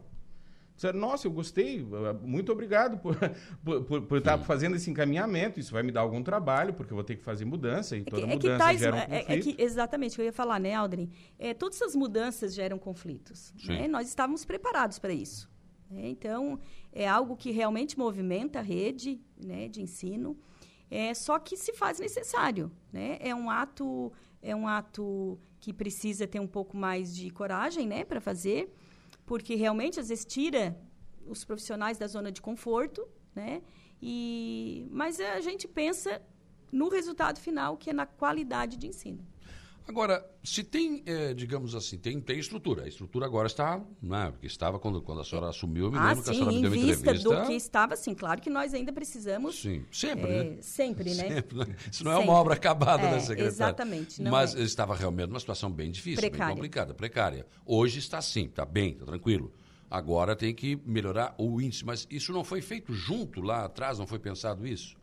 Disseram, 0.80 0.98
nossa, 0.98 1.26
eu 1.26 1.30
gostei, 1.30 1.86
muito 2.22 2.50
obrigado 2.50 2.96
por, 2.96 3.14
por, 3.62 3.84
por, 3.84 4.00
por 4.00 4.16
estar 4.16 4.38
fazendo 4.38 4.76
esse 4.76 4.90
encaminhamento. 4.90 5.60
Isso 5.60 5.74
vai 5.74 5.82
me 5.82 5.92
dar 5.92 6.00
algum 6.00 6.22
trabalho, 6.22 6.72
porque 6.72 6.90
eu 6.90 6.94
vou 6.94 7.04
ter 7.04 7.16
que 7.16 7.22
fazer 7.22 7.44
mudança 7.44 7.98
e 7.98 8.00
é 8.00 8.04
toda 8.04 8.22
que, 8.22 8.32
mudança 8.32 8.54
é 8.54 8.58
tais, 8.58 8.80
gera 8.80 8.96
um 8.96 9.00
conflito. 9.00 9.30
É, 9.30 9.34
é 9.34 9.40
que, 9.40 9.56
exatamente, 9.58 10.18
eu 10.18 10.24
ia 10.24 10.32
falar, 10.32 10.58
né, 10.58 10.72
Aldrin? 10.72 11.10
É, 11.38 11.52
todas 11.52 11.76
essas 11.76 11.94
mudanças 11.94 12.54
geram 12.54 12.78
conflitos. 12.78 13.52
Né? 13.66 13.86
Nós 13.88 14.08
estávamos 14.08 14.46
preparados 14.46 14.98
para 14.98 15.12
isso. 15.12 15.50
Né? 15.90 16.08
Então, 16.08 16.58
é 16.90 17.06
algo 17.06 17.36
que 17.36 17.50
realmente 17.50 17.98
movimenta 17.98 18.60
a 18.60 18.62
rede 18.62 19.20
né, 19.36 19.68
de 19.68 19.82
ensino, 19.82 20.34
é, 20.90 21.12
só 21.12 21.38
que 21.38 21.58
se 21.58 21.74
faz 21.74 22.00
necessário. 22.00 22.72
Né? 22.90 23.18
É 23.20 23.34
um 23.34 23.50
ato 23.50 24.10
é 24.42 24.56
um 24.56 24.66
ato 24.66 25.38
que 25.60 25.74
precisa 25.74 26.26
ter 26.26 26.40
um 26.40 26.46
pouco 26.46 26.74
mais 26.74 27.14
de 27.14 27.28
coragem 27.28 27.86
né, 27.86 28.02
para 28.02 28.18
fazer, 28.18 28.72
porque 29.30 29.54
realmente 29.54 30.00
às 30.00 30.08
vezes 30.08 30.24
tira 30.24 30.76
os 31.24 31.44
profissionais 31.44 31.96
da 31.96 32.08
zona 32.08 32.32
de 32.32 32.42
conforto, 32.42 33.06
né? 33.32 33.62
E 34.02 34.88
mas 34.90 35.20
a 35.20 35.40
gente 35.40 35.68
pensa 35.68 36.20
no 36.72 36.88
resultado 36.88 37.38
final, 37.38 37.76
que 37.76 37.90
é 37.90 37.92
na 37.92 38.06
qualidade 38.06 38.76
de 38.76 38.88
ensino. 38.88 39.24
Agora, 39.86 40.24
se 40.42 40.62
tem, 40.62 41.02
é, 41.06 41.34
digamos 41.34 41.74
assim, 41.74 41.98
tem, 41.98 42.20
tem 42.20 42.38
estrutura. 42.38 42.84
A 42.84 42.88
estrutura 42.88 43.26
agora 43.26 43.46
está, 43.46 43.80
né? 44.00 44.30
Porque 44.30 44.46
estava 44.46 44.78
quando, 44.78 45.02
quando 45.02 45.20
a 45.20 45.24
senhora 45.24 45.48
assumiu, 45.48 45.86
eu 45.86 45.92
me 45.92 45.98
ah, 45.98 46.08
lembro 46.08 46.18
sim, 46.18 46.24
que 46.24 46.30
a 46.30 46.34
senhora 46.34 46.52
me 46.52 46.62
deu 46.62 46.70
uma 46.70 46.76
entrevista. 46.76 47.30
do 47.30 47.46
que 47.46 47.52
estava, 47.54 47.96
sim, 47.96 48.14
claro 48.14 48.40
que 48.40 48.48
nós 48.48 48.72
ainda 48.72 48.92
precisamos. 48.92 49.60
Sim, 49.60 49.84
sempre, 49.90 50.30
é, 50.30 50.44
né? 50.44 50.56
Sempre, 50.60 51.14
né? 51.14 51.28
Sempre, 51.28 51.58
né? 51.58 51.76
Isso 51.90 52.04
não 52.04 52.12
é 52.12 52.16
sempre. 52.16 52.30
uma 52.30 52.38
obra 52.38 52.54
acabada, 52.54 53.02
é, 53.02 53.10
né, 53.10 53.20
secretária? 53.20 53.48
Exatamente. 53.48 54.22
Mas 54.22 54.54
é. 54.54 54.62
estava 54.62 54.94
realmente 54.94 55.28
numa 55.28 55.40
situação 55.40 55.70
bem 55.70 55.90
difícil, 55.90 56.20
precária. 56.20 56.46
bem 56.46 56.54
complicada, 56.54 56.94
precária. 56.94 57.46
Hoje 57.66 57.98
está 57.98 58.18
assim, 58.18 58.46
está 58.46 58.64
bem, 58.64 58.92
está 58.92 59.06
tranquilo. 59.06 59.52
Agora 59.90 60.36
tem 60.36 60.54
que 60.54 60.80
melhorar 60.86 61.34
o 61.36 61.60
índice. 61.60 61.84
Mas 61.84 62.06
isso 62.08 62.32
não 62.32 62.44
foi 62.44 62.62
feito 62.62 62.94
junto 62.94 63.40
lá 63.40 63.64
atrás? 63.64 63.98
Não 63.98 64.06
foi 64.06 64.20
pensado 64.20 64.64
isso? 64.64 64.96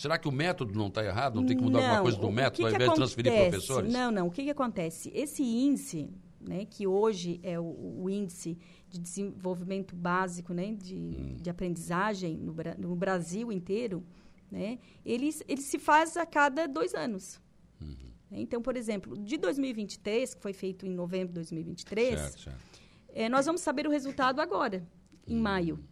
Será 0.00 0.16
que 0.16 0.26
o 0.26 0.32
método 0.32 0.78
não 0.78 0.86
está 0.86 1.04
errado? 1.04 1.34
Não 1.34 1.46
tem 1.46 1.54
que 1.54 1.62
mudar 1.62 1.80
não, 1.80 1.84
alguma 1.84 2.02
coisa 2.04 2.18
do 2.18 2.32
método 2.32 2.56
que 2.56 2.62
ao 2.62 2.70
invés 2.70 2.88
de 2.88 2.96
transferir 2.96 3.32
professores? 3.34 3.92
Não, 3.92 4.10
não. 4.10 4.28
O 4.28 4.30
que, 4.30 4.44
que 4.44 4.48
acontece? 4.48 5.12
Esse 5.14 5.42
índice, 5.42 6.08
né, 6.40 6.64
que 6.64 6.86
hoje 6.86 7.38
é 7.42 7.60
o, 7.60 7.98
o 8.02 8.08
índice 8.08 8.56
de 8.88 8.98
desenvolvimento 8.98 9.94
básico 9.94 10.54
né, 10.54 10.72
de, 10.72 10.94
hum. 10.94 11.36
de 11.38 11.50
aprendizagem 11.50 12.38
no, 12.38 12.56
no, 12.78 12.96
Brasil 12.96 13.52
inteiro, 13.52 14.02
né, 14.50 14.78
ele, 15.04 15.28
ele 15.46 15.60
se 15.60 15.78
faz 15.78 16.16
a 16.16 16.24
cada 16.24 16.66
dois 16.66 16.94
anos. 16.94 17.38
Uhum. 17.78 17.94
Então, 18.32 18.62
por 18.62 18.78
exemplo, 18.78 19.18
de 19.18 19.36
2023, 19.36 20.32
que 20.32 20.40
foi 20.40 20.54
feito 20.54 20.86
em 20.86 20.94
novembro 20.94 21.28
de 21.28 21.34
2023, 21.34 22.18
certo, 22.18 22.40
certo. 22.40 22.80
É, 23.10 23.28
nós 23.28 23.44
vamos 23.44 23.60
saber 23.60 23.86
o 23.86 23.90
resultado 23.90 24.40
agora, 24.40 24.82
em 25.26 25.36
hum. 25.36 25.42
maio. 25.42 25.84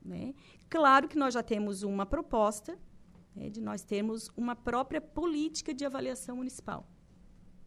Né? 0.00 0.32
Claro 0.70 1.08
que 1.08 1.18
nós 1.18 1.34
já 1.34 1.42
temos 1.42 1.82
uma 1.82 2.06
proposta 2.06 2.78
né, 3.38 3.48
de 3.48 3.60
nós 3.60 3.82
termos 3.82 4.30
uma 4.36 4.56
própria 4.56 5.00
política 5.00 5.72
de 5.72 5.84
avaliação 5.84 6.36
municipal. 6.36 6.86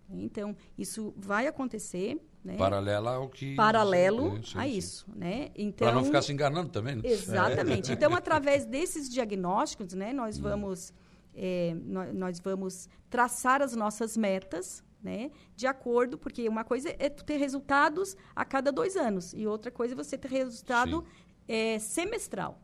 Então, 0.10 0.56
isso 0.78 1.14
vai 1.16 1.48
acontecer. 1.48 2.20
Né? 2.44 2.58
Paralela 2.58 3.16
ao 3.16 3.30
que. 3.30 3.56
Paralelo 3.56 4.36
sim, 4.38 4.44
sim, 4.44 4.58
a 4.58 4.68
isso. 4.68 5.06
Né? 5.16 5.50
Então, 5.56 5.88
Para 5.88 5.96
não 5.96 6.04
ficar 6.04 6.22
se 6.22 6.34
enganando 6.34 6.70
também. 6.70 6.96
Né? 6.96 7.04
Exatamente. 7.06 7.92
É. 7.92 7.94
Então, 7.94 8.14
através 8.16 8.66
desses 8.66 9.10
diagnósticos, 9.10 9.94
né, 9.94 10.12
nós, 10.12 10.38
hum. 10.38 10.42
vamos, 10.42 10.94
é, 11.34 11.74
nós, 11.86 12.14
nós, 12.14 12.40
vamos 12.42 12.90
traçar 13.10 13.62
as 13.62 13.76
nossas 13.76 14.18
metas. 14.18 14.84
Né, 15.04 15.32
de 15.56 15.66
acordo, 15.66 16.16
porque 16.16 16.48
uma 16.48 16.64
coisa 16.64 16.96
é 17.00 17.10
ter 17.10 17.38
resultados 17.38 18.16
a 18.36 18.46
cada 18.46 18.72
dois 18.72 18.96
anos, 18.96 19.34
e 19.34 19.48
outra 19.48 19.72
coisa 19.72 19.96
é 19.96 19.98
você 19.98 20.16
ter 20.16 20.30
resultado 20.30 21.04
é, 21.48 21.80
semestral 21.80 22.62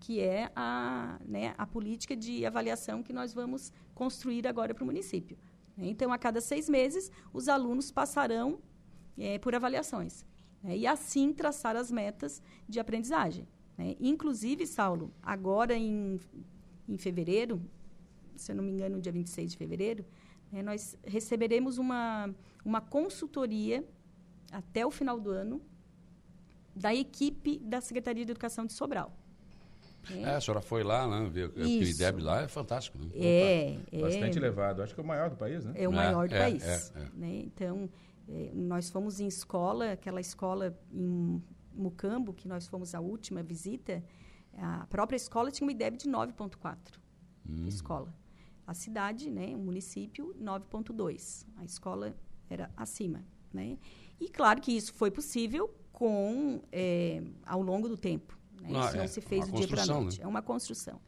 que 0.00 0.20
é 0.20 0.50
a, 0.54 1.18
né, 1.24 1.54
a 1.58 1.66
política 1.66 2.16
de 2.16 2.46
avaliação 2.46 3.02
que 3.02 3.12
nós 3.12 3.32
vamos 3.34 3.72
construir 3.94 4.46
agora 4.46 4.74
para 4.74 4.82
o 4.82 4.86
município. 4.86 5.36
Então, 5.76 6.12
a 6.12 6.18
cada 6.18 6.40
seis 6.40 6.68
meses, 6.68 7.10
os 7.32 7.48
alunos 7.48 7.90
passarão 7.90 8.58
é, 9.16 9.38
por 9.38 9.54
avaliações. 9.54 10.24
Né, 10.62 10.76
e 10.76 10.86
assim 10.86 11.32
traçar 11.32 11.76
as 11.76 11.90
metas 11.90 12.42
de 12.68 12.80
aprendizagem. 12.80 13.46
Né. 13.76 13.96
Inclusive, 14.00 14.66
Saulo, 14.66 15.12
agora 15.22 15.74
em, 15.74 16.20
em 16.88 16.98
fevereiro, 16.98 17.62
se 18.36 18.50
eu 18.50 18.56
não 18.56 18.64
me 18.64 18.72
engano, 18.72 18.96
no 18.96 19.02
dia 19.02 19.12
26 19.12 19.52
de 19.52 19.56
fevereiro, 19.56 20.04
né, 20.50 20.62
nós 20.62 20.96
receberemos 21.04 21.78
uma, 21.78 22.34
uma 22.64 22.80
consultoria 22.80 23.84
até 24.50 24.84
o 24.84 24.90
final 24.90 25.20
do 25.20 25.30
ano 25.30 25.60
da 26.74 26.94
equipe 26.94 27.58
da 27.58 27.80
Secretaria 27.80 28.24
de 28.24 28.30
Educação 28.30 28.64
de 28.64 28.72
Sobral. 28.72 29.12
É. 30.10 30.22
é, 30.22 30.34
a 30.36 30.40
senhora 30.40 30.60
foi 30.60 30.82
lá, 30.82 31.06
né? 31.06 31.28
Ver, 31.28 31.50
o 31.56 31.60
IDEB 31.60 32.22
lá 32.22 32.42
é 32.42 32.48
fantástico, 32.48 32.98
né? 32.98 33.08
É, 33.14 33.78
é. 33.92 34.00
Bastante 34.00 34.38
elevado. 34.38 34.82
Acho 34.82 34.94
que 34.94 35.00
é 35.00 35.04
o 35.04 35.06
maior 35.06 35.30
do 35.30 35.36
país, 35.36 35.64
né? 35.64 35.72
É 35.76 35.88
o 35.88 35.92
maior 35.92 36.28
do 36.28 36.34
é, 36.34 36.38
país. 36.38 36.62
É, 36.64 37.00
é. 37.00 37.08
Né? 37.14 37.42
Então, 37.44 37.88
é, 38.28 38.50
nós 38.54 38.90
fomos 38.90 39.20
em 39.20 39.26
escola, 39.26 39.92
aquela 39.92 40.20
escola 40.20 40.78
em 40.92 41.42
Mucambo, 41.74 42.32
que 42.32 42.48
nós 42.48 42.66
fomos 42.66 42.94
a 42.94 43.00
última 43.00 43.42
visita, 43.42 44.02
a 44.56 44.86
própria 44.86 45.16
escola 45.16 45.50
tinha 45.50 45.66
uma 45.66 45.72
IDEB 45.72 45.96
de 45.96 46.08
9,4. 46.08 46.76
Hum. 47.48 47.66
Escola. 47.66 48.12
A 48.66 48.74
cidade, 48.74 49.30
né, 49.30 49.54
o 49.54 49.58
município, 49.58 50.34
9,2. 50.38 51.46
A 51.56 51.64
escola 51.64 52.14
era 52.50 52.70
acima. 52.76 53.24
Né? 53.52 53.78
E 54.20 54.28
claro 54.28 54.60
que 54.60 54.72
isso 54.72 54.92
foi 54.92 55.10
possível 55.10 55.74
com 55.90 56.60
é, 56.70 57.22
ao 57.46 57.62
longo 57.62 57.88
do 57.88 57.96
tempo. 57.96 58.37
Né? 58.62 58.78
Ah, 58.78 58.86
Isso 58.86 58.96
é, 58.96 59.00
não 59.00 59.08
se 59.08 59.20
fez 59.20 59.48
do 59.48 59.56
dia 59.56 59.68
para 59.68 59.82
a 59.82 59.86
noite. 59.86 60.18
Né? 60.18 60.24
É 60.24 60.26
uma 60.26 60.42
construção. 60.42 61.00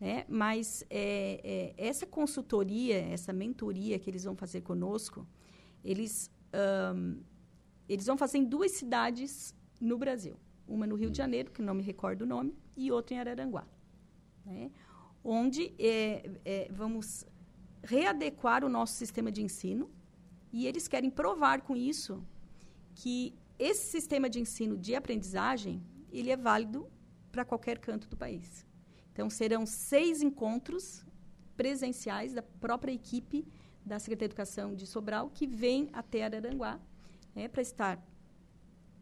Né? 0.00 0.24
Mas 0.28 0.84
é, 0.88 1.74
é, 1.76 1.88
essa 1.88 2.06
consultoria, 2.06 2.96
essa 2.96 3.32
mentoria 3.32 3.98
que 3.98 4.08
eles 4.08 4.24
vão 4.24 4.34
fazer 4.34 4.62
conosco, 4.62 5.26
eles, 5.84 6.30
um, 6.94 7.20
eles 7.88 8.06
vão 8.06 8.16
fazer 8.16 8.38
em 8.38 8.44
duas 8.44 8.72
cidades 8.72 9.54
no 9.80 9.98
Brasil. 9.98 10.36
Uma 10.66 10.86
no 10.86 10.94
Rio 10.94 11.10
de 11.10 11.18
Janeiro, 11.18 11.50
que 11.50 11.60
não 11.60 11.74
me 11.74 11.82
recordo 11.82 12.22
o 12.22 12.26
nome, 12.26 12.56
e 12.76 12.90
outra 12.90 13.14
em 13.14 13.18
Araranguá. 13.18 13.66
Né? 14.44 14.70
Onde 15.22 15.74
é, 15.78 16.30
é, 16.44 16.68
vamos 16.70 17.26
readequar 17.82 18.64
o 18.64 18.68
nosso 18.68 18.94
sistema 18.94 19.30
de 19.30 19.42
ensino 19.42 19.90
e 20.52 20.66
eles 20.66 20.88
querem 20.88 21.10
provar 21.10 21.62
com 21.62 21.76
isso 21.76 22.22
que 22.94 23.34
esse 23.58 23.90
sistema 23.90 24.28
de 24.28 24.40
ensino 24.40 24.76
de 24.76 24.94
aprendizagem 24.94 25.82
ele 26.12 26.30
é 26.30 26.36
válido 26.36 26.88
para 27.30 27.44
qualquer 27.44 27.78
canto 27.78 28.08
do 28.08 28.16
país. 28.16 28.66
Então, 29.12 29.28
serão 29.28 29.66
seis 29.66 30.22
encontros 30.22 31.04
presenciais 31.56 32.32
da 32.32 32.42
própria 32.42 32.92
equipe 32.92 33.46
da 33.84 33.98
Secretaria 33.98 34.28
de 34.28 34.32
Educação 34.32 34.74
de 34.74 34.86
Sobral, 34.86 35.30
que 35.30 35.46
vem 35.46 35.88
até 35.92 36.24
Araranguá 36.24 36.80
né, 37.34 37.48
para 37.48 37.62
estar 37.62 38.02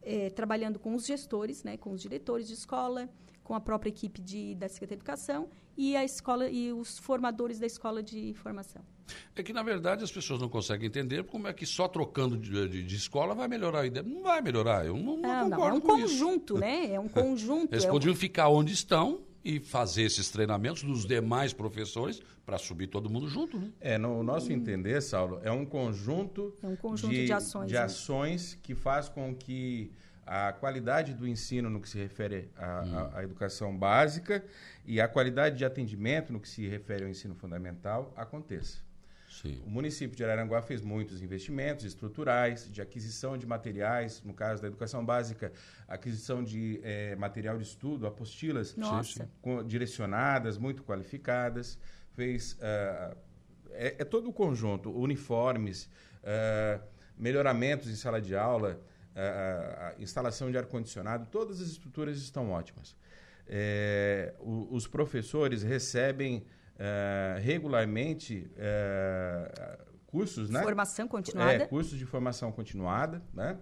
é, 0.03 0.31
trabalhando 0.31 0.79
com 0.79 0.95
os 0.95 1.07
gestores, 1.07 1.63
né, 1.63 1.77
com 1.77 1.93
os 1.93 2.01
diretores 2.01 2.47
de 2.47 2.55
escola, 2.55 3.09
com 3.43 3.55
a 3.55 3.61
própria 3.61 3.91
equipe 3.91 4.21
de, 4.21 4.55
da 4.55 4.69
Secretaria 4.69 4.97
de 4.97 5.03
Educação 5.03 5.49
e 5.77 5.97
a 5.97 6.05
escola 6.05 6.49
e 6.49 6.73
os 6.73 6.99
formadores 6.99 7.59
da 7.59 7.67
escola 7.67 8.03
de 8.03 8.35
formação. 8.35 8.83
É 9.35 9.43
que, 9.43 9.53
na 9.53 9.63
verdade, 9.63 10.05
as 10.05 10.11
pessoas 10.11 10.41
não 10.41 10.49
conseguem 10.49 10.87
entender 10.87 11.25
como 11.25 11.49
é 11.49 11.53
que 11.53 11.67
só 11.67 11.89
trocando 11.89 12.37
de, 12.37 12.69
de, 12.69 12.83
de 12.83 12.97
escola 12.97 13.35
vai 13.35 13.49
melhorar 13.49 13.81
a 13.81 13.87
ideia. 13.87 14.05
Não 14.07 14.23
vai 14.23 14.41
melhorar, 14.41 14.87
eu 14.87 14.97
não, 14.97 15.17
não, 15.17 15.49
não 15.49 15.51
concordo 15.51 15.59
não, 15.59 15.67
é 15.67 15.73
um 15.73 15.81
conjunto, 15.81 16.55
isso. 16.55 16.61
né? 16.61 16.93
É 16.93 17.01
um 17.01 17.09
conjunto. 17.09 17.73
Eles 17.73 17.85
é 17.85 17.91
podiam 17.91 18.13
um... 18.13 18.17
ficar 18.17 18.49
onde 18.49 18.73
estão 18.73 19.21
e 19.45 19.61
fazer 19.61 20.03
esses 20.03 20.31
treinamentos 20.31 20.83
dos 20.83 21.07
demais 21.07 21.53
professores 21.53 22.21
para 22.45 22.59
subir 22.59 22.89
todo 22.89 23.09
mundo 23.09 23.29
junto, 23.29 23.59
né? 23.59 23.71
É, 23.81 23.97
no 23.97 24.23
nosso 24.23 24.53
entender, 24.53 25.01
Saulo, 25.01 25.41
é 25.43 25.51
um 25.51 25.65
conjunto, 25.65 26.55
é 26.63 26.67
um 26.67 26.77
conjunto 26.77 27.15
de, 27.15 27.27
de 27.27 27.33
ações, 27.33 27.69
de 27.69 27.77
ações 27.77 28.59
que 28.63 28.75
faz 28.75 29.09
com 29.09 29.35
que 29.35 29.93
a 30.29 30.53
qualidade 30.53 31.15
do 31.15 31.27
ensino 31.27 31.71
no 31.71 31.81
que 31.81 31.89
se 31.89 31.97
refere 31.97 32.51
à, 32.57 32.83
hum. 32.85 33.17
à, 33.17 33.25
educação 33.25 33.77
básica 33.77 34.45
e 34.85 35.01
a 35.01 35.09
qualidade 35.09 35.57
de 35.57 35.65
atendimento 35.65 36.33
no 36.33 36.39
que 36.39 36.49
se 36.49 36.69
refere 36.69 37.05
ao 37.05 37.11
ensino 37.11 37.35
fundamental 37.35 38.13
aconteça. 38.15 38.88
Sim. 39.41 39.63
O 39.65 39.71
município 39.71 40.17
de 40.17 40.25
Araranguá 40.25 40.61
fez 40.61 40.83
muitos 40.83 41.23
investimentos 41.23 41.85
estruturais, 41.85 42.69
de 42.71 42.83
aquisição 42.83 43.39
de 43.39 43.47
materiais, 43.47 44.21
no 44.25 44.35
caso 44.35 44.61
da 44.61 44.69
educação 44.69 45.05
básica, 45.05 45.53
aquisição 45.87 46.43
de 46.43 46.81
é, 46.83 47.15
material 47.15 47.57
de 47.57 47.63
estudo, 47.63 48.07
apostilas 48.07 48.75
com, 49.41 49.65
direcionadas, 49.65 50.59
muito 50.59 50.83
qualificadas, 50.83 51.79
fez 52.15 52.55
uh, 52.55 53.17
é, 53.71 53.95
é, 53.99 54.05
todo 54.05 54.29
o 54.29 54.33
conjunto, 54.33 54.91
uniformes, 54.91 55.89
uh, 56.25 56.83
melhoramentos 57.17 57.89
em 57.89 57.95
sala 57.95 58.21
de 58.21 58.35
aula, 58.35 58.81
uh, 59.15 60.03
instalação 60.03 60.51
de 60.51 60.59
ar 60.59 60.67
condicionado, 60.67 61.27
todas 61.31 61.61
as 61.61 61.69
estruturas 61.69 62.19
estão 62.19 62.51
ótimas. 62.51 62.97
É, 63.47 64.35
o, 64.41 64.69
os 64.73 64.87
professores 64.87 65.63
recebem 65.63 66.45
uh, 66.79 67.41
regularmente 67.41 68.51
uh, 68.57 69.85
cursos, 70.07 70.49
né? 70.51 70.63
Formação 70.63 71.09
continuada. 71.09 71.53
É, 71.53 71.67
cursos 71.67 71.99
de 71.99 72.07
formação 72.07 72.53
continuada, 72.53 73.23
né? 73.33 73.59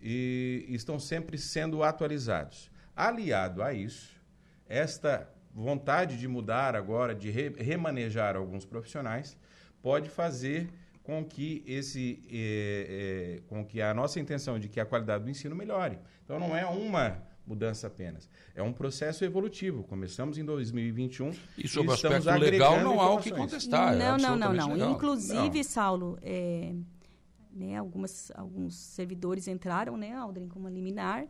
E 0.00 0.66
estão 0.68 0.98
sempre 0.98 1.38
sendo 1.38 1.82
atualizados. 1.82 2.70
Aliado 2.94 3.62
a 3.62 3.72
isso, 3.72 4.14
esta 4.68 5.28
vontade 5.52 6.18
de 6.18 6.28
mudar 6.28 6.74
agora, 6.76 7.14
de 7.14 7.30
re 7.30 7.48
remanejar 7.50 8.36
alguns 8.36 8.64
profissionais, 8.64 9.36
pode 9.80 10.10
fazer 10.10 10.70
com 11.02 11.24
que 11.24 11.62
esse, 11.66 12.22
eh, 12.30 13.38
eh, 13.38 13.42
com 13.46 13.64
que 13.64 13.80
a 13.80 13.92
nossa 13.92 14.18
intenção 14.18 14.58
de 14.58 14.68
que 14.68 14.80
a 14.80 14.86
qualidade 14.86 15.24
do 15.24 15.30
ensino 15.30 15.54
melhore. 15.54 15.98
Então 16.24 16.40
não 16.40 16.56
é 16.56 16.64
uma 16.64 17.22
mudança 17.46 17.86
apenas. 17.86 18.28
É 18.54 18.62
um 18.62 18.72
processo 18.72 19.24
evolutivo. 19.24 19.84
Começamos 19.84 20.38
em 20.38 20.44
2021 20.44 21.32
e 21.58 21.68
sobre 21.68 21.90
o 21.90 21.94
aspecto 21.94 22.30
legal 22.30 22.80
não 22.80 23.00
há 23.00 23.12
o 23.12 23.18
que 23.18 23.30
contestar. 23.30 23.94
Não, 23.96 24.16
é 24.16 24.18
não, 24.18 24.36
não, 24.36 24.52
não. 24.52 24.72
Legal. 24.72 24.92
Inclusive, 24.92 25.56
não. 25.58 25.64
Saulo, 25.64 26.18
é, 26.22 26.74
né, 27.52 27.76
algumas, 27.76 28.30
alguns 28.34 28.74
servidores 28.74 29.46
entraram, 29.48 29.96
né, 29.96 30.12
Aldrin, 30.14 30.48
com 30.48 30.58
uma 30.58 30.70
liminar. 30.70 31.26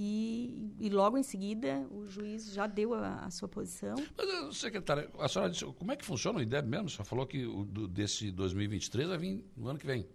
E, 0.00 0.76
e, 0.78 0.88
logo 0.90 1.18
em 1.18 1.24
seguida 1.24 1.84
o 1.90 2.06
juiz 2.06 2.52
já 2.52 2.68
deu 2.68 2.94
a, 2.94 3.24
a 3.24 3.30
sua 3.32 3.48
posição. 3.48 3.96
Mas, 4.16 4.28
eh, 4.28 4.52
secretária, 4.52 5.10
a 5.18 5.26
senhora 5.26 5.50
disse, 5.50 5.64
como 5.64 5.90
é 5.90 5.96
que 5.96 6.04
funciona 6.04 6.38
o 6.38 6.42
IDEB 6.42 6.68
mesmo? 6.68 6.88
Você 6.88 7.02
falou 7.02 7.26
que 7.26 7.44
o 7.44 7.64
do, 7.64 7.88
desse 7.88 8.30
2023 8.30 9.08
vai 9.08 9.18
vir 9.18 9.44
no 9.56 9.66
ano 9.66 9.76
que 9.76 9.86
vem. 9.86 10.06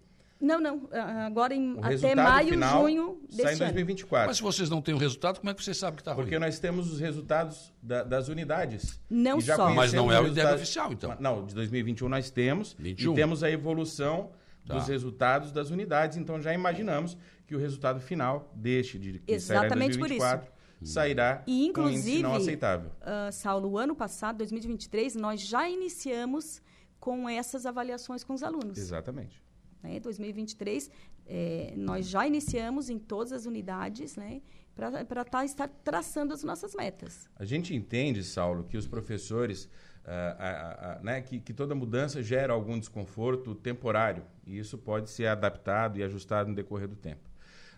Não, 0.43 0.59
não. 0.59 0.89
Agora 1.25 1.55
em, 1.55 1.77
até 1.81 2.13
maio, 2.13 2.49
final 2.49 2.81
junho 2.81 3.21
desse 3.29 3.43
sai 3.43 3.53
em 3.53 3.57
2024. 3.59 4.27
Mas 4.27 4.35
se 4.35 4.43
vocês 4.43 4.69
não 4.69 4.81
têm 4.81 4.93
o 4.93 4.97
resultado, 4.97 5.39
como 5.39 5.49
é 5.49 5.53
que 5.53 5.63
você 5.63 5.73
sabe 5.73 5.95
que 5.95 6.01
está 6.01 6.11
ruim? 6.11 6.25
Porque 6.25 6.37
nós 6.37 6.59
temos 6.59 6.91
os 6.91 6.99
resultados 6.99 7.73
da, 7.81 8.03
das 8.03 8.27
unidades. 8.27 8.99
Não 9.09 9.39
só. 9.39 9.73
Mas 9.73 9.93
não 9.93 10.11
é 10.11 10.19
o 10.19 10.27
IDEB 10.27 10.53
oficial, 10.53 10.91
então. 10.91 11.15
Não, 11.17 11.45
de 11.45 11.55
2021 11.55 12.09
nós 12.09 12.29
temos. 12.29 12.75
21. 12.77 13.13
E 13.13 13.15
temos 13.15 13.41
a 13.41 13.49
evolução 13.49 14.31
tá. 14.65 14.73
dos 14.73 14.89
resultados 14.89 15.53
das 15.53 15.69
unidades. 15.69 16.17
Então 16.17 16.41
já 16.41 16.53
imaginamos 16.53 17.17
que 17.47 17.55
o 17.55 17.59
resultado 17.59 18.01
final 18.01 18.51
deste, 18.53 18.99
de, 18.99 19.19
que 19.19 19.31
Exatamente 19.31 19.69
sairá 19.69 19.85
em 19.85 19.87
2024, 19.99 20.51
por 20.51 20.83
isso. 20.83 20.93
sairá 20.93 21.43
e, 21.47 21.65
inclusive, 21.65 22.21
com 22.21 22.27
um 22.27 22.31
não 22.31 22.35
aceitável. 22.35 22.91
Uh, 23.01 23.31
Saulo, 23.31 23.69
o 23.69 23.77
ano 23.77 23.95
passado, 23.95 24.39
2023, 24.39 25.15
nós 25.15 25.39
já 25.39 25.69
iniciamos 25.69 26.61
com 26.99 27.27
essas 27.29 27.65
avaliações 27.65 28.23
com 28.23 28.33
os 28.33 28.43
alunos. 28.43 28.77
Exatamente. 28.77 29.42
Né? 29.83 29.99
2023, 29.99 30.89
é, 31.27 31.73
nós 31.75 32.07
já 32.07 32.25
iniciamos 32.25 32.89
em 32.89 32.97
todas 32.97 33.33
as 33.33 33.45
unidades, 33.45 34.15
né? 34.15 34.41
Para 34.75 35.23
tá, 35.23 35.45
estar 35.45 35.67
traçando 35.83 36.33
as 36.33 36.43
nossas 36.43 36.73
metas. 36.73 37.29
A 37.35 37.45
gente 37.45 37.75
entende, 37.75 38.23
Saulo, 38.23 38.63
que 38.63 38.75
os 38.75 38.87
professores, 38.87 39.69
ah, 40.03 40.99
né, 41.03 41.21
que, 41.21 41.39
que 41.39 41.53
toda 41.53 41.75
mudança 41.75 42.23
gera 42.23 42.53
algum 42.53 42.79
desconforto 42.79 43.53
temporário, 43.53 44.23
e 44.47 44.57
isso 44.57 44.75
pode 44.75 45.11
ser 45.11 45.27
adaptado 45.27 45.99
e 45.99 46.03
ajustado 46.03 46.49
no 46.49 46.55
decorrer 46.55 46.87
do 46.87 46.95
tempo. 46.95 47.29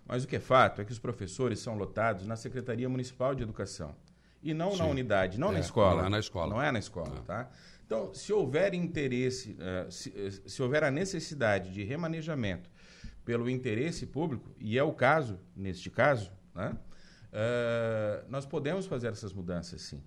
Mas 0.06 0.24
o 0.24 0.28
que 0.28 0.38
é 0.38 0.39
fato 0.39 0.82
é 0.82 0.86
que 0.86 0.91
os 0.93 0.99
professores 0.99 1.60
são 1.60 1.76
lotados 1.76 2.26
na 2.26 2.38
Secretaria 2.38 2.88
Municipal 2.88 3.36
de 3.36 3.43
Educação 3.43 3.93
e 4.45 4.53
não 4.53 4.72
Sim. 4.72 4.78
na 4.78 4.86
unidade, 4.86 5.39
não 5.39 5.49
é, 5.49 5.53
na 5.53 5.60
escola. 5.60 6.01
Não 6.01 6.06
é 6.06 6.10
na 6.10 6.20
escola. 6.20 6.53
Não 6.53 6.62
é 6.62 6.72
na 6.72 6.80
escola, 6.80 7.24
tá? 7.26 7.49
Então, 7.86 8.14
se 8.14 8.34
houver 8.34 8.74
interesse, 8.74 9.52
uh, 9.54 9.92
se, 9.92 10.12
eh, 10.16 10.32
se, 10.48 10.62
houver 10.62 10.84
a 10.84 10.90
necessidade 10.90 11.72
de 11.72 11.84
remanejamento 11.84 12.70
pelo 13.24 13.48
interesse 13.48 14.08
público, 14.08 14.56
e 14.60 14.78
é 14.78 14.84
o 14.84 14.92
caso, 14.92 15.40
neste 15.56 15.92
caso, 15.92 16.32
né, 16.54 16.76
uh, 17.32 18.26
nós 18.28 18.46
podemos 18.46 18.88
fazer 18.88 19.10
essas 19.10 19.32
mudanças, 19.32 19.82
sim. 19.84 20.04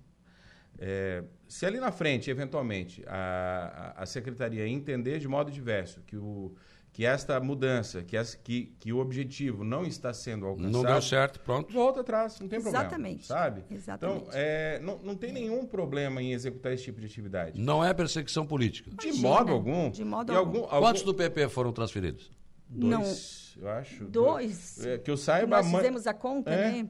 É, 0.81 1.25
se 1.47 1.65
ali 1.65 1.77
na 1.77 1.91
frente, 1.91 2.29
eventualmente, 2.29 3.03
a, 3.05 3.93
a, 3.97 4.03
a 4.03 4.05
secretaria 4.05 4.65
entender 4.65 5.19
de 5.19 5.27
modo 5.27 5.51
diverso 5.51 6.01
que 6.07 6.15
o, 6.15 6.55
que 6.99 7.05
esta 7.05 7.39
mudança, 7.39 8.03
que, 8.03 8.17
as, 8.17 8.35
que, 8.35 8.75
que 8.77 8.91
o 8.91 8.97
objetivo 8.97 9.63
não 9.63 9.85
está 9.85 10.11
sendo 10.11 10.45
alcançado. 10.45 10.73
Não 10.73 10.83
deu 10.83 11.01
certo, 11.01 11.39
pronto. 11.39 11.71
Volta 11.71 12.01
atrás, 12.01 12.37
não 12.41 12.49
tem 12.49 12.59
Exatamente. 12.59 13.25
problema. 13.25 13.41
Sabe? 13.41 13.63
Exatamente. 13.71 14.21
Então, 14.23 14.33
é, 14.33 14.79
não, 14.79 14.97
não 14.97 15.15
tem 15.15 15.31
nenhum 15.31 15.65
problema 15.65 16.21
em 16.21 16.33
executar 16.33 16.73
esse 16.73 16.83
tipo 16.83 16.99
de 16.99 17.05
atividade. 17.05 17.57
Não 17.57 17.81
é 17.81 17.93
perseguição 17.93 18.45
política. 18.45 18.91
De 18.91 19.07
Imagina, 19.07 19.29
modo 19.29 19.51
algum. 19.53 19.89
De 19.89 20.03
modo 20.03 20.35
algum. 20.35 20.63
algum. 20.63 20.77
Quantos 20.77 21.03
do 21.03 21.13
PP 21.13 21.47
foram 21.47 21.71
transferidos? 21.71 22.29
Dois, 22.67 23.55
não. 23.55 23.63
eu 23.63 23.69
acho. 23.69 24.03
Dois. 24.03 24.85
É, 24.85 24.97
que 24.97 25.09
eu 25.09 25.15
saiba. 25.15 25.61
Nós 25.61 25.71
fizemos 25.71 26.05
a 26.05 26.13
conta, 26.13 26.49
é, 26.49 26.83
né? 26.83 26.89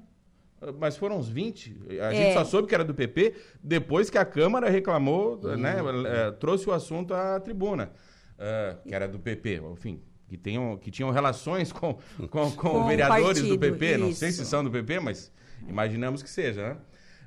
Mas 0.79 0.97
foram 0.97 1.19
uns 1.19 1.29
20. 1.29 1.81
A 2.01 2.11
é. 2.11 2.15
gente 2.15 2.33
só 2.33 2.43
soube 2.45 2.67
que 2.67 2.73
era 2.73 2.83
do 2.83 2.95
PP 2.95 3.35
depois 3.61 4.09
que 4.09 4.17
a 4.17 4.25
Câmara 4.25 4.71
reclamou, 4.71 5.39
hum. 5.43 5.55
né, 5.55 5.75
é, 6.07 6.31
trouxe 6.31 6.67
o 6.67 6.73
assunto 6.73 7.13
à 7.13 7.39
tribuna 7.39 7.91
uh, 8.39 8.81
que 8.87 8.95
era 8.95 9.07
do 9.07 9.19
PP, 9.19 9.61
enfim, 9.71 10.01
que, 10.27 10.37
tenham, 10.37 10.77
que 10.77 10.89
tinham 10.89 11.11
relações 11.11 11.71
com, 11.71 11.93
com, 12.17 12.27
com, 12.27 12.51
com 12.51 12.87
vereadores 12.87 13.39
partido, 13.39 13.49
do 13.49 13.59
PP, 13.59 13.85
isso. 13.91 13.99
não 13.99 14.13
sei 14.13 14.31
se 14.31 14.45
são 14.45 14.63
do 14.63 14.71
PP, 14.71 14.99
mas 14.99 15.31
imaginamos 15.67 16.23
que 16.23 16.29
seja, 16.29 16.69
né? 16.69 16.77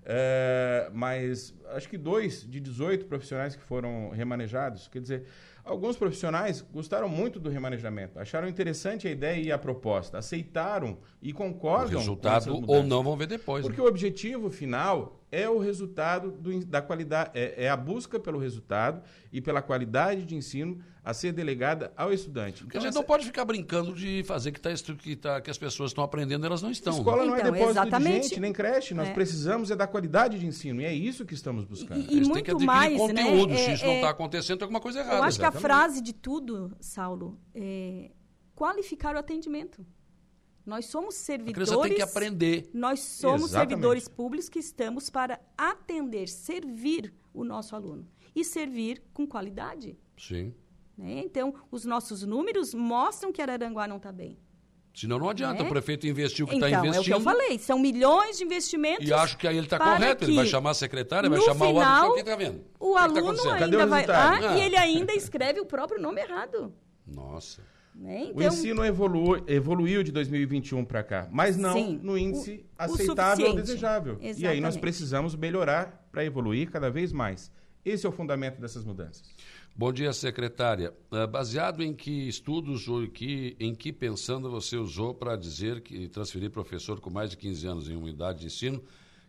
Uh, 0.03 0.91
mas 0.93 1.55
acho 1.71 1.89
que 1.89 1.97
dois 1.97 2.45
de 2.49 2.59
18 2.59 3.07
profissionais 3.07 3.55
que 3.55 3.63
foram 3.63 4.11
remanejados, 4.11 4.89
quer 4.89 5.01
dizer, 5.01 5.27
Alguns 5.65 5.97
profissionais 5.97 6.61
gostaram 6.61 7.09
muito 7.09 7.39
do 7.39 7.49
remanejamento, 7.49 8.19
acharam 8.19 8.49
interessante 8.49 9.07
a 9.07 9.11
ideia 9.13 9.41
e 9.41 9.53
a 9.53 9.57
proposta, 9.57 10.19
aceitaram 10.19 10.99
e 11.23 11.33
concordam. 11.33 11.99
O 11.99 12.01
resultado 12.01 12.65
ou 12.67 12.83
não 12.83 13.05
vão 13.05 13.17
ver 13.17 13.29
depois. 13.29 13.65
Porque 13.65 13.81
né? 13.81 13.87
o 13.87 13.89
objetivo 13.89 14.51
final 14.51 15.21
é 15.31 15.49
o 15.49 15.61
resultado 15.61 16.33
do, 16.33 16.65
da 16.65 16.83
qualidade, 16.83 17.31
é, 17.35 17.67
é, 17.67 17.69
a 17.69 17.77
busca 17.77 18.19
pelo 18.19 18.41
resultado 18.41 19.03
e 19.33 19.41
pela 19.41 19.63
qualidade 19.63 20.25
de 20.25 20.35
ensino 20.35 20.83
a 21.05 21.12
ser 21.12 21.32
delegada 21.32 21.92
ao 21.96 22.12
estudante. 22.12 22.62
Porque 22.62 22.76
então, 22.76 22.80
a 22.80 22.82
gente 22.82 22.90
essa... 22.90 22.98
não 22.98 23.05
pode 23.05 23.24
ficar 23.24 23.44
brincando 23.44 23.92
de 23.92 24.22
fazer 24.24 24.53
que, 24.53 24.61
tá, 24.61 24.70
que, 24.72 25.16
tá, 25.16 25.40
que 25.40 25.50
as 25.50 25.59
pessoas 25.59 25.90
estão 25.90 26.05
aprendendo 26.05 26.46
elas 26.46 26.62
não 26.62 26.70
estão. 26.70 26.96
Escola 26.96 27.24
não 27.24 27.34
é 27.34 27.40
então, 27.40 27.48
é 27.48 27.53
depósito 27.53 27.80
exatamente. 27.80 28.22
de 28.22 28.28
gente, 28.28 28.40
nem 28.40 28.53
creche. 28.53 28.94
Nós 28.94 29.09
é. 29.09 29.12
precisamos 29.12 29.70
é 29.70 29.76
da 29.76 29.86
qualidade 29.86 30.38
de 30.38 30.46
ensino 30.46 30.80
e 30.80 30.84
é 30.84 30.94
isso 30.94 31.26
que 31.26 31.34
estamos 31.34 31.64
buscando. 31.64 32.00
E, 32.00 32.14
e 32.14 32.16
Eles 32.18 32.28
têm 32.28 32.42
que 32.42 32.50
adquirir 32.53 32.66
mais, 32.66 32.96
conteúdo. 32.96 33.53
Né? 33.53 33.57
Se 33.57 33.72
isso 33.72 33.84
não 33.84 33.94
está 33.94 34.07
é, 34.07 34.11
acontecendo, 34.11 34.59
tem 34.59 34.64
alguma 34.64 34.80
coisa 34.80 35.00
errada. 35.00 35.16
Eu 35.16 35.22
acho 35.24 35.38
exatamente. 35.38 35.61
que 35.61 35.66
a 35.66 35.68
frase 35.68 36.00
de 36.00 36.12
tudo, 36.12 36.76
Saulo, 36.80 37.38
é 37.55 38.11
qualificar 38.55 39.16
o 39.16 39.18
atendimento. 39.18 39.84
Nós 40.64 40.86
somos 40.86 41.16
servidores. 41.16 41.72
A 41.72 41.80
tem 41.80 41.94
que 41.96 42.03
aprender. 42.03 42.70
Nós 42.72 43.00
somos 43.00 43.50
Exatamente. 43.50 43.70
servidores 43.70 44.08
públicos 44.08 44.49
que 44.49 44.61
estamos 44.61 45.11
para 45.11 45.41
atender, 45.58 46.29
servir 46.29 47.12
o 47.34 47.42
nosso 47.42 47.74
aluno 47.74 48.07
e 48.34 48.45
servir 48.45 49.03
com 49.12 49.26
qualidade. 49.26 49.99
Sim. 50.16 50.54
Né? 50.97 51.23
Então, 51.25 51.55
os 51.71 51.85
nossos 51.85 52.23
números 52.23 52.75
mostram 52.75 53.33
que 53.33 53.41
Araranguá 53.41 53.89
não 53.89 53.97
está 53.97 54.13
bem. 54.13 54.39
Senão 54.95 55.19
não 55.19 55.31
adianta, 55.31 55.63
né? 55.63 55.69
o 55.69 55.73
prefeito 55.73 56.07
investiu 56.07 56.45
o 56.45 56.49
que 56.49 56.55
está 56.55 56.69
então, 56.69 56.85
investindo. 56.85 57.14
É 57.14 57.17
o 57.17 57.21
que 57.21 57.27
eu 57.27 57.33
falei, 57.33 57.59
são 57.59 57.79
milhões 57.79 58.37
de 58.37 58.45
investimentos. 58.45 59.09
E 59.09 59.13
acho 59.13 59.39
que 59.39 59.49
aí 59.49 59.57
ele 59.57 59.67
está 59.67 59.79
correto, 59.79 60.25
ele 60.25 60.37
vai 60.37 60.47
chamar 60.47 60.71
a 60.71 60.75
secretária, 60.75 61.31
vai 61.31 61.41
chamar 61.41 61.67
final, 61.67 61.73
o 61.73 61.77
outro, 61.77 62.11
o 62.11 62.14
que 62.14 62.21
está 62.21 62.37
vendo? 62.37 62.64
O, 62.79 62.95
tá 62.95 63.05
aluno 63.05 63.43
tá 63.43 63.55
ainda 63.55 63.87
vai 63.87 64.07
lá 64.07 64.39
ah. 64.39 64.59
e 64.59 64.61
ele 64.61 64.77
ainda 64.77 65.14
escreve 65.14 65.61
o 65.61 65.64
próprio 65.64 66.01
nome 66.01 66.21
errado. 66.21 66.75
Nossa. 67.07 67.63
Né? 67.95 68.25
Então, 68.25 68.37
o 68.37 68.43
ensino 68.43 68.85
evolu 68.85 69.43
evoluiu 69.47 70.03
de 70.03 70.13
2021 70.13 70.85
para 70.85 71.03
cá, 71.03 71.29
mas 71.31 71.57
não 71.57 71.75
sim, 71.75 72.01
no 72.03 72.17
índice 72.17 72.64
o, 72.79 72.83
aceitável 72.83 73.49
ou 73.49 73.55
desejável. 73.55 74.13
Exatamente. 74.14 74.43
E 74.43 74.47
aí 74.47 74.61
nós 74.61 74.77
precisamos 74.77 75.35
melhorar 75.35 76.07
para 76.11 76.25
evoluir 76.25 76.71
cada 76.71 76.91
vez 76.91 77.13
mais. 77.13 77.51
Esse 77.85 78.07
é 78.07 78.09
o 78.09 78.13
fundamento 78.13 78.61
dessas 78.61 78.85
mudanças. 78.85 79.23
Bom 79.74 79.90
dia, 79.90 80.12
secretária. 80.12 80.92
Uh, 81.11 81.26
baseado 81.26 81.82
em 81.82 81.94
que 81.94 82.28
estudos 82.28 82.88
ou 82.88 83.08
que, 83.08 83.57
em 83.58 83.74
que 83.74 83.90
pensando 83.90 84.50
você 84.50 84.76
usou 84.76 85.14
para 85.14 85.34
dizer 85.34 85.80
que 85.80 86.08
transferir 86.08 86.50
professor 86.50 87.00
com 87.00 87.08
mais 87.08 87.30
de 87.30 87.38
15 87.38 87.66
anos 87.66 87.88
em 87.88 87.96
uma 87.96 88.04
unidade 88.04 88.40
de 88.40 88.46
ensino 88.46 88.84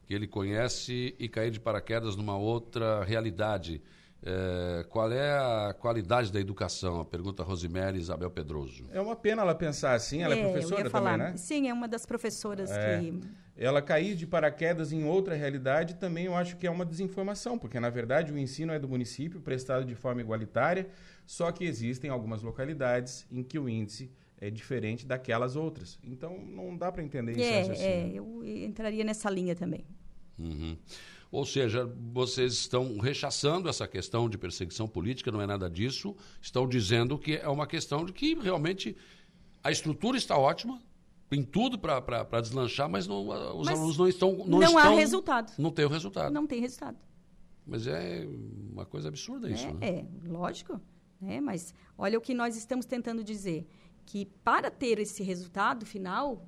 que 0.06 0.14
ele 0.14 0.28
conhece 0.28 1.16
e 1.18 1.30
cair 1.30 1.50
de 1.50 1.62
paraquedas 1.62 2.18
numa 2.18 2.38
outra 2.38 3.06
realidade? 3.06 3.82
É, 4.26 4.86
qual 4.90 5.12
é 5.12 5.32
a 5.32 5.76
qualidade 5.78 6.32
da 6.32 6.40
educação? 6.40 7.02
A 7.02 7.06
pergunta 7.06 7.44
Rosemary 7.44 8.00
Isabel 8.00 8.32
Pedroso. 8.32 8.86
É 8.92 9.02
uma 9.02 9.16
pena 9.16 9.42
ela 9.42 9.54
pensar 9.54 9.94
assim, 9.94 10.22
ela 10.22 10.34
é, 10.34 10.40
é 10.40 10.44
professora 10.44 10.90
também, 10.90 11.18
né? 11.18 11.34
Sim, 11.36 11.68
é 11.68 11.74
uma 11.74 11.88
das 11.88 12.06
professoras 12.06 12.72
é. 12.72 13.00
que... 13.00 13.20
Ela 13.56 13.82
cair 13.82 14.16
de 14.16 14.26
paraquedas 14.26 14.92
em 14.92 15.04
outra 15.04 15.36
realidade 15.36 15.96
também 15.96 16.26
eu 16.26 16.36
acho 16.36 16.58
que 16.58 16.66
é 16.66 16.72
uma 16.72 16.86
desinformação, 16.86 17.58
porque 17.58 17.80
na 17.80 17.90
verdade 17.90 18.32
o 18.32 18.38
ensino 18.38 18.74
é 18.74 18.80
do 18.80 18.88
município, 18.88 19.40
prestado 19.42 19.86
de 19.86 19.94
forma 19.94 20.22
igualitária, 20.22 20.88
só 21.26 21.52
que 21.52 21.64
existem 21.64 22.10
algumas 22.10 22.42
localidades 22.42 23.28
em 23.32 23.44
que 23.44 23.60
o 23.60 23.70
índice 23.70 24.10
é 24.40 24.50
diferente 24.50 25.06
daquelas 25.06 25.56
outras. 25.56 26.00
Então 26.04 26.38
não 26.38 26.76
dá 26.76 26.92
para 26.92 27.04
entender 27.04 27.34
isso. 27.34 27.72
É, 27.82 27.86
é, 27.86 28.12
eu 28.14 28.44
entraria 28.44 29.04
nessa 29.04 29.30
linha 29.30 29.56
também. 29.56 29.86
Uhum. 30.40 30.76
Ou 31.34 31.48
seja, 31.48 31.92
vocês 32.14 32.54
estão 32.54 33.00
rechaçando 33.00 33.68
essa 33.68 33.88
questão 33.88 34.30
de 34.30 34.38
perseguição 34.38 34.88
política, 34.88 35.32
não 35.32 35.42
é 35.42 35.48
nada 35.48 35.68
disso. 35.68 36.16
Estão 36.40 36.70
dizendo 36.70 37.18
que 37.18 37.38
é 37.38 37.50
uma 37.50 37.66
questão 37.66 38.06
de 38.06 38.14
que 38.14 38.36
realmente 38.36 38.96
a 39.64 39.72
estrutura 39.72 40.16
está 40.16 40.38
ótima, 40.38 40.80
tem 41.28 41.42
tudo 41.42 41.80
para 41.80 42.40
deslanchar, 42.40 42.88
mas, 42.88 43.08
não, 43.08 43.30
os 43.58 43.66
mas 43.66 43.80
alunos 43.80 43.98
não 43.98 44.08
estão. 44.08 44.32
Não, 44.32 44.46
não 44.46 44.62
estão, 44.62 44.78
há 44.78 44.90
resultado. 44.92 45.54
Não 45.58 45.72
tem 45.72 45.86
o 45.86 45.90
resultado. 45.90 46.32
Não 46.32 46.46
tem 46.46 46.62
resultado. 46.62 46.98
Mas 47.66 47.88
é 47.88 48.28
uma 48.72 48.86
coisa 48.86 49.08
absurda 49.08 49.50
isso, 49.50 49.66
é, 49.66 49.74
né? 49.74 49.80
É, 49.82 50.06
lógico. 50.30 50.80
Né? 51.20 51.42
Mas 51.42 51.74
olha 51.98 52.16
o 52.16 52.22
que 52.22 52.36
nós 52.36 52.56
estamos 52.56 52.86
tentando 52.86 53.24
dizer. 53.24 53.66
Que 54.06 54.28
para 54.44 54.70
ter 54.70 55.00
esse 55.00 55.24
resultado 55.24 55.84
final, 55.84 56.46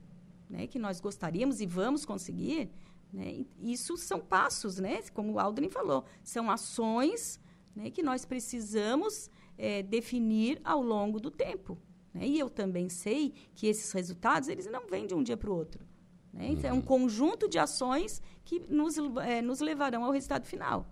né, 0.48 0.68
que 0.68 0.78
nós 0.78 1.00
gostaríamos 1.00 1.60
e 1.60 1.66
vamos 1.66 2.06
conseguir, 2.06 2.70
né? 3.16 3.46
Isso 3.62 3.96
são 3.96 4.20
passos, 4.20 4.78
né? 4.78 5.02
como 5.14 5.32
o 5.32 5.40
Aldrin 5.40 5.70
falou, 5.70 6.04
são 6.22 6.52
ações 6.52 7.40
né, 7.74 7.90
que 7.90 8.04
nós 8.04 8.26
precisamos 8.26 9.32
é, 9.58 9.82
definir 9.82 10.60
ao 10.66 10.82
longo 10.82 11.18
do 11.18 11.32
tempo. 11.32 11.78
Né? 12.14 12.28
E 12.28 12.38
eu 12.38 12.50
também 12.50 12.90
sei 12.90 13.34
que 13.54 13.68
esses 13.68 13.90
resultados 13.94 14.50
eles 14.50 14.66
não 14.66 14.86
vêm 14.86 15.08
de 15.08 15.16
um 15.16 15.24
dia 15.24 15.38
para 15.38 15.50
o 15.50 15.56
outro. 15.56 15.86
Né? 16.34 16.50
Então, 16.50 16.70
é 16.70 16.74
um 16.74 16.78
uhum. 16.78 16.82
conjunto 16.82 17.48
de 17.48 17.58
ações 17.58 18.22
que 18.44 18.60
nos, 18.60 18.98
é, 19.24 19.42
nos 19.42 19.62
levarão 19.62 20.04
ao 20.04 20.12
resultado 20.12 20.46
final. 20.46 20.86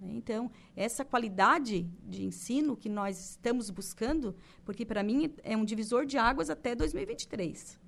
Né? 0.00 0.14
Então, 0.14 0.50
essa 0.74 1.04
qualidade 1.04 1.88
de 2.02 2.24
ensino 2.24 2.76
que 2.76 2.88
nós 2.88 3.30
estamos 3.30 3.70
buscando, 3.70 4.34
porque 4.64 4.84
para 4.84 5.04
mim 5.04 5.32
é 5.44 5.56
um 5.56 5.64
divisor 5.64 6.06
de 6.06 6.18
águas 6.18 6.50
até 6.50 6.74
2023. 6.74 7.78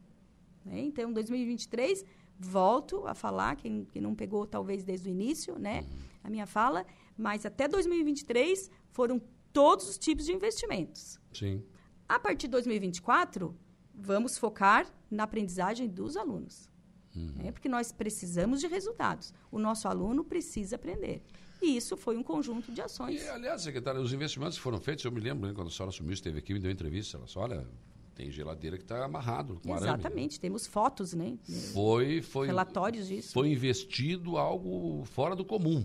Né? 0.65 0.79
Então, 0.79 1.13
2023 1.13 2.05
volto 2.39 3.06
a 3.06 3.15
falar, 3.15 3.56
quem, 3.56 3.85
quem 3.85 4.02
não 4.02 4.15
pegou 4.15 4.47
talvez 4.47 4.85
desde 4.85 5.09
o 5.09 5.11
início, 5.11 5.59
né, 5.59 5.86
a 6.23 6.31
minha 6.31 6.47
fala, 6.47 6.85
mas 7.16 7.47
até 7.47 7.69
2023 7.69 8.70
foram 8.90 9.20
todos 9.52 9.89
os 9.89 9.98
tipos 9.98 10.24
de 10.27 10.32
investimentos. 10.32 11.20
Sim. 11.32 11.62
A 12.09 12.19
partir 12.19 12.48
de 12.48 12.52
2024, 12.52 13.56
vamos 13.94 14.36
focar 14.36 14.86
na 15.11 15.24
aprendizagem 15.24 15.89
dos 15.89 16.16
alunos. 16.16 16.69
Uhum. 17.15 17.32
Né, 17.36 17.52
porque 17.52 17.69
nós 17.69 17.93
precisamos 17.93 18.61
de 18.61 18.66
resultados. 18.66 19.32
O 19.51 19.59
nosso 19.59 19.86
aluno 19.86 20.24
precisa 20.24 20.74
aprender. 20.74 21.23
E 21.62 21.77
isso 21.77 21.97
foi 21.97 22.16
um 22.16 22.23
conjunto 22.23 22.73
de 22.73 22.82
ações. 22.82 23.23
E, 23.23 23.28
aliás, 23.28 23.62
secretário, 23.62 24.01
os 24.01 24.12
investimentos 24.12 24.56
que 24.56 24.62
foram 24.62 24.81
feitos, 24.81 25.05
eu 25.05 25.12
me 25.12 25.20
lembro, 25.20 25.47
né, 25.47 25.55
quando 25.55 25.69
a 25.69 25.70
senhora 25.70 25.90
assumiu, 25.90 26.12
esteve 26.12 26.39
aqui, 26.39 26.52
me 26.52 26.59
deu 26.59 26.70
entrevista, 26.70 27.16
ela 27.16 27.27
disse, 27.27 27.39
olha, 27.39 27.66
tem 28.15 28.31
geladeira 28.31 28.77
que 28.77 28.85
está 28.85 29.05
amarrado 29.05 29.61
com 29.61 29.74
Exatamente, 29.74 30.35
arame. 30.35 30.39
temos 30.39 30.66
fotos, 30.66 31.12
né? 31.15 31.36
Foi, 31.73 32.23
foi. 32.23 32.47
Relatórios 32.47 33.09
disso. 33.09 33.32
Foi 33.32 33.49
investido 33.49 34.36
algo 34.36 35.05
fora 35.07 35.35
do 35.35 35.45
comum. 35.45 35.85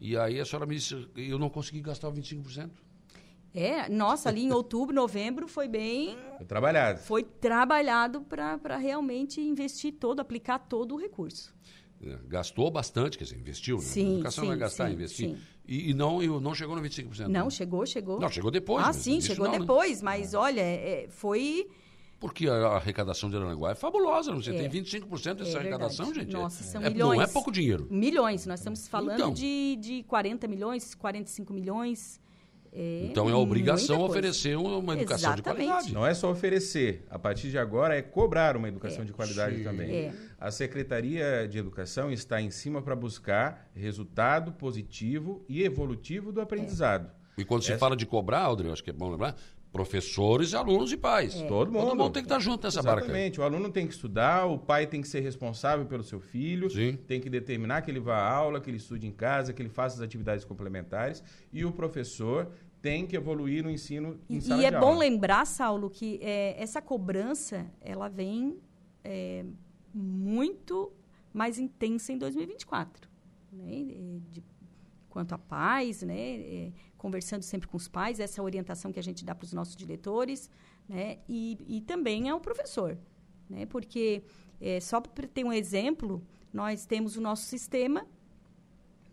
E 0.00 0.16
aí 0.16 0.40
a 0.40 0.44
senhora 0.44 0.66
me 0.66 0.76
disse, 0.76 1.08
eu 1.16 1.38
não 1.38 1.50
consegui 1.50 1.80
gastar 1.80 2.08
o 2.08 2.12
25%. 2.12 2.70
É, 3.54 3.88
nossa, 3.88 4.28
ali 4.28 4.44
em 4.44 4.52
outubro, 4.52 4.94
novembro 4.94 5.48
foi 5.48 5.68
bem. 5.68 6.16
Foi 6.36 6.46
trabalhado. 6.46 7.00
Foi 7.00 7.22
trabalhado 7.22 8.20
para 8.22 8.76
realmente 8.76 9.40
investir 9.40 9.94
todo, 9.94 10.20
aplicar 10.20 10.58
todo 10.58 10.94
o 10.94 10.98
recurso. 10.98 11.54
É, 12.00 12.16
gastou 12.28 12.70
bastante, 12.70 13.18
quer 13.18 13.24
dizer, 13.24 13.38
investiu, 13.38 13.78
né? 13.78 13.82
Sim, 13.82 14.14
educação 14.14 14.44
sim, 14.44 14.48
vai 14.48 14.58
gastar, 14.58 14.86
sim, 14.88 14.94
investir. 14.94 15.28
Sim. 15.30 15.38
E, 15.68 15.90
e, 15.90 15.94
não, 15.94 16.22
e 16.22 16.26
não 16.26 16.54
chegou 16.54 16.74
no 16.74 16.80
25%. 16.80 17.28
Não, 17.28 17.44
né? 17.44 17.50
chegou, 17.50 17.84
chegou. 17.84 18.18
Não, 18.18 18.30
chegou 18.30 18.50
depois. 18.50 18.86
Ah, 18.86 18.92
sim, 18.94 19.20
chegou 19.20 19.44
não, 19.44 19.52
né? 19.52 19.58
depois, 19.58 20.00
né? 20.00 20.04
mas 20.06 20.32
olha, 20.32 20.62
é, 20.62 21.06
foi... 21.10 21.68
Porque 22.18 22.48
a 22.48 22.68
arrecadação 22.68 23.30
de 23.30 23.36
Aranaguá 23.36 23.72
é 23.72 23.74
fabulosa, 23.74 24.34
você 24.34 24.50
é, 24.50 24.66
tem 24.66 24.82
25% 24.82 25.34
dessa 25.34 25.58
é 25.58 25.60
arrecadação, 25.60 26.12
gente. 26.12 26.32
Nossa, 26.32 26.64
são 26.64 26.82
é, 26.82 26.90
milhões. 26.90 27.18
Não 27.18 27.22
é 27.22 27.26
pouco 27.28 27.52
dinheiro. 27.52 27.86
Milhões, 27.90 28.46
nós 28.46 28.58
estamos 28.60 28.88
falando 28.88 29.14
então, 29.14 29.32
de, 29.32 29.76
de 29.78 30.02
40 30.04 30.48
milhões, 30.48 30.94
45 30.94 31.52
milhões. 31.52 32.18
É 32.80 33.06
então 33.06 33.28
é 33.28 33.34
obrigação 33.34 34.02
oferecer 34.02 34.56
uma 34.56 34.94
educação 34.94 35.32
Exatamente. 35.32 35.36
de 35.36 35.66
qualidade. 35.66 35.92
Não 35.92 36.06
é 36.06 36.14
só 36.14 36.30
oferecer. 36.30 37.04
A 37.10 37.18
partir 37.18 37.50
de 37.50 37.58
agora 37.58 37.96
é 37.96 38.02
cobrar 38.02 38.56
uma 38.56 38.68
educação 38.68 39.02
é. 39.02 39.04
de 39.04 39.12
qualidade 39.12 39.56
Sim. 39.56 39.64
também. 39.64 39.90
É. 39.90 40.12
A 40.38 40.52
Secretaria 40.52 41.48
de 41.48 41.58
Educação 41.58 42.12
está 42.12 42.40
em 42.40 42.50
cima 42.50 42.80
para 42.80 42.94
buscar 42.94 43.68
resultado 43.74 44.52
positivo 44.52 45.44
e 45.48 45.64
evolutivo 45.64 46.30
do 46.30 46.40
aprendizado. 46.40 47.10
E 47.36 47.44
quando 47.44 47.62
se 47.62 47.72
Essa... 47.72 47.80
fala 47.80 47.96
de 47.96 48.06
cobrar, 48.06 48.42
Aldrin, 48.42 48.70
acho 48.70 48.84
que 48.84 48.90
é 48.90 48.92
bom 48.92 49.10
lembrar, 49.10 49.34
professores, 49.72 50.54
alunos 50.54 50.92
e 50.92 50.96
pais. 50.96 51.36
É. 51.36 51.46
Todo 51.46 51.70
mundo. 51.70 51.84
Todo 51.84 51.96
mundo 51.96 52.12
tem 52.12 52.22
que 52.22 52.26
estar 52.26 52.40
junto 52.40 52.64
nessa 52.64 52.80
Exatamente. 52.80 53.00
barca. 53.00 53.12
Exatamente. 53.12 53.40
O 53.40 53.44
aluno 53.44 53.70
tem 53.70 53.86
que 53.86 53.92
estudar, 53.92 54.46
o 54.46 54.58
pai 54.58 54.86
tem 54.86 55.00
que 55.00 55.08
ser 55.08 55.20
responsável 55.20 55.84
pelo 55.86 56.02
seu 56.02 56.20
filho, 56.20 56.70
Sim. 56.70 56.96
tem 57.06 57.20
que 57.20 57.28
determinar 57.28 57.82
que 57.82 57.90
ele 57.90 58.00
vá 58.00 58.16
à 58.16 58.30
aula, 58.30 58.60
que 58.60 58.70
ele 58.70 58.78
estude 58.78 59.06
em 59.06 59.12
casa, 59.12 59.52
que 59.52 59.62
ele 59.62 59.68
faça 59.68 59.96
as 59.96 60.00
atividades 60.02 60.44
complementares. 60.44 61.22
E 61.52 61.64
o 61.64 61.72
professor 61.72 62.50
tem 62.80 63.06
que 63.06 63.16
evoluir 63.16 63.62
no 63.62 63.70
ensino 63.70 64.18
em 64.28 64.40
sala 64.40 64.62
E 64.62 64.64
é 64.64 64.70
bom 64.70 64.96
lembrar, 64.96 65.44
Saulo, 65.46 65.90
que 65.90 66.18
é, 66.22 66.60
essa 66.60 66.80
cobrança 66.80 67.66
ela 67.80 68.08
vem 68.08 68.58
é, 69.02 69.44
muito 69.92 70.92
mais 71.32 71.58
intensa 71.58 72.12
em 72.12 72.18
2024. 72.18 73.08
Né? 73.52 74.20
De, 74.30 74.42
quanto 75.08 75.34
a 75.34 75.38
pais, 75.38 76.02
né? 76.02 76.36
É, 76.40 76.72
conversando 76.96 77.42
sempre 77.42 77.66
com 77.66 77.76
os 77.76 77.88
pais, 77.88 78.20
essa 78.20 78.42
orientação 78.42 78.92
que 78.92 78.98
a 78.98 79.02
gente 79.02 79.24
dá 79.24 79.34
para 79.34 79.44
os 79.44 79.52
nossos 79.52 79.74
diretores, 79.74 80.50
né? 80.88 81.18
E, 81.28 81.58
e 81.66 81.80
também 81.80 82.28
ao 82.28 82.40
professor, 82.40 82.96
né? 83.48 83.66
Porque, 83.66 84.22
é, 84.60 84.78
só 84.80 85.00
para 85.00 85.26
ter 85.26 85.44
um 85.44 85.52
exemplo, 85.52 86.22
nós 86.52 86.86
temos 86.86 87.16
o 87.16 87.20
nosso 87.20 87.44
sistema, 87.44 88.06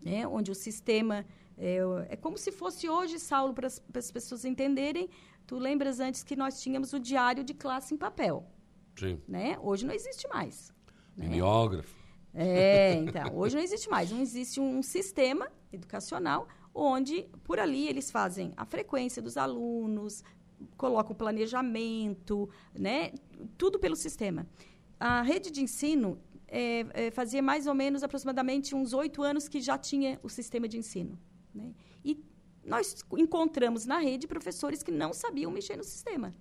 né? 0.04 0.26
onde 0.26 0.50
o 0.50 0.54
sistema 0.54 1.26
é, 1.58 1.78
é 2.10 2.16
como 2.16 2.36
se 2.36 2.52
fosse 2.52 2.88
hoje, 2.88 3.18
Saulo, 3.18 3.54
para 3.54 3.66
as 3.66 4.10
pessoas 4.10 4.44
entenderem. 4.44 5.08
Tu 5.46 5.58
lembras 5.58 6.00
antes 6.00 6.22
que 6.22 6.36
nós 6.36 6.60
tínhamos 6.60 6.92
o 6.92 6.98
diário 6.98 7.44
de 7.44 7.54
classe 7.54 7.94
em 7.94 7.96
papel. 7.96 8.46
Sim. 8.98 9.20
Né? 9.26 9.58
Hoje 9.60 9.86
não 9.86 9.94
existe 9.94 10.28
mais. 10.28 10.72
Né? 11.16 11.28
Mimeógrafo. 11.28 11.94
É, 12.34 12.94
então, 13.00 13.36
hoje 13.36 13.56
não 13.56 13.62
existe 13.62 13.88
mais. 13.88 14.10
Não 14.10 14.20
existe 14.20 14.60
um 14.60 14.82
sistema 14.82 15.50
educacional 15.72 16.48
onde, 16.74 17.22
por 17.42 17.58
ali, 17.58 17.88
eles 17.88 18.10
fazem 18.10 18.52
a 18.56 18.66
frequência 18.66 19.22
dos 19.22 19.38
alunos, 19.38 20.22
colocam 20.76 21.12
o 21.12 21.14
planejamento, 21.14 22.50
né? 22.74 23.12
Tudo 23.56 23.78
pelo 23.78 23.96
sistema. 23.96 24.46
A 25.00 25.22
rede 25.22 25.50
de 25.50 25.62
ensino 25.62 26.18
é, 26.46 26.86
é, 26.92 27.10
fazia 27.10 27.42
mais 27.42 27.66
ou 27.66 27.74
menos 27.74 28.02
aproximadamente 28.02 28.74
uns 28.74 28.92
oito 28.92 29.22
anos 29.22 29.48
que 29.48 29.60
já 29.60 29.78
tinha 29.78 30.20
o 30.22 30.28
sistema 30.28 30.68
de 30.68 30.78
ensino. 30.78 31.18
Né? 31.56 31.72
E 32.04 32.22
nós 32.64 33.04
encontramos 33.16 33.86
na 33.86 33.98
rede 33.98 34.26
professores 34.26 34.82
que 34.82 34.92
não 34.92 35.12
sabiam 35.12 35.50
mexer 35.50 35.76
no 35.76 35.84
sistema. 35.84 36.34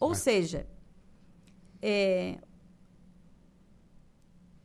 Ou 0.00 0.10
Mas... 0.10 0.18
seja, 0.18 0.66
é, 1.82 2.38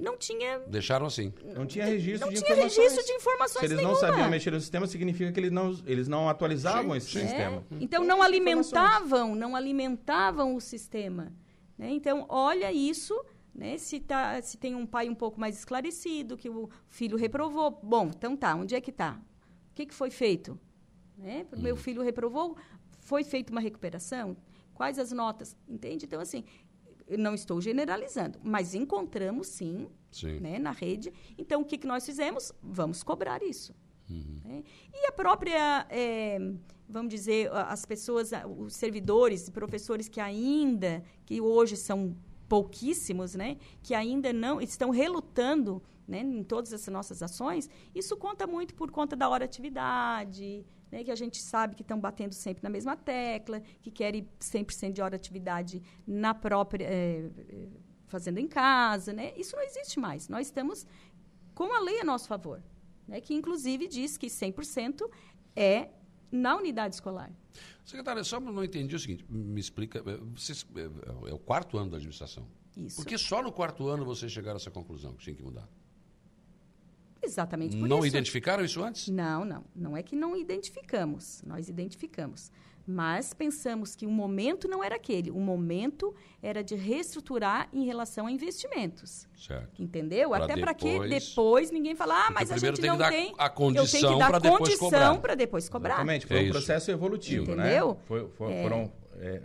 não 0.02 0.18
tinha. 0.18 0.60
Deixaram 0.68 1.06
assim. 1.06 1.32
Não 1.56 1.65
tinha 1.65 1.86
registro 1.86 2.26
não 2.26 2.34
de 2.34 2.41
tinha 2.41 2.52
informações. 2.52 2.78
registro 2.78 3.06
de 3.06 3.11
informações. 3.14 3.60
Se 3.60 3.65
eles 3.65 3.78
nenhuma. 3.78 3.94
não 3.94 3.99
sabiam 3.99 4.30
mexer 4.30 4.52
no 4.52 4.60
sistema, 4.60 4.88
significa 4.88 5.32
que 5.32 5.40
eles 5.40 5.52
não, 5.52 5.80
eles 5.86 6.07
não 6.07 6.28
atualizavam 6.28 6.91
sim, 6.91 6.98
esse 6.98 7.11
sim. 7.11 7.19
sistema. 7.19 7.64
É. 7.72 7.76
Então 7.80 8.03
não 8.03 8.23
alimentavam, 8.23 9.36
não 9.36 9.56
alimentavam 9.56 10.56
o 10.56 10.60
sistema. 10.60 11.32
Né? 11.78 11.91
Então, 11.91 12.26
olha 12.28 12.73
isso. 12.73 13.14
Né? 13.53 13.78
Se, 13.78 13.99
tá, 13.99 14.41
se 14.41 14.57
tem 14.57 14.73
um 14.73 14.88
pai 14.88 15.07
um 15.07 15.14
pouco 15.14 15.40
mais 15.40 15.57
esclarecido, 15.57 16.36
que 16.36 16.49
o 16.49 16.68
filho 16.90 17.15
reprovou. 17.15 17.80
Bom, 17.84 18.07
então 18.07 18.36
tá, 18.36 18.56
onde 18.56 18.73
é 18.73 18.82
que 18.82 18.90
está? 18.90 19.19
O 19.72 19.73
que, 19.73 19.85
que 19.85 19.93
foi 19.93 20.10
feito? 20.10 20.60
Né? 21.18 21.45
Meu 21.57 21.76
hum. 21.76 21.77
filho 21.77 22.02
reprovou, 22.02 22.57
foi 22.99 23.23
feita 23.23 23.52
uma 23.52 23.61
recuperação? 23.61 24.35
Quais 24.73 24.98
as 24.99 25.11
notas? 25.11 25.56
Entende? 25.68 26.06
Então, 26.06 26.19
assim, 26.19 26.43
não 27.18 27.34
estou 27.34 27.60
generalizando, 27.61 28.39
mas 28.43 28.73
encontramos 28.73 29.48
sim, 29.48 29.88
sim. 30.11 30.39
Né, 30.39 30.60
na 30.60 30.72
rede. 30.72 31.14
Então, 31.38 31.61
o 31.61 31.65
que, 31.65 31.77
que 31.77 31.88
nós 31.88 32.06
fizemos? 32.06 32.52
Vamos 32.61 33.03
cobrar 33.03 33.43
isso. 33.43 33.73
Uhum. 34.10 34.41
Né? 34.43 34.64
E 34.93 35.07
a 35.07 35.11
própria, 35.11 35.85
é, 35.89 36.38
vamos 36.88 37.14
dizer, 37.14 37.52
as 37.52 37.85
pessoas, 37.85 38.31
os 38.57 38.73
servidores, 38.73 39.49
professores 39.49 40.07
que 40.07 40.19
ainda, 40.19 41.03
que 41.26 41.39
hoje 41.39 41.77
são 41.77 42.15
pouquíssimos, 42.52 43.34
né, 43.34 43.56
que 43.82 43.94
ainda 43.94 44.34
não 44.34 44.60
estão 44.60 44.90
relutando 44.90 45.82
né, 46.06 46.19
em 46.19 46.44
todas 46.44 46.73
essas 46.73 46.94
nossas 46.94 47.23
ações, 47.23 47.69
isso 47.95 48.18
conta 48.18 48.45
muito 48.45 48.76
por 48.76 48.91
conta 48.91 49.15
da 49.15 49.30
hora 49.30 49.45
atividade, 49.45 50.65
né, 50.91 51.02
que 51.02 51.11
a 51.11 51.15
gente 51.15 51.38
sabe 51.41 51.76
que 51.78 51.82
estão 51.82 51.98
batendo 51.98 52.34
sempre 52.34 52.61
na 52.61 52.69
mesma 52.69 52.98
tecla, 52.98 53.61
que 53.82 53.90
querem 53.90 54.28
100% 54.38 54.91
de 54.91 55.02
hora 55.02 55.15
atividade 55.15 55.82
na 56.06 56.34
própria, 56.34 56.84
é, 56.84 57.30
fazendo 58.07 58.38
em 58.38 58.49
casa. 58.49 59.14
Né? 59.14 59.32
Isso 59.38 59.56
não 59.56 59.64
existe 59.64 59.98
mais. 59.98 60.28
Nós 60.28 60.48
estamos 60.48 60.86
com 61.56 61.73
a 61.73 61.80
lei 61.80 62.02
a 62.02 62.03
nosso 62.03 62.28
favor, 62.28 62.61
né, 63.07 63.22
que 63.22 63.34
inclusive 63.34 63.88
diz 63.88 64.18
que 64.18 64.28
100% 64.28 65.10
é 65.56 65.88
na 66.32 66.56
unidade 66.56 66.95
escolar. 66.95 67.32
Secretária, 67.84 68.24
só 68.24 68.40
não 68.40 68.64
entendi 68.64 68.95
o 68.95 68.99
seguinte, 68.99 69.26
me 69.30 69.60
explica, 69.60 69.99
é, 69.99 70.12
é, 70.12 71.30
é 71.30 71.34
o 71.34 71.40
quarto 71.40 71.78
ano 71.78 71.91
da 71.91 71.98
administração. 71.98 72.48
Isso. 72.78 72.95
Por 72.95 73.06
que 73.06 73.18
só 73.18 73.41
no 73.44 73.52
quarto 73.52 73.88
ano 73.88 74.06
você 74.06 74.30
chegaram 74.30 74.56
a 74.56 74.62
essa 74.62 74.72
conclusão 74.72 75.14
que 75.14 75.24
tinha 75.24 75.36
que 75.36 75.44
mudar? 75.44 75.68
Exatamente 77.22 77.76
por 77.76 77.88
não 77.88 77.88
isso. 77.88 77.98
Não 77.98 78.06
identificaram 78.06 78.64
isso 78.64 78.84
antes? 78.84 79.08
Não, 79.10 79.45
não. 79.45 79.64
Não 79.76 79.98
é 79.98 80.02
que 80.02 80.16
não 80.16 80.36
identificamos. 80.36 81.44
Nós 81.45 81.70
identificamos. 81.70 82.52
Mas 82.86 83.34
pensamos 83.34 83.95
que 83.95 84.06
o 84.06 84.10
momento 84.10 84.68
não 84.68 84.84
era 84.84 84.95
aquele. 84.95 85.32
O 85.32 85.40
momento 85.40 86.14
era 86.41 86.64
de 86.64 86.76
reestruturar 86.76 87.70
em 87.72 87.86
relação 87.86 88.28
a 88.28 88.32
investimentos. 88.32 89.28
Certo. 89.38 89.82
Entendeu? 89.82 90.30
Pra 90.30 90.44
Até 90.44 90.58
para 90.58 90.74
que 90.74 90.99
depois 91.08 91.72
ninguém 91.72 91.95
falar, 91.95 92.28
ah, 92.28 92.32
mas 92.32 92.52
a 92.52 92.58
gente 92.58 92.82
tem 92.82 92.90
não 92.90 92.98
tem 92.98 93.34
a 93.38 93.49
condição 93.49 94.18
para 94.18 94.40
depois 94.40 94.78
cobrar. 94.78 95.18
para 95.20 95.36
depois 95.36 95.70
cobrar. 95.70 95.94
Exatamente. 95.95 96.28
Foi 96.28 96.45
é 96.45 96.48
um 96.48 96.52
processo 96.52 96.91
evolutivo, 96.91 97.56
né? 97.56 97.68
Entendeu? 97.68 97.90
né? 97.90 97.98
Foi, 98.06 98.28
foi, 98.30 98.53
é. 98.53 98.64
Foram 98.64 98.91
é, 99.20 99.41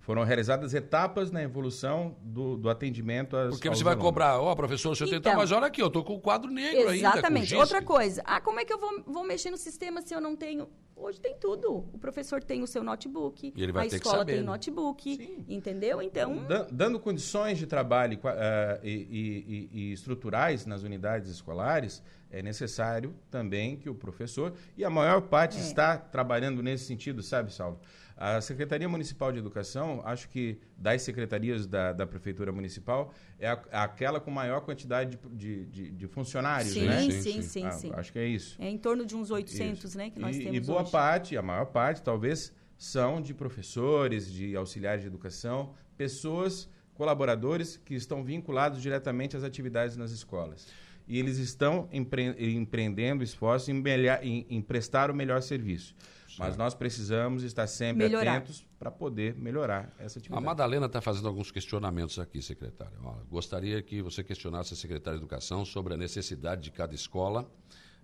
foram 0.00 0.24
realizadas 0.24 0.74
etapas 0.74 1.30
na 1.30 1.42
evolução 1.42 2.16
do, 2.22 2.56
do 2.56 2.70
atendimento 2.70 3.36
às 3.36 3.50
Porque 3.50 3.68
você 3.68 3.84
vai 3.84 3.92
alunos. 3.92 4.08
cobrar, 4.08 4.40
ó, 4.40 4.50
oh, 4.50 4.56
professor, 4.56 4.96
você 4.96 5.04
então, 5.04 5.20
tem, 5.20 5.36
mas 5.36 5.52
olha 5.52 5.66
aqui, 5.66 5.82
eu 5.82 5.90
tô 5.90 6.02
com 6.02 6.14
o 6.14 6.20
quadro 6.20 6.50
negro 6.50 6.80
exatamente. 6.80 7.04
ainda. 7.04 7.18
Exatamente. 7.18 7.54
Outra 7.54 7.82
coisa, 7.82 8.22
ah, 8.24 8.40
como 8.40 8.58
é 8.58 8.64
que 8.64 8.72
eu 8.72 8.78
vou, 8.78 9.02
vou 9.06 9.24
mexer 9.24 9.50
no 9.50 9.58
sistema 9.58 10.00
se 10.00 10.14
eu 10.14 10.20
não 10.20 10.34
tenho... 10.34 10.68
Hoje 10.96 11.18
tem 11.18 11.34
tudo. 11.34 11.88
O 11.92 11.98
professor 11.98 12.42
tem 12.42 12.62
o 12.62 12.66
seu 12.66 12.82
notebook, 12.82 13.54
e 13.56 13.62
ele 13.62 13.72
vai 13.72 13.86
a 13.86 13.90
ter 13.90 13.96
escola 13.96 14.16
que 14.16 14.18
saber, 14.20 14.32
tem 14.32 14.40
né? 14.42 14.46
notebook, 14.46 15.16
Sim. 15.16 15.44
entendeu? 15.48 16.02
Então... 16.02 16.46
Dando 16.70 16.98
condições 16.98 17.58
de 17.58 17.66
trabalho 17.66 18.18
uh, 18.18 18.80
e, 18.82 18.90
e, 18.90 19.70
e, 19.72 19.92
estruturais 19.92 20.66
nas 20.66 20.82
unidades 20.82 21.30
escolares, 21.30 22.02
é 22.30 22.42
necessário 22.42 23.14
também 23.30 23.76
que 23.76 23.88
o 23.88 23.94
professor, 23.94 24.52
e 24.76 24.84
a 24.84 24.90
maior 24.90 25.22
parte 25.22 25.58
é. 25.58 25.60
está 25.60 25.96
trabalhando 25.96 26.62
nesse 26.62 26.84
sentido, 26.84 27.22
sabe, 27.22 27.52
Saulo? 27.52 27.80
A 28.20 28.38
Secretaria 28.42 28.86
Municipal 28.86 29.32
de 29.32 29.38
Educação, 29.38 30.02
acho 30.04 30.28
que 30.28 30.58
das 30.76 31.00
secretarias 31.00 31.66
da, 31.66 31.90
da 31.90 32.06
Prefeitura 32.06 32.52
Municipal, 32.52 33.14
é 33.38 33.48
a, 33.48 33.52
aquela 33.82 34.20
com 34.20 34.30
maior 34.30 34.60
quantidade 34.60 35.18
de, 35.32 35.64
de, 35.64 35.90
de 35.90 36.06
funcionários, 36.06 36.74
sim, 36.74 36.86
né? 36.86 37.00
Sim, 37.00 37.10
sim, 37.12 37.42
sim, 37.42 37.64
ah, 37.64 37.70
sim, 37.70 37.90
Acho 37.94 38.12
que 38.12 38.18
é 38.18 38.26
isso. 38.26 38.60
É 38.60 38.68
em 38.68 38.76
torno 38.76 39.06
de 39.06 39.16
uns 39.16 39.30
800, 39.30 39.84
isso. 39.84 39.96
né, 39.96 40.10
que 40.10 40.20
nós 40.20 40.36
e, 40.36 40.40
temos 40.40 40.54
E 40.54 40.60
boa 40.60 40.82
hoje. 40.82 40.92
parte, 40.92 41.34
a 41.34 41.40
maior 41.40 41.64
parte, 41.64 42.02
talvez, 42.02 42.52
são 42.76 43.22
de 43.22 43.32
professores, 43.32 44.30
de 44.30 44.54
auxiliares 44.54 45.00
de 45.00 45.06
educação, 45.06 45.72
pessoas, 45.96 46.68
colaboradores 46.92 47.78
que 47.78 47.94
estão 47.94 48.22
vinculados 48.22 48.82
diretamente 48.82 49.34
às 49.34 49.44
atividades 49.44 49.96
nas 49.96 50.10
escolas 50.10 50.66
e 51.08 51.18
eles 51.18 51.38
estão 51.38 51.88
empre 51.90 52.36
empreendendo 52.54 53.24
esforços 53.24 53.68
em, 53.68 53.82
em, 54.22 54.46
em, 54.48 54.62
prestar 54.62 55.10
o 55.10 55.14
melhor 55.14 55.42
serviço. 55.42 55.96
Mas 56.40 56.56
nós 56.56 56.74
precisamos 56.74 57.42
estar 57.42 57.66
sempre 57.66 58.04
melhorar. 58.04 58.36
atentos 58.36 58.66
para 58.78 58.90
poder 58.90 59.34
melhorar 59.34 59.94
essa 59.98 60.18
atividade. 60.18 60.42
A 60.42 60.46
Madalena 60.46 60.86
está 60.86 61.00
fazendo 61.00 61.28
alguns 61.28 61.50
questionamentos 61.50 62.18
aqui, 62.18 62.40
secretário. 62.40 62.98
gostaria 63.30 63.82
que 63.82 64.00
você 64.02 64.24
questionasse 64.24 64.74
a 64.74 64.76
secretária 64.76 65.18
de 65.18 65.24
Educação 65.24 65.64
sobre 65.64 65.94
a 65.94 65.96
necessidade 65.96 66.62
de 66.62 66.70
cada 66.70 66.94
escola, 66.94 67.50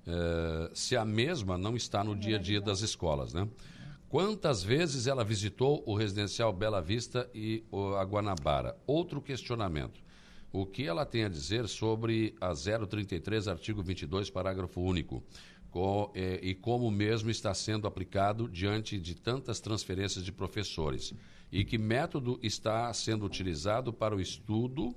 eh, 0.07 0.71
se 0.75 0.97
a 0.97 1.05
mesma 1.05 1.57
não 1.57 1.75
está 1.75 2.05
no 2.05 2.15
dia 2.15 2.37
a 2.37 2.39
dia 2.39 2.61
das 2.61 2.81
escolas, 2.81 3.33
né? 3.33 3.49
Quantas 4.09 4.63
vezes 4.63 5.07
ela 5.07 5.25
visitou 5.25 5.83
o 5.85 5.95
residencial 5.95 6.53
Bela 6.53 6.81
Vista 6.81 7.29
e 7.35 7.65
a 7.99 8.05
Guanabara? 8.05 8.77
Outro 8.87 9.21
questionamento. 9.21 10.01
O 10.53 10.65
que 10.65 10.87
ela 10.87 11.05
tem 11.05 11.25
a 11.25 11.29
dizer 11.29 11.69
sobre 11.69 12.35
a 12.41 12.55
033, 12.55 13.49
artigo 13.49 13.83
22, 13.83 14.31
parágrafo 14.31 14.81
único? 14.81 15.23
É, 16.15 16.41
e 16.43 16.55
como 16.55 16.91
mesmo 16.91 17.31
está 17.31 17.53
sendo 17.53 17.87
aplicado 17.87 18.49
diante 18.49 18.99
de 18.99 19.15
tantas 19.15 19.61
transferências 19.61 20.25
de 20.25 20.33
professores. 20.33 21.13
E 21.53 21.65
que 21.65 21.79
método 21.79 22.39
está 22.43 22.93
sendo 22.93 23.25
utilizado 23.25 23.93
para 23.93 24.15
o 24.15 24.21
estudo 24.21 24.95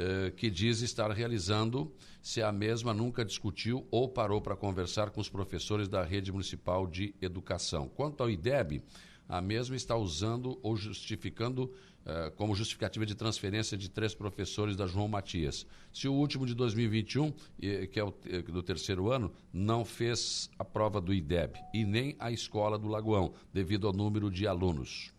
eh, 0.00 0.32
que 0.36 0.48
diz 0.48 0.80
estar 0.80 1.10
realizando, 1.10 1.92
se 2.22 2.40
a 2.40 2.52
mesma 2.52 2.94
nunca 2.94 3.24
discutiu 3.24 3.84
ou 3.90 4.08
parou 4.08 4.40
para 4.40 4.54
conversar 4.54 5.10
com 5.10 5.20
os 5.20 5.28
professores 5.28 5.88
da 5.88 6.04
rede 6.04 6.30
municipal 6.30 6.86
de 6.86 7.12
educação. 7.20 7.88
Quanto 7.88 8.22
ao 8.22 8.30
IDEB, 8.30 8.80
a 9.28 9.40
mesma 9.40 9.74
está 9.74 9.96
usando 9.96 10.56
ou 10.62 10.76
justificando 10.76 11.74
eh, 12.06 12.32
como 12.36 12.54
justificativa 12.54 13.04
de 13.04 13.14
transferência 13.14 13.76
de 13.76 13.90
três 13.90 14.14
professores 14.14 14.76
da 14.76 14.86
João 14.86 15.08
Matias. 15.08 15.66
Se 15.92 16.08
o 16.08 16.12
último 16.12 16.46
de 16.46 16.54
2021, 16.54 17.32
que 17.90 17.98
é 18.00 18.04
o 18.04 18.14
eh, 18.26 18.42
do 18.42 18.62
terceiro 18.62 19.10
ano, 19.10 19.32
não 19.52 19.84
fez 19.84 20.50
a 20.58 20.64
prova 20.64 21.00
do 21.00 21.12
IDEB 21.12 21.58
e 21.74 21.84
nem 21.84 22.16
a 22.18 22.30
escola 22.30 22.78
do 22.78 22.88
Lagoão, 22.88 23.34
devido 23.52 23.86
ao 23.86 23.92
número 23.92 24.30
de 24.30 24.46
alunos. 24.46 25.12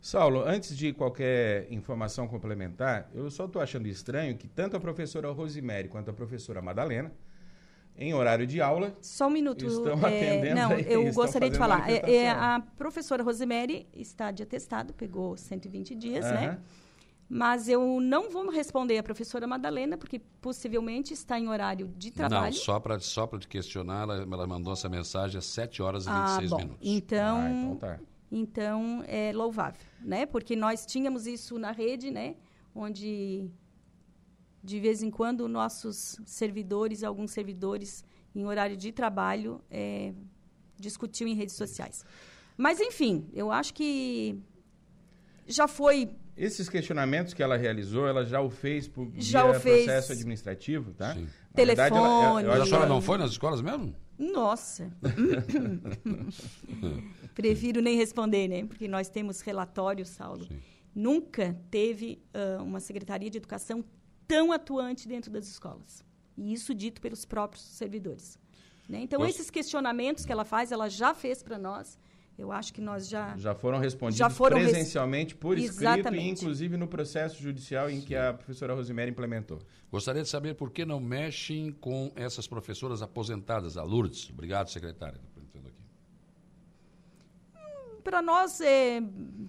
Saulo, 0.00 0.42
antes 0.46 0.76
de 0.76 0.94
qualquer 0.94 1.70
informação 1.70 2.26
complementar, 2.26 3.10
eu 3.14 3.30
só 3.30 3.44
estou 3.44 3.60
achando 3.60 3.86
estranho 3.86 4.36
que 4.36 4.48
tanto 4.48 4.76
a 4.76 4.80
professora 4.80 5.30
Rosemary 5.30 5.88
quanto 5.88 6.10
a 6.10 6.14
professora 6.14 6.62
Madalena 6.62 7.12
em 8.00 8.14
horário 8.14 8.46
de 8.46 8.62
aula. 8.62 8.96
Só 9.02 9.28
um 9.28 9.30
minuto. 9.30 9.66
Estão 9.66 9.92
é, 10.08 10.36
atendendo. 10.38 10.54
Não, 10.54 10.72
eu 10.72 11.12
gostaria 11.12 11.50
de 11.50 11.58
falar. 11.58 11.88
É, 11.88 12.14
é, 12.14 12.30
a 12.30 12.62
professora 12.78 13.22
Rosemary 13.22 13.86
está 13.94 14.30
de 14.30 14.42
atestado, 14.42 14.94
pegou 14.94 15.36
120 15.36 15.94
dias, 15.94 16.24
uhum. 16.24 16.32
né? 16.32 16.58
Mas 17.28 17.68
eu 17.68 18.00
não 18.00 18.28
vou 18.28 18.50
responder 18.50 18.98
a 18.98 19.04
professora 19.04 19.46
Madalena, 19.46 19.96
porque 19.96 20.18
possivelmente 20.40 21.12
está 21.12 21.38
em 21.38 21.48
horário 21.48 21.86
de 21.96 22.10
trabalho. 22.10 22.46
Não, 22.46 22.52
só 22.52 22.80
para 22.80 22.98
só 22.98 23.24
te 23.26 23.46
questionar, 23.46 24.02
ela, 24.02 24.16
ela, 24.22 24.46
mandou 24.48 24.72
essa 24.72 24.88
mensagem 24.88 25.38
às 25.38 25.44
7 25.44 25.80
horas 25.80 26.06
e 26.06 26.10
26 26.10 26.18
ah, 26.18 26.56
bom. 26.56 26.58
minutos. 26.58 26.78
Então, 26.82 27.36
ah, 27.38 27.50
então, 27.50 27.76
tá. 27.76 28.00
então 28.32 29.04
é 29.06 29.30
louvável, 29.32 29.80
né? 30.00 30.26
Porque 30.26 30.56
nós 30.56 30.84
tínhamos 30.84 31.28
isso 31.28 31.56
na 31.56 31.70
rede, 31.70 32.10
né? 32.10 32.34
Onde 32.74 33.48
de 34.62 34.78
vez 34.78 35.02
em 35.02 35.10
quando, 35.10 35.48
nossos 35.48 36.20
servidores, 36.24 37.02
alguns 37.02 37.30
servidores 37.30 38.04
em 38.34 38.44
horário 38.44 38.76
de 38.76 38.92
trabalho, 38.92 39.60
é, 39.70 40.12
discutiu 40.78 41.26
em 41.26 41.34
redes 41.34 41.54
sociais. 41.54 42.04
Mas, 42.56 42.78
enfim, 42.78 43.28
eu 43.32 43.50
acho 43.50 43.72
que 43.72 44.38
já 45.46 45.66
foi. 45.66 46.10
Esses 46.36 46.68
questionamentos 46.68 47.34
que 47.34 47.42
ela 47.42 47.56
realizou, 47.56 48.06
ela 48.06 48.24
já 48.24 48.40
o 48.40 48.48
fez 48.48 48.86
por 48.86 49.10
já 49.16 49.44
o 49.44 49.54
fez... 49.54 49.84
processo 49.84 50.12
administrativo, 50.12 50.94
tá? 50.94 51.14
Sim. 51.14 51.26
Telefone. 51.54 51.90
Verdade, 51.90 51.96
ela, 51.96 52.54
ela, 52.54 52.62
a 52.62 52.66
senhora 52.66 52.86
não 52.86 53.02
foi 53.02 53.18
nas 53.18 53.32
escolas 53.32 53.60
mesmo? 53.60 53.94
Nossa. 54.18 54.92
Prefiro 57.34 57.80
nem 57.80 57.96
responder, 57.96 58.48
né? 58.48 58.64
Porque 58.64 58.86
nós 58.86 59.08
temos 59.08 59.40
relatórios, 59.40 60.10
Saulo. 60.10 60.44
Sim. 60.44 60.60
Nunca 60.94 61.56
teve 61.70 62.22
uh, 62.34 62.62
uma 62.62 62.80
secretaria 62.80 63.30
de 63.30 63.38
educação 63.38 63.84
tão 64.30 64.52
atuante 64.52 65.08
dentro 65.08 65.30
das 65.30 65.46
escolas. 65.48 66.04
E 66.36 66.52
isso 66.52 66.72
dito 66.72 67.00
pelos 67.00 67.24
próprios 67.24 67.64
servidores. 67.64 68.38
Né? 68.88 69.00
Então, 69.02 69.18
Posso... 69.18 69.30
esses 69.30 69.50
questionamentos 69.50 70.24
que 70.24 70.32
ela 70.32 70.44
faz, 70.44 70.70
ela 70.70 70.88
já 70.88 71.12
fez 71.12 71.42
para 71.42 71.58
nós. 71.58 71.98
Eu 72.38 72.50
acho 72.50 72.72
que 72.72 72.80
nós 72.80 73.08
já... 73.08 73.36
Já 73.36 73.54
foram 73.54 73.78
respondidos 73.78 74.16
já 74.16 74.30
foram 74.30 74.58
presencialmente, 74.58 75.34
res... 75.34 75.40
por 75.40 75.58
escrito, 75.58 75.82
Exatamente. 75.82 76.24
e 76.24 76.30
inclusive 76.30 76.76
no 76.76 76.88
processo 76.88 77.42
judicial 77.42 77.90
em 77.90 78.00
Sim. 78.00 78.06
que 78.06 78.16
a 78.16 78.32
professora 78.32 78.72
Rosemary 78.72 79.10
implementou. 79.10 79.58
Gostaria 79.90 80.22
de 80.22 80.28
saber 80.28 80.54
por 80.54 80.70
que 80.70 80.86
não 80.86 80.98
mexem 81.00 81.70
com 81.72 82.10
essas 82.16 82.46
professoras 82.46 83.02
aposentadas, 83.02 83.76
a 83.76 83.82
Lourdes. 83.82 84.30
Obrigado, 84.30 84.70
secretária 84.70 85.20
para 88.00 88.22
nós, 88.22 88.60
é, 88.60 89.02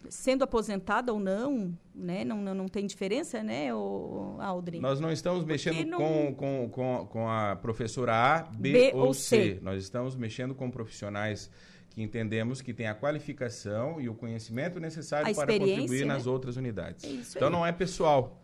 sendo 0.09 0.43
aposentada 0.43 1.13
ou 1.13 1.19
não, 1.19 1.77
né, 1.93 2.23
não, 2.23 2.37
não, 2.37 2.53
não 2.53 2.67
tem 2.67 2.85
diferença, 2.85 3.41
né, 3.41 3.73
o 3.73 4.37
Aldrin? 4.39 4.79
Nós 4.79 4.99
não 4.99 5.11
estamos 5.11 5.43
mexendo 5.43 5.85
não... 5.87 5.97
Com, 5.97 6.35
com, 6.35 6.69
com, 6.69 7.07
com, 7.07 7.29
a 7.29 7.55
professora 7.55 8.13
A, 8.13 8.41
B, 8.43 8.71
B 8.71 8.91
ou, 8.93 9.13
C. 9.13 9.55
C. 9.55 9.59
Nós 9.61 9.81
estamos 9.81 10.15
mexendo 10.15 10.53
com 10.53 10.69
profissionais 10.69 11.49
que 11.89 12.01
entendemos 12.01 12.61
que 12.61 12.73
têm 12.73 12.87
a 12.87 12.95
qualificação 12.95 13.99
e 13.99 14.07
o 14.07 14.15
conhecimento 14.15 14.79
necessário 14.79 15.33
para 15.35 15.47
contribuir 15.59 16.05
né? 16.05 16.13
nas 16.13 16.25
outras 16.25 16.55
unidades. 16.55 17.03
É 17.03 17.09
então 17.09 17.47
aí. 17.47 17.53
não 17.53 17.65
é 17.65 17.71
pessoal, 17.71 18.41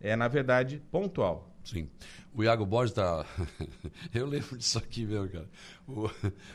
é 0.00 0.14
na 0.14 0.28
verdade 0.28 0.82
pontual. 0.90 1.50
Sim. 1.64 1.88
O 2.32 2.44
Iago 2.44 2.64
Borges 2.64 2.92
está. 2.92 3.24
Eu 4.14 4.26
lembro 4.26 4.56
disso 4.56 4.78
aqui 4.78 5.04
mesmo, 5.04 5.28
cara. 5.28 5.48
o, 5.86 6.10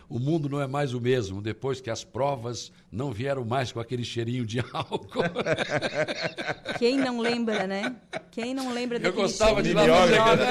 o, 0.10 0.20
mundo 0.20 0.48
não 0.48 0.62
é 0.62 0.68
mais 0.68 0.94
o 0.94 1.02
mesmo 1.02 1.42
depois 1.42 1.82
que 1.82 1.90
as 1.90 2.04
provas 2.04 2.72
não 2.92 3.12
vieram 3.12 3.44
mais 3.44 3.72
com 3.72 3.80
aquele 3.80 4.04
cheirinho 4.04 4.46
de 4.46 4.60
álcool. 4.72 5.24
Quem 6.80 6.98
não 6.98 7.20
lembra, 7.20 7.68
né? 7.68 7.96
Quem 8.32 8.54
não 8.54 8.74
lembra 8.74 9.00
daquele 9.00 9.18
Eu 9.18 9.22
gostava 9.22 9.62
de 9.62 9.70
mimeógrafo. 9.70 10.44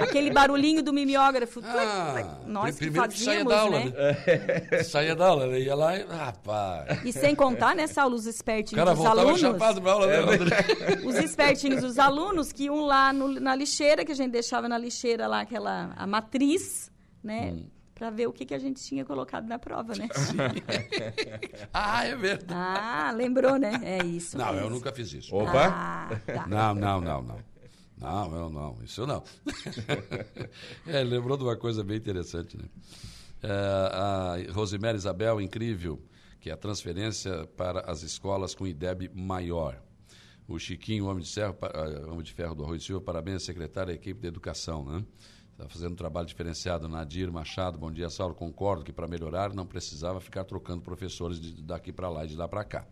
aquele 0.00 0.30
barulhinho 0.30 0.82
do 0.82 0.92
mimeógrafo. 0.92 1.60
Ah, 1.64 2.40
Nós 2.46 2.78
que 2.78 2.90
fazíamos, 2.90 3.24
saía 3.24 3.44
da 3.44 3.60
aula, 3.60 3.78
né? 3.78 3.92
né? 4.70 4.82
saía 4.82 5.16
da 5.16 5.26
aula, 5.26 5.46
né? 5.46 5.60
ia 5.60 5.74
lá 5.74 5.96
e... 5.96 6.04
Rapaz... 6.04 7.04
E 7.04 7.12
sem 7.12 7.34
contar, 7.34 7.74
né, 7.74 7.86
Saulo, 7.86 8.16
os 8.16 8.26
espertinhos 8.26 8.84
dos 8.84 9.04
alunos... 9.04 9.40
chapado 9.40 9.80
pra 9.80 9.92
aula, 9.92 10.06
né? 10.06 10.16
É, 10.16 11.06
os 11.06 11.16
espertinhos 11.16 11.80
dos 11.80 11.98
alunos 11.98 12.52
que 12.52 12.64
iam 12.64 12.84
lá 12.84 13.12
no, 13.12 13.40
na 13.40 13.54
lixeira, 13.54 13.93
que 14.02 14.12
a 14.12 14.14
gente 14.14 14.30
deixava 14.30 14.66
na 14.66 14.78
lixeira 14.78 15.26
lá 15.26 15.42
aquela 15.42 15.92
a 15.94 16.06
matriz, 16.06 16.90
né? 17.22 17.52
Hum. 17.52 17.66
Para 17.94 18.08
ver 18.08 18.26
o 18.26 18.32
que, 18.32 18.46
que 18.46 18.54
a 18.54 18.58
gente 18.58 18.82
tinha 18.82 19.04
colocado 19.04 19.46
na 19.46 19.58
prova, 19.58 19.94
né? 19.94 20.08
ah, 21.72 22.04
é 22.06 22.16
verdade. 22.16 22.54
Ah, 22.58 23.12
lembrou, 23.14 23.58
né? 23.58 23.78
É 23.82 24.04
isso. 24.04 24.38
Não, 24.38 24.46
mesmo. 24.46 24.60
eu 24.60 24.70
nunca 24.70 24.90
fiz 24.90 25.12
isso. 25.12 25.36
Opa! 25.36 25.68
Ah, 25.68 26.20
tá. 26.26 26.46
Não, 26.48 26.74
não, 26.74 27.00
não, 27.00 27.22
não. 27.22 27.54
Não, 27.96 28.34
eu 28.34 28.50
não, 28.50 28.76
isso 28.82 29.06
não. 29.06 29.22
é, 30.86 31.02
lembrou 31.04 31.36
de 31.38 31.44
uma 31.44 31.56
coisa 31.56 31.84
bem 31.84 31.96
interessante, 31.96 32.56
né? 32.56 32.64
É, 33.42 33.48
a 33.48 34.52
Rosemary 34.52 34.96
Isabel, 34.96 35.40
incrível, 35.40 36.02
que 36.40 36.50
é 36.50 36.52
a 36.52 36.56
transferência 36.56 37.46
para 37.56 37.80
as 37.90 38.02
escolas 38.02 38.54
com 38.54 38.66
IDEB 38.66 39.10
maior. 39.14 39.80
O 40.46 40.58
Chiquinho, 40.58 41.06
homem 41.06 41.22
de, 41.22 41.30
ferro, 41.32 41.56
ah, 41.62 42.10
homem 42.10 42.22
de 42.22 42.32
ferro 42.32 42.54
do 42.54 42.64
Arroio 42.64 42.80
Silva, 42.80 43.00
parabéns, 43.00 43.42
secretário 43.42 43.88
da 43.88 43.94
equipe 43.94 44.20
de 44.20 44.28
educação, 44.28 44.84
né? 44.84 45.04
Está 45.52 45.68
fazendo 45.68 45.92
um 45.92 45.96
trabalho 45.96 46.26
diferenciado. 46.26 46.88
Nadir 46.88 47.30
Machado, 47.30 47.78
bom 47.78 47.90
dia, 47.90 48.10
Saulo. 48.10 48.34
Concordo 48.34 48.84
que 48.84 48.92
para 48.92 49.06
melhorar 49.06 49.54
não 49.54 49.64
precisava 49.64 50.20
ficar 50.20 50.44
trocando 50.44 50.82
professores 50.82 51.40
de, 51.40 51.62
daqui 51.62 51.92
para 51.92 52.08
lá 52.08 52.24
e 52.24 52.28
de 52.28 52.36
lá 52.36 52.48
para 52.48 52.64
cá. 52.64 52.86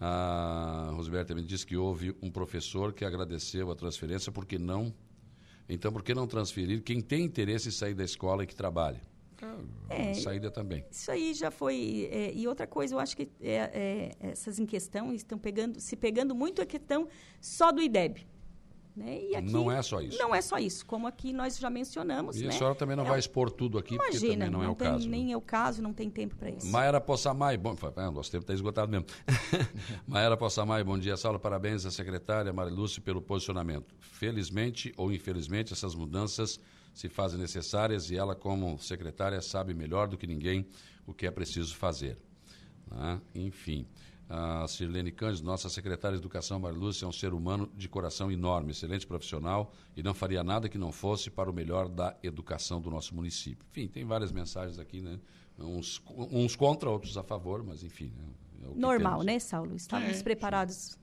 A 0.00 0.90
também 1.26 1.44
disse 1.44 1.66
que 1.66 1.76
houve 1.76 2.16
um 2.22 2.30
professor 2.30 2.94
que 2.94 3.04
agradeceu 3.04 3.70
a 3.70 3.76
transferência 3.76 4.32
porque 4.32 4.58
não. 4.58 4.92
Então, 5.68 5.92
por 5.92 6.02
que 6.02 6.14
não 6.14 6.26
transferir 6.26 6.82
quem 6.82 7.02
tem 7.02 7.22
interesse 7.22 7.68
em 7.68 7.72
sair 7.72 7.94
da 7.94 8.02
escola 8.02 8.42
e 8.42 8.46
que 8.46 8.56
trabalhe? 8.56 8.98
É, 9.88 10.14
saída 10.14 10.50
também. 10.50 10.84
Isso 10.90 11.10
aí 11.10 11.34
já 11.34 11.50
foi. 11.50 12.08
É, 12.10 12.32
e 12.32 12.46
outra 12.46 12.66
coisa, 12.66 12.94
eu 12.94 12.98
acho 12.98 13.16
que 13.16 13.28
é, 13.40 13.54
é 14.22 14.30
essas 14.30 14.58
em 14.58 14.66
questão 14.66 15.12
estão 15.12 15.38
pegando, 15.38 15.80
se 15.80 15.96
pegando 15.96 16.34
muito 16.34 16.62
a 16.62 16.66
questão 16.66 17.08
só 17.40 17.72
do 17.72 17.80
IDEB. 17.80 18.26
Né? 19.00 19.22
E 19.30 19.36
aqui, 19.36 19.52
não 19.52 19.70
é 19.70 19.80
só 19.82 20.00
isso. 20.00 20.18
Não 20.18 20.34
é 20.34 20.42
só 20.42 20.58
isso, 20.58 20.84
como 20.84 21.06
aqui 21.06 21.32
nós 21.32 21.58
já 21.58 21.70
mencionamos. 21.70 22.40
E 22.40 22.44
né? 22.44 22.48
a 22.48 22.52
senhora 22.52 22.74
também 22.74 22.96
não 22.96 23.04
é, 23.04 23.08
vai 23.08 23.18
expor 23.18 23.50
tudo 23.50 23.78
aqui, 23.78 23.94
imagina, 23.94 24.18
porque 24.18 24.32
também 24.32 24.50
não, 24.50 24.58
não 24.58 24.66
é 24.66 24.68
o 24.68 24.74
tem, 24.74 24.88
caso. 24.88 25.08
Nem 25.08 25.32
é 25.32 25.36
o 25.36 25.40
caso, 25.40 25.82
não 25.82 25.92
tem 25.92 26.10
tempo 26.10 26.36
para 26.36 26.50
isso. 26.50 26.66
Maera 26.66 27.00
Possamay, 27.00 27.56
bom, 27.56 27.74
ah, 27.96 28.10
nosso 28.10 28.30
tempo 28.30 28.42
está 28.42 28.52
esgotado 28.52 28.90
mesmo. 28.90 29.06
Maera 30.06 30.36
Possamay, 30.36 30.82
bom 30.82 30.98
dia, 30.98 31.16
Saulo, 31.16 31.38
parabéns 31.38 31.86
à 31.86 31.90
secretária 31.90 32.52
Marilúcia 32.52 33.00
pelo 33.00 33.22
posicionamento. 33.22 33.94
Felizmente 34.00 34.92
ou 34.96 35.12
infelizmente, 35.12 35.72
essas 35.72 35.94
mudanças 35.94 36.60
se 36.92 37.08
fazem 37.08 37.38
necessárias 37.38 38.10
e 38.10 38.16
ela, 38.16 38.34
como 38.34 38.78
secretária, 38.78 39.40
sabe 39.40 39.74
melhor 39.74 40.08
do 40.08 40.16
que 40.16 40.26
ninguém 40.26 40.66
o 41.06 41.14
que 41.14 41.26
é 41.26 41.30
preciso 41.30 41.74
fazer. 41.76 42.18
Né? 42.90 43.20
Enfim. 43.34 43.86
A 44.32 44.64
Sirlene 44.68 45.10
Cândido, 45.10 45.44
nossa 45.44 45.68
secretária 45.68 46.16
de 46.16 46.22
Educação, 46.22 46.60
Marilúcia, 46.60 47.04
é 47.04 47.08
um 47.08 47.12
ser 47.12 47.34
humano 47.34 47.68
de 47.76 47.88
coração 47.88 48.30
enorme, 48.30 48.70
excelente 48.70 49.04
profissional 49.04 49.72
e 49.96 50.04
não 50.04 50.14
faria 50.14 50.44
nada 50.44 50.68
que 50.68 50.78
não 50.78 50.92
fosse 50.92 51.28
para 51.28 51.50
o 51.50 51.52
melhor 51.52 51.88
da 51.88 52.16
educação 52.22 52.80
do 52.80 52.88
nosso 52.90 53.12
município. 53.12 53.66
Enfim, 53.68 53.88
tem 53.88 54.04
várias 54.04 54.30
mensagens 54.30 54.78
aqui, 54.78 55.00
né? 55.00 55.18
Uns, 55.58 56.00
uns 56.30 56.54
contra, 56.54 56.88
outros 56.88 57.18
a 57.18 57.24
favor, 57.24 57.64
mas 57.64 57.82
enfim. 57.82 58.12
É, 58.62 58.66
é 58.66 58.74
Normal, 58.76 59.14
temos. 59.14 59.26
né, 59.26 59.38
Saulo? 59.40 59.74
Estávamos 59.74 60.20
é, 60.20 60.22
preparados 60.22 60.76
sim. 60.76 60.99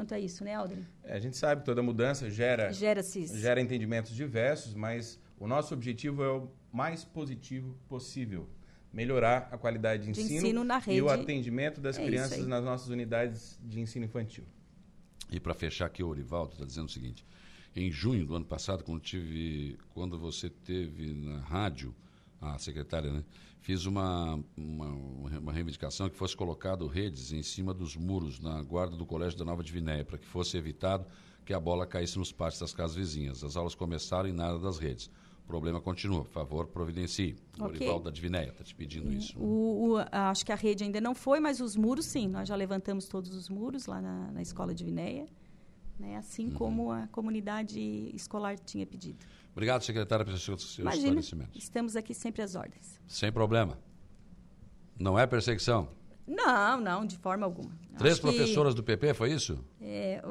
Quanto 0.00 0.14
a 0.14 0.18
isso, 0.18 0.42
né, 0.42 0.54
Aldrin? 0.54 0.86
É, 1.04 1.14
a 1.14 1.20
gente 1.20 1.36
sabe 1.36 1.60
que 1.60 1.66
toda 1.66 1.82
mudança 1.82 2.30
gera, 2.30 2.72
gera, 2.72 3.02
gera 3.02 3.60
entendimentos 3.60 4.14
diversos, 4.14 4.74
mas 4.74 5.20
o 5.38 5.46
nosso 5.46 5.74
objetivo 5.74 6.22
é 6.22 6.32
o 6.32 6.48
mais 6.72 7.04
positivo 7.04 7.76
possível 7.86 8.48
melhorar 8.92 9.48
a 9.52 9.58
qualidade 9.58 10.06
de, 10.06 10.12
de 10.12 10.20
ensino, 10.22 10.38
ensino 10.38 10.64
na 10.64 10.78
rede. 10.78 10.98
e 10.98 11.02
o 11.02 11.10
atendimento 11.10 11.80
das 11.80 11.98
é 11.98 12.04
crianças 12.04 12.46
nas 12.46 12.64
nossas 12.64 12.88
unidades 12.88 13.58
de 13.62 13.78
ensino 13.78 14.06
infantil. 14.06 14.44
E 15.30 15.38
para 15.38 15.54
fechar 15.54 15.86
aqui, 15.86 16.02
o 16.02 16.08
Orivaldo 16.08 16.54
está 16.54 16.64
dizendo 16.64 16.88
o 16.88 16.90
seguinte: 16.90 17.24
em 17.76 17.90
junho 17.90 18.24
do 18.24 18.34
ano 18.34 18.46
passado, 18.46 18.82
quando 18.82 19.00
tive, 19.00 19.78
quando 19.90 20.18
você 20.18 20.48
teve 20.48 21.12
na 21.12 21.40
rádio, 21.40 21.94
a 22.40 22.58
secretária, 22.58 23.12
né, 23.12 23.22
fiz 23.60 23.86
uma, 23.86 24.42
uma, 24.56 24.86
uma 25.38 25.52
reivindicação 25.52 26.08
que 26.08 26.16
fosse 26.16 26.36
colocado 26.36 26.86
redes 26.86 27.32
em 27.32 27.42
cima 27.42 27.72
dos 27.72 27.96
muros 27.96 28.40
na 28.40 28.62
guarda 28.62 28.96
do 28.96 29.06
Colégio 29.06 29.38
da 29.38 29.44
Nova 29.44 29.62
Divinéia, 29.62 30.04
para 30.04 30.18
que 30.18 30.26
fosse 30.26 30.56
evitado 30.56 31.06
que 31.44 31.54
a 31.54 31.60
bola 31.60 31.86
caísse 31.86 32.18
nos 32.18 32.32
pátios 32.32 32.60
das 32.60 32.72
casas 32.72 32.96
vizinhas. 32.96 33.42
As 33.44 33.56
aulas 33.56 33.74
começaram 33.74 34.28
e 34.28 34.32
nada 34.32 34.58
das 34.58 34.78
redes 34.78 35.10
problema 35.50 35.80
continua. 35.80 36.22
Por 36.22 36.30
favor, 36.30 36.66
providencie. 36.68 37.34
O 37.58 37.64
okay. 37.64 37.78
Orivaldo 37.78 38.04
da 38.04 38.10
Divinéia 38.10 38.50
está 38.50 38.62
te 38.62 38.74
pedindo 38.74 39.12
isso. 39.12 39.36
O, 39.36 39.94
o, 39.94 39.96
acho 40.12 40.46
que 40.46 40.52
a 40.52 40.54
rede 40.54 40.84
ainda 40.84 41.00
não 41.00 41.14
foi, 41.14 41.40
mas 41.40 41.60
os 41.60 41.74
muros, 41.74 42.06
sim. 42.06 42.28
Nós 42.28 42.48
já 42.48 42.54
levantamos 42.54 43.08
todos 43.08 43.34
os 43.34 43.48
muros 43.48 43.86
lá 43.86 44.00
na, 44.00 44.30
na 44.30 44.40
escola 44.40 44.72
Divinéia, 44.72 45.26
né? 45.98 46.16
assim 46.16 46.46
uhum. 46.46 46.54
como 46.54 46.92
a 46.92 47.08
comunidade 47.08 47.80
escolar 48.14 48.56
tinha 48.60 48.86
pedido. 48.86 49.18
Obrigado, 49.52 49.82
secretária, 49.82 50.24
pelo 50.24 50.38
seu, 50.38 50.56
seu 50.58 50.82
Imagina, 50.82 51.20
esclarecimento. 51.20 51.58
Estamos 51.58 51.96
aqui 51.96 52.14
sempre 52.14 52.42
às 52.42 52.54
ordens. 52.54 53.00
Sem 53.06 53.32
problema. 53.32 53.78
Não 54.98 55.18
é 55.18 55.26
perseguição? 55.26 55.88
Não, 56.26 56.80
não, 56.80 57.04
de 57.04 57.16
forma 57.16 57.44
alguma. 57.44 57.72
Três 57.98 58.14
acho 58.14 58.22
professoras 58.22 58.74
que, 58.74 58.80
do 58.80 58.84
PP, 58.84 59.14
foi 59.14 59.32
isso? 59.32 59.64
É, 59.80 60.22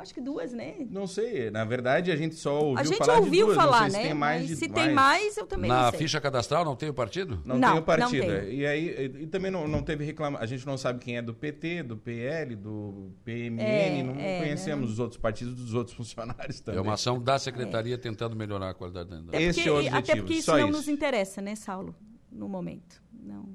acho 0.00 0.14
que 0.14 0.20
duas, 0.20 0.52
né? 0.52 0.86
Não 0.90 1.06
sei, 1.06 1.50
na 1.50 1.64
verdade 1.64 2.10
a 2.10 2.16
gente 2.16 2.34
só 2.34 2.58
ouviu 2.58 2.78
a 2.78 2.84
gente 2.84 2.98
falar 2.98 3.18
ouviu 3.18 3.32
de 3.32 3.52
duas, 3.52 3.56
falar, 3.56 3.90
né? 3.90 3.90
Se 3.90 3.98
tem 4.00 4.14
mais, 4.14 4.46
de, 4.46 4.56
se 4.56 4.68
mais... 4.68 4.84
tem 4.84 4.94
mais, 4.94 5.36
eu 5.36 5.46
também 5.46 5.70
Na 5.70 5.82
não 5.82 5.90
sei. 5.90 5.98
ficha 5.98 6.20
cadastral 6.20 6.64
não 6.64 6.74
tem 6.74 6.88
o 6.88 6.94
partido? 6.94 7.40
Não, 7.44 7.58
não 7.58 7.70
tem 7.70 7.80
o 7.80 7.82
partido. 7.82 8.26
Tem. 8.26 8.30
É. 8.30 8.52
E 8.52 8.66
aí 8.66 8.88
e, 8.88 9.22
e 9.22 9.26
também 9.26 9.50
não, 9.50 9.68
não 9.68 9.82
teve 9.82 10.04
reclamação. 10.04 10.42
A 10.42 10.46
gente 10.46 10.66
não 10.66 10.78
sabe 10.78 11.00
quem 11.00 11.16
é 11.16 11.22
do 11.22 11.34
PT, 11.34 11.82
do 11.82 11.96
PL, 11.96 12.56
do 12.56 13.12
PMN, 13.24 13.60
é, 13.60 14.02
não 14.02 14.14
é, 14.14 14.38
conhecemos 14.38 14.86
né? 14.86 14.92
os 14.92 14.98
outros 14.98 15.20
partidos 15.20 15.54
dos 15.54 15.74
outros 15.74 15.94
funcionários 15.96 16.60
também. 16.60 16.78
É 16.78 16.82
uma 16.82 16.94
ação 16.94 17.20
da 17.20 17.38
secretaria 17.38 17.98
tentando 17.98 18.34
melhorar 18.34 18.70
a 18.70 18.74
qualidade 18.74 19.10
da 19.10 19.36
é 19.36 19.42
Esse 19.42 19.68
é 19.68 19.70
o 19.70 19.76
objetivo. 19.76 19.98
Até 19.98 20.16
porque 20.16 20.34
isso 20.34 20.50
não 20.52 20.68
isso. 20.68 20.78
nos 20.78 20.88
interessa, 20.88 21.40
né, 21.40 21.54
Saulo? 21.54 21.94
No 22.32 22.48
momento. 22.48 23.02
Não, 23.12 23.48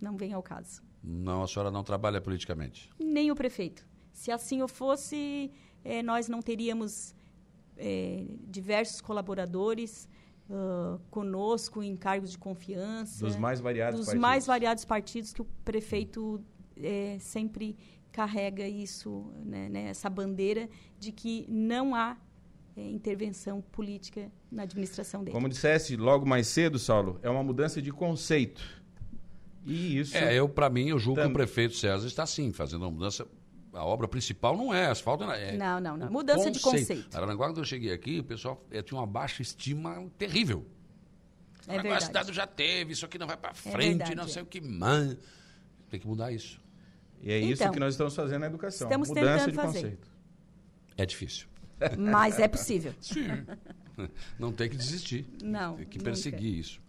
não 0.00 0.16
vem 0.16 0.32
ao 0.32 0.42
caso. 0.42 0.82
Não, 1.02 1.42
a 1.42 1.48
senhora 1.48 1.70
não 1.70 1.82
trabalha 1.82 2.20
politicamente? 2.20 2.90
Nem 2.98 3.30
o 3.30 3.34
prefeito. 3.34 3.86
Se 4.12 4.30
assim 4.30 4.60
eu 4.60 4.68
fosse, 4.68 5.50
é, 5.84 6.02
nós 6.02 6.28
não 6.28 6.40
teríamos 6.40 7.14
é, 7.76 8.24
diversos 8.46 9.00
colaboradores 9.00 10.08
uh, 10.48 10.98
conosco 11.10 11.82
em 11.82 11.96
cargos 11.96 12.30
de 12.32 12.38
confiança. 12.38 13.24
Dos 13.24 13.36
mais 13.36 13.60
variados 13.60 13.98
dos 13.98 14.06
partidos. 14.06 14.20
mais 14.20 14.46
variados 14.46 14.84
partidos 14.84 15.32
que 15.32 15.42
o 15.42 15.46
prefeito 15.64 16.42
é, 16.76 17.16
sempre 17.20 17.76
carrega 18.10 18.66
isso, 18.66 19.30
né, 19.44 19.68
né, 19.68 19.82
essa 19.90 20.08
bandeira 20.08 20.68
de 20.98 21.12
que 21.12 21.46
não 21.48 21.94
há 21.94 22.16
é, 22.76 22.82
intervenção 22.82 23.60
política 23.60 24.30
na 24.50 24.62
administração 24.62 25.22
dele. 25.22 25.34
Como 25.34 25.48
dissesse 25.48 25.96
logo 25.96 26.26
mais 26.26 26.48
cedo, 26.48 26.78
Saulo, 26.78 27.18
é 27.22 27.30
uma 27.30 27.42
mudança 27.42 27.80
de 27.82 27.92
conceito. 27.92 28.62
E 29.64 29.98
isso. 29.98 30.16
É, 30.16 30.34
eu, 30.34 30.48
para 30.48 30.70
mim, 30.70 30.88
eu 30.88 30.98
julgo 30.98 31.20
que 31.20 31.26
o 31.26 31.32
prefeito 31.32 31.74
César 31.74 32.06
está 32.06 32.24
sim 32.24 32.52
fazendo 32.52 32.82
uma 32.82 32.90
mudança 32.90 33.26
a 33.72 33.84
obra 33.84 34.08
principal 34.08 34.56
não 34.56 34.72
é 34.72 34.86
asfalto, 34.86 35.24
é 35.24 35.56
não, 35.56 35.80
não, 35.80 35.96
não. 35.96 36.10
Mudança 36.10 36.44
conceito. 36.44 36.58
de 36.58 36.62
conceito. 36.62 37.16
Araranguá, 37.16 37.48
quando 37.48 37.58
eu 37.58 37.64
cheguei 37.64 37.92
aqui, 37.92 38.20
o 38.20 38.24
pessoal 38.24 38.64
é, 38.70 38.82
tinha 38.82 38.98
uma 38.98 39.06
baixa 39.06 39.42
estima 39.42 40.06
terrível. 40.16 40.66
É 41.66 41.74
Araranguá, 41.74 41.96
a 41.96 42.00
cidade 42.00 42.32
já 42.32 42.46
teve, 42.46 42.92
isso 42.92 43.04
aqui 43.04 43.18
não 43.18 43.26
vai 43.26 43.36
para 43.36 43.50
é 43.50 43.54
frente, 43.54 44.12
é 44.12 44.14
não 44.14 44.26
sei 44.26 44.42
o 44.42 44.46
que 44.46 44.60
mais. 44.60 45.16
Tem 45.90 46.00
que 46.00 46.06
mudar 46.06 46.32
isso. 46.32 46.60
E 47.22 47.32
é 47.32 47.38
isso 47.38 47.62
então, 47.62 47.72
que 47.72 47.80
nós 47.80 47.94
estamos 47.94 48.14
fazendo 48.14 48.40
na 48.40 48.46
educação. 48.46 48.86
Estamos 48.86 49.08
Mudança 49.08 49.50
de 49.50 49.56
fazer. 49.56 49.78
conceito. 49.80 50.08
É 50.96 51.06
difícil. 51.06 51.48
Mas 51.96 52.38
é 52.38 52.48
possível. 52.48 52.94
Sim. 53.00 53.26
Não 54.38 54.52
tem 54.52 54.68
que 54.68 54.76
desistir. 54.76 55.26
Não. 55.42 55.76
Tem 55.76 55.86
que 55.86 55.98
perseguir 55.98 56.50
nunca. 56.50 56.60
isso. 56.60 56.80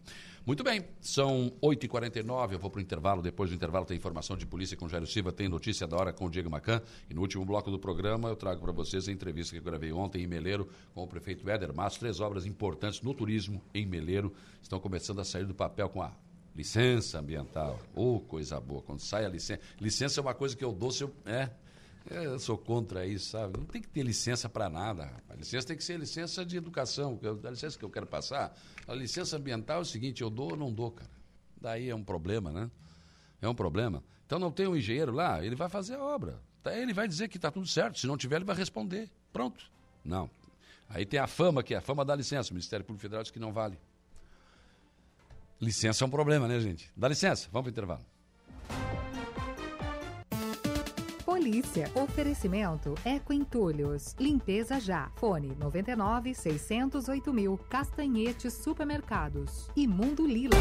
Muito 0.50 0.64
bem, 0.64 0.84
são 1.00 1.52
8h49, 1.62 2.54
eu 2.54 2.58
vou 2.58 2.72
para 2.72 2.80
o 2.80 2.82
intervalo. 2.82 3.22
Depois 3.22 3.52
do 3.52 3.56
intervalo 3.56 3.86
tem 3.86 3.96
informação 3.96 4.36
de 4.36 4.48
polícia 4.48 4.76
com 4.76 4.90
Jairo 4.90 5.06
Silva, 5.06 5.32
tem 5.32 5.48
notícia 5.48 5.86
da 5.86 5.96
hora 5.96 6.12
com 6.12 6.26
o 6.26 6.30
Diego 6.30 6.50
Macan. 6.50 6.82
E 7.08 7.14
no 7.14 7.22
último 7.22 7.46
bloco 7.46 7.70
do 7.70 7.78
programa 7.78 8.30
eu 8.30 8.36
trago 8.36 8.60
para 8.60 8.72
vocês 8.72 9.08
a 9.08 9.12
entrevista 9.12 9.52
que 9.52 9.60
eu 9.60 9.64
gravei 9.64 9.92
ontem 9.92 10.24
em 10.24 10.28
Meleiro 10.28 10.68
com 10.96 11.04
o 11.04 11.08
prefeito 11.08 11.48
Éder 11.48 11.72
Matos. 11.72 12.00
Três 12.00 12.20
obras 12.20 12.48
importantes 12.48 13.00
no 13.04 13.14
turismo 13.14 13.62
em 13.76 13.86
Meleiro 13.86 14.34
estão 14.60 14.80
começando 14.80 15.22
a 15.22 15.24
sair 15.24 15.46
do 15.46 15.54
papel 15.54 15.88
com 15.88 16.02
a 16.02 16.12
licença 16.56 17.20
ambiental. 17.20 17.80
Ô, 17.94 18.16
oh, 18.16 18.20
coisa 18.20 18.60
boa, 18.60 18.82
quando 18.82 19.02
sai 19.02 19.26
a 19.26 19.30
licença. 19.30 19.62
Licença 19.80 20.20
é 20.20 20.22
uma 20.24 20.34
coisa 20.34 20.58
que 20.58 20.66
eu 20.66 20.72
dou 20.72 20.90
se 20.90 21.04
eu. 21.04 21.14
É, 21.28 21.52
Eu 22.10 22.40
sou 22.40 22.58
contra 22.58 23.06
isso, 23.06 23.30
sabe? 23.30 23.60
Não 23.60 23.66
tem 23.66 23.82
que 23.82 23.88
ter 23.88 24.02
licença 24.02 24.50
para 24.50 24.68
nada. 24.68 25.12
A 25.30 25.36
licença 25.36 25.68
tem 25.68 25.78
que 25.78 25.84
ser 25.84 26.00
licença 26.00 26.44
de 26.44 26.58
educação. 26.58 27.20
A 27.46 27.50
licença 27.50 27.78
que 27.78 27.86
eu 27.86 27.90
quero 27.90 28.08
passar, 28.08 28.56
a 28.88 28.94
licença 28.96 29.38
ambiental 29.38 29.78
é 29.78 29.82
o 29.82 29.86
seguinte, 29.86 30.22
eu 30.22 30.30
dou 30.30 30.52
ou 30.52 30.58
não 30.58 30.74
dou, 30.74 30.92
cara. 30.92 31.12
Daí 31.62 31.90
é 31.90 31.96
um 31.96 32.04
problema, 32.04 32.52
né? 32.52 32.72
É 33.42 33.48
um 33.48 33.54
problema. 33.54 34.04
Então 34.26 34.40
não 34.40 34.52
tem 34.52 34.68
um 34.68 34.76
engenheiro 34.76 35.12
lá, 35.12 35.44
ele 35.46 35.56
vai 35.56 35.70
fazer 35.70 35.96
a 35.96 36.04
obra. 36.04 36.42
Ele 36.66 36.94
vai 36.94 37.08
dizer 37.08 37.28
que 37.30 37.38
está 37.38 37.52
tudo 37.52 37.68
certo. 37.68 38.00
Se 38.00 38.08
não 38.08 38.18
tiver, 38.18 38.38
ele 38.38 38.46
vai 38.46 38.56
responder. 38.56 39.10
Pronto. 39.32 39.72
Não. 40.04 40.30
Aí 40.88 41.06
tem 41.06 41.20
a 41.20 41.28
fama, 41.28 41.64
que 41.64 41.74
é 41.74 41.78
a 41.78 41.82
fama 41.82 42.04
da 42.04 42.16
licença. 42.16 42.52
O 42.52 42.54
Ministério 42.54 42.86
Público 42.86 43.02
Federal 43.02 43.24
diz 43.24 43.32
que 43.32 43.40
não 43.40 43.54
vale. 43.54 43.78
Licença 45.62 46.04
é 46.04 46.08
um 46.08 46.10
problema, 46.10 46.48
né, 46.48 46.60
gente? 46.60 46.92
Dá 46.96 47.08
licença, 47.08 47.50
vamos 47.52 47.66
para 47.66 47.70
o 47.70 47.72
intervalo. 47.72 48.06
Polícia. 51.40 51.90
Oferecimento 51.96 52.96
Eco 53.06 53.32
Entulhos. 53.32 54.14
Limpeza 54.20 54.78
já. 54.78 55.10
Fone 55.16 55.56
99 55.58 56.34
608 56.34 57.32
mil. 57.32 57.58
Castanhetes 57.70 58.56
Supermercados. 58.56 59.70
E 59.74 59.88
Mundo 59.88 60.28
Lila. 60.28 60.58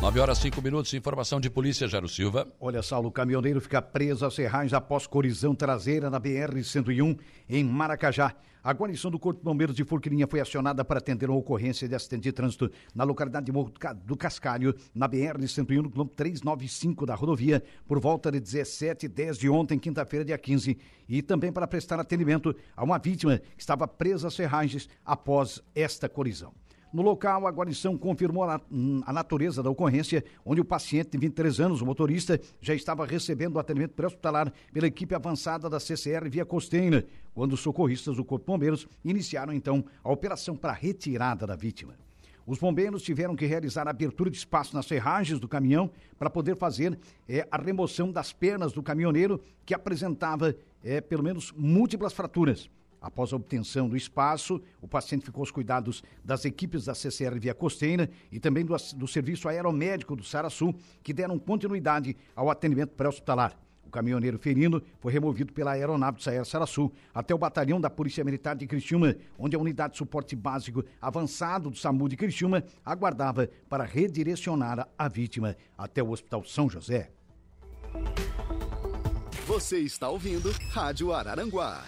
9 0.00 0.20
horas 0.20 0.38
5 0.38 0.62
minutos, 0.62 0.94
informação 0.94 1.40
de 1.40 1.50
polícia, 1.50 1.88
Jairo 1.88 2.08
Silva. 2.08 2.46
Olha, 2.60 2.82
Saulo, 2.82 3.08
o 3.08 3.12
caminhoneiro 3.12 3.60
fica 3.60 3.82
preso 3.82 4.24
a 4.24 4.30
serragens 4.30 4.72
após 4.72 5.08
colisão 5.08 5.56
traseira 5.56 6.08
na 6.08 6.20
BR-101 6.20 7.18
em 7.48 7.64
Maracajá. 7.64 8.32
A 8.62 8.72
guarnição 8.72 9.10
do 9.10 9.18
Corpo 9.18 9.40
de 9.40 9.44
Bombeiros 9.44 9.74
de 9.74 9.82
Forquilinha 9.82 10.28
foi 10.28 10.38
acionada 10.38 10.84
para 10.84 10.98
atender 10.98 11.28
uma 11.28 11.38
ocorrência 11.38 11.88
de 11.88 11.96
acidente 11.96 12.22
de 12.22 12.32
trânsito 12.32 12.70
na 12.94 13.02
localidade 13.02 13.46
de 13.46 13.52
Morro 13.52 13.72
do 14.04 14.16
Cascalho, 14.16 14.72
na 14.94 15.08
BR-101, 15.08 15.82
no 15.82 15.90
quilômetro 15.90 16.16
395 16.16 17.04
da 17.04 17.16
rodovia, 17.16 17.60
por 17.84 17.98
volta 17.98 18.30
de 18.30 18.40
17h10 18.40 19.36
de 19.36 19.48
ontem, 19.48 19.80
quinta-feira, 19.80 20.24
dia 20.24 20.38
15, 20.38 20.78
e 21.08 21.22
também 21.22 21.50
para 21.50 21.66
prestar 21.66 21.98
atendimento 21.98 22.54
a 22.76 22.84
uma 22.84 22.98
vítima 22.98 23.38
que 23.38 23.60
estava 23.60 23.88
presa 23.88 24.28
a 24.28 24.30
serragens 24.30 24.88
após 25.04 25.60
esta 25.74 26.08
colisão. 26.08 26.52
No 26.92 27.02
local, 27.02 27.46
a 27.46 27.50
guarnição 27.50 27.98
confirmou 27.98 28.44
a, 28.44 28.60
a, 29.04 29.12
natureza 29.12 29.62
da 29.62 29.68
ocorrência, 29.68 30.24
onde 30.44 30.60
o 30.60 30.64
paciente 30.64 31.10
de 31.10 31.18
23 31.18 31.60
anos, 31.60 31.82
o 31.82 31.86
motorista, 31.86 32.40
já 32.60 32.74
estava 32.74 33.04
recebendo 33.04 33.58
atendimento 33.58 33.92
pré-hospitalar 33.92 34.50
pela 34.72 34.86
equipe 34.86 35.14
avançada 35.14 35.68
da 35.68 35.78
CCR 35.78 36.28
via 36.30 36.46
Costeira, 36.46 37.06
quando 37.34 37.52
os 37.52 37.60
socorristas 37.60 38.16
do 38.16 38.24
Corpo 38.24 38.46
Bombeiros 38.46 38.86
iniciaram 39.04 39.52
então 39.52 39.84
a 40.02 40.10
operação 40.10 40.56
para 40.56 40.72
retirada 40.72 41.46
da 41.46 41.54
vítima. 41.54 41.94
Os 42.46 42.58
bombeiros 42.58 43.02
tiveram 43.02 43.36
que 43.36 43.44
realizar 43.44 43.86
a 43.86 43.90
abertura 43.90 44.30
de 44.30 44.38
espaço 44.38 44.74
nas 44.74 44.86
ferragens 44.86 45.38
do 45.38 45.46
caminhão 45.46 45.90
para 46.18 46.30
poder 46.30 46.56
fazer 46.56 46.98
é, 47.28 47.46
a 47.50 47.58
remoção 47.58 48.10
das 48.10 48.32
pernas 48.32 48.72
do 48.72 48.82
caminhoneiro, 48.82 49.42
que 49.66 49.74
apresentava 49.74 50.56
é, 50.82 51.02
pelo 51.02 51.22
menos 51.22 51.52
múltiplas 51.52 52.14
fraturas. 52.14 52.70
Após 53.00 53.32
a 53.32 53.36
obtenção 53.36 53.88
do 53.88 53.96
espaço, 53.96 54.60
o 54.80 54.88
paciente 54.88 55.24
ficou 55.24 55.42
aos 55.42 55.50
cuidados 55.50 56.02
das 56.24 56.44
equipes 56.44 56.84
da 56.84 56.94
CCR 56.94 57.38
Via 57.38 57.54
Costeira 57.54 58.10
e 58.30 58.40
também 58.40 58.64
do, 58.64 58.76
do 58.96 59.06
Serviço 59.06 59.48
Aeromédico 59.48 60.16
do 60.16 60.24
Saraçu, 60.24 60.74
que 61.02 61.12
deram 61.12 61.38
continuidade 61.38 62.16
ao 62.34 62.50
atendimento 62.50 62.94
pré-hospitalar. 62.94 63.56
O 63.88 63.90
caminhoneiro 63.90 64.38
ferido 64.38 64.82
foi 65.00 65.10
removido 65.10 65.50
pela 65.50 65.72
aeronave 65.72 66.18
do 66.18 66.22
Saer 66.22 66.44
Saraçu 66.44 66.92
até 67.14 67.34
o 67.34 67.38
batalhão 67.38 67.80
da 67.80 67.88
Polícia 67.88 68.22
Militar 68.22 68.54
de 68.54 68.66
Criciúma, 68.66 69.16
onde 69.38 69.56
a 69.56 69.58
unidade 69.58 69.92
de 69.92 69.98
suporte 69.98 70.36
básico 70.36 70.84
avançado 71.00 71.70
do 71.70 71.76
SAMU 71.76 72.06
de 72.06 72.16
Criciúma 72.16 72.62
aguardava 72.84 73.48
para 73.66 73.84
redirecionar 73.84 74.86
a 74.98 75.08
vítima 75.08 75.56
até 75.76 76.02
o 76.02 76.10
Hospital 76.10 76.44
São 76.44 76.68
José. 76.68 77.10
Você 79.46 79.78
está 79.78 80.10
ouvindo 80.10 80.52
Rádio 80.70 81.14
Araranguá. 81.14 81.82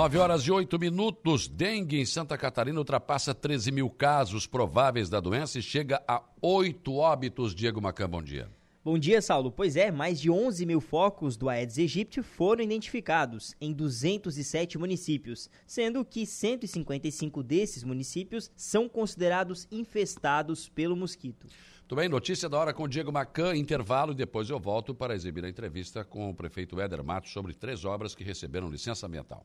Nove 0.00 0.16
horas 0.16 0.42
e 0.44 0.50
oito 0.50 0.78
minutos. 0.78 1.46
Dengue 1.46 2.00
em 2.00 2.06
Santa 2.06 2.38
Catarina 2.38 2.78
ultrapassa 2.78 3.34
13 3.34 3.70
mil 3.70 3.90
casos 3.90 4.46
prováveis 4.46 5.10
da 5.10 5.20
doença 5.20 5.58
e 5.58 5.62
chega 5.62 6.02
a 6.08 6.22
oito 6.40 6.96
óbitos. 6.96 7.54
Diego 7.54 7.82
Macan, 7.82 8.08
bom 8.08 8.22
dia. 8.22 8.48
Bom 8.82 8.96
dia, 8.96 9.20
Saulo. 9.20 9.52
Pois 9.52 9.76
é, 9.76 9.90
mais 9.90 10.18
de 10.18 10.30
11 10.30 10.64
mil 10.64 10.80
focos 10.80 11.36
do 11.36 11.50
Aedes 11.50 11.76
aegypti 11.76 12.22
foram 12.22 12.64
identificados 12.64 13.54
em 13.60 13.74
207 13.74 14.78
municípios, 14.78 15.50
sendo 15.66 16.02
que 16.02 16.24
155 16.24 17.42
desses 17.42 17.84
municípios 17.84 18.50
são 18.56 18.88
considerados 18.88 19.68
infestados 19.70 20.70
pelo 20.70 20.96
mosquito. 20.96 21.46
Tudo 21.86 21.98
bem, 21.98 22.08
notícia 22.08 22.48
da 22.48 22.56
hora 22.56 22.72
com 22.72 22.84
o 22.84 22.88
Diego 22.88 23.12
Macan, 23.12 23.54
intervalo 23.54 24.12
e 24.12 24.14
depois 24.14 24.48
eu 24.48 24.58
volto 24.58 24.94
para 24.94 25.14
exibir 25.14 25.44
a 25.44 25.50
entrevista 25.50 26.02
com 26.02 26.30
o 26.30 26.34
prefeito 26.34 26.80
Éder 26.80 27.04
Matos 27.04 27.32
sobre 27.32 27.52
três 27.52 27.84
obras 27.84 28.14
que 28.14 28.24
receberam 28.24 28.70
licença 28.70 29.06
ambiental. 29.06 29.44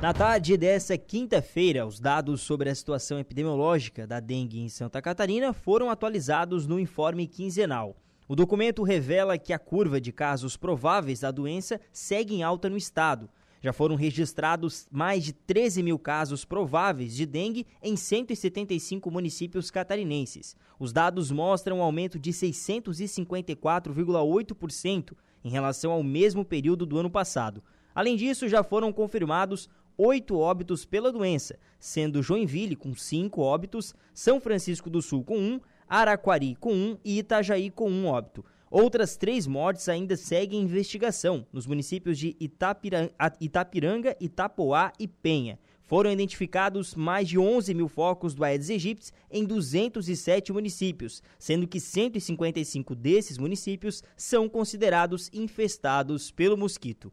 Na 0.00 0.12
tarde 0.14 0.56
dessa 0.56 0.96
quinta-feira, 0.96 1.86
os 1.86 2.00
dados 2.00 2.40
sobre 2.40 2.70
a 2.70 2.74
situação 2.74 3.18
epidemiológica 3.18 4.06
da 4.06 4.18
dengue 4.18 4.58
em 4.58 4.70
Santa 4.70 5.02
Catarina 5.02 5.52
foram 5.52 5.90
atualizados 5.90 6.66
no 6.66 6.80
informe 6.80 7.26
quinzenal. 7.26 7.94
O 8.26 8.34
documento 8.34 8.82
revela 8.82 9.36
que 9.36 9.52
a 9.52 9.58
curva 9.58 10.00
de 10.00 10.10
casos 10.10 10.56
prováveis 10.56 11.20
da 11.20 11.30
doença 11.30 11.78
segue 11.92 12.34
em 12.34 12.42
alta 12.42 12.70
no 12.70 12.78
estado. 12.78 13.28
Já 13.60 13.74
foram 13.74 13.94
registrados 13.94 14.88
mais 14.90 15.22
de 15.22 15.34
13 15.34 15.82
mil 15.82 15.98
casos 15.98 16.46
prováveis 16.46 17.14
de 17.14 17.26
dengue 17.26 17.66
em 17.82 17.94
175 17.94 19.10
municípios 19.10 19.70
catarinenses. 19.70 20.56
Os 20.78 20.94
dados 20.94 21.30
mostram 21.30 21.80
um 21.80 21.82
aumento 21.82 22.18
de 22.18 22.30
654,8% 22.30 25.12
em 25.44 25.50
relação 25.50 25.92
ao 25.92 26.02
mesmo 26.02 26.42
período 26.42 26.86
do 26.86 26.98
ano 26.98 27.10
passado. 27.10 27.62
Além 27.94 28.16
disso, 28.16 28.48
já 28.48 28.62
foram 28.62 28.92
confirmados 28.92 29.68
oito 30.02 30.38
óbitos 30.38 30.86
pela 30.86 31.12
doença, 31.12 31.58
sendo 31.78 32.22
Joinville 32.22 32.74
com 32.74 32.94
cinco 32.94 33.42
óbitos, 33.42 33.94
São 34.14 34.40
Francisco 34.40 34.88
do 34.88 35.02
Sul 35.02 35.22
com 35.22 35.38
um, 35.38 35.60
Araquari 35.86 36.54
com 36.54 36.72
um 36.72 36.96
e 37.04 37.18
Itajaí 37.18 37.70
com 37.70 37.90
um 37.90 38.06
óbito. 38.06 38.42
Outras 38.70 39.16
três 39.16 39.46
mortes 39.46 39.88
ainda 39.90 40.16
seguem 40.16 40.60
em 40.60 40.64
investigação 40.64 41.46
nos 41.52 41.66
municípios 41.66 42.16
de 42.16 42.34
Itapiranga, 42.40 43.12
Itapiranga, 43.40 44.16
Itapoá 44.18 44.90
e 44.98 45.06
Penha. 45.06 45.58
Foram 45.84 46.12
identificados 46.12 46.94
mais 46.94 47.28
de 47.28 47.36
11 47.36 47.74
mil 47.74 47.88
focos 47.88 48.32
do 48.32 48.44
Aedes 48.44 48.70
aegypti 48.70 49.10
em 49.30 49.44
207 49.44 50.52
municípios, 50.52 51.20
sendo 51.36 51.66
que 51.66 51.80
155 51.80 52.94
desses 52.94 53.36
municípios 53.36 54.02
são 54.16 54.48
considerados 54.48 55.28
infestados 55.34 56.30
pelo 56.30 56.56
mosquito. 56.56 57.12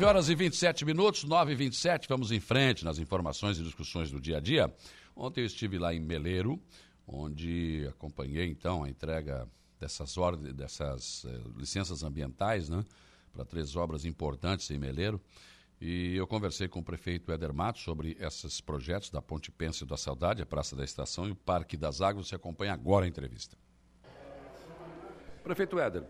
9 0.00 0.08
horas 0.08 0.30
e 0.30 0.34
27 0.34 0.86
minutos, 0.86 1.24
9 1.24 1.52
e 1.52 1.54
27, 1.54 2.08
vamos 2.08 2.32
em 2.32 2.40
frente 2.40 2.86
nas 2.86 2.98
informações 2.98 3.58
e 3.58 3.62
discussões 3.62 4.10
do 4.10 4.18
dia 4.18 4.38
a 4.38 4.40
dia. 4.40 4.74
Ontem 5.14 5.42
eu 5.42 5.46
estive 5.46 5.78
lá 5.78 5.92
em 5.92 6.00
Meleiro, 6.00 6.58
onde 7.06 7.86
acompanhei 7.86 8.46
então 8.46 8.82
a 8.82 8.88
entrega 8.88 9.46
dessas, 9.78 10.16
ordens, 10.16 10.54
dessas 10.54 11.26
eh, 11.26 11.40
licenças 11.54 12.02
ambientais, 12.02 12.70
né? 12.70 12.82
Para 13.30 13.44
três 13.44 13.76
obras 13.76 14.06
importantes 14.06 14.70
em 14.70 14.78
Meleiro. 14.78 15.20
E 15.78 16.16
eu 16.16 16.26
conversei 16.26 16.66
com 16.66 16.80
o 16.80 16.82
prefeito 16.82 17.30
Éder 17.30 17.52
Matos 17.52 17.82
sobre 17.82 18.16
esses 18.18 18.58
projetos 18.58 19.10
da 19.10 19.20
Ponte 19.20 19.50
Pêncil 19.50 19.86
da 19.86 19.98
Saudade, 19.98 20.40
a 20.40 20.46
Praça 20.46 20.74
da 20.74 20.82
Estação 20.82 21.28
e 21.28 21.32
o 21.32 21.36
Parque 21.36 21.76
das 21.76 22.00
Águas. 22.00 22.28
Você 22.28 22.34
acompanha 22.34 22.72
agora 22.72 23.04
a 23.04 23.08
entrevista. 23.08 23.54
Prefeito 25.44 25.78
Éder, 25.78 26.04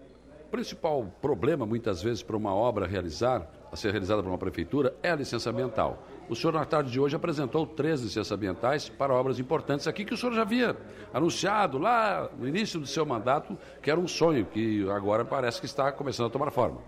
principal 0.51 1.07
problema, 1.23 1.65
muitas 1.65 2.03
vezes, 2.03 2.23
para 2.23 2.37
uma 2.37 2.55
obra 2.55 2.87
realizar, 2.87 3.49
a 3.73 3.77
ser 3.77 3.91
realizada 3.91 4.23
por 4.23 4.29
uma 4.29 4.39
prefeitura, 4.39 4.95
é 5.03 5.11
a 5.11 5.17
licença 5.17 5.51
ambiental. 5.51 6.07
O 6.29 6.35
senhor, 6.35 6.53
na 6.53 6.65
tarde 6.65 6.91
de 6.91 7.01
hoje, 7.01 7.17
apresentou 7.17 7.67
três 7.67 8.01
licenças 8.01 8.33
ambientais 8.33 8.89
para 8.89 9.15
obras 9.15 9.39
importantes 9.39 9.87
aqui 9.87 10.05
que 10.05 10.15
o 10.15 10.17
senhor 10.17 10.33
já 10.33 10.43
havia 10.43 10.77
anunciado 11.15 11.79
lá 11.79 12.29
no 12.39 12.47
início 12.47 12.79
do 12.81 12.87
seu 12.87 13.07
mandato, 13.07 13.57
que 13.81 13.91
era 13.91 13.99
um 13.99 14.09
sonho, 14.09 14.45
que 14.45 14.89
agora 14.91 15.25
parece 15.25 15.61
que 15.61 15.67
está 15.67 15.91
começando 15.93 16.27
a 16.27 16.31
tomar 16.31 16.51
forma. 16.51 16.79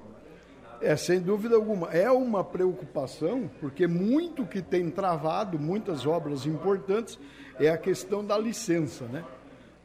É, 0.81 0.97
sem 0.97 1.21
dúvida 1.21 1.55
alguma. 1.55 1.89
É 1.91 2.11
uma 2.11 2.43
preocupação, 2.43 3.49
porque 3.61 3.87
muito 3.87 4.45
que 4.45 4.61
tem 4.61 4.91
travado 4.91 5.59
muitas 5.59 6.05
obras 6.07 6.45
importantes 6.45 7.19
é 7.61 7.69
a 7.69 7.79
questão 7.79 8.25
da 8.25 8.37
licença, 8.37 9.05
né? 9.05 9.25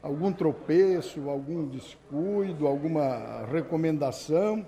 Algum 0.02 0.32
tropeço, 0.32 1.28
algum 1.28 1.66
descuido, 1.66 2.66
alguma 2.66 3.44
recomendação, 3.46 4.66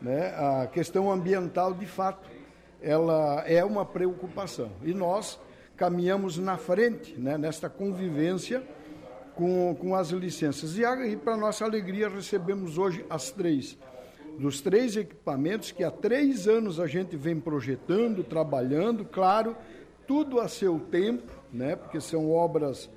né? 0.00 0.34
A 0.36 0.66
questão 0.66 1.10
ambiental, 1.10 1.74
de 1.74 1.86
fato, 1.86 2.28
ela 2.80 3.42
é 3.46 3.64
uma 3.64 3.84
preocupação. 3.84 4.70
E 4.82 4.94
nós 4.94 5.40
caminhamos 5.76 6.38
na 6.38 6.56
frente, 6.56 7.18
né? 7.18 7.36
Nesta 7.36 7.68
convivência 7.68 8.62
com, 9.34 9.74
com 9.74 9.94
as 9.94 10.10
licenças. 10.10 10.76
E, 10.78 10.82
e 10.82 11.16
para 11.16 11.36
nossa 11.36 11.64
alegria, 11.64 12.08
recebemos 12.08 12.78
hoje 12.78 13.04
as 13.10 13.30
três 13.30 13.76
dos 14.38 14.60
três 14.60 14.96
equipamentos 14.96 15.72
que 15.72 15.82
há 15.82 15.90
três 15.90 16.46
anos 16.46 16.78
a 16.78 16.86
gente 16.86 17.16
vem 17.16 17.40
projetando, 17.40 18.22
trabalhando, 18.22 19.04
claro, 19.04 19.56
tudo 20.06 20.38
a 20.40 20.48
seu 20.48 20.78
tempo, 20.78 21.32
né? 21.52 21.74
Porque 21.74 22.00
são 22.00 22.30
obras 22.30 22.88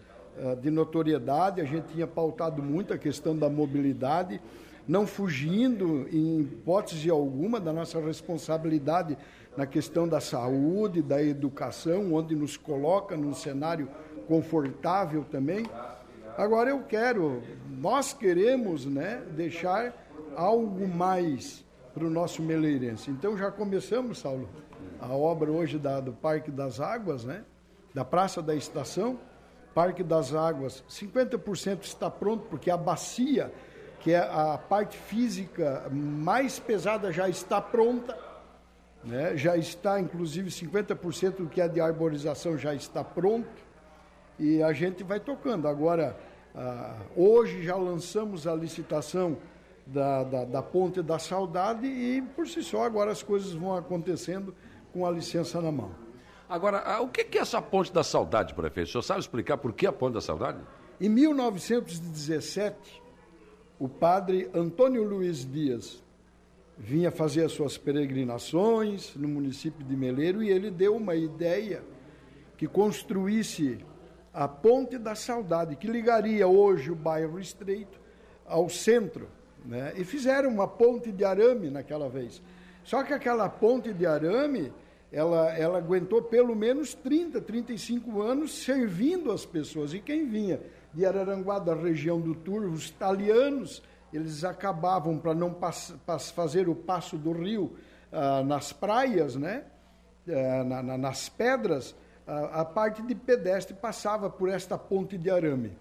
de 0.61 0.69
notoriedade. 0.69 1.61
A 1.61 1.65
gente 1.65 1.93
tinha 1.93 2.07
pautado 2.07 2.61
muito 2.61 2.93
a 2.93 2.97
questão 2.97 3.35
da 3.37 3.49
mobilidade, 3.49 4.41
não 4.87 5.05
fugindo 5.05 6.07
em 6.11 6.41
hipótese 6.41 7.09
alguma 7.09 7.59
da 7.59 7.71
nossa 7.71 7.99
responsabilidade 7.99 9.17
na 9.55 9.65
questão 9.65 10.07
da 10.07 10.19
saúde, 10.19 11.01
da 11.01 11.21
educação, 11.21 12.13
onde 12.13 12.35
nos 12.35 12.57
coloca 12.57 13.15
num 13.17 13.33
cenário 13.33 13.87
confortável 14.27 15.25
também. 15.29 15.65
Agora 16.37 16.69
eu 16.69 16.81
quero, 16.83 17.41
nós 17.69 18.13
queremos, 18.13 18.85
né, 18.85 19.21
deixar 19.35 19.93
algo 20.35 20.87
mais 20.87 21.65
para 21.93 22.05
o 22.05 22.09
nosso 22.09 22.41
meleirense. 22.41 23.11
Então 23.11 23.37
já 23.37 23.51
começamos, 23.51 24.19
Saulo, 24.19 24.47
a 24.99 25.13
obra 25.13 25.51
hoje 25.51 25.77
da, 25.77 25.99
do 25.99 26.13
Parque 26.13 26.49
das 26.49 26.79
Águas, 26.79 27.25
né? 27.25 27.43
da 27.93 28.05
Praça 28.05 28.41
da 28.41 28.55
Estação, 28.55 29.19
Parque 29.73 30.03
das 30.03 30.33
Águas, 30.33 30.83
50% 30.89 31.83
está 31.83 32.09
pronto, 32.09 32.45
porque 32.49 32.69
a 32.69 32.77
bacia, 32.77 33.51
que 33.99 34.11
é 34.11 34.19
a 34.19 34.57
parte 34.57 34.97
física 34.97 35.87
mais 35.91 36.59
pesada, 36.59 37.11
já 37.11 37.29
está 37.29 37.61
pronta. 37.61 38.17
Né? 39.03 39.35
Já 39.37 39.55
está, 39.55 39.99
inclusive, 39.99 40.49
50% 40.49 41.37
do 41.37 41.47
que 41.47 41.61
é 41.61 41.67
de 41.67 41.79
arborização 41.79 42.57
já 42.57 42.73
está 42.73 43.03
pronto. 43.03 43.49
E 44.37 44.61
a 44.61 44.73
gente 44.73 45.03
vai 45.03 45.19
tocando. 45.19 45.67
Agora, 45.67 46.17
ah, 46.55 46.97
hoje 47.15 47.63
já 47.63 47.75
lançamos 47.75 48.45
a 48.45 48.53
licitação 48.53 49.37
da, 49.85 50.23
da, 50.23 50.45
da 50.45 50.61
Ponte 50.61 51.01
da 51.01 51.17
Saudade 51.19 51.87
e, 51.87 52.21
por 52.35 52.47
si 52.47 52.63
só, 52.63 52.83
agora 52.83 53.11
as 53.11 53.23
coisas 53.23 53.51
vão 53.53 53.75
acontecendo 53.75 54.53
com 54.93 55.05
a 55.05 55.11
licença 55.11 55.61
na 55.61 55.71
mão. 55.71 56.00
Agora, 56.51 57.01
o 57.01 57.07
que 57.07 57.37
é 57.37 57.41
essa 57.41 57.61
Ponte 57.61 57.93
da 57.93 58.03
Saudade, 58.03 58.53
prefeito? 58.53 58.89
O 58.89 58.91
senhor 58.91 59.01
sabe 59.03 59.21
explicar 59.21 59.57
por 59.57 59.71
que 59.71 59.87
a 59.87 59.91
Ponte 59.93 60.15
da 60.15 60.21
Saudade? 60.21 60.59
Em 60.99 61.07
1917, 61.07 63.01
o 63.79 63.87
padre 63.87 64.49
Antônio 64.53 65.01
Luiz 65.01 65.49
Dias 65.49 66.03
vinha 66.77 67.09
fazer 67.09 67.45
as 67.45 67.53
suas 67.53 67.77
peregrinações 67.77 69.15
no 69.15 69.29
município 69.29 69.85
de 69.85 69.95
Meleiro 69.95 70.43
e 70.43 70.49
ele 70.49 70.69
deu 70.69 70.93
uma 70.97 71.15
ideia 71.15 71.85
que 72.57 72.67
construísse 72.67 73.79
a 74.33 74.45
Ponte 74.45 74.97
da 74.97 75.15
Saudade, 75.15 75.77
que 75.77 75.87
ligaria 75.87 76.49
hoje 76.49 76.91
o 76.91 76.95
bairro 76.95 77.39
Estreito 77.39 77.97
ao 78.45 78.67
centro 78.67 79.29
né? 79.65 79.93
E 79.95 80.03
fizeram 80.03 80.49
uma 80.49 80.67
ponte 80.67 81.11
de 81.11 81.23
arame 81.23 81.69
naquela 81.69 82.09
vez. 82.09 82.41
Só 82.83 83.03
que 83.03 83.13
aquela 83.13 83.47
ponte 83.47 83.93
de 83.93 84.05
arame, 84.05 84.73
ela, 85.11 85.51
ela 85.57 85.77
aguentou 85.77 86.21
pelo 86.21 86.55
menos 86.55 86.93
30, 86.93 87.41
35 87.41 88.21
anos 88.21 88.63
servindo 88.63 89.31
as 89.31 89.45
pessoas. 89.45 89.93
E 89.93 89.99
quem 89.99 90.27
vinha 90.27 90.61
de 90.93 91.05
Araranguá, 91.05 91.59
da 91.59 91.75
região 91.75 92.19
do 92.19 92.33
Turvo, 92.33 92.73
os 92.73 92.87
italianos, 92.87 93.83
eles 94.13 94.43
acabavam, 94.43 95.17
para 95.17 95.33
não 95.33 95.55
fazer 96.33 96.69
o 96.69 96.75
passo 96.75 97.17
do 97.17 97.33
rio 97.33 97.75
ah, 98.11 98.41
nas 98.43 98.71
praias, 98.71 99.35
né? 99.35 99.65
Ah, 100.29 100.63
na, 100.63 100.83
na, 100.83 100.97
nas 100.97 101.27
pedras, 101.27 101.93
a 102.25 102.63
parte 102.63 103.01
de 103.01 103.13
pedestre 103.13 103.75
passava 103.75 104.29
por 104.29 104.47
esta 104.47 104.77
ponte 104.77 105.17
de 105.17 105.29
arame. 105.29 105.71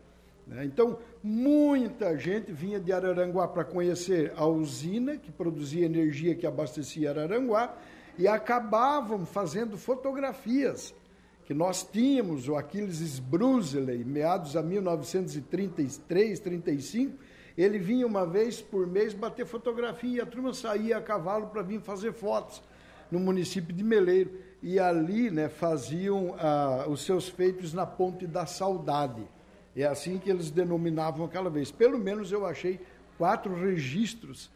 Né? 0.47 0.65
Então, 0.65 0.99
muita 1.23 2.19
gente 2.19 2.51
vinha 2.51 2.81
de 2.81 2.93
Araranguá 2.93 3.47
para 3.47 3.63
conhecer 3.63 4.33
a 4.37 4.45
usina 4.47 5.17
que 5.17 5.31
produzia 5.31 5.87
energia 5.87 6.35
que 6.35 6.47
abastecia 6.47 7.11
Araranguá 7.11 7.77
e 8.19 8.29
acabavam 8.29 9.25
fazendo 9.25 9.77
fotografias 9.77 10.95
que 11.45 11.55
nós 11.55 11.83
tínhamos, 11.83 12.49
o 12.49 12.55
Aquiles 12.55 13.19
Brusley, 13.19 14.05
meados 14.05 14.57
a 14.57 14.63
1933, 14.63 16.39
35, 16.39 17.19
ele 17.59 17.79
vinha 17.79 18.07
uma 18.07 18.25
vez 18.25 18.61
por 18.61 18.87
mês 18.87 19.13
bater 19.13 19.45
fotografia 19.45 20.19
e 20.19 20.21
a 20.21 20.27
turma 20.27 20.55
saía 20.55 20.97
a 20.97 21.03
cavalo 21.03 21.49
para 21.49 21.63
vir 21.63 21.81
fazer 21.81 22.13
fotos 22.13 22.63
no 23.11 23.19
município 23.19 23.75
de 23.75 23.83
Meleiro. 23.83 24.31
E 24.63 24.79
ali 24.79 25.31
né, 25.31 25.49
faziam 25.49 26.37
ah, 26.39 26.85
os 26.89 27.03
seus 27.05 27.29
feitos 27.29 27.73
na 27.73 27.85
Ponte 27.85 28.27
da 28.27 28.47
Saudade. 28.47 29.23
É 29.75 29.85
assim 29.85 30.19
que 30.19 30.31
eles 30.31 30.51
denominavam 30.51 31.27
aquela 31.27 31.51
vez. 31.51 31.71
Pelo 31.71 31.99
menos 31.99 32.31
eu 32.31 32.47
achei 32.47 32.79
quatro 33.19 33.55
registros 33.55 34.51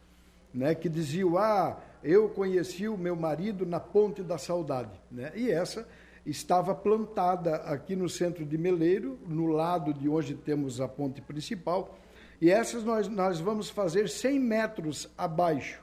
né, 0.53 0.75
que 0.75 0.89
diziam: 0.89 1.37
Ah, 1.37 1.77
eu 2.05 2.29
conheci 2.29 2.87
o 2.87 2.97
meu 2.97 3.17
marido 3.17 3.65
na 3.65 3.81
Ponte 3.81 4.23
da 4.23 4.39
Saudade. 4.39 5.01
Né? 5.11 5.33
E 5.35 5.51
essa 5.51 5.87
estava 6.27 6.75
plantada 6.75 7.57
aqui 7.57 7.95
no 7.97 8.09
centro 8.09 8.45
de 8.45 8.57
Meleiro, 8.57 9.19
no 9.27 9.47
lado 9.47 9.93
de 9.93 10.09
onde 10.09 10.35
temos 10.35 10.81
a 10.81 10.89
ponte 10.89 11.21
principal. 11.21 11.99
E 12.41 12.51
essas 12.51 12.83
nós, 12.83 13.09
nós 13.09 13.41
vamos 13.41 13.69
fazer 13.69 14.09
100 14.09 14.41
metros 14.41 15.09
abaixo. 15.17 15.83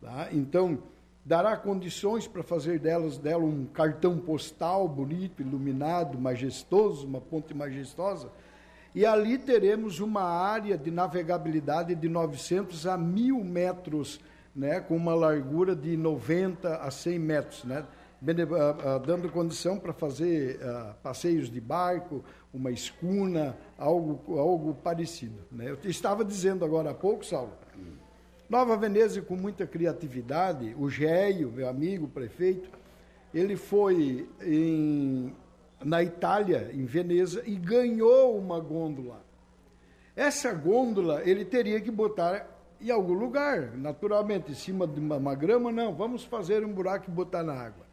Tá? 0.00 0.28
Então, 0.32 0.82
dará 1.24 1.56
condições 1.56 2.26
para 2.26 2.42
fazer 2.42 2.78
delas 2.80 3.18
dela 3.18 3.44
um 3.44 3.64
cartão 3.66 4.18
postal 4.18 4.88
bonito, 4.88 5.42
iluminado, 5.42 6.18
majestoso, 6.18 7.06
uma 7.06 7.20
ponte 7.20 7.54
majestosa. 7.54 8.30
E 8.94 9.06
ali 9.06 9.38
teremos 9.38 10.00
uma 10.00 10.22
área 10.22 10.76
de 10.76 10.90
navegabilidade 10.90 11.94
de 11.94 12.08
900 12.08 12.86
a 12.86 12.98
1.000 12.98 13.42
metros, 13.42 14.20
né, 14.54 14.80
com 14.80 14.96
uma 14.96 15.14
largura 15.14 15.74
de 15.74 15.96
90 15.96 16.76
a 16.76 16.90
100 16.90 17.18
metros, 17.18 17.64
né, 17.64 17.86
ah, 18.24 18.94
ah, 18.94 18.98
dando 18.98 19.28
condição 19.30 19.78
para 19.78 19.92
fazer 19.92 20.60
uh, 20.60 20.94
passeios 21.02 21.50
de 21.50 21.60
barco, 21.60 22.22
uma 22.54 22.70
escuna, 22.70 23.56
algo, 23.76 24.38
algo 24.38 24.74
parecido. 24.74 25.40
Né. 25.50 25.70
Eu 25.70 25.90
estava 25.90 26.24
dizendo 26.24 26.64
agora 26.64 26.90
há 26.90 26.94
pouco, 26.94 27.26
Saulo, 27.26 27.52
Nova 28.48 28.76
Veneza, 28.76 29.22
com 29.22 29.34
muita 29.34 29.66
criatividade, 29.66 30.76
o 30.78 30.88
Géio, 30.88 31.50
meu 31.50 31.68
amigo 31.68 32.06
prefeito, 32.06 32.68
ele 33.32 33.56
foi 33.56 34.28
em, 34.42 35.34
na 35.82 36.02
Itália, 36.02 36.70
em 36.72 36.84
Veneza, 36.84 37.42
e 37.46 37.56
ganhou 37.56 38.36
uma 38.36 38.60
gôndola. 38.60 39.24
Essa 40.14 40.52
gôndola 40.52 41.22
ele 41.24 41.44
teria 41.46 41.80
que 41.80 41.90
botar 41.90 42.51
em 42.88 42.90
algum 42.90 43.14
lugar, 43.14 43.76
naturalmente, 43.76 44.52
em 44.52 44.54
cima 44.54 44.86
de 44.86 44.98
uma, 44.98 45.16
uma 45.16 45.34
grama, 45.34 45.70
não, 45.70 45.94
vamos 45.94 46.24
fazer 46.24 46.64
um 46.64 46.72
buraco 46.72 47.10
e 47.10 47.12
botar 47.12 47.42
na 47.42 47.54
água. 47.54 47.86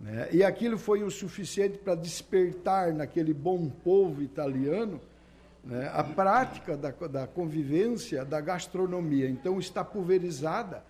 Né? 0.00 0.28
E 0.32 0.44
aquilo 0.44 0.78
foi 0.78 1.02
o 1.02 1.10
suficiente 1.10 1.78
para 1.78 1.94
despertar 1.94 2.92
naquele 2.92 3.32
bom 3.32 3.68
povo 3.68 4.22
italiano 4.22 5.00
né, 5.64 5.90
a 5.92 6.04
prática 6.04 6.76
da, 6.76 6.90
da, 6.90 7.26
convivência 7.26 8.24
da 8.24 8.40
gastronomia. 8.40 9.28
Então 9.28 9.58
está 9.58 9.84
pulverizada 9.84 10.84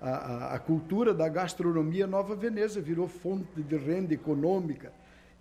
a, 0.00 0.10
a, 0.10 0.54
a, 0.54 0.58
cultura 0.58 1.14
da 1.14 1.28
gastronomia 1.28 2.06
Nova 2.06 2.34
Veneza, 2.34 2.80
virou 2.80 3.08
fonte 3.08 3.62
de 3.62 3.76
renda 3.76 4.12
econômica. 4.12 4.92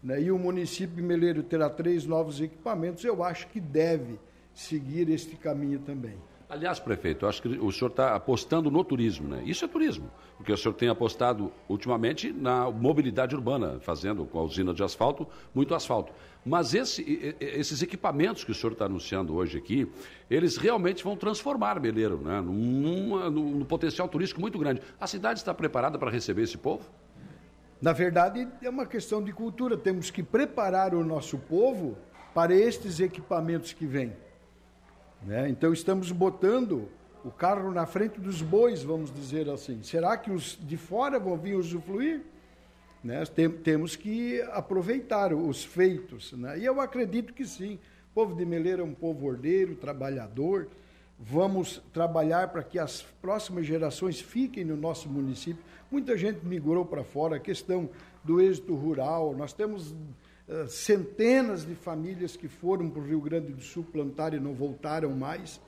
Né, 0.04 0.22
e 0.22 0.32
o 0.32 0.38
município 0.38 1.04
Meleiro 1.04 1.42
terá 1.42 1.70
três 1.70 2.06
novos 2.06 2.40
equipamentos, 2.40 3.04
eu 3.04 3.24
acho 3.24 3.48
que 3.48 3.60
deve 3.60 4.20
seguir 4.54 5.10
este 5.10 5.36
caminho 5.36 5.80
também. 5.80 6.18
Aliás, 6.48 6.80
prefeito, 6.80 7.26
eu 7.26 7.30
acho 7.30 7.42
que 7.42 7.48
o 7.48 7.72
senhor 7.72 7.90
está 7.90 8.16
apostando 8.16 8.70
no 8.70 8.84
turismo, 8.84 9.28
né? 9.28 9.42
Isso 9.46 9.66
é 9.66 9.68
turismo, 9.68 10.12
porque 10.38 10.54
o 10.54 10.58
senhor 10.58 10.76
tem 10.76 10.88
apostado 10.88 11.52
ultimamente 11.68 12.32
na 12.32 12.70
mobilidade 12.70 13.36
urbana, 13.36 13.80
fazendo 13.80 14.26
com 14.26 14.38
a 14.38 14.44
usina 14.44 14.72
de 14.72 14.84
asfalto 14.84 15.28
muito 15.56 15.74
asfalto. 15.74 16.14
Mas 16.46 16.76
esse, 16.76 17.36
esses 17.40 17.82
equipamentos 17.82 18.44
que 18.44 18.52
o 18.52 18.54
senhor 18.54 18.74
está 18.74 18.86
anunciando 18.86 19.34
hoje 19.34 19.58
aqui, 19.58 19.92
eles 20.30 20.56
realmente 20.56 21.04
vão 21.04 21.18
transformar 21.18 21.80
Meleiro, 21.80 22.22
né? 22.22 22.40
Num, 22.42 23.32
num 23.32 23.66
potencial 23.66 24.08
turístico 24.08 24.40
muito 24.40 24.60
grande. 24.60 24.82
A 25.00 25.08
cidade 25.08 25.40
está 25.40 25.52
preparada 25.52 25.98
para 25.98 26.12
receber 26.12 26.44
esse 26.44 26.60
povo? 26.60 26.84
Na 27.82 27.92
verdade, 27.92 28.48
é 28.62 28.70
uma 28.70 28.86
questão 28.86 29.24
de 29.24 29.34
cultura. 29.34 29.76
Temos 29.76 30.12
que 30.12 30.22
preparar 30.22 30.94
o 30.94 31.04
nosso 31.04 31.40
povo 31.40 31.98
para 32.36 32.54
estes 32.54 33.00
equipamentos 33.00 33.74
que 33.74 33.88
vêm. 33.88 34.14
Né? 35.26 35.50
Então 35.50 35.74
estamos 35.74 36.12
botando 36.12 36.88
o 37.24 37.32
carro 37.32 37.72
na 37.72 37.88
frente 37.88 38.20
dos 38.20 38.44
bois, 38.44 38.84
vamos 38.84 39.12
dizer 39.12 39.50
assim. 39.50 39.82
Será 39.82 40.16
que 40.16 40.30
os 40.30 40.58
de 40.62 40.78
fora 40.78 41.20
vão 41.20 41.36
vir 41.36 41.56
usufruir? 41.56 42.22
Né? 43.04 43.26
Tem, 43.26 43.50
temos 43.50 43.96
que 43.96 44.40
aproveitar 44.52 45.34
os 45.34 45.64
feitos. 45.64 46.32
Né? 46.34 46.60
E 46.60 46.66
eu 46.66 46.80
acredito 46.80 47.34
que 47.34 47.44
sim. 47.44 47.80
O 48.12 48.14
povo 48.14 48.36
de 48.36 48.46
Meleira 48.46 48.84
é 48.84 48.86
um 48.86 48.94
povo 48.94 49.26
ordeiro, 49.26 49.76
trabalhador. 49.76 50.68
Vamos 51.20 51.82
trabalhar 51.92 52.50
para 52.50 52.62
que 52.62 52.78
as 52.78 53.02
próximas 53.02 53.66
gerações 53.66 54.22
fiquem 54.22 54.64
no 54.64 54.78
nosso 54.78 55.10
município. 55.10 55.64
Muita 55.90 56.16
gente 56.16 56.46
migrou 56.46 56.86
para 56.86 57.04
fora, 57.04 57.38
a 57.38 57.40
questão 57.40 57.90
do 58.24 58.40
êxito 58.40 58.76
rural. 58.76 59.34
Nós 59.36 59.54
temos 59.54 59.96
centenas 60.68 61.66
de 61.66 61.76
famílias 61.76 62.36
que 62.36 62.48
foram 62.48 62.90
para 62.90 63.02
o 63.02 63.06
Rio 63.06 63.20
Grande 63.20 63.52
do 63.52 63.62
Sul 63.62 63.84
plantar 63.84 64.34
e 64.34 64.40
não 64.40 64.54
voltaram 64.54 65.12
mais. 65.12 65.60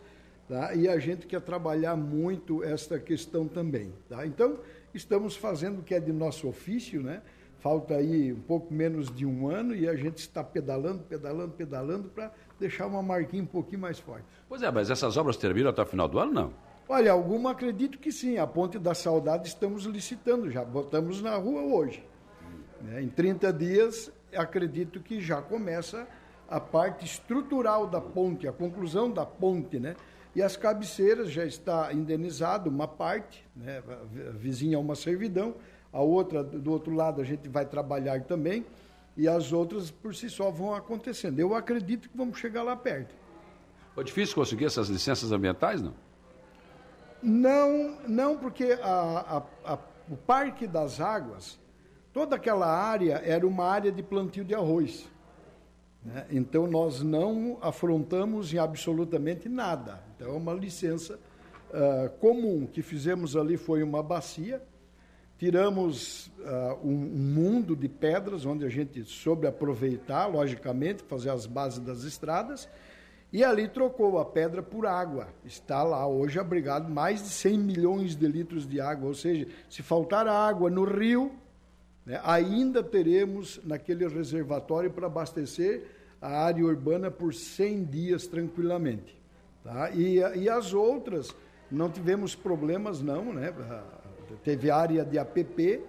Tá? 0.48 0.74
E 0.74 0.88
a 0.88 0.98
gente 0.98 1.28
quer 1.28 1.42
trabalhar 1.42 1.96
muito 1.96 2.64
esta 2.64 3.00
questão 3.00 3.48
também. 3.48 3.94
Tá? 4.08 4.26
Então, 4.26 4.60
estamos 4.94 5.36
fazendo 5.36 5.80
o 5.80 5.84
que 5.84 5.94
é 5.94 6.00
de 6.00 6.14
nosso 6.14 6.48
ofício, 6.48 7.02
né? 7.02 7.22
Falta 7.60 7.96
aí 7.96 8.32
um 8.32 8.40
pouco 8.40 8.72
menos 8.72 9.14
de 9.14 9.26
um 9.26 9.50
ano 9.50 9.76
e 9.76 9.90
a 9.90 9.96
gente 9.96 10.20
está 10.20 10.44
pedalando, 10.44 11.04
pedalando, 11.04 11.52
pedalando 11.54 12.08
para 12.10 12.32
deixar 12.60 12.86
uma 12.86 13.02
marquinha 13.02 13.42
um 13.44 13.48
pouquinho 13.48 13.82
mais 13.82 14.00
forte. 14.00 14.24
Pois 14.48 14.62
é, 14.62 14.72
mas 14.72 14.90
essas 14.90 15.18
obras 15.18 15.38
terminam 15.38 15.72
até 15.72 15.82
o 15.82 15.86
final 15.86 16.08
do 16.08 16.20
ano, 16.20 16.32
não? 16.32 16.54
Olha, 16.88 17.12
alguma 17.12 17.52
acredito 17.52 17.98
que 17.98 18.12
sim. 18.12 18.38
A 18.38 18.48
Ponte 18.48 18.80
da 18.80 18.94
Saudade 18.94 19.48
estamos 19.48 19.84
licitando 19.86 20.50
já, 20.50 20.64
botamos 20.64 21.22
na 21.22 21.36
rua 21.36 21.64
hoje. 21.64 22.06
Né? 22.82 23.02
Em 23.02 23.10
30 23.10 23.52
dias 23.52 24.12
acredito 24.36 25.00
que 25.00 25.22
já 25.22 25.42
começa 25.42 26.08
a 26.50 26.60
parte 26.60 27.06
estrutural 27.06 27.88
da 27.88 28.00
ponte, 28.00 28.48
a 28.48 28.52
conclusão 28.52 29.12
da 29.12 29.26
ponte, 29.26 29.80
né? 29.80 29.96
E 30.36 30.42
as 30.42 30.56
cabeceiras 30.56 31.32
já 31.32 31.46
está 31.46 31.92
indenizado 31.92 32.70
uma 32.70 32.88
parte, 32.88 33.44
né? 33.56 33.82
vizinha 34.36 34.78
a 34.78 34.80
uma 34.80 34.96
servidão, 34.96 35.56
a 35.92 36.02
outra 36.02 36.44
do 36.44 36.72
outro 36.72 36.94
lado 36.94 37.22
a 37.22 37.24
gente 37.24 37.50
vai 37.50 37.66
trabalhar 37.66 38.22
também 38.22 38.66
e 39.16 39.28
as 39.28 39.52
outras 39.52 39.90
por 39.90 40.14
si 40.14 40.30
só 40.30 40.52
vão 40.52 40.76
acontecendo. 40.76 41.40
Eu 41.40 41.56
acredito 41.56 42.08
que 42.08 42.16
vamos 42.16 42.38
chegar 42.38 42.62
lá 42.62 42.76
perto. 42.76 43.16
Foi 43.96 44.04
difícil 44.04 44.36
conseguir 44.36 44.66
essas 44.66 44.90
licenças 44.90 45.32
ambientais, 45.32 45.82
não? 45.82 45.94
Não, 47.24 47.98
não 48.08 48.38
porque 48.38 48.78
a, 48.80 49.44
a, 49.66 49.74
a, 49.74 49.80
o 50.08 50.16
Parque 50.16 50.68
das 50.68 51.02
Águas 51.02 51.60
Toda 52.18 52.36
aquela 52.36 52.66
área 52.66 53.22
era 53.24 53.46
uma 53.46 53.64
área 53.64 53.92
de 53.92 54.02
plantio 54.02 54.44
de 54.44 54.56
arroz. 54.56 55.08
Né? 56.04 56.26
Então 56.32 56.66
nós 56.66 57.04
não 57.04 57.60
afrontamos 57.62 58.52
em 58.52 58.58
absolutamente 58.58 59.48
nada. 59.48 60.02
Então 60.16 60.30
é 60.30 60.36
uma 60.36 60.52
licença 60.52 61.20
uh, 61.70 62.10
comum 62.18 62.66
que 62.66 62.82
fizemos 62.82 63.36
ali 63.36 63.56
foi 63.56 63.84
uma 63.84 64.02
bacia. 64.02 64.60
Tiramos 65.38 66.32
uh, 66.40 66.80
um, 66.84 66.96
mundo 66.96 67.76
de 67.76 67.88
pedras 67.88 68.48
onde 68.48 68.66
a 68.66 68.70
gente 68.70 69.04
soube 69.04 69.46
aproveitar, 69.46 70.26
logicamente, 70.26 71.04
fazer 71.04 71.30
as 71.30 71.46
bases 71.46 71.82
das 71.82 72.02
estradas. 72.02 72.68
E 73.32 73.44
ali 73.44 73.68
trocou 73.68 74.18
a 74.18 74.26
pedra 74.26 74.64
por 74.64 74.88
água. 74.88 75.28
Está 75.46 75.84
lá 75.84 76.08
hoje 76.08 76.40
abrigado 76.40 76.90
mais 76.90 77.22
de 77.22 77.30
100 77.30 77.60
milhões 77.60 78.16
de 78.16 78.28
litros 78.28 78.68
de 78.68 78.82
água. 78.82 79.08
Ou 79.08 79.14
seja, 79.14 79.48
se 79.70 79.84
faltar 79.84 80.28
água 80.28 80.68
no 80.68 80.84
rio, 80.84 81.32
né? 82.08 82.22
Ainda 82.24 82.82
teremos 82.82 83.60
naquele 83.66 84.08
reservatório 84.08 84.90
para 84.90 85.08
abastecer 85.08 85.84
a 86.22 86.46
área 86.46 86.66
urbana 86.66 87.12
por 87.12 87.34
100 87.34 87.84
dias 87.84 88.26
tranquilamente. 88.26 89.20
Tá? 89.62 89.92
E, 89.92 90.16
e 90.16 90.50
as 90.50 90.74
outras, 90.74 91.36
não 91.70 91.92
tivemos 91.92 92.34
problemas 92.34 93.02
não, 93.02 93.34
né? 93.34 93.54
teve 94.42 94.72
área 94.72 95.04
de 95.04 95.20
APP, 95.20 95.82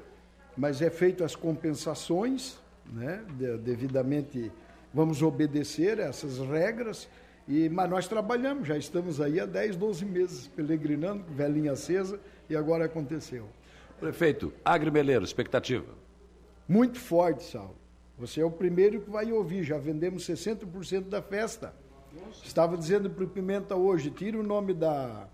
mas 0.57 0.83
é 0.83 0.91
feito 0.91 1.23
as 1.23 1.37
compensações, 1.37 2.59
né? 2.93 3.23
De, 3.39 3.57
devidamente 3.59 4.51
vamos 4.93 5.23
obedecer 5.23 6.01
essas 6.01 6.39
regras, 6.39 7.09
e, 7.47 7.69
mas 7.69 7.89
nós 7.89 8.09
trabalhamos, 8.09 8.67
já 8.67 8.77
estamos 8.77 9.21
aí 9.21 9.39
há 9.39 9.47
10, 9.47 9.77
12 9.77 10.05
meses 10.05 10.49
peregrinando, 10.49 11.23
velhinha 11.31 11.73
acesa, 11.73 12.19
e 12.51 12.57
agora 12.57 12.87
aconteceu. 12.87 13.47
Prefeito, 14.01 14.53
Agrimeleiro, 14.65 15.25
expectativa? 15.25 16.08
Muito 16.69 17.01
forte, 17.01 17.45
Saulo. 17.45 17.77
Você 18.19 18.41
é 18.41 18.45
o 18.45 18.51
primeiro 18.51 19.01
que 19.01 19.11
vai 19.11 19.33
ouvir, 19.33 19.63
já 19.63 19.79
vendemos 19.79 20.27
60% 20.29 21.09
da 21.09 21.23
festa. 21.23 21.73
Estava 22.43 22.77
dizendo 22.77 23.09
para 23.09 23.25
o 23.25 23.29
Pimenta 23.29 23.77
hoje, 23.77 24.11
tira 24.11 24.39
o 24.39 24.43
nome 24.43 24.75
da, 24.75 25.29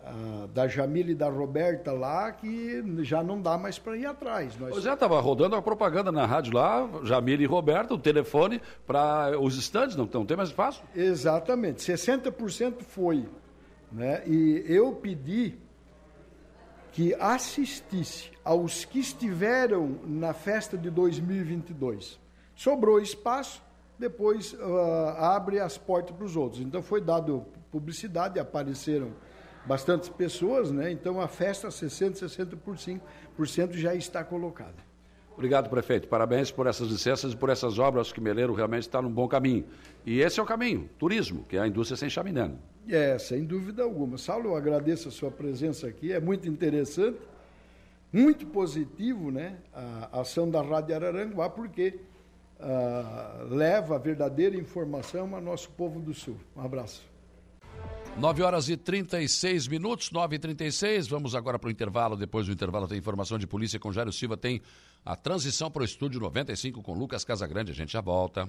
a, 0.00 0.46
da 0.54 0.68
Jamila 0.68 1.10
e 1.10 1.14
da 1.14 1.28
Roberta 1.28 1.92
lá, 1.92 2.30
que 2.30 2.82
já 3.04 3.22
não 3.22 3.40
dá 3.42 3.58
mais 3.58 3.78
para 3.78 3.96
ir 3.96 4.06
atrás. 4.06 4.56
Nós... 4.56 4.70
Pois 4.70 4.86
é, 4.86 4.92
estava 4.92 5.20
rodando 5.20 5.56
a 5.56 5.62
propaganda 5.62 6.12
na 6.12 6.24
rádio 6.24 6.54
lá, 6.54 6.88
Jamila 7.02 7.42
e 7.42 7.46
Roberta, 7.46 7.94
o 7.94 7.98
telefone 7.98 8.60
para 8.86 9.38
os 9.40 9.58
estandes, 9.58 9.96
não, 9.96 10.08
não 10.12 10.24
tem 10.24 10.36
mais 10.36 10.50
espaço? 10.50 10.82
Exatamente, 10.94 11.80
60% 11.80 12.82
foi. 12.82 13.26
Né? 13.90 14.22
E 14.26 14.64
eu 14.66 14.92
pedi 14.92 15.56
que 16.98 17.14
assistisse 17.20 18.28
aos 18.44 18.84
que 18.84 18.98
estiveram 18.98 20.00
na 20.04 20.34
festa 20.34 20.76
de 20.76 20.90
2022. 20.90 22.18
Sobrou 22.56 23.00
espaço, 23.00 23.62
depois 23.96 24.52
uh, 24.54 24.58
abre 25.16 25.60
as 25.60 25.78
portas 25.78 26.16
para 26.16 26.26
os 26.26 26.34
outros. 26.34 26.60
Então 26.60 26.82
foi 26.82 27.00
dado 27.00 27.46
publicidade, 27.70 28.40
apareceram 28.40 29.12
bastantes 29.64 30.08
pessoas, 30.08 30.72
né? 30.72 30.90
Então 30.90 31.20
a 31.20 31.28
festa 31.28 31.70
60, 31.70 32.26
60% 32.26 33.00
já 33.74 33.94
está 33.94 34.24
colocada. 34.24 34.88
Obrigado, 35.34 35.70
prefeito. 35.70 36.08
Parabéns 36.08 36.50
por 36.50 36.66
essas 36.66 36.88
licenças 36.88 37.32
e 37.32 37.36
por 37.36 37.48
essas 37.48 37.78
obras 37.78 38.10
que 38.10 38.20
Meleiro 38.20 38.54
realmente 38.54 38.88
está 38.88 39.00
num 39.00 39.12
bom 39.12 39.28
caminho. 39.28 39.64
E 40.04 40.20
esse 40.20 40.40
é 40.40 40.42
o 40.42 40.46
caminho, 40.46 40.90
turismo, 40.98 41.44
que 41.44 41.56
é 41.56 41.60
a 41.60 41.68
indústria 41.68 41.96
sem 41.96 42.10
chaminé. 42.10 42.50
É, 42.90 43.18
sem 43.18 43.44
dúvida 43.44 43.82
alguma. 43.82 44.16
Saulo, 44.16 44.50
eu 44.50 44.56
agradeço 44.56 45.08
a 45.08 45.10
sua 45.10 45.30
presença 45.30 45.86
aqui, 45.86 46.12
é 46.12 46.20
muito 46.20 46.48
interessante, 46.48 47.18
muito 48.12 48.46
positivo, 48.46 49.30
né, 49.30 49.58
a 49.72 50.20
ação 50.20 50.50
da 50.50 50.62
Rádio 50.62 50.94
Araranguá, 50.94 51.50
porque 51.50 52.00
uh, 52.58 53.54
leva 53.54 53.96
a 53.96 53.98
verdadeira 53.98 54.56
informação 54.56 55.34
ao 55.34 55.40
nosso 55.40 55.70
povo 55.70 56.00
do 56.00 56.14
Sul. 56.14 56.38
Um 56.56 56.62
abraço. 56.62 57.06
9 58.16 58.42
horas 58.42 58.68
e 58.68 58.76
36 58.76 59.68
minutos, 59.68 60.10
9 60.10 60.34
e 60.34 60.38
36 60.40 61.06
Vamos 61.06 61.36
agora 61.36 61.56
para 61.58 61.68
o 61.68 61.70
intervalo. 61.70 62.16
Depois 62.16 62.46
do 62.46 62.52
intervalo 62.52 62.88
tem 62.88 62.98
informação 62.98 63.38
de 63.38 63.46
polícia 63.46 63.78
com 63.78 63.92
Jairo 63.92 64.12
Silva. 64.12 64.36
Tem 64.36 64.60
a 65.04 65.14
transição 65.14 65.70
para 65.70 65.82
o 65.82 65.84
estúdio 65.84 66.18
95 66.18 66.82
com 66.82 66.94
Lucas 66.94 67.24
Casagrande. 67.24 67.70
A 67.70 67.74
gente 67.74 67.92
já 67.92 68.00
volta. 68.00 68.48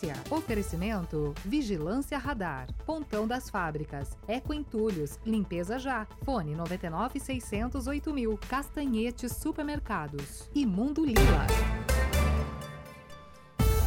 Polícia. 0.00 0.14
Oferecimento: 0.30 1.34
Vigilância 1.44 2.16
Radar. 2.18 2.68
Pontão 2.86 3.26
das 3.26 3.50
Fábricas. 3.50 4.16
Eco 4.26 4.54
Entulhos. 4.54 5.18
Limpeza 5.24 5.78
Já. 5.78 6.06
Fone 6.24 6.54
99 6.54 7.20
608 7.20 8.12
mil. 8.12 8.38
Castanhete 8.48 9.28
Supermercados. 9.28 10.48
E 10.54 10.64
Mundo 10.64 11.04
Lila. 11.04 11.46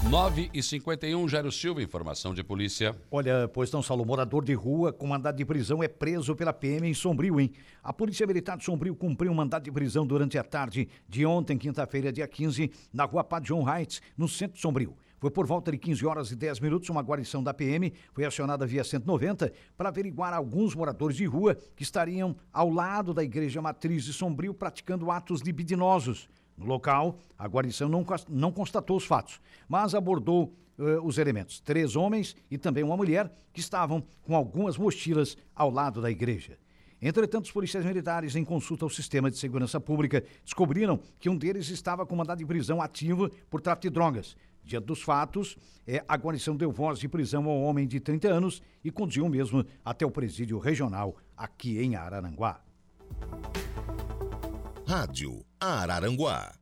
9 0.10 0.52
e 0.54 0.62
51 0.62 1.28
Jairo 1.28 1.52
Silva, 1.52 1.82
informação 1.82 2.34
de 2.34 2.44
polícia. 2.44 2.96
Olha, 3.10 3.48
pois 3.48 3.72
não, 3.72 3.82
Saulo, 3.82 4.06
morador 4.06 4.44
de 4.44 4.54
rua 4.54 4.92
com 4.94 5.08
mandado 5.08 5.38
de 5.38 5.46
prisão 5.46 5.82
é 5.82 5.88
preso 5.88 6.36
pela 6.36 6.54
PM 6.54 6.88
em 6.88 6.94
Sombrio, 6.94 7.40
hein? 7.40 7.52
A 7.82 7.92
Polícia 7.92 8.28
Militar 8.28 8.58
de 8.58 8.66
Sombrio 8.66 8.96
cumpriu 8.96 9.32
um 9.32 9.36
mandado 9.36 9.64
de 9.64 9.72
prisão 9.72 10.06
durante 10.06 10.38
a 10.38 10.44
tarde 10.44 10.90
de 11.08 11.26
ontem, 11.26 11.58
quinta-feira, 11.58 12.12
dia 12.12 12.28
15, 12.28 12.70
na 12.94 13.06
rua 13.06 13.24
Padre 13.24 13.48
John 13.48 13.68
Heights, 13.68 14.02
no 14.16 14.28
centro 14.28 14.56
de 14.56 14.62
Sombrio. 14.62 14.96
Foi 15.24 15.32
por 15.32 15.48
volta 15.48 15.72
de 15.72 15.78
15 15.78 16.06
horas 16.06 16.32
e 16.32 16.36
10 16.36 16.60
minutos, 16.60 16.90
uma 16.90 17.02
guarnição 17.02 17.42
da 17.42 17.54
PM 17.54 17.94
foi 18.12 18.26
acionada 18.26 18.66
via 18.66 18.84
190 18.84 19.54
para 19.78 19.88
averiguar 19.88 20.34
alguns 20.34 20.76
moradores 20.76 21.16
de 21.16 21.24
rua 21.24 21.56
que 21.78 21.82
estariam 21.82 22.36
ao 22.52 22.70
lado 22.70 23.14
da 23.14 23.24
igreja 23.24 23.62
matriz 23.62 24.04
de 24.04 24.12
Sombrio 24.12 24.54
praticando 24.54 25.10
atos 25.10 25.40
libidinosos. 25.40 26.28
No 26.58 26.66
local, 26.66 27.20
a 27.38 27.48
guarnição 27.48 27.88
não, 27.88 28.06
não 28.28 28.52
constatou 28.52 28.98
os 28.98 29.06
fatos, 29.06 29.40
mas 29.66 29.96
abordou 29.96 30.54
uh, 30.78 31.02
os 31.06 31.18
elementos. 31.18 31.62
Três 31.62 31.96
homens 31.96 32.36
e 32.52 32.58
também 32.58 32.84
uma 32.84 32.98
mulher 32.98 33.32
que 33.54 33.62
estavam 33.62 34.04
com 34.24 34.36
algumas 34.36 34.78
mochilas 34.78 35.38
ao 35.56 35.70
lado 35.70 36.02
da 36.02 36.12
igreja. 36.12 36.58
Entretanto, 37.02 37.46
os 37.46 37.52
policiais 37.52 37.86
militares, 37.86 38.36
em 38.36 38.44
consulta 38.44 38.86
ao 38.86 38.90
sistema 38.90 39.32
de 39.32 39.38
segurança 39.38 39.80
pública, 39.80 40.22
descobriram 40.44 41.00
que 41.18 41.30
um 41.30 41.38
deles 41.38 41.70
estava 41.70 42.06
com 42.06 42.14
mandado 42.14 42.40
de 42.40 42.46
prisão 42.46 42.82
ativo 42.82 43.30
por 43.50 43.62
tráfico 43.62 43.84
de 43.84 43.90
drogas. 43.90 44.36
Diante 44.64 44.86
dos 44.86 45.02
fatos, 45.02 45.58
é, 45.86 46.04
a 46.08 46.16
guarnição 46.16 46.56
deu 46.56 46.72
voz 46.72 47.00
de 47.00 47.08
prisão 47.08 47.46
ao 47.46 47.62
homem 47.62 47.88
de 47.88 48.00
30 48.00 48.30
anos 48.30 48.62
e 48.84 48.90
conduziu 48.90 49.28
mesmo 49.28 49.66
até 49.84 50.06
o 50.06 50.12
presídio 50.12 50.58
regional 50.58 51.16
aqui 51.36 51.80
em 51.80 51.96
Araranguá. 51.96 52.62
Rádio 54.88 55.44
Araranguá. 55.60 56.54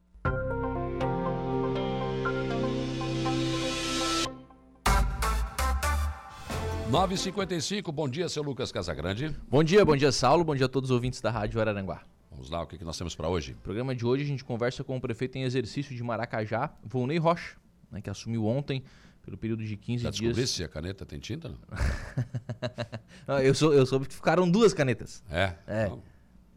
9h55, 6.92 7.90
bom 7.90 8.10
dia, 8.10 8.28
seu 8.28 8.44
Lucas 8.44 8.70
Casagrande. 8.70 9.34
Bom 9.50 9.64
dia, 9.64 9.86
bom 9.86 9.96
dia, 9.96 10.12
Saulo, 10.12 10.44
bom 10.44 10.54
dia 10.54 10.66
a 10.66 10.70
todos 10.70 10.90
os 10.90 10.94
ouvintes 10.94 11.22
da 11.22 11.32
Rádio 11.32 11.62
Araranguá. 11.62 12.02
Vamos 12.30 12.50
lá, 12.50 12.62
o 12.64 12.68
que, 12.68 12.78
que 12.78 12.84
nós 12.84 12.98
temos 12.98 13.16
para 13.16 13.30
hoje? 13.30 13.54
No 13.54 13.62
programa 13.62 13.96
de 13.96 14.06
hoje 14.06 14.24
a 14.24 14.28
gente 14.28 14.44
conversa 14.44 14.84
com 14.84 14.98
o 14.98 15.00
prefeito 15.00 15.38
em 15.38 15.44
exercício 15.44 15.96
de 15.96 16.04
Maracajá, 16.04 16.74
Volney 16.84 17.18
Rocha, 17.18 17.56
né, 17.92 18.02
que 18.02 18.10
assumiu 18.10 18.46
ontem 18.46 18.84
pelo 19.24 19.38
período 19.38 19.64
de 19.64 19.78
15 19.78 20.04
Já 20.04 20.10
dias. 20.10 20.38
Já 20.38 20.48
se 20.48 20.64
a 20.64 20.68
caneta 20.68 21.06
tem 21.06 21.20
tinta? 21.20 21.50
Não? 21.50 21.58
não, 23.28 23.40
eu, 23.40 23.54
sou, 23.54 23.74
eu 23.74 23.86
soube 23.86 24.08
que 24.08 24.16
ficaram 24.16 24.50
duas 24.50 24.74
canetas. 24.74 25.24
É? 25.30 25.54
É. 25.68 25.92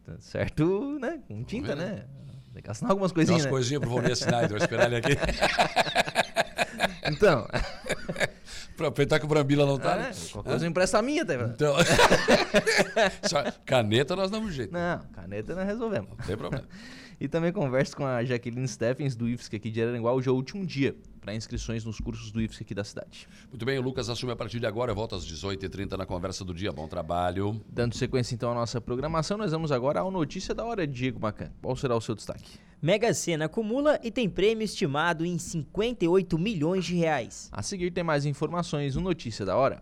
Tá 0.03 0.13
certo, 0.19 0.97
né? 0.99 1.19
Com 1.27 1.43
tinta, 1.43 1.75
né? 1.75 2.05
Tem 2.53 2.63
que 2.63 2.71
assinar 2.71 2.91
algumas 2.91 3.11
coisinhas. 3.11 3.43
Tem 3.43 3.51
umas 3.51 3.53
né? 3.53 3.57
coisinhas 3.57 3.81
pro 3.81 3.89
Volney 3.89 4.11
assinar, 4.11 4.47
vou 4.47 4.57
esperar 4.57 4.85
ele 4.85 4.95
aqui. 4.95 5.13
então. 7.11 7.47
Pra 8.77 8.89
aproveitar 8.89 9.19
que 9.19 9.25
o 9.25 9.27
Brambila 9.29 9.65
não 9.65 9.79
tá. 9.79 9.95
É, 9.95 9.99
né? 9.99 10.11
Qualquer 10.33 10.49
coisa 10.49 10.67
empresta 10.67 10.99
a 10.99 11.01
minha, 11.01 11.25
tá? 11.25 11.33
Então. 11.33 11.75
caneta 13.65 14.17
nós 14.17 14.29
damos 14.29 14.53
jeito. 14.53 14.73
Não, 14.73 14.99
caneta 15.13 15.55
nós 15.55 15.65
resolvemos. 15.65 16.09
Não 16.09 16.25
tem 16.25 16.35
problema. 16.35 16.65
e 17.17 17.29
também 17.29 17.53
converso 17.53 17.95
com 17.95 18.05
a 18.05 18.25
Jaqueline 18.25 18.67
Steffens 18.67 19.15
do 19.15 19.29
IFSC 19.29 19.55
aqui 19.55 19.71
de 19.71 19.81
Araranguá. 19.81 20.11
Hoje 20.11 20.27
é 20.27 20.31
o 20.31 20.35
último 20.35 20.65
dia 20.65 20.93
para 21.25 21.33
inscrições 21.33 21.83
nos 21.83 21.99
cursos 21.99 22.31
do 22.31 22.39
IFSC 22.39 22.63
aqui 22.63 22.75
da 22.75 22.83
cidade. 22.83 23.27
Muito 23.49 23.65
bem, 23.65 23.79
o 23.79 23.81
Lucas 23.81 24.09
assume 24.11 24.31
a 24.31 24.35
partir 24.35 24.59
de 24.59 24.67
agora. 24.67 24.93
Volta 24.93 25.15
às 25.15 25.25
18h30 25.25 25.97
na 25.97 26.05
conversa 26.05 26.45
do 26.45 26.53
dia. 26.53 26.71
Bom 26.71 26.87
trabalho. 26.87 27.59
Dando 27.67 27.95
sequência 27.95 28.35
então 28.35 28.51
à 28.51 28.53
nossa 28.53 28.79
programação, 28.79 29.35
nós 29.35 29.51
vamos 29.51 29.71
agora 29.71 30.01
ao 30.01 30.11
Notícia 30.11 30.53
da 30.53 30.63
Hora, 30.63 30.85
Diego 30.85 31.19
Macan. 31.19 31.51
Qual 31.63 31.75
será 31.75 31.95
o 31.95 32.01
seu 32.01 32.13
destaque? 32.13 32.59
Mega 32.79 33.11
Sena 33.11 33.45
acumula 33.45 33.99
e 34.03 34.11
tem 34.11 34.29
prêmio 34.29 34.63
estimado 34.63 35.25
em 35.25 35.39
58 35.39 36.37
milhões 36.37 36.85
de 36.85 36.95
reais. 36.95 37.49
A 37.51 37.63
seguir 37.63 37.89
tem 37.89 38.03
mais 38.03 38.27
informações 38.27 38.95
no 38.95 39.01
Notícia 39.01 39.43
da 39.43 39.57
Hora. 39.57 39.81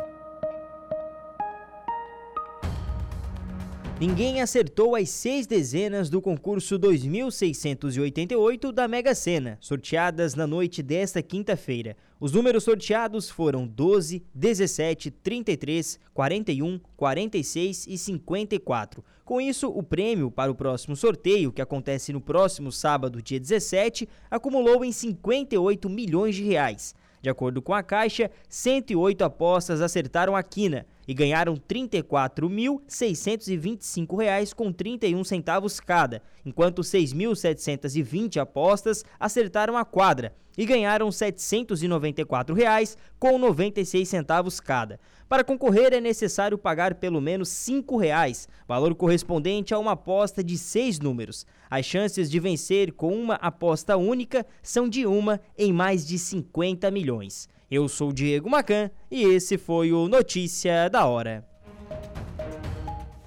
Ninguém 4.01 4.41
acertou 4.41 4.95
as 4.95 5.11
seis 5.11 5.45
dezenas 5.45 6.09
do 6.09 6.19
concurso 6.19 6.75
2688 6.79 8.71
da 8.71 8.87
Mega 8.87 9.13
Sena, 9.13 9.59
sorteadas 9.61 10.33
na 10.33 10.47
noite 10.47 10.81
desta 10.81 11.21
quinta-feira. 11.21 11.95
Os 12.19 12.31
números 12.31 12.63
sorteados 12.63 13.29
foram 13.29 13.67
12, 13.67 14.23
17, 14.33 15.11
33, 15.11 15.99
41, 16.15 16.79
46 16.97 17.85
e 17.85 17.95
54. 17.95 19.05
Com 19.23 19.39
isso, 19.39 19.69
o 19.69 19.83
prêmio 19.83 20.31
para 20.31 20.51
o 20.51 20.55
próximo 20.55 20.95
sorteio, 20.95 21.51
que 21.51 21.61
acontece 21.61 22.11
no 22.11 22.19
próximo 22.19 22.71
sábado, 22.71 23.21
dia 23.21 23.39
17, 23.39 24.09
acumulou 24.31 24.83
em 24.83 24.91
58 24.91 25.87
milhões 25.87 26.33
de 26.33 26.43
reais. 26.43 26.95
De 27.21 27.29
acordo 27.29 27.61
com 27.61 27.71
a 27.71 27.83
Caixa, 27.83 28.31
108 28.49 29.23
apostas 29.23 29.79
acertaram 29.79 30.35
a 30.35 30.41
quina 30.41 30.87
e 31.11 31.13
ganharam 31.13 31.53
R$ 31.55 31.61
34.625 31.67 34.55
com 34.55 34.71
31 34.71 35.21
centavos 35.25 35.77
cada, 35.77 36.21
enquanto 36.45 36.81
6.720 36.81 38.37
apostas 38.37 39.03
acertaram 39.19 39.75
a 39.75 39.83
quadra 39.83 40.33
e 40.57 40.65
ganharam 40.65 41.11
794 41.11 42.55
reais 42.55 42.97
com 43.19 43.37
96 43.37 44.07
centavos 44.07 44.61
cada. 44.61 45.01
Para 45.27 45.43
concorrer 45.43 45.91
é 45.91 45.99
necessário 45.99 46.57
pagar 46.57 46.95
pelo 46.95 47.19
menos 47.19 47.49
5 47.49 47.97
reais, 47.97 48.47
valor 48.65 48.95
correspondente 48.95 49.73
a 49.73 49.79
uma 49.79 49.91
aposta 49.91 50.41
de 50.41 50.57
seis 50.57 50.97
números. 50.97 51.45
As 51.69 51.85
chances 51.85 52.31
de 52.31 52.39
vencer 52.39 52.93
com 52.93 53.13
uma 53.13 53.35
aposta 53.35 53.97
única 53.97 54.45
são 54.63 54.87
de 54.87 55.05
uma 55.05 55.41
em 55.57 55.73
mais 55.73 56.07
de 56.07 56.17
50 56.17 56.89
milhões. 56.89 57.49
Eu 57.71 57.87
sou 57.87 58.11
Diego 58.11 58.49
Macan 58.49 58.91
e 59.09 59.23
esse 59.23 59.57
foi 59.57 59.93
o 59.93 60.09
Notícia 60.09 60.89
da 60.89 61.05
Hora. 61.05 61.50